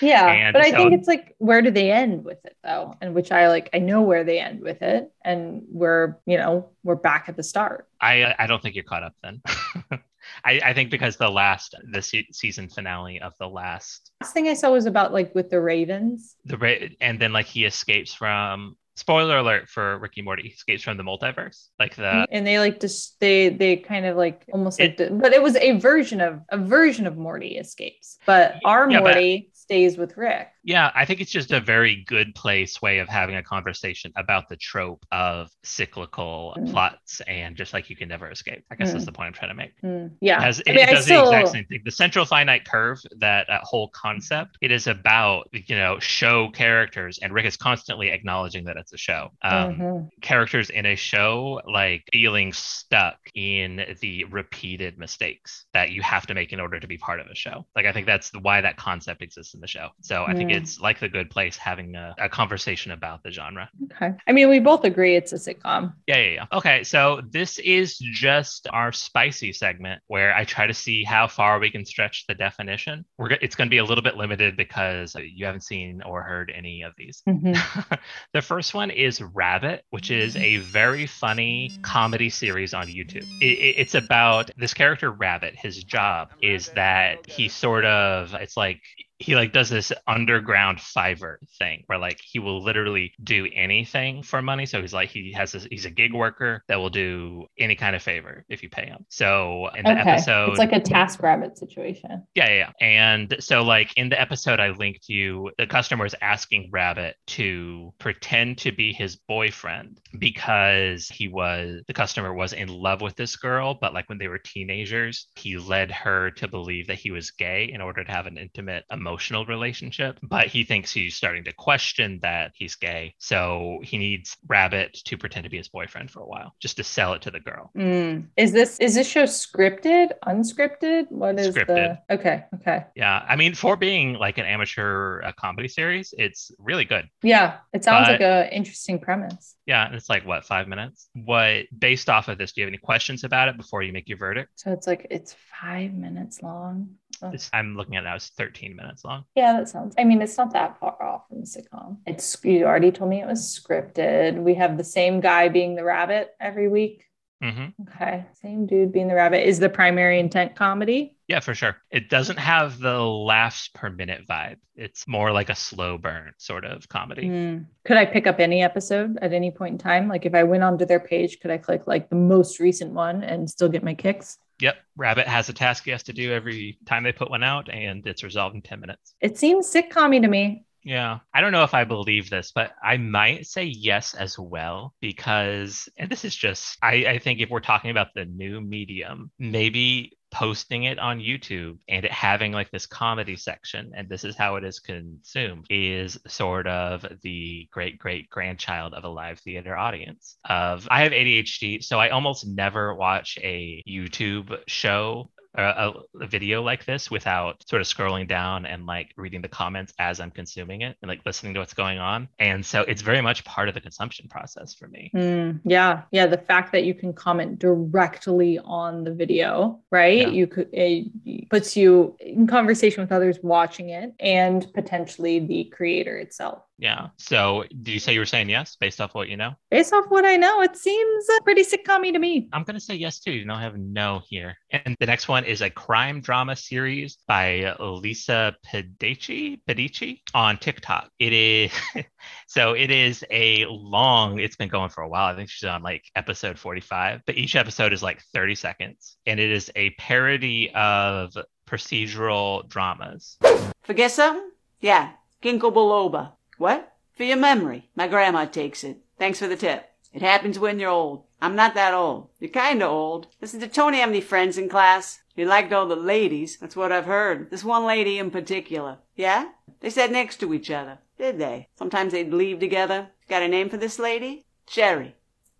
Yeah, 0.00 0.26
And 0.28 0.52
but 0.52 0.62
I 0.62 0.70
think 0.70 0.92
it's 0.92 1.08
like 1.08 1.34
where 1.38 1.60
do 1.60 1.70
they 1.70 1.90
end 1.90 2.24
with 2.24 2.44
it 2.44 2.56
though? 2.64 2.94
And 3.00 3.14
which 3.14 3.30
I 3.32 3.48
like 3.48 3.68
I 3.74 3.78
know 3.78 4.00
where 4.00 4.24
they 4.24 4.38
end 4.38 4.60
with 4.60 4.80
it 4.80 5.12
and 5.24 5.62
we're, 5.70 6.16
you 6.24 6.38
know, 6.38 6.70
we're 6.82 6.94
back 6.94 7.28
at 7.28 7.36
the 7.36 7.42
start. 7.42 7.88
I 8.00 8.34
I 8.38 8.46
don't 8.46 8.62
think 8.62 8.74
you're 8.74 8.84
caught 8.84 9.02
up 9.02 9.14
then. 9.22 9.42
I, 10.44 10.60
I 10.64 10.72
think 10.74 10.90
because 10.90 11.16
the 11.16 11.28
last 11.30 11.74
the 11.92 12.02
se- 12.02 12.28
season 12.32 12.68
finale 12.68 13.20
of 13.20 13.32
the 13.38 13.48
last 13.48 14.10
Last 14.20 14.32
thing 14.34 14.48
I 14.48 14.54
saw 14.54 14.70
was 14.70 14.86
about 14.86 15.12
like 15.12 15.34
with 15.34 15.50
the 15.50 15.60
Ravens. 15.60 16.36
the 16.44 16.56
ra- 16.58 16.88
and 17.00 17.20
then 17.20 17.32
like 17.32 17.46
he 17.46 17.64
escapes 17.64 18.14
from 18.14 18.76
spoiler 18.96 19.38
alert 19.38 19.68
for 19.68 19.96
Rick 19.98 20.14
and 20.16 20.24
Morty 20.24 20.42
he 20.42 20.48
escapes 20.48 20.82
from 20.82 20.96
the 20.96 21.04
multiverse 21.04 21.68
like 21.78 21.94
the 21.94 22.26
and 22.32 22.44
they 22.44 22.58
like 22.58 22.80
just 22.80 23.20
they 23.20 23.48
they 23.48 23.76
kind 23.76 24.04
of 24.06 24.16
like 24.16 24.44
almost 24.52 24.80
like 24.80 24.96
but 24.96 25.32
it 25.32 25.40
was 25.40 25.54
a 25.54 25.78
version 25.78 26.20
of 26.20 26.40
a 26.48 26.58
version 26.58 27.06
of 27.06 27.16
Morty 27.16 27.56
escapes. 27.58 28.18
But 28.26 28.56
our 28.64 28.90
Yeah, 28.90 28.98
but- 29.00 29.14
Morty 29.14 29.50
stays 29.54 29.96
with 29.98 30.16
Rick. 30.16 30.48
Yeah 30.68 30.92
I 30.94 31.04
think 31.06 31.20
it's 31.22 31.30
just 31.32 31.50
a 31.50 31.60
very 31.60 32.04
good 32.06 32.34
place 32.34 32.80
way 32.82 32.98
of 32.98 33.08
having 33.08 33.36
a 33.36 33.42
conversation 33.42 34.12
about 34.16 34.48
the 34.50 34.56
trope 34.56 35.04
of 35.10 35.50
cyclical 35.64 36.54
Mm. 36.58 36.70
plots 36.70 37.20
and 37.26 37.56
just 37.56 37.72
like 37.72 37.88
you 37.90 37.96
can 37.96 38.08
never 38.08 38.30
escape 38.30 38.62
I 38.70 38.74
guess 38.76 38.92
that's 38.92 39.04
Mm. 39.04 39.06
the 39.06 39.12
point 39.12 39.26
I'm 39.28 39.32
trying 39.32 39.50
to 39.50 39.54
make 39.62 39.72
Mm, 39.82 40.10
yeah. 40.20 40.46
It, 40.48 40.62
I 40.68 40.72
mean, 40.72 40.86
does 40.86 41.04
still- 41.04 41.24
the 41.30 41.30
exact 41.38 41.48
same 41.56 41.64
thing. 41.66 41.80
The 41.84 41.90
central 41.90 42.24
finite 42.24 42.64
curve, 42.64 42.98
that 43.18 43.48
uh, 43.48 43.58
whole 43.62 43.88
concept, 43.88 44.58
it 44.60 44.70
is 44.70 44.86
about 44.86 45.48
you 45.52 45.76
know 45.76 45.98
show 46.00 46.50
characters, 46.50 47.18
and 47.22 47.32
Rick 47.32 47.46
is 47.46 47.56
constantly 47.56 48.08
acknowledging 48.10 48.64
that 48.64 48.76
it's 48.76 48.92
a 48.92 48.98
show. 48.98 49.30
Um, 49.42 49.74
Mhm. 49.78 50.08
Characters 50.20 50.70
in 50.70 50.84
a 50.86 50.96
show 50.96 51.60
like 51.66 52.02
feeling 52.12 52.52
stuck 52.52 53.18
in 53.34 53.96
the 54.00 54.24
repeated 54.24 54.98
mistakes 54.98 55.66
that 55.72 55.90
you 55.92 56.02
have 56.02 56.26
to 56.26 56.34
make 56.34 56.52
in 56.52 56.60
order 56.60 56.78
to 56.80 56.86
be 56.86 56.98
part 56.98 57.20
of 57.20 57.26
a 57.28 57.34
show. 57.34 57.66
Like 57.76 57.86
I 57.86 57.92
think 57.92 58.06
that's 58.06 58.30
why 58.46 58.60
that 58.60 58.76
concept 58.76 59.22
exists 59.22 59.54
in 59.54 59.60
the 59.60 59.66
show. 59.68 59.88
So 60.02 60.24
I 60.24 60.34
think 60.34 60.50
Mm. 60.50 60.56
Mm-hmm. 60.58 60.64
it's 60.64 60.80
like 60.80 61.00
the 61.00 61.08
good 61.08 61.30
place 61.30 61.56
having 61.56 61.94
a, 61.94 62.14
a 62.18 62.28
conversation 62.28 62.92
about 62.92 63.22
the 63.22 63.30
genre. 63.30 63.68
Okay. 63.92 64.14
I 64.26 64.32
mean, 64.32 64.48
we 64.48 64.60
both 64.60 64.84
agree 64.84 65.16
it's 65.16 65.32
a 65.32 65.36
sitcom. 65.36 65.92
Yeah, 66.06 66.16
yeah, 66.16 66.30
yeah. 66.30 66.44
Okay, 66.52 66.84
so 66.84 67.20
this 67.30 67.58
is 67.58 67.96
just 67.98 68.66
our 68.70 68.92
spicy 68.92 69.52
segment 69.52 70.02
where 70.06 70.34
I 70.34 70.44
try 70.44 70.66
to 70.66 70.74
see 70.74 71.04
how 71.04 71.26
far 71.28 71.58
we 71.58 71.70
can 71.70 71.84
stretch 71.84 72.24
the 72.28 72.34
definition. 72.34 73.04
We're 73.18 73.30
it's 73.32 73.54
going 73.54 73.68
to 73.68 73.70
be 73.70 73.78
a 73.78 73.84
little 73.84 74.02
bit 74.02 74.16
limited 74.16 74.56
because 74.56 75.14
you 75.14 75.46
haven't 75.46 75.62
seen 75.62 76.02
or 76.02 76.22
heard 76.22 76.52
any 76.54 76.82
of 76.82 76.92
these. 76.96 77.22
Mm-hmm. 77.28 77.94
the 78.32 78.42
first 78.42 78.74
one 78.74 78.90
is 78.90 79.20
Rabbit, 79.22 79.84
which 79.90 80.10
is 80.10 80.36
a 80.36 80.56
very 80.58 81.06
funny 81.06 81.70
comedy 81.82 82.30
series 82.30 82.74
on 82.74 82.86
YouTube. 82.86 83.26
It, 83.40 83.44
it- 83.58 83.74
it's 83.78 83.94
about 83.94 84.50
this 84.56 84.74
character 84.74 85.10
Rabbit. 85.10 85.54
His 85.56 85.84
job 85.84 86.30
is 86.42 86.68
that 86.70 87.28
he 87.30 87.48
sort 87.48 87.84
of 87.84 88.34
it's 88.34 88.56
like 88.56 88.80
he 89.18 89.34
like 89.34 89.52
does 89.52 89.68
this 89.68 89.92
underground 90.06 90.78
Fiverr 90.78 91.36
thing 91.58 91.82
where 91.86 91.98
like 91.98 92.20
he 92.22 92.38
will 92.38 92.62
literally 92.62 93.12
do 93.22 93.48
anything 93.54 94.22
for 94.22 94.40
money. 94.42 94.66
So 94.66 94.80
he's 94.80 94.94
like 94.94 95.08
he 95.08 95.32
has 95.32 95.52
this, 95.52 95.66
he's 95.70 95.84
a 95.86 95.90
gig 95.90 96.14
worker 96.14 96.62
that 96.68 96.76
will 96.76 96.90
do 96.90 97.46
any 97.58 97.74
kind 97.74 97.96
of 97.96 98.02
favor 98.02 98.44
if 98.48 98.62
you 98.62 98.68
pay 98.68 98.86
him. 98.86 99.04
So 99.08 99.68
in 99.76 99.84
the 99.84 100.00
okay. 100.00 100.10
episode, 100.10 100.50
It's 100.50 100.58
like 100.58 100.72
a 100.72 100.80
task 100.80 101.22
rabbit 101.22 101.58
situation. 101.58 102.22
yeah, 102.34 102.48
yeah, 102.48 102.54
yeah. 102.54 102.72
And 102.80 103.36
so, 103.40 103.62
like 103.62 103.92
in 103.96 104.08
the 104.08 104.20
episode 104.20 104.60
I 104.60 104.70
linked 104.70 105.08
you, 105.08 105.50
the 105.58 105.66
customer 105.66 106.06
is 106.06 106.14
asking 106.22 106.70
Rabbit 106.72 107.16
to 107.28 107.92
pretend 107.98 108.58
to 108.58 108.72
be 108.72 108.92
his 108.92 109.16
boyfriend 109.16 110.00
because 110.18 111.08
he 111.08 111.28
was 111.28 111.82
the 111.86 111.94
customer 111.94 112.32
was 112.32 112.52
in 112.52 112.68
love 112.68 113.00
with 113.00 113.16
this 113.16 113.36
girl, 113.36 113.76
but 113.80 113.94
like 113.94 114.08
when 114.08 114.18
they 114.18 114.28
were 114.28 114.38
teenagers, 114.38 115.28
he 115.36 115.56
led 115.58 115.90
her 115.90 116.30
to 116.32 116.48
believe 116.48 116.86
that 116.86 116.98
he 116.98 117.10
was 117.10 117.30
gay 117.32 117.70
in 117.72 117.80
order 117.80 118.04
to 118.04 118.10
have 118.10 118.26
an 118.26 118.38
intimate 118.38 118.84
emotional 119.08 119.46
relationship. 119.46 120.18
But 120.22 120.46
he 120.46 120.64
thinks 120.64 120.92
he's 120.92 121.14
starting 121.16 121.44
to 121.44 121.52
question 121.52 122.18
that 122.22 122.52
he's 122.54 122.74
gay, 122.76 123.14
so 123.18 123.80
he 123.82 123.98
needs 123.98 124.36
Rabbit 124.46 124.94
to 125.06 125.16
pretend 125.16 125.44
to 125.44 125.50
be 125.50 125.56
his 125.56 125.68
boyfriend 125.68 126.10
for 126.10 126.20
a 126.20 126.26
while, 126.26 126.54
just 126.60 126.76
to 126.76 126.84
sell 126.84 127.14
it 127.14 127.22
to 127.22 127.30
the 127.30 127.40
girl. 127.40 127.70
Mm. 127.76 128.26
Is 128.36 128.52
this 128.52 128.78
is 128.80 128.94
this 128.94 129.08
show 129.08 129.24
scripted, 129.24 130.10
unscripted? 130.26 131.10
What 131.10 131.38
is 131.38 131.54
Scripted. 131.54 131.98
the 132.08 132.14
Okay, 132.14 132.44
okay. 132.56 132.84
Yeah, 132.94 133.24
I 133.28 133.36
mean, 133.36 133.54
for 133.54 133.76
being 133.76 134.14
like 134.14 134.38
an 134.38 134.44
amateur 134.46 135.22
uh, 135.22 135.32
comedy 135.32 135.68
series, 135.68 136.12
it's 136.16 136.50
really 136.58 136.84
good. 136.84 137.06
Yeah, 137.22 137.58
it 137.72 137.84
sounds 137.84 138.06
But- 138.08 138.12
like 138.12 138.20
a 138.20 138.54
interesting 138.54 138.98
premise. 138.98 139.54
Yeah, 139.66 139.84
and 139.86 139.94
it's 139.94 140.08
like 140.08 140.26
what 140.26 140.44
five 140.44 140.66
minutes. 140.68 141.08
What 141.14 141.66
based 141.76 142.08
off 142.08 142.28
of 142.28 142.38
this? 142.38 142.52
Do 142.52 142.60
you 142.60 142.66
have 142.66 142.70
any 142.70 142.78
questions 142.78 143.24
about 143.24 143.48
it 143.48 143.56
before 143.56 143.82
you 143.82 143.92
make 143.92 144.08
your 144.08 144.18
verdict? 144.18 144.50
So 144.56 144.72
it's 144.72 144.86
like 144.86 145.06
it's 145.10 145.34
five 145.60 145.92
minutes 145.92 146.42
long. 146.42 146.90
Ugh. 147.22 147.34
It's, 147.34 147.50
I'm 147.52 147.76
looking 147.76 147.96
at 147.96 148.02
it 148.02 148.06
now. 148.06 148.16
It's 148.16 148.30
13 148.30 148.76
minutes 148.76 149.04
long. 149.04 149.24
Yeah, 149.34 149.52
that 149.54 149.68
sounds. 149.68 149.94
I 149.98 150.04
mean, 150.04 150.22
it's 150.22 150.36
not 150.36 150.52
that 150.52 150.78
far 150.78 151.02
off 151.02 151.28
from 151.28 151.40
the 151.40 151.46
sitcom. 151.46 151.98
It's 152.06 152.36
you 152.44 152.64
already 152.64 152.90
told 152.90 153.10
me 153.10 153.20
it 153.20 153.26
was 153.26 153.40
scripted. 153.40 154.42
We 154.42 154.54
have 154.54 154.76
the 154.76 154.84
same 154.84 155.20
guy 155.20 155.48
being 155.48 155.74
the 155.74 155.84
rabbit 155.84 156.30
every 156.40 156.68
week. 156.68 157.04
hmm 157.42 157.66
Okay, 157.88 158.26
same 158.42 158.66
dude 158.66 158.92
being 158.92 159.08
the 159.08 159.14
rabbit. 159.14 159.46
Is 159.46 159.58
the 159.58 159.68
primary 159.68 160.18
intent 160.20 160.56
comedy? 160.56 161.16
Yeah, 161.28 161.40
for 161.40 161.54
sure. 161.54 161.76
It 161.90 162.08
doesn't 162.08 162.38
have 162.38 162.78
the 162.78 162.98
laughs 162.98 163.68
per 163.74 163.90
minute 163.90 164.26
vibe. 164.26 164.56
It's 164.74 165.06
more 165.06 165.30
like 165.30 165.50
a 165.50 165.54
slow 165.54 165.98
burn 165.98 166.32
sort 166.38 166.64
of 166.64 166.88
comedy. 166.88 167.28
Mm. 167.28 167.66
Could 167.84 167.98
I 167.98 168.06
pick 168.06 168.26
up 168.26 168.40
any 168.40 168.62
episode 168.62 169.18
at 169.20 169.34
any 169.34 169.50
point 169.50 169.72
in 169.72 169.78
time? 169.78 170.08
Like 170.08 170.24
if 170.24 170.34
I 170.34 170.44
went 170.44 170.62
onto 170.62 170.86
their 170.86 171.00
page, 171.00 171.40
could 171.40 171.50
I 171.50 171.58
click 171.58 171.86
like 171.86 172.08
the 172.08 172.16
most 172.16 172.60
recent 172.60 172.92
one 172.92 173.22
and 173.22 173.48
still 173.48 173.68
get 173.68 173.84
my 173.84 173.92
kicks? 173.94 174.38
Yep. 174.60 174.76
Rabbit 174.96 175.26
has 175.26 175.48
a 175.48 175.52
task 175.52 175.84
he 175.84 175.90
has 175.90 176.02
to 176.04 176.12
do 176.12 176.32
every 176.32 176.78
time 176.86 177.04
they 177.04 177.12
put 177.12 177.30
one 177.30 177.42
out, 177.42 177.68
and 177.72 178.06
it's 178.06 178.24
resolved 178.24 178.54
in 178.54 178.62
10 178.62 178.80
minutes. 178.80 179.14
It 179.20 179.38
seems 179.38 179.72
sitcom 179.72 180.20
to 180.20 180.28
me. 180.28 180.64
Yeah. 180.84 181.18
I 181.34 181.40
don't 181.40 181.52
know 181.52 181.64
if 181.64 181.74
I 181.74 181.84
believe 181.84 182.30
this, 182.30 182.52
but 182.52 182.72
I 182.82 182.96
might 182.96 183.46
say 183.46 183.64
yes 183.64 184.14
as 184.14 184.38
well 184.38 184.94
because, 185.00 185.88
and 185.96 186.08
this 186.08 186.24
is 186.24 186.34
just, 186.34 186.78
I, 186.82 186.94
I 187.06 187.18
think 187.18 187.40
if 187.40 187.50
we're 187.50 187.60
talking 187.60 187.90
about 187.90 188.14
the 188.14 188.24
new 188.24 188.60
medium, 188.60 189.30
maybe 189.38 190.17
posting 190.30 190.84
it 190.84 190.98
on 190.98 191.18
YouTube 191.20 191.78
and 191.88 192.04
it 192.04 192.12
having 192.12 192.52
like 192.52 192.70
this 192.70 192.86
comedy 192.86 193.36
section, 193.36 193.92
and 193.96 194.08
this 194.08 194.24
is 194.24 194.36
how 194.36 194.56
it 194.56 194.64
is 194.64 194.78
consumed, 194.78 195.66
is 195.70 196.18
sort 196.26 196.66
of 196.66 197.04
the 197.22 197.68
great 197.70 197.98
great 197.98 198.28
grandchild 198.28 198.94
of 198.94 199.04
a 199.04 199.08
live 199.08 199.40
theater 199.40 199.76
audience. 199.76 200.38
Of 200.44 200.86
I 200.90 201.02
have 201.02 201.12
ADHD, 201.12 201.82
so 201.82 201.98
I 201.98 202.10
almost 202.10 202.46
never 202.46 202.94
watch 202.94 203.38
a 203.42 203.82
YouTube 203.88 204.58
show 204.66 205.30
a, 205.58 205.92
a, 206.20 206.26
video 206.26 206.62
like 206.62 206.84
this 206.84 207.10
without 207.10 207.62
sort 207.68 207.82
of 207.82 207.88
scrolling 207.88 208.28
down 208.28 208.66
and 208.66 208.86
like 208.86 209.12
reading 209.16 209.42
the 209.42 209.48
comments 209.48 209.92
as 209.98 210.20
I'm 210.20 210.30
consuming 210.30 210.82
it 210.82 210.96
and 211.02 211.08
like 211.08 211.20
listening 211.26 211.54
to 211.54 211.60
what's 211.60 211.74
going 211.74 211.98
on. 211.98 212.28
And 212.38 212.64
so 212.64 212.82
it's 212.82 213.02
very 213.02 213.20
much 213.20 213.44
part 213.44 213.68
of 213.68 213.74
the 213.74 213.80
consumption 213.80 214.28
process 214.28 214.74
for 214.74 214.88
me. 214.88 215.10
Mm, 215.14 215.60
yeah. 215.64 216.02
Yeah. 216.12 216.26
The 216.26 216.38
fact 216.38 216.72
that 216.72 216.84
you 216.84 216.94
can 216.94 217.12
comment 217.12 217.58
directly 217.58 218.58
on 218.60 219.04
the 219.04 219.12
video, 219.12 219.80
right? 219.90 220.18
Yeah. 220.18 220.28
You 220.28 220.46
could, 220.46 220.68
it 220.72 221.50
puts 221.50 221.76
you 221.76 222.16
in 222.20 222.46
conversation 222.46 223.02
with 223.02 223.12
others 223.12 223.38
watching 223.42 223.90
it 223.90 224.14
and 224.20 224.66
potentially 224.74 225.40
the 225.40 225.64
creator 225.64 226.16
itself. 226.18 226.62
Yeah. 226.78 227.08
So 227.16 227.64
did 227.82 227.92
you 227.92 227.98
say 227.98 228.14
you 228.14 228.20
were 228.20 228.26
saying 228.26 228.48
yes 228.48 228.76
based 228.76 229.00
off 229.00 229.14
what 229.14 229.28
you 229.28 229.36
know? 229.36 229.54
Based 229.70 229.92
off 229.92 230.06
what 230.08 230.24
I 230.24 230.36
know, 230.36 230.62
it 230.62 230.76
seems 230.76 231.28
uh, 231.28 231.40
pretty 231.42 231.64
sitcom 231.64 232.10
to 232.12 232.18
me. 232.18 232.48
I'm 232.52 232.62
going 232.62 232.74
to 232.74 232.80
say 232.80 232.94
yes 232.94 233.18
too. 233.18 233.32
You 233.32 233.44
don't 233.44 233.58
have 233.58 233.76
no 233.76 234.22
here. 234.28 234.56
And 234.70 234.96
the 235.00 235.06
next 235.06 235.28
one 235.28 235.44
is 235.48 235.62
a 235.62 235.70
crime 235.70 236.20
drama 236.20 236.54
series 236.54 237.16
by 237.26 237.74
Lisa 237.80 238.54
Pedici, 238.66 239.58
Pedici 239.66 240.20
on 240.34 240.58
TikTok. 240.58 241.10
It 241.18 241.32
is 241.32 241.72
so 242.46 242.74
it 242.74 242.90
is 242.90 243.24
a 243.30 243.64
long, 243.64 244.38
it's 244.38 244.56
been 244.56 244.68
going 244.68 244.90
for 244.90 245.02
a 245.02 245.08
while. 245.08 245.32
I 245.32 245.34
think 245.34 245.48
she's 245.48 245.66
on 245.66 245.82
like 245.82 246.04
episode 246.14 246.58
45, 246.58 247.22
but 247.24 247.36
each 247.36 247.56
episode 247.56 247.94
is 247.94 248.02
like 248.02 248.20
30 248.34 248.54
seconds. 248.56 249.16
And 249.26 249.40
it 249.40 249.50
is 249.50 249.70
a 249.74 249.90
parody 249.90 250.70
of 250.74 251.34
procedural 251.66 252.68
dramas. 252.68 253.38
Forget 253.82 254.10
something? 254.12 254.50
Yeah, 254.80 255.12
ginkgo 255.42 255.72
biloba. 255.72 256.32
What? 256.58 256.92
For 257.16 257.24
your 257.24 257.38
memory. 257.38 257.88
My 257.96 258.06
grandma 258.06 258.44
takes 258.44 258.84
it. 258.84 258.98
Thanks 259.18 259.38
for 259.38 259.48
the 259.48 259.56
tip. 259.56 259.88
It 260.12 260.22
happens 260.22 260.58
when 260.58 260.78
you're 260.78 260.90
old. 260.90 261.24
I'm 261.40 261.54
not 261.54 261.74
that 261.74 261.94
old. 261.94 262.28
You're 262.40 262.50
kinda 262.50 262.86
old. 262.86 263.28
Listen, 263.40 263.60
to 263.60 263.68
Tony 263.68 263.98
have 263.98 264.08
any 264.08 264.20
friends 264.20 264.58
in 264.58 264.68
class? 264.68 265.20
He 265.38 265.44
liked 265.44 265.72
all 265.72 265.86
the 265.86 265.94
ladies. 265.94 266.56
That's 266.56 266.74
what 266.74 266.90
I've 266.90 267.04
heard. 267.04 267.48
This 267.48 267.62
one 267.62 267.86
lady 267.86 268.18
in 268.18 268.32
particular. 268.32 268.98
Yeah? 269.14 269.50
They 269.78 269.88
sat 269.88 270.10
next 270.10 270.38
to 270.38 270.52
each 270.52 270.68
other. 270.68 270.98
Did 271.16 271.38
they? 271.38 271.68
Sometimes 271.76 272.10
they'd 272.10 272.34
leave 272.34 272.58
together. 272.58 273.10
Got 273.28 273.44
a 273.44 273.48
name 273.48 273.70
for 273.70 273.76
this 273.76 274.00
lady? 274.00 274.46
Sherry. 274.68 275.14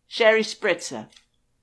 Sherry 0.08 0.42
Spritzer. 0.42 1.06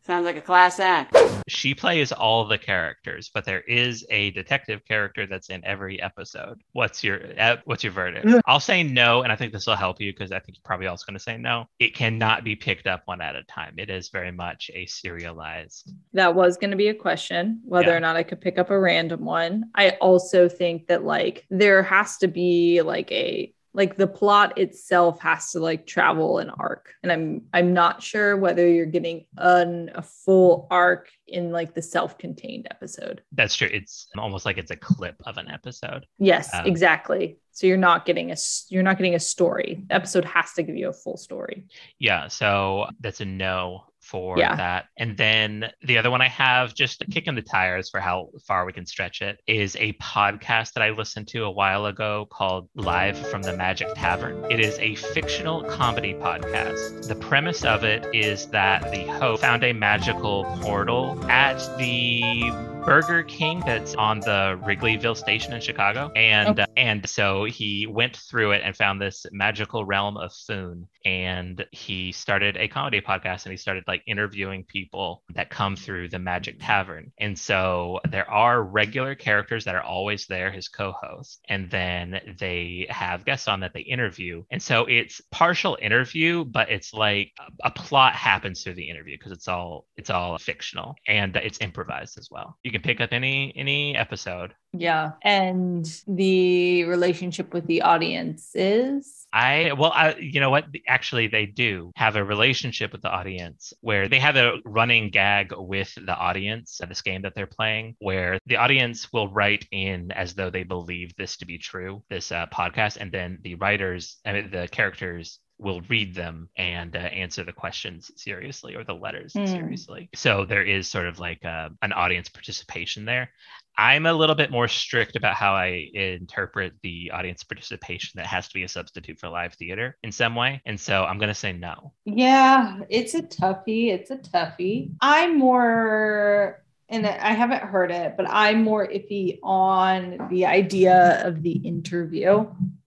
Sounds 0.08 0.24
like 0.24 0.38
a 0.38 0.42
class 0.42 0.80
act. 0.80 1.14
She 1.48 1.76
plays 1.76 2.12
all 2.12 2.46
the 2.46 2.58
characters, 2.58 3.30
but 3.34 3.46
there 3.46 3.62
is 3.62 4.06
a 4.10 4.32
detective 4.32 4.84
character 4.86 5.28
that's 5.28 5.50
in 5.50 5.64
every 5.64 6.02
episode. 6.02 6.62
What's 6.74 7.04
your 7.04 7.22
uh, 7.40 7.58
what's 7.66 7.84
your 7.84 7.94
verdict? 7.94 8.28
I'll 8.46 8.60
say 8.60 8.82
no, 8.84 9.22
and 9.22 9.32
I 9.32 9.36
think 9.36 9.54
this 9.54 9.68
will 9.68 9.76
help 9.76 10.02
you 10.02 10.12
because 10.12 10.32
I 10.32 10.40
think 10.40 10.58
you're 10.58 10.64
probably 10.64 10.88
also 10.88 11.06
going 11.06 11.18
to 11.18 11.24
say 11.24 11.38
no. 11.38 11.66
It 11.80 11.94
cannot 11.96 12.44
be 12.44 12.56
picked 12.56 12.88
up 12.88 13.04
one 13.06 13.22
at 13.22 13.36
a 13.36 13.44
time. 13.44 13.76
It 13.78 13.90
is 13.90 14.10
very 14.10 14.32
much 14.32 14.72
a 14.74 14.86
serialized. 14.88 15.92
That 16.14 16.34
was 16.34 16.58
going 16.58 16.72
to 16.72 16.78
be 16.78 16.88
a 16.88 16.96
question 16.96 17.62
whether 17.64 17.90
Yeah. 17.92 17.98
or 17.98 18.00
not 18.00 18.16
I 18.16 18.24
could 18.24 18.42
pick 18.42 18.58
up 18.58 18.70
a 18.72 18.80
random 18.80 19.24
one. 19.24 19.66
I 19.76 19.92
also 20.02 20.50
think 20.50 20.88
that 20.88 21.04
like 21.04 21.46
there 21.50 21.84
has 21.84 22.18
to 22.18 22.28
be 22.28 22.82
like 22.82 23.12
a 23.12 23.54
like 23.76 23.98
the 23.98 24.08
plot 24.08 24.58
itself 24.58 25.20
has 25.22 25.52
to 25.52 25.60
like 25.60 25.86
travel 25.86 26.40
an 26.40 26.50
arc. 26.50 26.94
And 27.04 27.12
i'm 27.12 27.42
i'm 27.54 27.74
not 27.74 28.02
sure 28.02 28.38
whether 28.38 28.68
you're 28.68 28.86
getting 28.86 29.26
an, 29.38 29.92
a 29.94 30.02
full 30.02 30.68
arc 30.72 31.10
in 31.28 31.52
like 31.52 31.74
the 31.74 31.82
self-contained 31.82 32.68
episode. 32.72 33.22
That's 33.32 33.56
true. 33.56 33.70
It's 33.72 34.08
almost 34.18 34.46
like 34.46 34.58
it's 34.58 34.72
a 34.72 34.76
clip 34.76 35.16
of 35.26 35.38
an 35.38 35.50
episode. 35.50 36.06
yes 36.18 36.54
Um, 36.54 36.66
exactly. 36.66 37.38
So 37.52 37.68
you're 37.68 37.78
not 37.78 38.06
getting 38.06 38.32
a 38.32 38.36
you're 38.70 38.84
not 38.84 38.98
getting 38.98 39.16
a 39.16 39.20
story. 39.20 39.84
The 39.88 39.96
episode 39.96 40.26
has 40.26 40.54
to 40.54 40.64
give 40.64 40.76
you 40.76 40.90
a 40.90 40.94
full 40.94 41.18
story. 41.18 41.66
Yeah, 42.00 42.28
so 42.28 42.88
that's 43.00 43.22
a 43.22 43.26
no 43.26 43.86
for 44.06 44.38
Yeah. 44.38 44.56
that. 44.56 44.86
And 44.98 45.18
then 45.18 45.72
the 45.84 45.98
other 45.98 46.12
one 46.12 46.22
I 46.22 46.28
have, 46.30 46.74
just 46.74 47.04
kicking 47.12 47.36
the 47.36 47.42
tires 47.42 47.90
for 47.90 48.00
how 48.00 48.30
far 48.48 48.66
we 48.66 48.74
can 48.74 48.86
stretch 48.86 49.22
it, 49.22 49.40
is 49.48 49.76
a 49.80 49.94
podcast 49.94 50.74
that 50.74 50.84
I 50.84 50.92
listened 50.92 51.28
to 51.30 51.44
a 51.46 51.52
while 51.52 51.88
ago 51.88 52.28
called 52.32 52.70
Live 52.76 53.18
from 53.18 53.42
the 53.42 53.56
Magic 53.58 53.88
Tavern. 53.96 54.46
It 54.52 54.60
is 54.60 54.78
a 54.80 54.96
fictional 54.96 55.64
comedy 55.64 56.14
podcast. 56.14 57.08
The 57.08 57.16
premise 57.16 57.66
of 57.66 57.84
it 57.84 58.06
is 58.14 58.48
that 58.48 58.92
the 58.92 59.06
host 59.06 59.42
found 59.42 59.64
a 59.64 59.74
magical 59.74 60.46
portal 60.62 61.20
at 61.30 61.58
the 61.78 62.75
Burger 62.86 63.24
King 63.24 63.64
that's 63.66 63.96
on 63.96 64.20
the 64.20 64.60
Wrigleyville 64.64 65.18
station 65.18 65.54
in 65.54 65.62
Chicago. 65.62 66.12
And 66.16 66.60
uh, 66.60 66.68
and 66.78 67.10
so 67.10 67.46
he 67.46 67.88
went 67.88 68.16
through 68.16 68.52
it 68.52 68.62
and 68.64 68.76
found 68.76 69.02
this 69.02 69.26
magical 69.32 69.86
realm 69.86 70.18
of 70.18 70.32
Foon. 70.32 70.88
And 71.04 71.66
he 71.72 72.12
started 72.12 72.58
a 72.58 72.68
comedy 72.68 73.02
podcast 73.02 73.46
and 73.46 73.52
he 73.52 73.58
started 73.58 73.86
like 73.88 74.04
interviewing 74.06 74.66
people 74.66 75.24
that 75.34 75.50
come 75.50 75.76
through 75.76 76.10
the 76.10 76.20
Magic 76.20 76.58
Tavern. 76.60 77.12
And 77.18 77.38
so 77.38 78.02
there 78.12 78.30
are 78.30 78.62
regular 78.64 79.16
characters 79.16 79.66
that 79.66 79.74
are 79.74 79.84
always 79.84 80.28
there, 80.28 80.52
his 80.52 80.68
co-hosts, 80.68 81.40
and 81.50 81.70
then 81.72 82.22
they 82.40 82.86
have 82.90 83.26
guests 83.26 83.48
on 83.48 83.62
that 83.62 83.74
they 83.74 83.82
interview. 83.82 84.44
And 84.52 84.62
so 84.62 84.86
it's 84.86 85.22
partial 85.32 85.76
interview, 85.82 86.46
but 86.46 86.70
it's 86.70 86.94
like 86.94 87.32
a, 87.40 87.68
a 87.68 87.72
plot 87.72 88.14
happens 88.14 88.64
through 88.64 88.76
the 88.76 88.90
interview 88.90 89.18
because 89.18 89.32
it's 89.32 89.48
all 89.48 89.88
it's 89.98 90.12
all 90.12 90.38
fictional 90.38 90.96
and 91.08 91.36
it's 91.36 91.60
improvised 91.62 92.20
as 92.20 92.30
well. 92.30 92.58
You 92.64 92.75
can 92.80 92.84
pick 92.84 93.02
up 93.02 93.10
any 93.12 93.54
any 93.56 93.96
episode. 93.96 94.54
yeah 94.74 95.12
and 95.22 96.02
the 96.08 96.84
relationship 96.86 97.54
with 97.54 97.66
the 97.68 97.82
audience 97.82 98.52
is 98.56 99.26
I 99.36 99.74
well, 99.74 99.92
I 99.92 100.16
you 100.16 100.40
know 100.40 100.50
what? 100.50 100.66
Actually, 100.88 101.28
they 101.28 101.46
do 101.46 101.92
have 101.98 102.16
a 102.16 102.24
relationship 102.24 102.94
with 102.94 103.02
the 103.02 103.10
audience 103.10 103.74
where 103.82 104.08
they 104.08 104.20
have 104.20 104.38
a 104.38 104.60
running 104.64 105.10
gag 105.10 105.52
with 105.58 105.94
the 105.94 106.16
audience 106.16 106.80
at 106.82 106.88
this 106.88 107.02
game 107.02 107.24
that 107.24 107.36
they're 107.36 107.46
playing, 107.46 107.98
where 108.00 108.40
the 108.46 108.56
audience 108.56 109.12
will 109.12 109.28
write 109.28 109.68
in 109.72 110.12
as 110.12 110.36
though 110.36 110.50
they 110.50 110.64
believe 110.64 111.14
this 111.18 111.36
to 111.38 111.46
be 111.46 111.58
true, 111.58 112.02
this 112.10 112.32
uh, 112.32 112.46
podcast, 112.48 112.96
and 112.96 113.12
then 113.12 113.40
the 113.42 113.56
writers, 113.56 114.20
I 114.26 114.32
mean, 114.32 114.52
the 114.52 114.70
characters 114.70 115.40
will 115.58 115.82
read 115.90 116.14
them 116.14 116.50
and 116.58 116.96
uh, 116.96 117.00
answer 117.00 117.44
the 117.44 117.54
questions 117.54 118.12
seriously 118.18 118.76
or 118.76 118.84
the 118.84 118.94
letters 118.94 119.34
Hmm. 119.34 119.46
seriously. 119.46 120.10
So 120.14 120.46
there 120.46 120.64
is 120.64 120.90
sort 120.90 121.08
of 121.08 121.20
like 121.20 121.44
uh, 121.46 121.70
an 121.82 121.94
audience 121.94 122.30
participation 122.30 123.06
there. 123.06 123.30
I'm 123.78 124.06
a 124.06 124.14
little 124.14 124.36
bit 124.36 124.52
more 124.52 124.68
strict 124.70 125.16
about 125.18 125.36
how 125.36 125.54
I 125.54 125.90
interpret 125.94 126.74
the 126.82 127.12
audience 127.12 127.44
participation 127.44 128.12
that 128.16 128.26
has 128.26 128.48
to 128.48 128.54
be 128.54 128.64
a 128.64 128.70
substitute 128.70 129.20
for 129.20 129.28
live 129.30 129.54
theater 129.54 129.98
in 130.04 130.12
some 130.12 130.34
way. 130.36 130.62
And 130.66 130.80
so 130.80 131.04
I'm 131.04 131.18
going 131.18 131.30
to 131.30 131.34
say 131.36 131.52
no. 131.52 131.94
Yeah, 132.06 132.80
it's 132.90 133.16
a 133.16 133.22
toughie. 133.22 133.92
It's 133.92 134.12
a 134.12 134.18
toughie. 134.18 134.92
I'm 135.02 135.38
more, 135.38 136.64
and 136.88 137.06
I 137.06 137.34
haven't 137.34 137.64
heard 137.64 137.92
it, 137.92 138.16
but 138.16 138.28
I'm 138.30 138.64
more 138.64 138.88
iffy 138.88 139.40
on 139.44 140.30
the 140.30 140.46
idea 140.46 141.22
of 141.26 141.42
the 141.44 141.52
interview. 141.52 142.46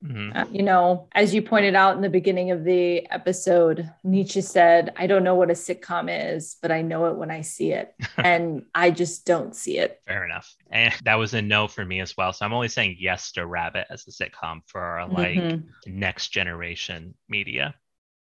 Mhm. 0.08 0.36
Uh, 0.36 0.46
you 0.52 0.64
know, 0.64 1.08
as 1.14 1.34
you 1.34 1.42
pointed 1.42 1.76
out 1.76 1.96
in 1.96 2.02
the 2.02 2.10
beginning 2.10 2.52
of 2.52 2.64
the 2.64 3.06
episode, 3.12 3.90
Nietzsche 4.04 4.42
said, 4.42 4.94
I 4.96 5.06
don't 5.08 5.24
know 5.24 5.36
what 5.36 5.50
a 5.50 5.54
sitcom 5.54 6.08
is, 6.36 6.56
but 6.62 6.72
I 6.72 6.82
know 6.82 7.08
it 7.08 7.18
when 7.18 7.30
I 7.30 7.42
see 7.42 7.72
it. 7.74 7.94
and 8.18 8.64
I 8.74 8.92
just 8.92 9.26
don't 9.26 9.56
see 9.56 9.78
it. 9.80 10.00
Fair 10.08 10.24
enough. 10.26 10.54
And 10.72 10.94
that 11.04 11.16
was 11.16 11.34
a 11.34 11.42
no 11.42 11.68
for 11.68 11.84
me 11.84 12.00
as 12.00 12.16
well. 12.16 12.32
So 12.32 12.46
I'm 12.46 12.54
only 12.54 12.70
saying 12.70 12.98
yes 13.00 13.32
to 13.34 13.46
Rabbit 13.46 13.88
as 13.90 14.08
a 14.08 14.12
sitcom 14.12 14.62
for 14.68 15.06
like 15.10 15.38
Mhm. 15.40 15.64
next 15.88 16.30
generation 16.30 17.14
media. 17.28 17.76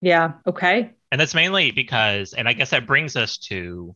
Yeah. 0.01 0.33
Okay. 0.47 0.91
And 1.11 1.19
that's 1.19 1.33
mainly 1.35 1.71
because, 1.71 2.33
and 2.33 2.47
I 2.47 2.53
guess 2.53 2.69
that 2.69 2.85
brings 2.87 3.15
us 3.15 3.37
to 3.49 3.95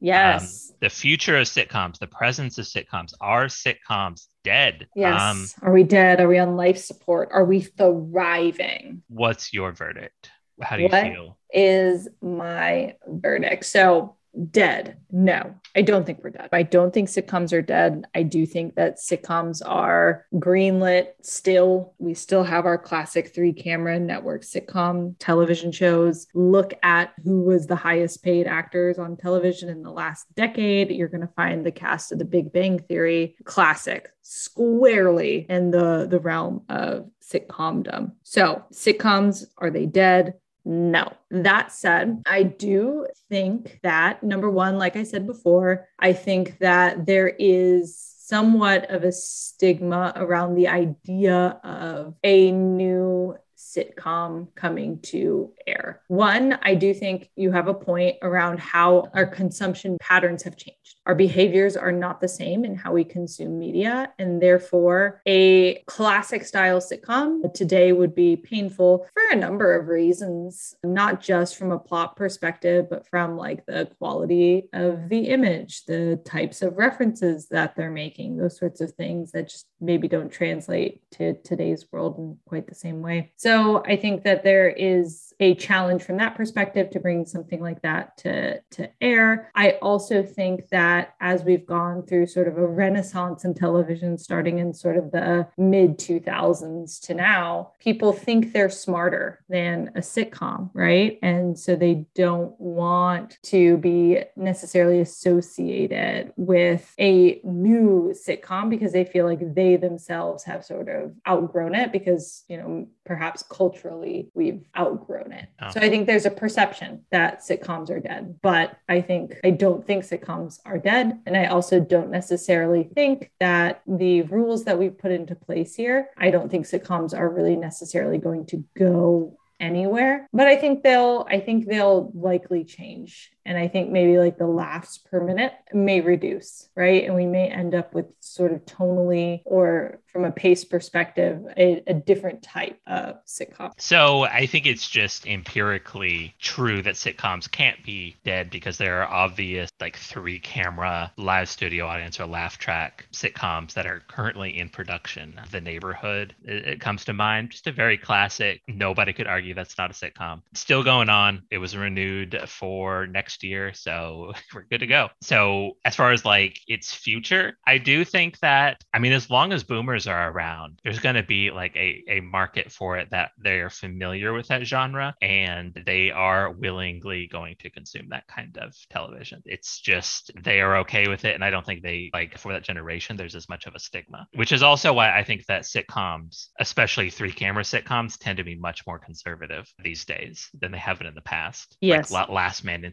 Yes. 0.00 0.70
um, 0.70 0.76
the 0.80 0.90
future 0.90 1.36
of 1.36 1.46
sitcoms, 1.46 1.98
the 1.98 2.06
presence 2.06 2.56
of 2.58 2.66
sitcoms. 2.66 3.12
Are 3.20 3.46
sitcoms 3.46 4.26
dead? 4.48 4.86
yes. 4.94 5.20
Um, 5.20 5.46
Are 5.68 5.72
we 5.72 5.84
dead? 5.84 6.20
Are 6.20 6.28
we 6.28 6.38
on 6.38 6.56
life 6.56 6.78
support? 6.78 7.28
Are 7.32 7.44
we 7.44 7.60
thriving? 7.60 9.02
what's 9.08 9.52
your 9.52 9.72
verdict? 9.72 10.30
How 10.60 10.76
do 10.76 10.82
you 10.82 10.88
What 10.88 11.02
feel? 11.04 11.38
is 11.52 12.08
my 12.20 12.96
verdict? 13.06 13.64
So, 13.66 14.16
dead. 14.50 14.98
No, 15.10 15.54
I 15.74 15.82
don't 15.82 16.04
think 16.04 16.22
we're 16.22 16.30
dead. 16.30 16.48
I 16.52 16.62
don't 16.62 16.92
think 16.92 17.08
sitcoms 17.08 17.52
are 17.52 17.62
dead. 17.62 18.04
I 18.14 18.22
do 18.22 18.46
think 18.46 18.74
that 18.74 18.98
sitcoms 18.98 19.62
are 19.64 20.26
greenlit 20.34 21.08
still. 21.22 21.94
We 21.98 22.14
still 22.14 22.44
have 22.44 22.66
our 22.66 22.78
classic 22.78 23.34
three 23.34 23.52
camera 23.52 23.98
network 23.98 24.42
sitcom 24.42 25.14
television 25.18 25.72
shows. 25.72 26.26
Look 26.34 26.74
at 26.82 27.12
who 27.24 27.42
was 27.42 27.66
the 27.66 27.76
highest 27.76 28.22
paid 28.22 28.46
actors 28.46 28.98
on 28.98 29.16
television 29.16 29.68
in 29.68 29.82
the 29.82 29.90
last 29.90 30.26
decade. 30.34 30.90
You're 30.90 31.08
going 31.08 31.26
to 31.26 31.34
find 31.34 31.64
the 31.64 31.72
cast 31.72 32.12
of 32.12 32.18
The 32.18 32.24
Big 32.24 32.52
Bang 32.52 32.78
Theory 32.78 33.36
classic 33.44 34.10
squarely 34.22 35.46
in 35.48 35.70
the, 35.70 36.06
the 36.08 36.20
realm 36.20 36.62
of 36.68 37.08
sitcomdom. 37.22 38.12
So, 38.22 38.62
sitcoms, 38.72 39.46
are 39.56 39.70
they 39.70 39.86
dead? 39.86 40.34
No. 40.68 41.14
That 41.30 41.72
said, 41.72 42.22
I 42.26 42.42
do 42.42 43.06
think 43.30 43.80
that 43.82 44.22
number 44.22 44.50
one, 44.50 44.76
like 44.76 44.96
I 44.96 45.02
said 45.02 45.26
before, 45.26 45.88
I 45.98 46.12
think 46.12 46.58
that 46.58 47.06
there 47.06 47.28
is 47.38 47.96
somewhat 47.96 48.90
of 48.90 49.02
a 49.02 49.10
stigma 49.10 50.12
around 50.14 50.56
the 50.56 50.68
idea 50.68 51.58
of 51.64 52.16
a 52.22 52.52
new 52.52 53.34
sitcom 53.58 54.54
coming 54.54 55.00
to 55.00 55.52
air. 55.66 56.02
One, 56.06 56.58
I 56.62 56.74
do 56.74 56.94
think 56.94 57.30
you 57.34 57.50
have 57.50 57.66
a 57.66 57.74
point 57.74 58.16
around 58.22 58.60
how 58.60 59.10
our 59.14 59.26
consumption 59.26 59.98
patterns 60.00 60.44
have 60.44 60.56
changed. 60.56 60.96
Our 61.06 61.14
behaviors 61.14 61.76
are 61.76 61.90
not 61.90 62.20
the 62.20 62.28
same 62.28 62.64
in 62.64 62.76
how 62.76 62.92
we 62.92 63.04
consume 63.04 63.58
media, 63.58 64.12
and 64.18 64.40
therefore, 64.40 65.22
a 65.26 65.82
classic 65.86 66.44
style 66.44 66.80
sitcom 66.80 67.52
today 67.52 67.92
would 67.92 68.14
be 68.14 68.36
painful 68.36 69.06
for 69.12 69.22
a 69.32 69.36
number 69.36 69.74
of 69.74 69.88
reasons, 69.88 70.74
not 70.84 71.20
just 71.20 71.56
from 71.56 71.72
a 71.72 71.78
plot 71.78 72.14
perspective, 72.14 72.88
but 72.88 73.08
from 73.08 73.36
like 73.36 73.66
the 73.66 73.90
quality 73.98 74.68
of 74.72 75.08
the 75.08 75.28
image, 75.28 75.84
the 75.86 76.20
types 76.24 76.62
of 76.62 76.76
references 76.76 77.48
that 77.48 77.74
they're 77.74 77.90
making, 77.90 78.36
those 78.36 78.58
sorts 78.58 78.80
of 78.80 78.92
things 78.92 79.32
that 79.32 79.48
just 79.48 79.66
maybe 79.80 80.08
don't 80.08 80.30
translate 80.30 81.00
to 81.12 81.34
today's 81.42 81.86
world 81.92 82.18
in 82.18 82.36
quite 82.46 82.66
the 82.66 82.74
same 82.74 83.02
way. 83.02 83.32
So 83.36 83.82
I 83.84 83.96
think 83.96 84.24
that 84.24 84.42
there 84.42 84.68
is 84.68 85.27
a 85.40 85.54
challenge 85.54 86.02
from 86.02 86.16
that 86.16 86.34
perspective 86.34 86.90
to 86.90 87.00
bring 87.00 87.24
something 87.26 87.60
like 87.60 87.82
that 87.82 88.16
to, 88.18 88.60
to 88.70 88.90
air. 89.00 89.50
I 89.54 89.72
also 89.82 90.22
think 90.22 90.68
that 90.70 91.14
as 91.20 91.44
we've 91.44 91.66
gone 91.66 92.04
through 92.04 92.26
sort 92.26 92.48
of 92.48 92.58
a 92.58 92.66
renaissance 92.66 93.44
in 93.44 93.54
television, 93.54 94.18
starting 94.18 94.58
in 94.58 94.74
sort 94.74 94.96
of 94.96 95.10
the 95.10 95.48
mid 95.56 95.98
2000s 95.98 97.00
to 97.06 97.14
now, 97.14 97.72
people 97.78 98.12
think 98.12 98.52
they're 98.52 98.70
smarter 98.70 99.44
than 99.48 99.90
a 99.94 100.00
sitcom, 100.00 100.70
right? 100.74 101.18
And 101.22 101.58
so 101.58 101.76
they 101.76 102.06
don't 102.14 102.58
want 102.60 103.38
to 103.44 103.76
be 103.78 104.20
necessarily 104.36 105.00
associated 105.00 106.32
with 106.36 106.94
a 106.98 107.40
new 107.44 108.14
sitcom 108.14 108.70
because 108.70 108.92
they 108.92 109.04
feel 109.04 109.24
like 109.24 109.54
they 109.54 109.76
themselves 109.76 110.44
have 110.44 110.64
sort 110.64 110.88
of 110.88 111.14
outgrown 111.28 111.74
it 111.74 111.92
because, 111.92 112.44
you 112.48 112.56
know, 112.56 112.88
perhaps 113.04 113.42
culturally 113.42 114.30
we've 114.34 114.64
outgrown 114.76 115.27
it. 115.32 115.48
Oh. 115.60 115.70
So 115.70 115.80
I 115.80 115.88
think 115.88 116.06
there's 116.06 116.26
a 116.26 116.30
perception 116.30 117.04
that 117.10 117.40
sitcoms 117.40 117.90
are 117.90 118.00
dead, 118.00 118.36
but 118.42 118.76
I 118.88 119.00
think 119.00 119.38
I 119.44 119.50
don't 119.50 119.86
think 119.86 120.04
sitcoms 120.04 120.60
are 120.64 120.78
dead. 120.78 121.20
And 121.26 121.36
I 121.36 121.46
also 121.46 121.80
don't 121.80 122.10
necessarily 122.10 122.84
think 122.94 123.30
that 123.40 123.82
the 123.86 124.22
rules 124.22 124.64
that 124.64 124.78
we've 124.78 124.96
put 124.96 125.12
into 125.12 125.34
place 125.34 125.74
here, 125.74 126.08
I 126.16 126.30
don't 126.30 126.50
think 126.50 126.66
sitcoms 126.66 127.16
are 127.16 127.28
really 127.28 127.56
necessarily 127.56 128.18
going 128.18 128.46
to 128.46 128.64
go 128.76 129.38
anywhere 129.60 130.28
but 130.32 130.46
i 130.46 130.54
think 130.54 130.84
they'll 130.84 131.26
i 131.28 131.40
think 131.40 131.66
they'll 131.66 132.12
likely 132.14 132.64
change 132.64 133.32
and 133.48 133.58
i 133.58 133.66
think 133.66 133.90
maybe 133.90 134.18
like 134.18 134.38
the 134.38 134.46
laughs 134.46 134.98
per 134.98 135.20
minute 135.20 135.52
may 135.72 136.00
reduce 136.00 136.68
right 136.76 137.04
and 137.04 137.14
we 137.14 137.26
may 137.26 137.48
end 137.48 137.74
up 137.74 137.94
with 137.94 138.06
sort 138.20 138.52
of 138.52 138.64
tonally 138.64 139.42
or 139.44 139.98
from 140.06 140.24
a 140.24 140.30
pace 140.32 140.64
perspective 140.64 141.40
a, 141.56 141.82
a 141.86 141.94
different 141.94 142.42
type 142.42 142.78
of 142.86 143.16
sitcom 143.26 143.72
So 143.78 144.24
I 144.24 144.46
think 144.46 144.66
it's 144.66 144.88
just 144.88 145.26
empirically 145.26 146.34
true 146.38 146.82
that 146.82 146.94
sitcoms 146.94 147.50
can't 147.50 147.82
be 147.84 148.16
dead 148.24 148.50
because 148.50 148.78
there 148.78 149.02
are 149.02 149.08
obvious 149.08 149.70
like 149.80 149.96
three 149.96 150.38
camera 150.38 151.12
live 151.16 151.48
studio 151.48 151.86
audience 151.86 152.20
or 152.20 152.26
laugh 152.26 152.58
track 152.58 153.06
sitcoms 153.12 153.72
that 153.74 153.86
are 153.86 154.02
currently 154.08 154.58
in 154.58 154.68
production. 154.68 155.40
The 155.50 155.60
Neighborhood 155.60 156.34
it, 156.44 156.66
it 156.66 156.80
comes 156.80 157.04
to 157.06 157.12
mind, 157.12 157.50
just 157.50 157.66
a 157.66 157.72
very 157.72 157.98
classic. 157.98 158.60
Nobody 158.68 159.12
could 159.12 159.26
argue 159.26 159.54
that's 159.54 159.78
not 159.78 159.90
a 159.90 159.94
sitcom. 159.94 160.42
Still 160.54 160.82
going 160.82 161.08
on. 161.08 161.42
It 161.50 161.58
was 161.58 161.76
renewed 161.76 162.38
for 162.46 163.06
next 163.06 163.37
year, 163.42 163.72
so 163.72 164.32
we're 164.54 164.64
good 164.64 164.80
to 164.80 164.86
go. 164.86 165.08
So 165.22 165.72
as 165.84 165.96
far 165.96 166.12
as 166.12 166.24
like 166.24 166.60
its 166.66 166.94
future, 166.94 167.56
I 167.66 167.78
do 167.78 168.04
think 168.04 168.38
that 168.40 168.82
I 168.92 168.98
mean 168.98 169.12
as 169.12 169.30
long 169.30 169.52
as 169.52 169.64
boomers 169.64 170.06
are 170.06 170.30
around, 170.30 170.80
there's 170.84 170.98
going 170.98 171.16
to 171.16 171.22
be 171.22 171.50
like 171.50 171.76
a, 171.76 172.02
a 172.08 172.20
market 172.20 172.70
for 172.72 172.98
it 172.98 173.08
that 173.10 173.30
they're 173.38 173.70
familiar 173.70 174.32
with 174.32 174.48
that 174.48 174.64
genre 174.66 175.14
and 175.22 175.80
they 175.86 176.10
are 176.10 176.52
willingly 176.52 177.26
going 177.26 177.56
to 177.60 177.70
consume 177.70 178.08
that 178.10 178.26
kind 178.26 178.56
of 178.58 178.74
television. 178.90 179.42
It's 179.44 179.80
just 179.80 180.30
they 180.42 180.60
are 180.60 180.78
okay 180.78 181.08
with 181.08 181.24
it. 181.24 181.34
And 181.34 181.44
I 181.44 181.50
don't 181.50 181.64
think 181.64 181.82
they 181.82 182.10
like 182.12 182.38
for 182.38 182.52
that 182.52 182.64
generation, 182.64 183.16
there's 183.16 183.34
as 183.34 183.48
much 183.48 183.66
of 183.66 183.74
a 183.74 183.78
stigma, 183.78 184.26
which 184.34 184.52
is 184.52 184.62
also 184.62 184.92
why 184.92 185.16
I 185.16 185.24
think 185.24 185.46
that 185.46 185.62
sitcoms, 185.62 186.48
especially 186.58 187.10
three 187.10 187.32
camera 187.32 187.62
sitcoms, 187.62 188.18
tend 188.18 188.38
to 188.38 188.44
be 188.44 188.54
much 188.54 188.86
more 188.86 188.98
conservative 188.98 189.72
these 189.82 190.04
days 190.04 190.48
than 190.58 190.72
they 190.72 190.78
have 190.78 190.98
been 190.98 191.06
in 191.06 191.14
the 191.14 191.20
past. 191.20 191.76
Yes. 191.80 192.10
Like 192.10 192.28
Last 192.28 192.64
Man 192.64 192.84
in 192.84 192.92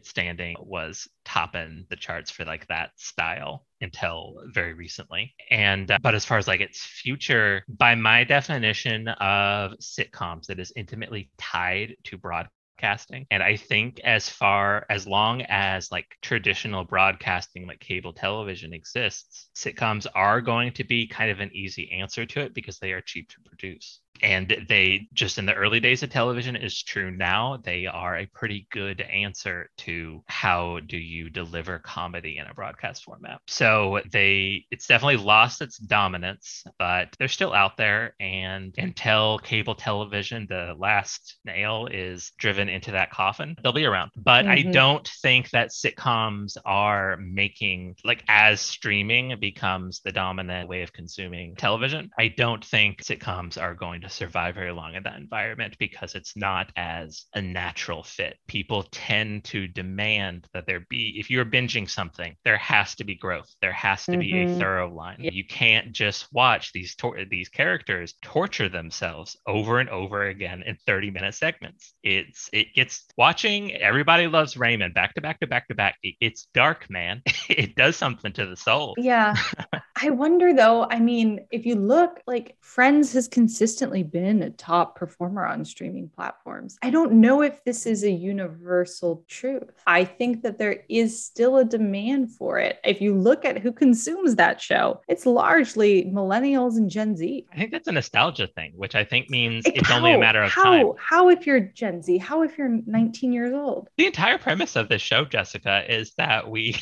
Was 0.60 1.08
topping 1.24 1.86
the 1.90 1.96
charts 1.96 2.30
for 2.30 2.44
like 2.44 2.66
that 2.68 2.90
style 2.96 3.66
until 3.80 4.34
very 4.46 4.74
recently. 4.74 5.34
And 5.50 5.90
uh, 5.90 5.98
but 6.02 6.14
as 6.14 6.24
far 6.24 6.38
as 6.38 6.48
like 6.48 6.60
its 6.60 6.84
future, 6.84 7.64
by 7.68 7.94
my 7.94 8.24
definition 8.24 9.08
of 9.08 9.72
sitcoms, 9.80 10.50
it 10.50 10.58
is 10.58 10.72
intimately 10.76 11.30
tied 11.38 11.96
to 12.04 12.18
broadcasting. 12.18 13.26
And 13.30 13.42
I 13.42 13.56
think 13.56 14.00
as 14.00 14.28
far 14.28 14.86
as 14.90 15.06
long 15.06 15.42
as 15.42 15.90
like 15.90 16.16
traditional 16.22 16.84
broadcasting 16.84 17.66
like 17.66 17.80
cable 17.80 18.12
television 18.12 18.72
exists, 18.72 19.48
sitcoms 19.54 20.06
are 20.14 20.40
going 20.40 20.72
to 20.74 20.84
be 20.84 21.06
kind 21.06 21.30
of 21.30 21.40
an 21.40 21.50
easy 21.54 21.90
answer 21.92 22.26
to 22.26 22.40
it 22.40 22.54
because 22.54 22.78
they 22.78 22.92
are 22.92 23.00
cheap 23.00 23.28
to 23.30 23.36
produce 23.44 24.00
and 24.22 24.64
they 24.68 25.08
just 25.14 25.38
in 25.38 25.46
the 25.46 25.54
early 25.54 25.80
days 25.80 26.02
of 26.02 26.10
television 26.10 26.56
is 26.56 26.82
true 26.82 27.10
now 27.10 27.56
they 27.64 27.86
are 27.86 28.16
a 28.18 28.26
pretty 28.26 28.66
good 28.70 29.00
answer 29.00 29.70
to 29.78 30.22
how 30.26 30.80
do 30.86 30.96
you 30.96 31.30
deliver 31.30 31.78
comedy 31.78 32.38
in 32.38 32.46
a 32.46 32.54
broadcast 32.54 33.04
format. 33.04 33.40
So 33.46 34.00
they 34.12 34.64
it's 34.70 34.86
definitely 34.86 35.16
lost 35.18 35.62
its 35.62 35.78
dominance 35.78 36.64
but 36.78 37.14
they're 37.18 37.28
still 37.28 37.52
out 37.52 37.76
there 37.76 38.14
and 38.20 38.74
until 38.78 39.38
cable 39.38 39.74
television 39.74 40.46
the 40.48 40.74
last 40.78 41.36
nail 41.44 41.88
is 41.90 42.32
driven 42.38 42.68
into 42.68 42.92
that 42.92 43.10
coffin. 43.10 43.56
They'll 43.62 43.72
be 43.72 43.84
around. 43.84 44.10
But 44.16 44.46
i 44.46 44.58
Mhm. 44.58 44.72
don't 44.72 45.08
think 45.22 45.50
that 45.50 45.70
sitcoms 45.70 46.56
are 46.64 47.16
making 47.18 47.96
like 48.04 48.24
as 48.28 48.60
streaming 48.60 49.38
becomes 49.40 50.00
the 50.00 50.12
dominant 50.12 50.68
way 50.68 50.82
of 50.82 50.92
consuming 50.92 51.56
television. 51.56 52.10
I 52.18 52.28
don't 52.28 52.64
think 52.64 53.02
sitcoms 53.02 53.60
are 53.60 53.74
going 53.74 54.00
to 54.02 54.05
survive 54.08 54.54
very 54.54 54.72
long 54.72 54.94
in 54.94 55.02
that 55.04 55.16
environment 55.16 55.76
because 55.78 56.14
it's 56.14 56.36
not 56.36 56.70
as 56.76 57.24
a 57.34 57.42
natural 57.42 58.02
fit. 58.02 58.36
People 58.46 58.84
tend 58.90 59.44
to 59.44 59.66
demand 59.68 60.46
that 60.54 60.66
there 60.66 60.80
be, 60.88 61.16
if 61.18 61.30
you're 61.30 61.44
binging 61.44 61.88
something, 61.88 62.34
there 62.44 62.56
has 62.58 62.94
to 62.96 63.04
be 63.04 63.14
growth. 63.14 63.52
There 63.60 63.72
has 63.72 64.04
to 64.06 64.16
be 64.16 64.32
a 64.32 64.46
Mhm. 64.46 64.58
thorough 64.58 64.92
line. 64.92 65.18
You 65.20 65.44
can't 65.44 65.92
just 65.92 66.32
watch 66.32 66.72
these 66.72 66.94
tor- 66.94 67.24
these 67.24 67.48
characters 67.48 68.14
torture 68.22 68.68
themselves 68.68 69.36
over 69.46 69.80
and 69.80 69.88
over 69.90 70.24
again 70.26 70.62
in 70.62 70.76
30 70.86 71.10
minute 71.10 71.34
segments. 71.34 71.94
It's 72.02 72.48
it 72.52 72.74
gets 72.74 73.06
watching. 73.16 73.72
Everybody 73.74 74.26
loves 74.26 74.56
Raymond 74.56 74.94
back 74.94 75.14
to 75.14 75.20
back 75.20 75.40
to 75.40 75.46
back 75.46 75.68
to 75.68 75.74
back. 75.74 75.96
It- 76.02 76.16
it's 76.20 76.46
dark, 76.54 76.88
man. 76.90 77.22
it 77.48 77.74
does 77.74 77.96
something 77.96 78.32
to 78.34 78.46
the 78.46 78.56
soul. 78.56 78.94
Yeah. 78.98 79.34
I 80.02 80.10
wonder 80.10 80.52
though, 80.52 80.86
I 80.90 80.98
mean, 81.00 81.46
if 81.50 81.64
you 81.64 81.74
look 81.74 82.20
like 82.26 82.56
Friends 82.60 83.12
has 83.14 83.28
consistently 83.28 83.95
been 84.02 84.42
a 84.42 84.50
top 84.50 84.96
performer 84.96 85.46
on 85.46 85.64
streaming 85.64 86.08
platforms. 86.08 86.78
I 86.82 86.90
don't 86.90 87.12
know 87.12 87.42
if 87.42 87.62
this 87.64 87.86
is 87.86 88.04
a 88.04 88.10
universal 88.10 89.24
truth. 89.28 89.82
I 89.86 90.04
think 90.04 90.42
that 90.42 90.58
there 90.58 90.84
is 90.88 91.24
still 91.24 91.58
a 91.58 91.64
demand 91.64 92.32
for 92.32 92.58
it. 92.58 92.80
If 92.84 93.00
you 93.00 93.14
look 93.14 93.44
at 93.44 93.58
who 93.58 93.72
consumes 93.72 94.36
that 94.36 94.60
show, 94.60 95.00
it's 95.08 95.26
largely 95.26 96.04
millennials 96.04 96.76
and 96.76 96.90
Gen 96.90 97.16
Z. 97.16 97.46
I 97.52 97.56
think 97.56 97.70
that's 97.70 97.88
a 97.88 97.92
nostalgia 97.92 98.46
thing, 98.46 98.72
which 98.76 98.94
I 98.94 99.04
think 99.04 99.30
means 99.30 99.64
it's 99.66 99.90
only 99.90 100.12
a 100.12 100.18
matter 100.18 100.42
of 100.42 100.50
how, 100.50 100.64
time. 100.64 100.86
How 100.98 101.28
if 101.28 101.46
you're 101.46 101.60
Gen 101.60 102.02
Z? 102.02 102.18
How 102.18 102.42
if 102.42 102.58
you're 102.58 102.80
19 102.86 103.32
years 103.32 103.52
old? 103.52 103.88
The 103.96 104.06
entire 104.06 104.38
premise 104.38 104.76
of 104.76 104.88
this 104.88 105.02
show, 105.02 105.24
Jessica, 105.24 105.84
is 105.88 106.12
that 106.14 106.48
we 106.48 106.76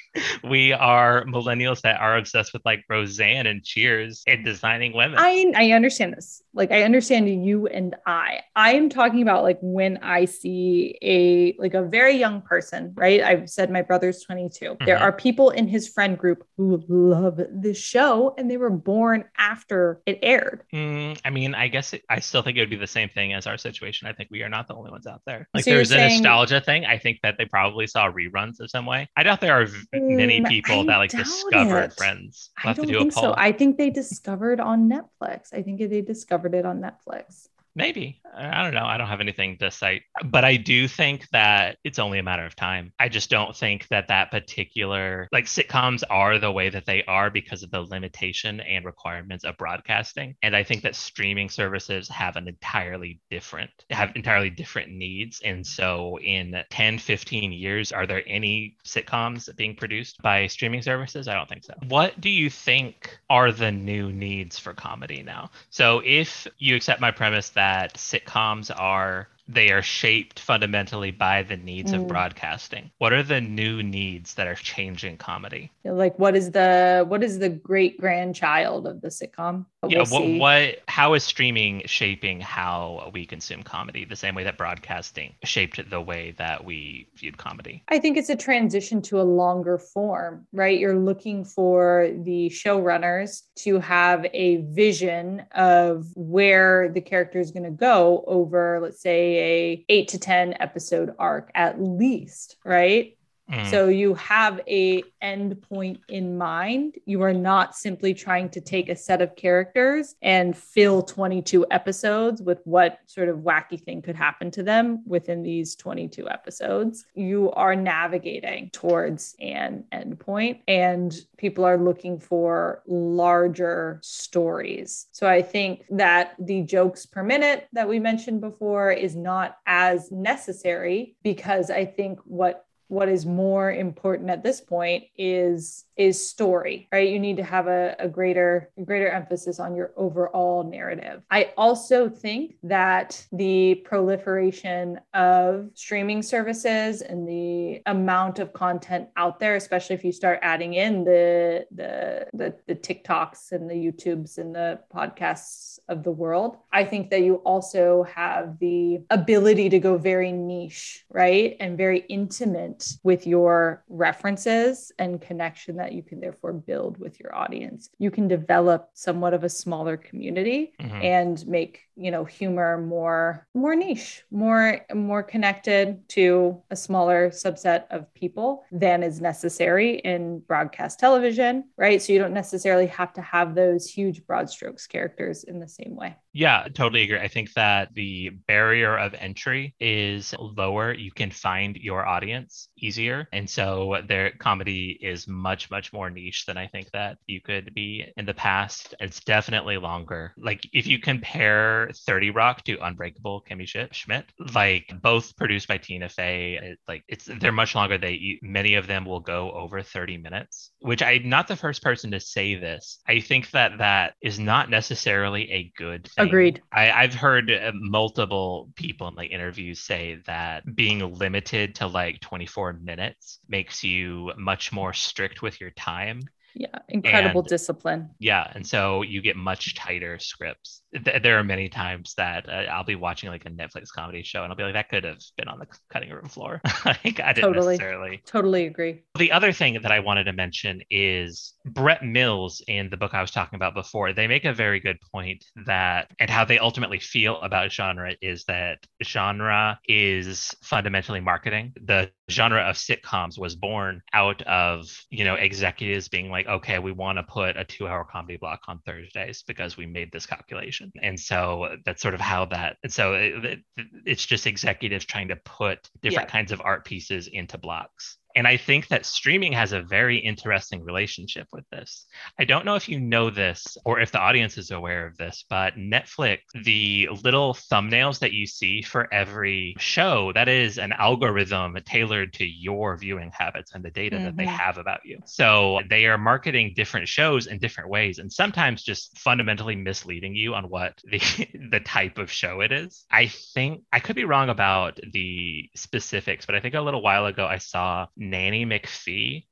we 0.44 0.72
are 0.72 1.24
millennials 1.24 1.80
that 1.82 2.00
are 2.00 2.16
obsessed 2.16 2.52
with 2.52 2.62
like 2.64 2.84
Roseanne 2.88 3.46
and 3.46 3.62
Cheers 3.64 4.22
and 4.26 4.44
designing 4.44 4.92
women. 4.92 5.18
I 5.18 5.52
I 5.56 5.72
understand 5.72 6.14
this. 6.14 6.42
Like 6.54 6.70
I 6.70 6.82
understand 6.82 7.28
you 7.46 7.66
and 7.66 7.94
I. 8.06 8.40
I 8.54 8.74
am 8.74 8.90
talking 8.90 9.22
about 9.22 9.42
like 9.42 9.58
when 9.62 9.98
I 10.02 10.26
see 10.26 10.98
a 11.02 11.54
like 11.58 11.72
a 11.72 11.82
very 11.82 12.16
young 12.16 12.42
person, 12.42 12.92
right? 12.94 13.22
I've 13.22 13.48
said 13.48 13.70
my 13.70 13.80
brother's 13.80 14.22
22. 14.22 14.76
There 14.84 14.98
Mhm. 14.98 15.00
are 15.00 15.12
people 15.12 15.48
in 15.50 15.66
his 15.66 15.88
friend 15.88 16.18
group 16.18 16.44
who 16.58 16.82
love 16.88 17.40
this 17.50 17.78
show 17.78 18.34
and 18.36 18.50
they 18.50 18.58
were 18.58 18.68
born 18.70 19.24
after 19.38 20.02
it 20.04 20.18
aired. 20.22 20.62
Mm, 20.74 21.18
I 21.24 21.30
mean, 21.30 21.54
I 21.54 21.68
guess 21.68 21.94
it, 21.94 22.02
I 22.10 22.20
still 22.20 22.42
think 22.42 22.58
it 22.58 22.60
would 22.60 22.70
be 22.70 22.76
the 22.76 22.86
same 22.86 23.08
thing 23.08 23.32
as 23.32 23.46
our 23.46 23.56
situation. 23.56 24.06
I 24.08 24.12
think 24.12 24.28
we 24.30 24.42
are 24.42 24.50
not 24.50 24.68
the 24.68 24.74
only 24.74 24.90
ones 24.90 25.06
out 25.06 25.22
there. 25.26 25.48
Like, 25.54 25.64
So 25.64 25.70
there's 25.70 25.90
a 25.90 25.94
saying- 25.94 26.22
nostalgia 26.22 26.60
thing. 26.60 26.84
I 26.84 26.98
think 26.98 27.20
that 27.22 27.36
they 27.38 27.46
probably 27.46 27.86
saw 27.86 28.10
reruns 28.12 28.60
of 28.60 28.68
some 28.68 28.84
way. 28.84 29.08
I 29.16 29.22
doubt 29.22 29.40
there 29.40 29.54
are 29.54 29.64
v- 29.66 29.78
many 29.94 30.40
Mm, 30.42 30.48
people 30.48 30.80
I 30.80 30.84
that 30.86 30.96
like 30.98 31.10
discovered 31.12 31.84
it. 31.84 31.92
Friends. 31.94 32.50
We'll 32.62 32.64
I 32.64 32.68
have 32.68 32.76
don't 32.76 32.86
do 32.88 32.96
a 32.96 33.00
think 33.00 33.14
poll. 33.14 33.22
so. 33.22 33.34
I 33.38 33.52
think 33.52 33.78
they 33.78 33.88
discovered 33.88 34.60
on 34.60 34.88
Netflix. 34.90 35.54
I 35.54 35.62
think 35.62 35.78
they 35.80 36.02
discovered 36.02 36.41
it 36.46 36.66
on 36.66 36.80
Netflix. 36.80 37.48
Maybe. 37.74 38.20
I 38.34 38.62
don't 38.62 38.74
know. 38.74 38.84
I 38.84 38.96
don't 38.96 39.08
have 39.08 39.20
anything 39.20 39.58
to 39.58 39.70
cite, 39.70 40.02
but 40.24 40.44
I 40.44 40.56
do 40.56 40.88
think 40.88 41.28
that 41.30 41.76
it's 41.84 41.98
only 41.98 42.18
a 42.18 42.22
matter 42.22 42.44
of 42.44 42.56
time. 42.56 42.92
I 42.98 43.08
just 43.08 43.30
don't 43.30 43.54
think 43.54 43.88
that 43.88 44.08
that 44.08 44.30
particular, 44.30 45.28
like 45.32 45.44
sitcoms 45.44 46.02
are 46.08 46.38
the 46.38 46.50
way 46.50 46.70
that 46.70 46.86
they 46.86 47.04
are 47.04 47.30
because 47.30 47.62
of 47.62 47.70
the 47.70 47.80
limitation 47.80 48.60
and 48.60 48.84
requirements 48.84 49.44
of 49.44 49.58
broadcasting. 49.58 50.36
And 50.42 50.56
I 50.56 50.64
think 50.64 50.82
that 50.82 50.96
streaming 50.96 51.50
services 51.50 52.08
have 52.08 52.36
an 52.36 52.48
entirely 52.48 53.20
different, 53.30 53.70
have 53.90 54.12
entirely 54.16 54.50
different 54.50 54.90
needs. 54.92 55.40
And 55.44 55.66
so 55.66 56.18
in 56.20 56.56
10, 56.70 56.98
15 56.98 57.52
years, 57.52 57.92
are 57.92 58.06
there 58.06 58.22
any 58.26 58.76
sitcoms 58.86 59.54
being 59.56 59.76
produced 59.76 60.22
by 60.22 60.46
streaming 60.46 60.82
services? 60.82 61.28
I 61.28 61.34
don't 61.34 61.48
think 61.48 61.64
so. 61.64 61.74
What 61.88 62.18
do 62.20 62.30
you 62.30 62.48
think 62.48 63.18
are 63.28 63.52
the 63.52 63.72
new 63.72 64.10
needs 64.10 64.58
for 64.58 64.72
comedy 64.72 65.22
now? 65.22 65.50
So 65.70 66.02
if 66.04 66.46
you 66.58 66.76
accept 66.76 67.00
my 67.00 67.10
premise 67.10 67.50
that 67.50 67.61
sitcoms 67.94 68.70
are 68.74 69.28
they 69.48 69.70
are 69.70 69.82
shaped 69.82 70.38
fundamentally 70.38 71.10
by 71.10 71.42
the 71.42 71.56
needs 71.56 71.92
Mm. 71.92 71.96
of 71.96 72.08
broadcasting. 72.08 72.90
What 72.98 73.12
are 73.12 73.22
the 73.22 73.40
new 73.40 73.82
needs 73.82 74.34
that 74.34 74.46
are 74.46 74.54
changing 74.54 75.16
comedy? 75.16 75.70
Like 75.84 76.18
what 76.18 76.36
is 76.36 76.52
the 76.52 77.04
what 77.08 77.22
is 77.22 77.38
the 77.38 77.48
great 77.48 77.98
grandchild 78.00 78.86
of 78.86 79.00
the 79.00 79.08
sitcom? 79.08 79.66
yeah, 79.88 80.04
we'll 80.10 80.38
what, 80.38 80.38
what 80.38 80.78
how 80.86 81.14
is 81.14 81.24
streaming 81.24 81.82
shaping 81.86 82.40
how 82.40 83.10
we 83.12 83.26
consume 83.26 83.64
comedy 83.64 84.04
the 84.04 84.14
same 84.14 84.34
way 84.36 84.44
that 84.44 84.56
broadcasting 84.56 85.34
shaped 85.42 85.90
the 85.90 86.00
way 86.00 86.30
that 86.38 86.64
we 86.64 87.08
viewed 87.16 87.36
comedy? 87.36 87.82
I 87.88 87.98
think 87.98 88.16
it's 88.16 88.28
a 88.28 88.36
transition 88.36 89.02
to 89.02 89.20
a 89.20 89.24
longer 89.24 89.78
form, 89.78 90.46
right? 90.52 90.78
You're 90.78 90.98
looking 90.98 91.44
for 91.44 92.10
the 92.22 92.48
showrunners 92.50 93.42
to 93.56 93.80
have 93.80 94.24
a 94.32 94.58
vision 94.70 95.42
of 95.52 96.06
where 96.14 96.88
the 96.88 97.00
character 97.00 97.40
is 97.40 97.50
going 97.50 97.64
to 97.64 97.70
go 97.70 98.22
over, 98.28 98.78
let's 98.80 99.00
say, 99.02 99.31
a 99.38 99.84
eight 99.88 100.08
to 100.08 100.18
10 100.18 100.54
episode 100.60 101.14
arc 101.18 101.50
at 101.54 101.80
least, 101.80 102.56
right? 102.64 103.16
Mm. 103.52 103.70
So 103.70 103.88
you 103.88 104.14
have 104.14 104.60
a 104.66 105.02
end 105.20 105.60
point 105.62 106.00
in 106.08 106.38
mind. 106.38 106.94
You 107.04 107.22
are 107.22 107.34
not 107.34 107.76
simply 107.76 108.14
trying 108.14 108.48
to 108.50 108.60
take 108.60 108.88
a 108.88 108.96
set 108.96 109.20
of 109.20 109.36
characters 109.36 110.14
and 110.22 110.56
fill 110.56 111.02
22 111.02 111.66
episodes 111.70 112.40
with 112.40 112.60
what 112.64 112.98
sort 113.06 113.28
of 113.28 113.38
wacky 113.38 113.80
thing 113.80 114.00
could 114.00 114.16
happen 114.16 114.50
to 114.52 114.62
them 114.62 115.02
within 115.06 115.42
these 115.42 115.76
22 115.76 116.28
episodes. 116.30 117.04
You 117.14 117.50
are 117.52 117.76
navigating 117.76 118.70
towards 118.70 119.36
an 119.38 119.84
end 119.92 120.18
point 120.18 120.62
and 120.66 121.14
people 121.36 121.64
are 121.64 121.78
looking 121.78 122.18
for 122.18 122.82
larger 122.86 124.00
stories. 124.02 125.08
So 125.12 125.28
I 125.28 125.42
think 125.42 125.84
that 125.90 126.34
the 126.38 126.62
jokes 126.62 127.04
per 127.04 127.22
minute 127.22 127.68
that 127.74 127.88
we 127.88 127.98
mentioned 127.98 128.40
before 128.40 128.90
is 128.90 129.14
not 129.14 129.58
as 129.66 130.10
necessary 130.10 131.16
because 131.22 131.70
I 131.70 131.84
think 131.84 132.18
what 132.24 132.66
what 132.92 133.08
is 133.08 133.24
more 133.24 133.72
important 133.72 134.28
at 134.28 134.42
this 134.42 134.60
point 134.60 135.04
is 135.16 135.86
is 135.96 136.28
story 136.28 136.88
right? 136.92 137.08
You 137.08 137.18
need 137.18 137.38
to 137.38 137.44
have 137.44 137.66
a, 137.66 137.96
a 137.98 138.06
greater 138.06 138.70
greater 138.84 139.08
emphasis 139.08 139.58
on 139.58 139.74
your 139.74 139.92
overall 139.96 140.62
narrative. 140.62 141.22
I 141.30 141.52
also 141.56 142.10
think 142.10 142.56
that 142.64 143.26
the 143.32 143.76
proliferation 143.86 145.00
of 145.14 145.70
streaming 145.74 146.22
services 146.22 147.00
and 147.00 147.26
the 147.26 147.80
amount 147.86 148.38
of 148.38 148.52
content 148.52 149.08
out 149.16 149.40
there 149.40 149.56
especially 149.56 149.94
if 149.94 150.04
you 150.04 150.12
start 150.12 150.38
adding 150.42 150.74
in 150.74 151.04
the 151.04 151.66
the 151.70 152.26
the, 152.34 152.54
the 152.66 152.74
tiktoks 152.74 153.52
and 153.52 153.70
the 153.70 153.74
youtubes 153.74 154.36
and 154.36 154.54
the 154.54 154.80
podcasts 154.94 155.78
of 155.88 156.02
the 156.02 156.10
world 156.10 156.58
i 156.72 156.84
think 156.84 157.10
that 157.10 157.22
you 157.22 157.36
also 157.36 158.02
have 158.02 158.58
the 158.58 159.00
ability 159.10 159.68
to 159.68 159.78
go 159.78 159.96
very 159.96 160.32
niche 160.32 161.04
right? 161.12 161.56
And 161.60 161.76
very 161.76 162.00
intimate 162.08 162.81
with 163.02 163.26
your 163.26 163.84
references 163.88 164.92
and 164.98 165.20
connection 165.20 165.76
that 165.76 165.92
you 165.92 166.02
can 166.02 166.20
therefore 166.20 166.52
build 166.52 166.98
with 166.98 167.18
your 167.20 167.34
audience. 167.34 167.88
You 167.98 168.10
can 168.10 168.28
develop 168.28 168.90
somewhat 168.94 169.34
of 169.34 169.44
a 169.44 169.48
smaller 169.48 169.96
community 169.96 170.72
Mhm. 170.80 171.04
and 171.04 171.46
make, 171.46 171.80
you 171.96 172.10
know, 172.10 172.24
humor 172.24 172.78
more 172.78 173.46
more 173.54 173.74
niche, 173.74 174.24
more 174.30 174.80
more 174.94 175.22
connected 175.22 176.08
to 176.10 176.62
a 176.70 176.76
smaller 176.76 177.30
subset 177.30 177.84
of 177.90 178.12
people 178.14 178.64
than 178.72 179.02
is 179.02 179.20
necessary 179.20 179.96
in 179.96 180.40
broadcast 180.40 180.98
television, 180.98 181.64
right? 181.76 182.00
So 182.02 182.12
you 182.12 182.18
don't 182.18 182.34
necessarily 182.34 182.86
have 182.86 183.12
to 183.14 183.22
have 183.22 183.54
those 183.54 183.88
huge 183.88 184.26
broad 184.26 184.50
strokes 184.50 184.86
characters 184.86 185.44
in 185.44 185.60
the 185.60 185.68
same 185.68 185.94
way. 185.96 186.16
Yeah, 186.32 186.66
totally 186.74 187.02
agree. 187.02 187.18
I 187.18 187.28
think 187.28 187.52
that 187.54 187.92
the 187.94 188.30
barrier 188.48 188.96
of 188.96 189.14
entry 189.14 189.74
is 189.78 190.34
lower. 190.38 190.92
You 190.92 191.10
can 191.12 191.30
find 191.30 191.76
your 191.76 192.06
audience 192.06 192.68
easier. 192.78 193.28
And 193.32 193.48
so 193.48 194.00
their 194.08 194.32
comedy 194.32 194.98
is 195.02 195.28
much, 195.28 195.70
much 195.70 195.92
more 195.92 196.08
niche 196.08 196.46
than 196.46 196.56
I 196.56 196.68
think 196.68 196.90
that 196.92 197.18
you 197.26 197.40
could 197.40 197.74
be 197.74 198.06
in 198.16 198.24
the 198.24 198.34
past. 198.34 198.94
It's 198.98 199.20
definitely 199.20 199.76
longer. 199.76 200.32
Like 200.38 200.66
if 200.72 200.86
you 200.86 200.98
compare 200.98 201.90
30 202.06 202.30
Rock 202.30 202.64
to 202.64 202.78
Unbreakable 202.78 203.44
Kimmy 203.48 203.68
Schmidt, 203.92 204.24
like 204.54 204.92
both 205.02 205.36
produced 205.36 205.68
by 205.68 205.78
Tina 205.78 206.08
Fey, 206.08 206.58
it, 206.62 206.78
like 206.88 207.04
it's 207.08 207.26
they're 207.40 207.52
much 207.52 207.74
longer. 207.74 207.98
They 207.98 208.38
many 208.42 208.74
of 208.74 208.86
them 208.86 209.04
will 209.04 209.20
go 209.20 209.52
over 209.52 209.82
30 209.82 210.16
minutes, 210.18 210.70
which 210.80 211.02
I'm 211.02 211.28
not 211.28 211.48
the 211.48 211.56
first 211.56 211.82
person 211.82 212.10
to 212.12 212.20
say 212.20 212.54
this. 212.54 213.00
I 213.06 213.20
think 213.20 213.50
that 213.50 213.78
that 213.78 214.14
is 214.22 214.38
not 214.38 214.70
necessarily 214.70 215.50
a 215.52 215.72
good 215.76 216.08
thing. 216.08 216.21
Agreed. 216.22 216.62
I, 216.72 216.90
I've 216.90 217.14
heard 217.14 217.50
uh, 217.50 217.72
multiple 217.74 218.70
people 218.76 219.08
in 219.08 219.14
like 219.14 219.30
interviews 219.30 219.80
say 219.80 220.20
that 220.26 220.62
being 220.74 221.14
limited 221.14 221.74
to 221.76 221.86
like 221.86 222.20
24 222.20 222.74
minutes 222.74 223.40
makes 223.48 223.84
you 223.84 224.32
much 224.36 224.72
more 224.72 224.92
strict 224.92 225.42
with 225.42 225.60
your 225.60 225.70
time. 225.70 226.22
Yeah, 226.54 226.78
incredible 226.88 227.40
And- 227.40 227.48
discipline. 227.48 228.10
Yeah, 228.18 228.50
and 228.54 228.66
so 228.66 229.02
you 229.02 229.22
get 229.22 229.36
much 229.36 229.74
tighter 229.74 230.18
scripts. 230.18 230.82
Th- 230.92 231.22
there 231.22 231.38
are 231.38 231.44
many 231.44 231.68
times 231.68 232.14
that 232.16 232.48
uh, 232.48 232.70
I'll 232.70 232.84
be 232.84 232.94
watching 232.94 233.30
like 233.30 233.46
a 233.46 233.50
Netflix 233.50 233.86
comedy 233.94 234.22
show, 234.22 234.42
and 234.42 234.52
I'll 234.52 234.56
be 234.56 234.62
like, 234.62 234.74
that 234.74 234.88
could 234.90 235.04
have 235.04 235.18
been 235.38 235.48
on 235.48 235.58
the 235.58 235.66
cutting 235.90 236.10
room 236.10 236.28
floor. 236.28 236.60
like 236.84 237.20
I 237.20 237.32
didn't 237.32 237.52
Totally. 237.52 237.76
necessarily. 237.78 238.22
Totally 238.26 238.66
agree. 238.66 239.02
The 239.18 239.32
other 239.32 239.52
thing 239.52 239.80
that 239.82 239.90
I 239.92 240.00
wanted 240.00 240.24
to 240.24 240.32
mention 240.32 240.82
is 240.90 241.54
Brett 241.64 242.04
Mills 242.04 242.62
in 242.68 242.90
the 242.90 242.96
book 242.96 243.14
I 243.14 243.22
was 243.22 243.30
talking 243.30 243.56
about 243.56 243.74
before. 243.74 244.12
They 244.12 244.26
make 244.26 244.44
a 244.44 244.52
very 244.52 244.80
good 244.80 244.98
point 245.12 245.44
that, 245.66 246.10
and 246.18 246.28
how 246.28 246.44
they 246.44 246.58
ultimately 246.58 246.98
feel 246.98 247.40
about 247.40 247.72
genre 247.72 248.14
is 248.20 248.44
that 248.44 248.78
genre 249.02 249.78
is 249.88 250.54
fundamentally 250.62 251.20
marketing. 251.20 251.72
The 251.82 252.10
genre 252.32 252.62
of 252.62 252.76
sitcoms 252.76 253.38
was 253.38 253.54
born 253.56 254.02
out 254.12 254.42
of, 254.42 254.86
you 255.10 255.24
know, 255.24 255.34
executives 255.34 256.08
being 256.08 256.30
like, 256.30 256.46
okay, 256.46 256.78
we 256.78 256.92
want 256.92 257.18
to 257.18 257.22
put 257.24 257.56
a 257.56 257.64
two 257.64 257.86
hour 257.86 258.04
comedy 258.04 258.36
block 258.38 258.60
on 258.68 258.80
Thursdays 258.86 259.44
because 259.46 259.76
we 259.76 259.86
made 259.86 260.10
this 260.12 260.26
calculation. 260.26 260.92
And 261.02 261.18
so 261.18 261.76
that's 261.84 262.02
sort 262.02 262.14
of 262.14 262.20
how 262.20 262.46
that, 262.46 262.76
and 262.82 262.92
so 262.92 263.14
it, 263.14 263.44
it- 263.44 263.60
it's 264.04 264.26
just 264.26 264.46
executives 264.46 265.04
trying 265.04 265.28
to 265.28 265.36
put 265.36 265.88
different 266.02 266.28
Yeah. 266.28 266.32
kinds 266.32 266.52
of 266.52 266.60
art 266.64 266.84
pieces 266.84 267.28
into 267.28 267.58
blocks. 267.58 268.18
And 268.34 268.46
I 268.46 268.56
think 268.56 268.88
that 268.88 269.06
streaming 269.06 269.52
has 269.52 269.72
a 269.72 269.82
very 269.82 270.18
interesting 270.18 270.82
relationship 270.84 271.48
with 271.52 271.68
this. 271.70 272.06
I 272.38 272.44
don't 272.44 272.64
know 272.64 272.74
if 272.76 272.88
you 272.88 273.00
know 273.00 273.30
this 273.30 273.76
or 273.84 274.00
if 274.00 274.10
the 274.12 274.18
audience 274.20 274.58
is 274.58 274.70
aware 274.70 275.06
of 275.06 275.16
this, 275.16 275.44
but 275.48 275.74
Netflix, 275.76 276.38
the 276.54 277.08
little 277.24 277.54
thumbnails 277.54 278.18
that 278.20 278.32
you 278.32 278.46
see 278.46 278.82
for 278.82 279.12
every 279.12 279.76
show, 279.78 280.32
that 280.34 280.48
is 280.48 280.78
an 280.78 280.92
algorithm 280.92 281.76
tailored 281.84 282.32
to 282.34 282.46
your 282.46 282.96
viewing 282.96 283.30
habits 283.36 283.72
and 283.74 283.84
the 283.84 283.90
data 283.90 284.20
that 284.20 284.36
they 284.36 284.46
Mhm. 284.46 284.56
have 284.58 284.78
about 284.78 285.00
you. 285.04 285.18
So 285.24 285.80
they 285.88 286.06
are 286.06 286.18
marketing 286.18 286.72
different 286.74 287.08
shows 287.08 287.46
in 287.46 287.58
different 287.58 287.90
ways 287.90 288.18
and 288.18 288.32
sometimes 288.32 288.82
just 288.82 289.18
fundamentally 289.18 289.76
misleading 289.76 290.34
you 290.34 290.54
on 290.54 290.64
what 290.68 290.98
the 291.04 291.18
the 291.70 291.80
type 291.80 292.18
of 292.18 292.30
show 292.30 292.60
it 292.60 292.72
is. 292.72 293.04
I 293.10 293.26
think 293.26 293.82
I 293.92 294.00
could 294.00 294.16
be 294.16 294.24
wrong 294.24 294.48
about 294.48 294.98
the 295.12 295.68
specifics, 295.76 296.46
but 296.46 296.54
I 296.54 296.60
think 296.60 296.74
a 296.74 296.80
little 296.80 297.02
while 297.02 297.26
ago 297.26 297.46
I 297.46 297.58
saw 297.58 298.06
Nanny 298.30 298.64
McPhee 298.66 299.46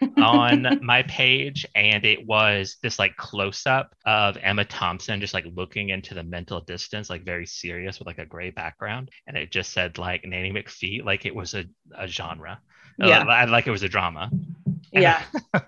on 0.18 0.66
my 0.82 1.02
page 1.04 1.66
and 1.74 2.04
it 2.04 2.26
was 2.26 2.76
this 2.82 2.98
like 2.98 3.16
close 3.16 3.66
up 3.66 3.94
of 4.04 4.36
Emma 4.42 4.64
Thompson 4.64 5.20
just 5.20 5.34
like 5.34 5.46
looking 5.56 5.88
into 5.88 6.14
the 6.14 6.22
mental 6.22 6.60
distance 6.60 7.08
like 7.08 7.24
very 7.24 7.46
serious 7.46 7.98
with 7.98 8.06
like 8.06 8.18
a 8.18 8.26
gray 8.26 8.50
background 8.50 9.10
and 9.26 9.36
it 9.36 9.50
just 9.50 9.72
said 9.72 9.96
like 9.98 10.24
Nanny 10.24 10.52
McPhee 10.52 11.04
like 11.04 11.24
it 11.24 11.34
was 11.34 11.54
a, 11.54 11.64
a 11.96 12.06
genre 12.06 12.60
Yeah. 12.98 13.20
Uh, 13.20 13.46
like 13.50 13.66
it 13.66 13.70
was 13.70 13.82
a 13.82 13.88
drama 13.88 14.30
And 14.92 15.02
Yeah. 15.02 15.22
I 15.54 15.62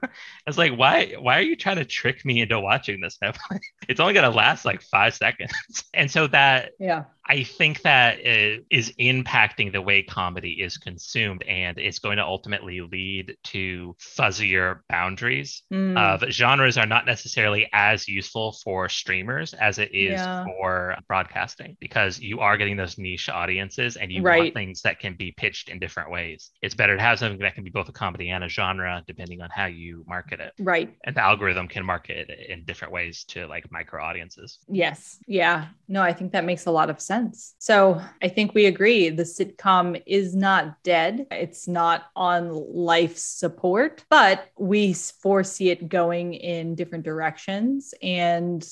was 0.46 0.58
like 0.58 0.72
why 0.76 1.14
why 1.18 1.38
are 1.38 1.42
you 1.42 1.56
trying 1.56 1.76
to 1.76 1.84
trick 1.86 2.24
me 2.24 2.42
into 2.42 2.60
watching 2.60 3.00
this 3.00 3.18
Netflix? 3.22 3.60
it's 3.88 4.00
only 4.00 4.12
gonna 4.14 4.30
last 4.30 4.64
like 4.66 4.82
five 4.82 5.14
seconds 5.14 5.52
and 5.94 6.10
so 6.10 6.26
that 6.28 6.72
Yeah. 6.78 7.04
I 7.26 7.42
think 7.42 7.80
that 7.82 8.18
is 8.20 8.92
impacting 9.01 9.72
the 9.72 9.80
way 9.80 10.02
comedy 10.02 10.60
is 10.62 10.76
consumed, 10.76 11.42
and 11.44 11.78
it's 11.78 11.98
going 11.98 12.18
to 12.18 12.22
ultimately 12.24 12.82
lead 12.82 13.34
to 13.44 13.96
fuzzier 13.98 14.80
boundaries. 14.90 15.62
Mm. 15.72 15.96
Of 15.96 16.30
genres 16.30 16.76
are 16.76 16.84
not 16.86 17.06
necessarily 17.06 17.68
as 17.72 18.06
useful 18.06 18.52
for 18.62 18.90
streamers 18.90 19.55
as 19.55 19.78
it 19.78 19.94
is 19.94 20.20
Yeah. 20.20 20.44
for 20.44 20.96
broadcasting 21.09 21.76
because 21.80 22.20
you 22.20 22.40
are 22.40 22.59
getting 22.59 22.76
those 22.76 22.98
niche 22.98 23.30
audiences 23.30 23.96
and 23.96 24.12
you 24.12 24.20
Right. 24.20 24.38
want 24.42 24.55
things 24.55 24.82
that 24.82 24.98
can 24.98 25.14
be 25.14 25.32
pitched 25.32 25.70
in 25.70 25.78
different 25.78 26.10
ways. 26.10 26.51
It's 26.60 26.74
better 26.74 26.94
to 26.96 27.02
have 27.02 27.18
something 27.18 27.38
that 27.40 27.55
can 27.55 27.64
be 27.64 27.70
both 27.70 27.88
a 27.88 27.92
comedy 27.92 28.28
and 28.30 28.44
a 28.44 28.48
genre, 28.51 29.02
depending 29.06 29.40
on 29.40 29.48
how 29.51 29.66
you 29.66 30.05
market 30.06 30.40
it. 30.40 30.52
Right. 30.59 30.94
And 31.05 31.16
the 31.16 31.22
algorithm 31.22 31.68
can 31.68 31.86
market 31.86 32.28
it 32.28 32.51
in 32.51 32.64
different 32.64 32.92
ways 32.92 33.24
to 33.28 33.46
like 33.46 33.70
micro 33.72 34.02
audiences. 34.05 34.59
Yes. 34.68 35.18
Yeah. 35.26 35.68
No, 35.88 36.02
I 36.02 36.12
think 36.12 36.32
that 36.32 36.44
makes 36.44 36.66
a 36.66 36.70
lot 36.70 36.90
of 36.90 37.01
sense. 37.01 37.13
So 37.58 38.00
I 38.22 38.28
think 38.28 38.54
we 38.54 38.66
agree 38.66 39.08
the 39.08 39.22
sitcom 39.22 40.02
is 40.06 40.34
not 40.34 40.82
dead. 40.82 41.26
It's 41.30 41.68
not 41.68 42.04
on 42.16 42.50
life 42.50 43.16
support, 43.16 44.04
but 44.10 44.48
we 44.58 44.92
foresee 44.92 45.70
it 45.70 45.88
going 45.88 46.34
in 46.34 46.74
different 46.74 47.04
directions 47.04 47.94
and 48.02 48.66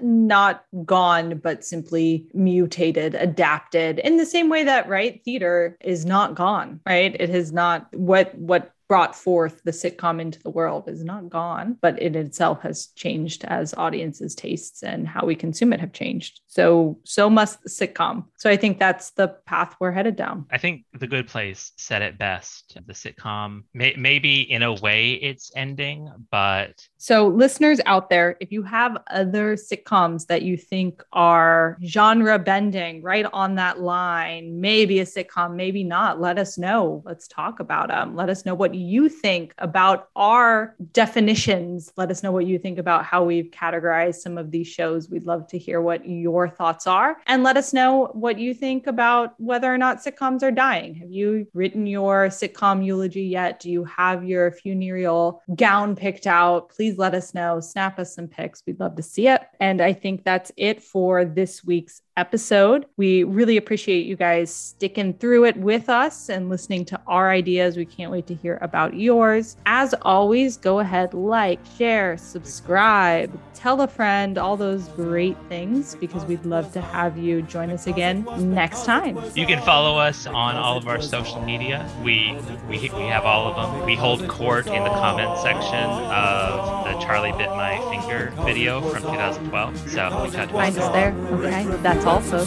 not 0.00 0.64
gone, 0.84 1.38
but 1.38 1.64
simply 1.64 2.28
mutated, 2.34 3.14
adapted 3.14 3.98
in 4.00 4.16
the 4.16 4.26
same 4.26 4.48
way 4.48 4.64
that, 4.64 4.88
right, 4.88 5.22
theater 5.24 5.76
is 5.80 6.04
not 6.04 6.34
gone, 6.34 6.80
right? 6.86 7.16
It 7.18 7.30
has 7.30 7.52
not 7.52 7.88
what, 7.94 8.34
what, 8.34 8.72
brought 8.88 9.16
forth 9.16 9.60
the 9.64 9.70
sitcom 9.70 10.20
into 10.20 10.40
the 10.42 10.50
world 10.50 10.88
is 10.88 11.04
not 11.04 11.28
gone, 11.28 11.76
but 11.80 12.00
it 12.00 12.14
itself 12.16 12.62
has 12.62 12.88
changed 12.94 13.44
as 13.44 13.74
audiences' 13.74 14.34
tastes 14.34 14.82
and 14.82 15.08
how 15.08 15.26
we 15.26 15.34
consume 15.34 15.72
it 15.72 15.80
have 15.80 15.92
changed. 15.92 16.40
So, 16.46 16.98
so 17.04 17.28
must 17.28 17.62
the 17.62 17.68
sitcom. 17.68 18.24
So, 18.38 18.48
I 18.50 18.56
think 18.56 18.78
that's 18.78 19.10
the 19.10 19.28
path 19.46 19.74
we're 19.80 19.92
headed 19.92 20.16
down. 20.16 20.46
I 20.50 20.58
think 20.58 20.84
The 20.94 21.06
Good 21.06 21.28
Place 21.28 21.72
said 21.76 22.02
it 22.02 22.18
best. 22.18 22.78
The 22.86 22.92
sitcom, 22.92 23.64
may, 23.74 23.94
maybe 23.98 24.42
in 24.42 24.62
a 24.62 24.72
way 24.74 25.14
it's 25.14 25.50
ending, 25.56 26.10
but 26.30 26.86
So, 26.98 27.28
listeners 27.28 27.80
out 27.86 28.08
there, 28.10 28.36
if 28.40 28.52
you 28.52 28.62
have 28.62 28.98
other 29.10 29.56
sitcoms 29.56 30.26
that 30.26 30.42
you 30.42 30.56
think 30.56 31.02
are 31.12 31.76
genre 31.84 32.38
bending, 32.38 33.02
right 33.02 33.26
on 33.32 33.56
that 33.56 33.80
line, 33.80 34.60
maybe 34.60 35.00
a 35.00 35.04
sitcom, 35.04 35.54
maybe 35.56 35.82
not, 35.84 36.20
let 36.20 36.38
us 36.38 36.56
know. 36.56 37.02
Let's 37.04 37.28
talk 37.28 37.60
about 37.60 37.88
them. 37.88 38.14
Let 38.14 38.28
us 38.28 38.44
know 38.46 38.54
what 38.54 38.74
you 38.76 39.08
think 39.08 39.54
about 39.58 40.08
our 40.14 40.74
definitions. 40.92 41.92
Let 41.96 42.10
us 42.10 42.22
know 42.22 42.32
what 42.32 42.46
you 42.46 42.58
think 42.58 42.78
about 42.78 43.04
how 43.04 43.24
we've 43.24 43.50
categorized 43.50 44.16
some 44.16 44.38
of 44.38 44.50
these 44.50 44.66
shows. 44.66 45.08
We'd 45.08 45.26
love 45.26 45.46
to 45.48 45.58
hear 45.58 45.80
what 45.80 46.08
your 46.08 46.48
thoughts 46.48 46.86
are. 46.86 47.16
And 47.26 47.42
let 47.42 47.56
us 47.56 47.72
know 47.72 48.10
what 48.12 48.38
you 48.38 48.54
think 48.54 48.86
about 48.86 49.34
whether 49.38 49.72
or 49.72 49.78
not 49.78 50.04
sitcoms 50.04 50.42
are 50.42 50.50
dying. 50.50 50.94
Have 50.94 51.10
you 51.10 51.46
written 51.54 51.86
your 51.86 52.28
sitcom 52.28 52.84
eulogy 52.84 53.24
yet? 53.24 53.60
Do 53.60 53.70
you 53.70 53.84
have 53.84 54.24
your 54.24 54.52
funereal 54.52 55.42
gown 55.54 55.96
picked 55.96 56.26
out? 56.26 56.68
Please 56.68 56.98
let 56.98 57.14
us 57.14 57.34
know. 57.34 57.60
Snap 57.60 57.98
us 57.98 58.14
some 58.14 58.28
pics. 58.28 58.62
We'd 58.66 58.80
love 58.80 58.96
to 58.96 59.02
see 59.02 59.28
it. 59.28 59.42
And 59.60 59.80
I 59.80 59.92
think 59.92 60.24
that's 60.24 60.52
it 60.56 60.82
for 60.82 61.24
this 61.24 61.64
week's 61.64 62.02
episode. 62.16 62.86
We 62.96 63.24
really 63.24 63.56
appreciate 63.56 64.06
you 64.06 64.16
guys 64.16 64.54
sticking 64.54 65.14
through 65.14 65.44
it 65.44 65.56
with 65.56 65.88
us 65.88 66.28
and 66.28 66.48
listening 66.48 66.84
to 66.86 67.00
our 67.06 67.30
ideas. 67.30 67.76
We 67.76 67.84
can't 67.84 68.10
wait 68.10 68.26
to 68.28 68.34
hear 68.34 68.58
about 68.62 68.94
yours. 68.94 69.56
As 69.66 69.94
always, 70.02 70.56
go 70.56 70.80
ahead, 70.80 71.14
like, 71.14 71.60
share, 71.76 72.16
subscribe, 72.16 73.38
tell 73.54 73.80
a 73.80 73.88
friend, 73.88 74.38
all 74.38 74.56
those 74.56 74.88
great 74.88 75.36
things 75.48 75.94
because 75.96 76.24
we'd 76.24 76.44
love 76.44 76.72
to 76.72 76.80
have 76.80 77.18
you 77.18 77.42
join 77.42 77.70
us 77.70 77.86
again 77.86 78.26
next 78.38 78.84
time. 78.84 79.18
you 79.34 79.46
can 79.46 79.60
follow 79.62 79.98
us 79.98 80.26
on 80.26 80.56
all 80.56 80.76
of 80.76 80.88
our 80.88 81.00
social 81.00 81.42
media. 81.42 81.88
We 82.02 82.38
we, 82.68 82.78
we 82.78 83.06
have 83.06 83.24
all 83.24 83.48
of 83.48 83.56
them. 83.56 83.84
We 83.84 83.94
hold 83.94 84.26
court 84.28 84.66
in 84.66 84.82
the 84.82 84.90
comment 84.90 85.38
section 85.38 85.84
of 85.84 86.84
the 86.84 87.04
Charlie 87.04 87.32
Bit 87.32 87.50
My 87.50 87.78
Finger 87.90 88.32
video 88.44 88.80
from 88.80 89.02
2012. 89.02 89.90
So 89.90 90.22
we 90.24 90.30
touch 90.30 90.50
Find 90.50 90.78
us 90.78 90.92
there. 90.92 91.12
Okay. 91.32 91.64
That's 91.82 92.05
also. 92.06 92.38